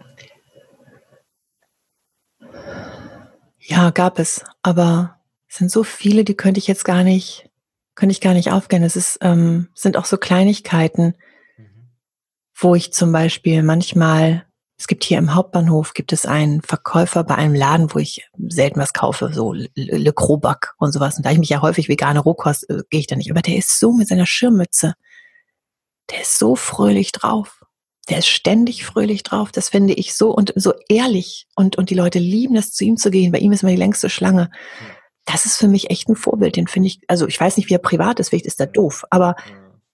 Ja, 3.59 3.91
gab 3.91 4.19
es, 4.19 4.45
aber 4.63 5.21
es 5.49 5.57
sind 5.57 5.71
so 5.71 5.85
viele, 5.85 6.25
die 6.25 6.35
könnte 6.35 6.59
ich 6.59 6.67
jetzt 6.67 6.85
gar 6.85 7.05
nicht, 7.05 7.49
könnte 7.95 8.13
ich 8.13 8.21
gar 8.21 8.35
nicht 8.35 8.51
aufgehen. 8.51 8.83
Es 8.83 8.97
ist, 8.97 9.19
ähm, 9.23 9.69
sind 9.75 9.97
auch 9.97 10.07
so 10.07 10.17
Kleinigkeiten, 10.17 11.15
mhm. 11.57 11.91
wo 12.55 12.75
ich 12.75 12.93
zum 12.93 13.13
Beispiel 13.13 13.63
manchmal 13.63 14.45
es 14.83 14.89
gibt 14.89 15.05
hier 15.05 15.19
im 15.19 15.33
Hauptbahnhof 15.37 15.95
gibt 15.95 16.13
es 16.13 16.27
einen 16.27 16.61
Verkäufer 16.61 17.23
bei 17.23 17.37
einem 17.37 17.55
Laden, 17.55 17.95
wo 17.95 18.01
ich 18.01 18.29
selten 18.49 18.81
was 18.81 18.93
kaufe, 18.93 19.33
so 19.33 19.53
Le, 19.53 20.13
Kroback 20.13 20.75
und 20.77 20.91
sowas. 20.91 21.17
Und 21.17 21.25
da 21.25 21.31
ich 21.31 21.39
mich 21.39 21.51
ja 21.51 21.63
häufig 21.63 21.89
vegane 21.89 22.19
Rohkost, 22.19 22.69
äh, 22.69 22.83
gehe 22.91 22.99
ich 22.99 23.07
da 23.07 23.15
nicht. 23.15 23.31
Aber 23.31 23.43
der 23.43 23.55
ist 23.55 23.79
so 23.79 23.93
mit 23.93 24.09
seiner 24.09 24.27
Schirmmütze, 24.27 24.95
der 26.11 26.23
ist 26.23 26.37
so 26.37 26.57
fröhlich 26.57 27.13
drauf. 27.13 27.65
Der 28.09 28.19
ist 28.19 28.27
ständig 28.27 28.85
fröhlich 28.85 29.23
drauf. 29.23 29.53
Das 29.53 29.69
finde 29.69 29.95
ich 29.95 30.17
so 30.17 30.35
und 30.35 30.53
so 30.57 30.75
ehrlich. 30.89 31.47
Und, 31.55 31.79
und 31.79 31.89
die 31.89 31.95
Leute 31.95 32.19
lieben 32.19 32.57
es, 32.57 32.73
zu 32.73 32.83
ihm 32.83 32.97
zu 32.97 33.13
gehen. 33.13 33.31
Bei 33.31 33.39
ihm 33.39 33.53
ist 33.53 33.63
immer 33.63 33.71
die 33.71 33.79
längste 33.79 34.11
Schlange. 34.11 34.51
Das 35.27 35.47
ist 35.47 35.59
für 35.59 35.69
mich 35.69 35.91
echt 35.91 36.09
ein 36.09 36.17
Vorbild. 36.17 36.57
Den 36.57 36.67
finde 36.67 36.89
ich, 36.89 37.03
also 37.07 37.29
ich 37.29 37.41
weiß 37.41 37.57
nicht, 37.57 37.71
wie 37.71 37.75
er 37.75 37.79
privat 37.79 38.19
ist, 38.19 38.31
vielleicht 38.31 38.47
ist 38.47 38.59
er 38.59 38.67
doof, 38.67 39.05
aber 39.11 39.37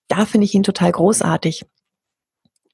da 0.09 0.25
finde 0.25 0.47
ich 0.47 0.55
ihn 0.55 0.63
total 0.63 0.93
großartig. 0.93 1.67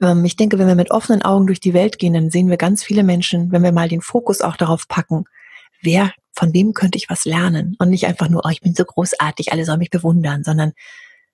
Ähm, 0.01 0.25
ich 0.25 0.37
denke, 0.37 0.59
wenn 0.59 0.66
wir 0.66 0.75
mit 0.75 0.91
offenen 0.91 1.23
Augen 1.23 1.47
durch 1.47 1.61
die 1.61 1.75
Welt 1.75 1.99
gehen, 1.99 2.15
dann 2.15 2.31
sehen 2.31 2.51
wir 2.51 2.57
ganz 2.57 2.83
viele 2.83 3.03
Menschen, 3.03 3.53
wenn 3.53 3.62
wir 3.62 3.73
mal 3.73 3.89
den 3.89 4.01
Fokus 4.01 4.41
auch 4.41 4.57
darauf 4.57 4.89
packen, 4.89 5.25
wer, 5.83 6.12
von 6.33 6.53
wem 6.53 6.73
könnte 6.73 6.99
ich 6.99 7.09
was 7.09 7.25
lernen? 7.25 7.77
Und 7.79 7.91
nicht 7.91 8.07
einfach 8.07 8.29
nur, 8.29 8.43
oh, 8.45 8.49
ich 8.51 8.61
bin 8.61 8.75
so 8.75 8.85
großartig, 8.85 9.53
alle 9.53 9.65
sollen 9.65 9.79
mich 9.79 9.91
bewundern, 9.91 10.45
sondern 10.45 10.73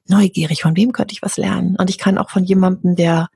neugierig, 0.06 0.62
von 0.62 0.76
wem 0.76 0.92
könnte 0.92 1.12
ich 1.12 1.22
was 1.22 1.36
lernen? 1.36 1.76
Und 1.76 1.90
ich 1.90 1.98
kann 1.98 2.18
auch 2.18 2.30
von 2.30 2.44
jemandem, 2.44 2.96
der 2.96 3.28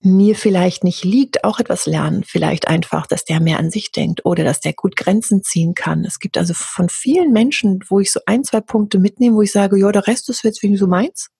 mir 0.00 0.36
vielleicht 0.36 0.84
nicht 0.84 1.04
liegt, 1.04 1.44
auch 1.44 1.58
etwas 1.58 1.86
lernen. 1.86 2.22
Vielleicht 2.24 2.68
einfach, 2.68 3.06
dass 3.06 3.24
der 3.24 3.40
mehr 3.40 3.58
an 3.58 3.70
sich 3.70 3.90
denkt 3.90 4.24
oder 4.24 4.44
dass 4.44 4.60
der 4.60 4.72
gut 4.72 4.94
Grenzen 4.94 5.42
ziehen 5.42 5.74
kann. 5.74 6.04
Es 6.04 6.20
gibt 6.20 6.38
also 6.38 6.54
von 6.54 6.88
vielen 6.88 7.32
Menschen, 7.32 7.80
wo 7.88 7.98
ich 7.98 8.12
so 8.12 8.20
ein, 8.26 8.44
zwei 8.44 8.60
Punkte 8.60 8.98
mitnehme, 8.98 9.36
wo 9.36 9.42
ich 9.42 9.50
sage, 9.50 9.78
ja, 9.78 9.90
der 9.90 10.06
Rest 10.06 10.28
ist 10.28 10.44
jetzt 10.44 10.62
wegen 10.62 10.76
so 10.76 10.86
meins. 10.86 11.30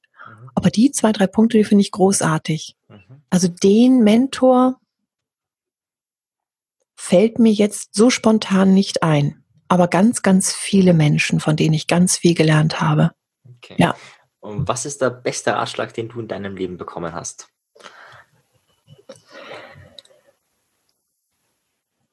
Aber 0.55 0.71
die 0.71 0.91
zwei, 0.91 1.13
drei 1.13 1.27
Punkte, 1.27 1.59
die 1.59 1.65
finde 1.65 1.83
ich 1.83 1.93
großartig. 1.93 2.77
Mhm. 2.89 3.23
Also 3.31 3.49
den 3.49 4.03
Mentor 4.03 4.81
fällt 6.97 7.39
mir 7.39 7.53
jetzt 7.53 7.95
so 7.95 8.11
spontan 8.11 8.75
nicht 8.75 9.03
ein. 9.03 9.45
Aber 9.69 9.87
ganz, 9.89 10.23
ganz 10.23 10.53
viele 10.53 10.95
Menschen, 10.95 11.41
von 11.41 11.57
denen 11.57 11.75
ich 11.75 11.87
ganz 11.87 12.17
viel 12.17 12.35
gelernt 12.35 12.81
habe. 12.81 13.13
Okay. 13.57 13.77
Ja. 13.79 13.95
Und 14.41 14.67
was 14.67 14.85
ist 14.87 15.01
der 15.03 15.11
beste 15.11 15.53
Ratschlag, 15.53 15.93
den 15.95 16.09
du 16.09 16.21
in 16.21 16.29
deinem 16.29 16.57
Leben 16.57 16.77
bekommen 16.77 17.13
hast? 17.13 17.49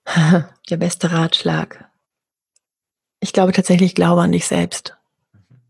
Der 0.69 0.77
beste 0.77 1.11
Ratschlag. 1.11 1.89
Ich 3.19 3.33
glaube 3.33 3.53
tatsächlich, 3.53 3.95
glaube 3.95 4.21
an 4.21 4.31
dich 4.31 4.45
selbst. 4.45 4.95
Mhm. 5.33 5.61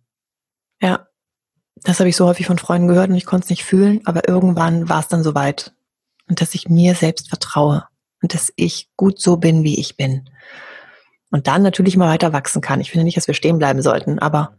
Ja. 0.82 1.08
Das 1.84 2.00
habe 2.00 2.10
ich 2.10 2.16
so 2.16 2.26
häufig 2.26 2.48
von 2.48 2.58
Freunden 2.58 2.88
gehört 2.88 3.10
und 3.10 3.16
ich 3.16 3.26
konnte 3.26 3.46
es 3.46 3.50
nicht 3.50 3.64
fühlen, 3.64 4.02
aber 4.06 4.28
irgendwann 4.28 4.90
war 4.90 5.00
es 5.00 5.08
dann 5.08 5.24
soweit. 5.24 5.74
Und 6.28 6.42
dass 6.42 6.56
ich 6.56 6.70
mir 6.70 6.96
selbst 6.96 7.30
vertraue 7.30 7.88
und 8.22 8.34
dass 8.34 8.52
ich 8.56 8.90
gut 8.96 9.20
so 9.20 9.38
bin, 9.38 9.64
wie 9.64 9.80
ich 9.80 9.98
bin. 9.98 10.30
Und 11.32 11.48
dann 11.48 11.62
natürlich 11.62 11.98
mal 11.98 12.10
weiter 12.10 12.34
wachsen 12.34 12.62
kann. 12.62 12.82
Ich 12.82 12.92
finde 12.92 13.04
nicht, 13.04 13.18
dass 13.18 13.28
wir 13.28 13.34
stehen 13.34 13.60
bleiben 13.60 13.82
sollten, 13.82 14.20
aber 14.20 14.58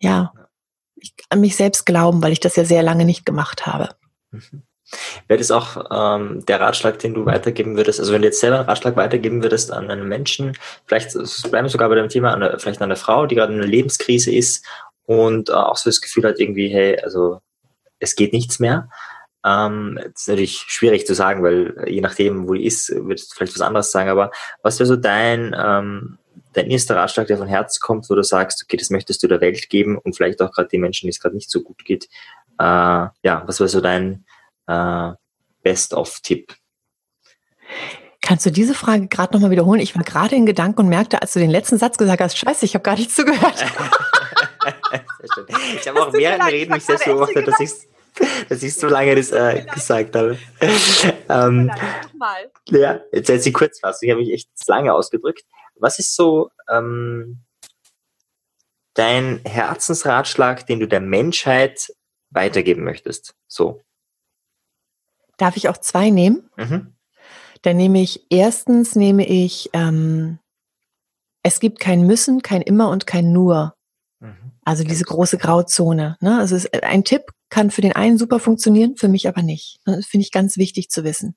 ja, 0.00 0.32
ich 0.96 1.14
an 1.30 1.40
mich 1.40 1.56
selbst 1.56 1.86
glauben, 1.86 2.22
weil 2.22 2.32
ich 2.32 2.40
das 2.40 2.56
ja 2.56 2.64
sehr 2.64 2.82
lange 2.82 3.04
nicht 3.04 3.26
gemacht 3.26 3.66
habe. 3.66 3.90
Mhm. 4.30 4.62
Wäre 5.28 5.38
das 5.38 5.50
auch 5.50 5.86
ähm, 5.90 6.44
der 6.46 6.60
Ratschlag, 6.60 6.98
den 6.98 7.14
du 7.14 7.24
weitergeben 7.24 7.76
würdest? 7.76 7.98
Also 7.98 8.12
wenn 8.12 8.20
du 8.20 8.28
jetzt 8.28 8.40
selber 8.40 8.58
einen 8.58 8.68
Ratschlag 8.68 8.96
weitergeben 8.96 9.42
würdest 9.42 9.72
an 9.72 9.90
einen 9.90 10.06
Menschen, 10.06 10.56
vielleicht 10.86 11.12
bleiben 11.50 11.64
wir 11.64 11.70
sogar 11.70 11.88
bei 11.88 11.94
dem 11.94 12.10
Thema, 12.10 12.32
an 12.32 12.58
vielleicht 12.58 12.80
an 12.80 12.90
eine 12.90 12.96
Frau, 12.96 13.26
die 13.26 13.34
gerade 13.34 13.52
in 13.52 13.60
einer 13.60 13.68
Lebenskrise 13.68 14.32
ist 14.32 14.66
und 15.06 15.50
äh, 15.50 15.52
auch 15.52 15.76
so 15.76 15.90
das 15.90 16.00
Gefühl 16.00 16.24
hat 16.24 16.40
irgendwie, 16.40 16.68
hey, 16.68 16.98
also 17.00 17.40
es 17.98 18.16
geht 18.16 18.32
nichts 18.32 18.58
mehr. 18.58 18.88
Ähm, 19.44 19.98
das 20.02 20.22
ist 20.22 20.28
natürlich 20.28 20.56
schwierig 20.68 21.06
zu 21.06 21.14
sagen, 21.14 21.42
weil 21.42 21.84
je 21.86 22.00
nachdem, 22.00 22.48
wo 22.48 22.54
die 22.54 22.64
ist, 22.64 22.90
wird 22.90 23.20
es 23.20 23.32
vielleicht 23.32 23.54
was 23.54 23.60
anderes 23.60 23.90
sagen, 23.90 24.10
aber 24.10 24.30
was 24.62 24.78
wäre 24.78 24.86
so 24.86 24.96
dein, 24.96 25.54
ähm, 25.58 26.18
dein 26.54 26.70
erster 26.70 26.96
Ratschlag, 26.96 27.26
der 27.26 27.38
von 27.38 27.48
Herzen 27.48 27.80
kommt, 27.80 28.08
wo 28.08 28.14
du 28.14 28.22
sagst, 28.22 28.62
okay, 28.64 28.76
das 28.76 28.90
möchtest 28.90 29.22
du 29.22 29.28
der 29.28 29.40
Welt 29.40 29.68
geben 29.68 29.98
und 29.98 30.16
vielleicht 30.16 30.40
auch 30.40 30.50
gerade 30.52 30.68
die 30.68 30.78
Menschen, 30.78 31.06
die 31.06 31.10
es 31.10 31.20
gerade 31.20 31.34
nicht 31.34 31.50
so 31.50 31.60
gut 31.60 31.84
geht. 31.84 32.08
Äh, 32.58 32.64
ja, 33.22 33.42
was 33.46 33.60
wäre 33.60 33.68
so 33.68 33.80
dein 33.80 34.24
äh, 34.66 35.10
Best-of-Tipp? 35.62 36.54
Kannst 38.22 38.46
du 38.46 38.50
diese 38.50 38.72
Frage 38.72 39.08
gerade 39.08 39.34
nochmal 39.34 39.50
wiederholen? 39.50 39.80
Ich 39.80 39.94
war 39.94 40.02
gerade 40.02 40.34
in 40.34 40.46
Gedanken 40.46 40.80
und 40.80 40.88
merkte, 40.88 41.20
als 41.20 41.34
du 41.34 41.40
den 41.40 41.50
letzten 41.50 41.76
Satz 41.76 41.98
gesagt 41.98 42.22
hast, 42.22 42.38
scheiße, 42.38 42.64
ich 42.64 42.74
habe 42.74 42.82
gar 42.82 42.96
nicht 42.96 43.14
zugehört. 43.14 43.62
ich 45.24 45.88
habe 45.88 46.02
auch 46.02 46.10
dem 46.10 46.40
Reden 46.42 46.74
mich 46.74 46.84
selbst 46.84 47.04
beobachtet, 47.04 47.46
dass 47.48 47.60
ich, 47.60 47.70
dass 48.48 48.62
ich 48.62 48.74
so 48.74 48.88
lange 48.88 49.14
das 49.16 49.32
äh, 49.32 49.64
gesagt 49.72 50.14
habe. 50.16 50.38
ähm, 51.28 51.70
ja, 52.68 53.00
jetzt 53.12 53.28
jetzt 53.28 53.46
die 53.46 53.52
Kurzfassung, 53.52 54.06
ich 54.06 54.10
habe 54.12 54.22
mich 54.22 54.32
echt 54.32 54.48
lange 54.66 54.92
ausgedrückt. 54.92 55.44
Was 55.76 55.98
ist 55.98 56.14
so, 56.14 56.50
ähm, 56.70 57.44
dein 58.94 59.40
Herzensratschlag, 59.44 60.66
den 60.66 60.80
du 60.80 60.88
der 60.88 61.00
Menschheit 61.00 61.92
weitergeben 62.30 62.84
möchtest? 62.84 63.34
So. 63.46 63.82
Darf 65.36 65.56
ich 65.56 65.68
auch 65.68 65.76
zwei 65.76 66.10
nehmen? 66.10 66.48
Mhm. 66.56 66.94
Dann 67.62 67.76
nehme 67.76 68.00
ich, 68.00 68.26
erstens 68.30 68.94
nehme 68.94 69.26
ich, 69.26 69.70
ähm, 69.72 70.38
es 71.42 71.60
gibt 71.60 71.80
kein 71.80 72.06
Müssen, 72.06 72.42
kein 72.42 72.62
Immer 72.62 72.90
und 72.90 73.06
kein 73.06 73.32
Nur. 73.32 73.74
Mhm. 74.20 74.52
Also 74.64 74.84
diese 74.84 75.04
große 75.04 75.38
Grauzone. 75.38 76.16
Ne? 76.20 76.38
Also 76.38 76.56
es, 76.56 76.72
ein 76.72 77.04
Tipp 77.04 77.22
kann 77.50 77.70
für 77.70 77.82
den 77.82 77.92
einen 77.92 78.18
super 78.18 78.40
funktionieren, 78.40 78.96
für 78.96 79.08
mich 79.08 79.28
aber 79.28 79.42
nicht. 79.42 79.78
Das 79.84 80.06
finde 80.06 80.24
ich 80.24 80.32
ganz 80.32 80.56
wichtig 80.56 80.90
zu 80.90 81.04
wissen. 81.04 81.36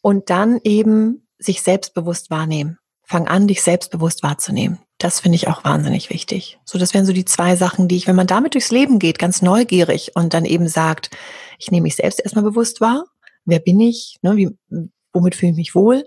Und 0.00 0.30
dann 0.30 0.60
eben 0.64 1.28
sich 1.38 1.62
selbstbewusst 1.62 2.30
wahrnehmen. 2.30 2.78
Fang 3.04 3.28
an, 3.28 3.46
dich 3.46 3.62
selbstbewusst 3.62 4.22
wahrzunehmen. 4.22 4.78
Das 4.98 5.20
finde 5.20 5.36
ich 5.36 5.48
auch 5.48 5.64
wahnsinnig 5.64 6.10
wichtig. 6.10 6.58
So, 6.64 6.78
das 6.78 6.94
wären 6.94 7.04
so 7.04 7.12
die 7.12 7.24
zwei 7.24 7.56
Sachen, 7.56 7.88
die 7.88 7.96
ich, 7.96 8.06
wenn 8.06 8.16
man 8.16 8.26
damit 8.26 8.54
durchs 8.54 8.70
Leben 8.70 8.98
geht, 8.98 9.18
ganz 9.18 9.42
neugierig 9.42 10.12
und 10.14 10.34
dann 10.34 10.44
eben 10.44 10.68
sagt, 10.68 11.10
ich 11.58 11.70
nehme 11.70 11.84
mich 11.84 11.96
selbst 11.96 12.20
erstmal 12.20 12.44
bewusst 12.44 12.80
wahr. 12.80 13.04
Wer 13.44 13.58
bin 13.58 13.80
ich? 13.80 14.18
Ne, 14.22 14.36
wie, 14.36 14.50
womit 15.12 15.34
fühle 15.34 15.52
ich 15.52 15.56
mich 15.56 15.74
wohl? 15.74 16.06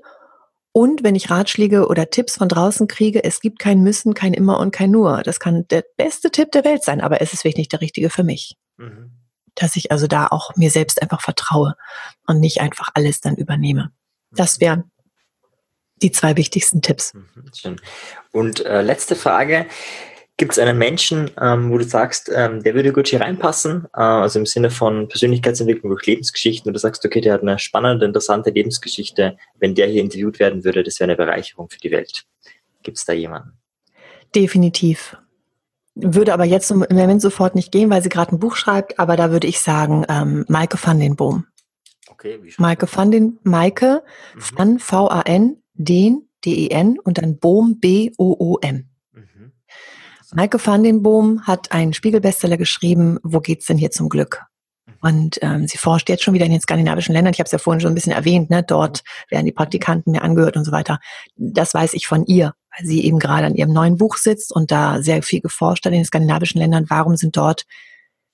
Und 0.78 1.06
wenn 1.06 1.16
ich 1.16 1.30
Ratschläge 1.30 1.88
oder 1.88 2.10
Tipps 2.10 2.36
von 2.36 2.50
draußen 2.50 2.90
kriege, 2.90 3.24
es 3.24 3.40
gibt 3.40 3.60
kein 3.60 3.82
Müssen, 3.82 4.14
kein 4.14 4.34
Immer 4.34 4.60
und 4.60 4.72
kein 4.72 4.92
Nur. 4.92 5.24
Das 5.24 5.40
kann 5.40 5.66
der 5.70 5.86
beste 5.96 6.32
Tipp 6.32 6.52
der 6.52 6.66
Welt 6.66 6.84
sein, 6.84 7.00
aber 7.00 7.22
es 7.22 7.32
ist 7.32 7.46
wirklich 7.46 7.56
nicht 7.56 7.72
der 7.72 7.80
richtige 7.80 8.10
für 8.10 8.26
mich. 8.26 8.58
Mhm. 8.76 9.14
Dass 9.56 9.78
ich 9.78 9.94
also 9.94 10.08
da 10.08 10.28
auch 10.28 10.54
mir 10.58 10.70
selbst 10.70 11.02
einfach 11.02 11.22
vertraue 11.22 11.76
und 12.28 12.42
nicht 12.42 12.60
einfach 12.60 12.90
alles 12.94 13.22
dann 13.22 13.38
übernehme. 13.38 13.94
Das 14.32 14.58
mhm. 14.58 14.62
wären 14.62 14.92
die 16.02 16.12
zwei 16.12 16.36
wichtigsten 16.36 16.82
Tipps. 16.82 17.14
Mhm, 17.14 17.52
schön. 17.56 17.82
Und 18.34 18.66
äh, 18.66 18.82
letzte 18.82 19.16
Frage. 19.16 19.68
Gibt 20.38 20.52
es 20.52 20.60
einen 20.60 20.78
Menschen, 20.78 21.32
ähm, 21.42 21.72
wo 21.72 21.78
du 21.78 21.86
sagst, 21.86 22.30
ähm, 22.34 22.62
der 22.62 22.74
würde 22.74 22.92
gut 22.92 23.08
hier 23.08 23.22
reinpassen, 23.22 23.86
äh, 23.94 24.02
also 24.02 24.38
im 24.38 24.46
Sinne 24.46 24.70
von 24.70 25.08
Persönlichkeitsentwicklung 25.08 25.90
durch 25.92 26.06
Lebensgeschichten, 26.06 26.70
wo 26.70 26.74
du 26.74 26.80
sagst, 26.80 27.06
okay, 27.06 27.22
der 27.22 27.34
hat 27.34 27.42
eine 27.42 27.58
spannende, 27.58 28.06
interessante 28.06 28.50
Lebensgeschichte, 28.50 29.38
wenn 29.60 29.76
der 29.76 29.88
hier 29.88 30.02
interviewt 30.02 30.40
werden 30.40 30.66
würde, 30.66 30.84
das 30.84 31.00
wäre 31.00 31.10
eine 31.12 31.16
Bereicherung 31.16 31.70
für 31.70 31.80
die 31.80 31.92
Welt. 31.92 32.26
Gibt 32.84 32.98
es 32.98 33.06
da 33.06 33.14
jemanden? 33.14 33.54
Definitiv. 34.36 35.16
Würde 35.96 36.34
aber 36.34 36.44
jetzt 36.44 36.70
im 36.70 36.80
Moment 36.80 37.22
sofort 37.22 37.56
nicht 37.56 37.72
gehen, 37.72 37.90
weil 37.90 38.04
sie 38.04 38.10
gerade 38.10 38.36
ein 38.36 38.40
Buch 38.40 38.58
schreibt, 38.58 39.00
aber 39.00 39.16
da 39.16 39.32
würde 39.32 39.48
ich 39.48 39.62
sagen, 39.62 40.06
ähm, 40.10 40.44
Maike 40.50 40.78
van 40.82 41.00
den 41.00 41.16
Boom. 41.16 41.46
Okay, 42.10 42.40
wie 42.42 42.54
Maike 42.58 42.88
van 42.92 43.12
den, 43.12 43.40
Maike 43.44 44.04
mhm. 44.36 44.42
van 44.58 44.80
V-A-N, 44.80 45.64
den, 45.76 46.28
D-E-N 46.44 47.00
und 47.00 47.18
dann 47.20 47.38
Boom, 47.38 47.80
B-O-O-M. 47.80 48.90
Maike 50.36 50.60
van 50.60 50.84
den 50.84 51.02
Boom 51.02 51.48
hat 51.48 51.72
einen 51.72 51.94
Spiegelbestseller 51.94 52.58
geschrieben, 52.58 53.20
Wo 53.24 53.40
geht's 53.40 53.68
denn 53.68 53.78
hier 53.78 53.92
zum 53.92 54.10
Glück? 54.10 54.42
Und 55.02 55.40
ähm, 55.42 55.66
sie 55.66 55.78
forscht 55.78 56.10
jetzt 56.10 56.24
schon 56.24 56.34
wieder 56.34 56.46
in 56.46 56.52
den 56.52 56.60
skandinavischen 56.60 57.14
Ländern. 57.14 57.34
Ich 57.34 57.40
habe 57.40 57.46
es 57.46 57.54
ja 57.54 57.58
vorhin 57.58 57.80
schon 57.80 57.94
ein 57.94 57.96
bisschen 57.96 58.12
erwähnt. 58.12 58.50
Ne? 58.50 58.62
Dort 58.62 59.04
werden 59.30 59.46
die 59.46 59.54
Praktikanten 59.54 60.12
mir 60.12 60.24
angehört 60.24 60.58
und 60.58 60.66
so 60.66 60.74
weiter. 60.74 61.00
Das 61.38 61.74
weiß 61.74 61.94
ich 61.94 62.08
von 62.08 62.26
ihr, 62.26 62.54
weil 62.78 62.86
sie 62.86 63.06
eben 63.06 63.18
gerade 63.18 63.46
an 63.46 63.56
ihrem 63.56 63.72
neuen 63.72 63.96
Buch 63.96 64.18
sitzt 64.18 64.54
und 64.54 64.72
da 64.72 65.02
sehr 65.02 65.24
viel 65.24 65.40
geforscht 65.40 65.86
hat 65.86 65.94
in 65.94 66.00
den 66.00 66.06
skandinavischen 66.06 66.60
Ländern. 66.60 66.88
Warum 66.90 67.16
sind 67.16 67.38
dort 67.38 67.64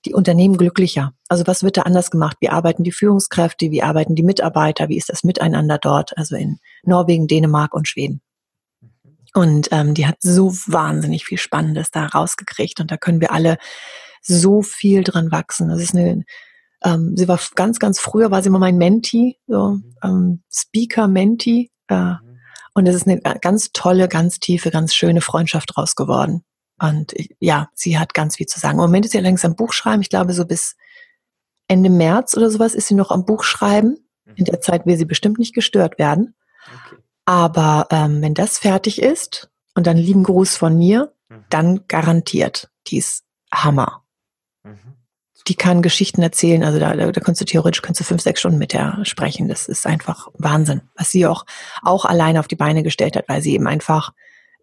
die 0.04 0.12
Unternehmen 0.12 0.56
glücklicher? 0.56 1.12
Also 1.28 1.46
was 1.46 1.62
wird 1.62 1.76
da 1.76 1.82
anders 1.82 2.10
gemacht? 2.10 2.36
Wie 2.40 2.48
arbeiten 2.48 2.82
die 2.82 2.90
Führungskräfte? 2.90 3.70
Wie 3.70 3.84
arbeiten 3.84 4.16
die 4.16 4.24
Mitarbeiter? 4.24 4.88
Wie 4.88 4.96
ist 4.96 5.08
das 5.08 5.22
Miteinander 5.22 5.78
dort? 5.78 6.18
Also 6.18 6.34
in 6.34 6.58
Norwegen, 6.82 7.28
Dänemark 7.28 7.74
und 7.74 7.86
Schweden. 7.86 8.22
Und 9.34 9.68
ähm, 9.72 9.94
die 9.94 10.06
hat 10.06 10.16
so 10.20 10.52
wahnsinnig 10.66 11.24
viel 11.24 11.38
Spannendes 11.38 11.90
da 11.90 12.06
rausgekriegt 12.06 12.80
und 12.80 12.90
da 12.90 12.96
können 12.96 13.20
wir 13.20 13.32
alle 13.32 13.56
so 14.20 14.62
viel 14.62 15.02
dran 15.04 15.32
wachsen. 15.32 15.68
Das 15.68 15.80
ist 15.80 15.94
eine, 15.94 16.24
ähm, 16.84 17.16
sie 17.16 17.28
war 17.28 17.40
ganz, 17.54 17.78
ganz 17.78 17.98
früher 17.98 18.30
war 18.30 18.42
sie 18.42 18.48
immer 18.48 18.58
mein 18.58 18.76
Menti, 18.76 19.38
so 19.46 19.78
ähm, 20.02 20.42
Speaker 20.50 21.08
Menti. 21.08 21.70
Äh, 21.88 22.14
und 22.74 22.86
es 22.86 22.94
ist 22.94 23.06
eine 23.06 23.20
ganz 23.40 23.72
tolle, 23.72 24.08
ganz 24.08 24.38
tiefe, 24.38 24.70
ganz 24.70 24.94
schöne 24.94 25.20
Freundschaft 25.20 25.70
draus 25.74 25.94
geworden. 25.94 26.44
Und 26.78 27.12
ja, 27.38 27.68
sie 27.74 27.98
hat 27.98 28.14
ganz 28.14 28.36
viel 28.36 28.46
zu 28.46 28.58
sagen. 28.58 28.78
Im 28.78 28.84
Moment 28.84 29.04
ist 29.04 29.12
sie 29.12 29.18
allerdings 29.18 29.44
am 29.44 29.56
Buch 29.56 29.72
schreiben. 29.72 30.02
Ich 30.02 30.08
glaube, 30.08 30.32
so 30.32 30.46
bis 30.46 30.76
Ende 31.68 31.90
März 31.90 32.36
oder 32.36 32.50
sowas 32.50 32.74
ist 32.74 32.88
sie 32.88 32.94
noch 32.94 33.10
am 33.10 33.24
Buch 33.24 33.44
schreiben. 33.44 33.98
In 34.34 34.44
der 34.46 34.60
Zeit 34.60 34.86
will 34.86 34.96
sie 34.96 35.04
bestimmt 35.04 35.38
nicht 35.38 35.54
gestört 35.54 35.98
werden. 35.98 36.34
Okay. 36.86 37.01
Aber 37.24 37.86
ähm, 37.90 38.20
wenn 38.20 38.34
das 38.34 38.58
fertig 38.58 39.00
ist 39.00 39.50
und 39.74 39.86
dann 39.86 39.96
lieben 39.96 40.24
Gruß 40.24 40.56
von 40.56 40.76
mir, 40.76 41.12
mhm. 41.28 41.44
dann 41.50 41.86
garantiert. 41.88 42.70
Die 42.88 42.98
ist 42.98 43.24
Hammer. 43.52 44.04
Mhm. 44.64 44.96
Die 45.48 45.54
kann 45.54 45.82
Geschichten 45.82 46.22
erzählen, 46.22 46.62
also 46.62 46.78
da, 46.78 46.94
da, 46.94 47.10
da 47.10 47.20
kannst 47.20 47.40
du 47.40 47.44
theoretisch 47.44 47.82
kannst 47.82 48.00
du 48.00 48.04
fünf, 48.04 48.22
sechs 48.22 48.40
Stunden 48.40 48.58
mit 48.58 48.72
der 48.72 49.04
sprechen. 49.04 49.48
Das 49.48 49.66
ist 49.68 49.86
einfach 49.86 50.28
Wahnsinn, 50.34 50.82
was 50.96 51.10
sie 51.10 51.26
auch, 51.26 51.44
auch 51.82 52.04
alleine 52.04 52.40
auf 52.40 52.48
die 52.48 52.56
Beine 52.56 52.82
gestellt 52.82 53.16
hat, 53.16 53.28
weil 53.28 53.42
sie 53.42 53.54
eben 53.54 53.66
einfach 53.66 54.12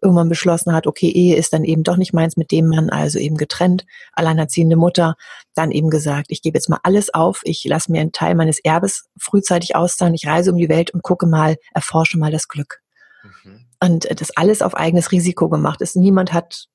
irgendwann 0.02 0.28
beschlossen 0.28 0.72
hat, 0.72 0.86
okay, 0.86 1.08
Ehe 1.08 1.36
ist 1.36 1.52
dann 1.52 1.64
eben 1.64 1.82
doch 1.82 1.96
nicht 1.96 2.12
meins 2.12 2.36
mit 2.36 2.50
dem 2.50 2.68
Mann, 2.68 2.90
also 2.90 3.18
eben 3.18 3.36
getrennt, 3.36 3.84
alleinerziehende 4.12 4.76
Mutter, 4.76 5.16
dann 5.54 5.70
eben 5.70 5.90
gesagt, 5.90 6.26
ich 6.30 6.42
gebe 6.42 6.56
jetzt 6.56 6.68
mal 6.68 6.80
alles 6.82 7.12
auf, 7.12 7.40
ich 7.44 7.64
lasse 7.64 7.92
mir 7.92 8.00
einen 8.00 8.12
Teil 8.12 8.34
meines 8.34 8.58
Erbes 8.60 9.08
frühzeitig 9.18 9.76
auszahlen, 9.76 10.14
ich 10.14 10.26
reise 10.26 10.52
um 10.52 10.56
die 10.56 10.68
Welt 10.68 10.92
und 10.92 11.02
gucke 11.02 11.26
mal, 11.26 11.56
erforsche 11.74 12.18
mal 12.18 12.30
das 12.30 12.48
Glück. 12.48 12.80
Mhm. 13.22 13.66
Und 13.82 14.20
das 14.20 14.36
alles 14.36 14.62
auf 14.62 14.74
eigenes 14.74 15.12
Risiko 15.12 15.48
gemacht 15.48 15.80
ist. 15.80 15.96
Niemand 15.96 16.32
hat 16.32 16.66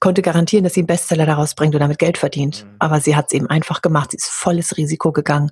konnte 0.00 0.22
garantieren, 0.22 0.64
dass 0.64 0.74
sie 0.74 0.80
einen 0.80 0.86
Bestseller 0.86 1.26
daraus 1.26 1.54
bringt 1.54 1.74
und 1.74 1.80
damit 1.80 1.98
Geld 1.98 2.18
verdient. 2.18 2.64
Mhm. 2.64 2.76
Aber 2.78 3.00
sie 3.00 3.16
hat 3.16 3.26
es 3.26 3.32
eben 3.32 3.46
einfach 3.46 3.82
gemacht. 3.82 4.10
Sie 4.10 4.16
ist 4.16 4.28
volles 4.28 4.76
Risiko 4.76 5.12
gegangen 5.12 5.50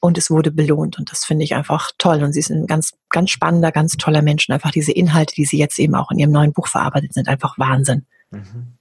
und 0.00 0.18
es 0.18 0.30
wurde 0.30 0.50
belohnt. 0.50 0.98
Und 0.98 1.10
das 1.10 1.24
finde 1.24 1.44
ich 1.44 1.54
einfach 1.54 1.90
toll. 1.98 2.22
Und 2.22 2.32
sie 2.32 2.40
ist 2.40 2.50
ein 2.50 2.66
ganz, 2.66 2.94
ganz 3.10 3.30
spannender, 3.30 3.72
ganz 3.72 3.96
toller 3.96 4.22
Mensch. 4.22 4.48
Und 4.48 4.54
einfach 4.54 4.70
diese 4.70 4.92
Inhalte, 4.92 5.34
die 5.34 5.44
sie 5.44 5.58
jetzt 5.58 5.78
eben 5.78 5.94
auch 5.94 6.10
in 6.10 6.18
ihrem 6.18 6.32
neuen 6.32 6.52
Buch 6.52 6.68
verarbeitet, 6.68 7.14
sind 7.14 7.28
einfach 7.28 7.58
Wahnsinn. 7.58 8.06
Mhm. 8.30 8.76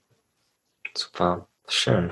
Super, 0.96 1.48
schön. 1.68 2.12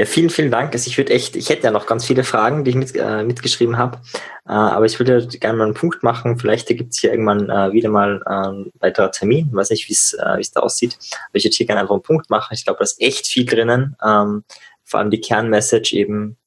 Ja, 0.00 0.06
vielen, 0.06 0.30
vielen 0.30 0.50
Dank. 0.50 0.72
Also 0.72 0.88
ich 0.88 0.96
würde 0.96 1.12
echt, 1.12 1.36
ich 1.36 1.50
hätte 1.50 1.64
ja 1.64 1.70
noch 1.70 1.84
ganz 1.84 2.06
viele 2.06 2.24
Fragen, 2.24 2.64
die 2.64 2.70
ich 2.70 2.76
mit, 2.76 2.96
äh, 2.96 3.22
mitgeschrieben 3.22 3.76
habe, 3.76 3.98
äh, 4.46 4.52
aber 4.52 4.86
ich 4.86 4.98
würde 4.98 5.26
gerne 5.26 5.58
mal 5.58 5.64
einen 5.64 5.74
Punkt 5.74 6.02
machen. 6.02 6.38
Vielleicht 6.38 6.68
gibt 6.68 6.94
es 6.94 7.00
hier 7.00 7.10
irgendwann 7.10 7.50
äh, 7.50 7.74
wieder 7.74 7.90
mal 7.90 8.22
äh, 8.24 8.30
ein 8.30 8.72
weiterer 8.80 9.10
Termin. 9.12 9.48
Ich 9.50 9.54
weiß 9.54 9.68
nicht, 9.68 9.90
wie 9.90 10.16
äh, 10.22 10.40
es 10.40 10.52
da 10.52 10.60
aussieht. 10.60 10.96
Aber 11.28 11.34
ich 11.34 11.44
würde 11.44 11.54
hier 11.54 11.66
gerne 11.66 11.82
einfach 11.82 11.92
einen 11.92 12.02
Punkt 12.02 12.30
machen. 12.30 12.54
Ich 12.54 12.64
glaube, 12.64 12.78
da 12.78 12.84
ist 12.84 12.98
echt 12.98 13.26
viel 13.26 13.44
drinnen. 13.44 13.94
Ähm, 14.02 14.44
vor 14.84 15.00
allem 15.00 15.10
die 15.10 15.20
Kernmessage 15.20 15.94
eben 15.94 16.38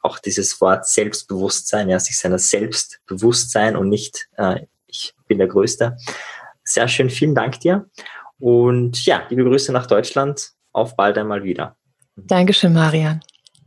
auch 0.00 0.20
dieses 0.20 0.60
Wort 0.60 0.86
Selbstbewusstsein, 0.86 1.88
ja, 1.88 1.98
sich 1.98 2.16
seiner 2.16 2.38
selbst 2.38 3.00
bewusst 3.08 3.50
sein 3.50 3.74
und 3.74 3.88
nicht 3.88 4.28
äh, 4.36 4.66
ich 4.86 5.14
bin 5.26 5.38
der 5.38 5.48
Größte. 5.48 5.96
Sehr 6.62 6.86
schön, 6.86 7.10
vielen 7.10 7.34
Dank 7.34 7.58
dir. 7.58 7.90
Und 8.38 9.04
ja, 9.04 9.24
liebe 9.30 9.42
Grüße 9.42 9.72
nach 9.72 9.86
Deutschland. 9.86 10.52
Auf 10.70 10.94
bald 10.94 11.18
einmal 11.18 11.42
wieder. 11.42 11.77
Dankeschön, 12.26 12.72
Marian. 12.72 13.20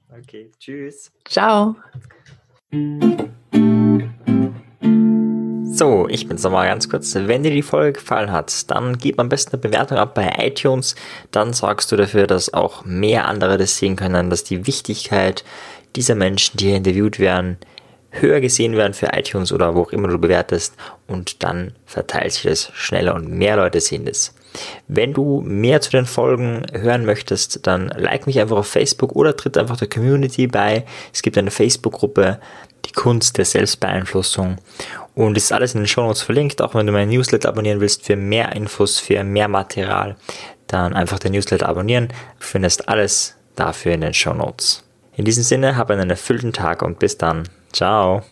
Okay, 0.09 0.51
tschüss. 0.59 1.11
Ciao. 1.25 1.75
So, 5.73 6.07
ich 6.09 6.27
bin's 6.27 6.43
nochmal 6.43 6.67
ganz 6.67 6.89
kurz. 6.89 7.15
Wenn 7.15 7.43
dir 7.43 7.51
die 7.51 7.61
Folge 7.61 7.93
gefallen 7.93 8.31
hat, 8.31 8.69
dann 8.69 8.97
gib 8.97 9.19
am 9.19 9.29
besten 9.29 9.53
eine 9.53 9.61
Bewertung 9.61 9.97
ab 9.97 10.13
bei 10.13 10.33
iTunes. 10.37 10.95
Dann 11.31 11.53
sorgst 11.53 11.91
du 11.91 11.95
dafür, 11.95 12.27
dass 12.27 12.53
auch 12.53 12.85
mehr 12.85 13.25
andere 13.27 13.57
das 13.57 13.77
sehen 13.77 13.95
können, 13.95 14.29
dass 14.29 14.43
die 14.43 14.67
Wichtigkeit 14.67 15.43
dieser 15.95 16.15
Menschen, 16.15 16.57
die 16.57 16.67
hier 16.67 16.77
interviewt 16.77 17.19
werden, 17.19 17.57
höher 18.11 18.41
gesehen 18.41 18.75
werden 18.75 18.93
für 18.93 19.07
iTunes 19.13 19.51
oder 19.51 19.73
wo 19.73 19.83
auch 19.83 19.91
immer 19.91 20.09
du 20.09 20.17
bewertest 20.17 20.75
und 21.07 21.43
dann 21.43 21.73
verteilt 21.85 22.33
sich 22.33 22.43
das 22.43 22.71
schneller 22.73 23.15
und 23.15 23.29
mehr 23.29 23.55
Leute 23.55 23.79
sehen 23.79 24.05
das. 24.05 24.35
Wenn 24.87 25.13
du 25.13 25.41
mehr 25.41 25.81
zu 25.81 25.91
den 25.91 26.05
Folgen 26.05 26.65
hören 26.73 27.05
möchtest, 27.05 27.65
dann 27.67 27.87
like 27.89 28.27
mich 28.27 28.39
einfach 28.39 28.57
auf 28.57 28.67
Facebook 28.67 29.15
oder 29.15 29.35
tritt 29.35 29.57
einfach 29.57 29.77
der 29.77 29.89
Community 29.89 30.47
bei. 30.47 30.85
Es 31.13 31.21
gibt 31.21 31.37
eine 31.37 31.51
Facebook-Gruppe, 31.51 32.39
die 32.85 32.91
Kunst 32.91 33.37
der 33.37 33.45
Selbstbeeinflussung. 33.45 34.57
Und 35.15 35.37
es 35.37 35.45
ist 35.45 35.51
alles 35.51 35.73
in 35.73 35.81
den 35.81 35.87
Show 35.87 36.01
Notes 36.01 36.21
verlinkt. 36.21 36.61
Auch 36.61 36.75
wenn 36.75 36.87
du 36.87 36.93
mein 36.93 37.09
Newsletter 37.09 37.49
abonnieren 37.49 37.79
willst 37.79 38.05
für 38.05 38.15
mehr 38.15 38.53
Infos, 38.53 38.99
für 38.99 39.23
mehr 39.23 39.47
Material, 39.47 40.15
dann 40.67 40.93
einfach 40.93 41.19
den 41.19 41.33
Newsletter 41.33 41.67
abonnieren. 41.67 42.07
Du 42.07 42.45
findest 42.45 42.87
alles 42.87 43.35
dafür 43.55 43.93
in 43.93 44.01
den 44.01 44.13
Show 44.13 44.33
Notes. 44.33 44.83
In 45.15 45.25
diesem 45.25 45.43
Sinne, 45.43 45.75
hab 45.75 45.91
einen 45.91 46.09
erfüllten 46.09 46.53
Tag 46.53 46.81
und 46.81 46.99
bis 46.99 47.17
dann. 47.17 47.43
Ciao. 47.73 48.23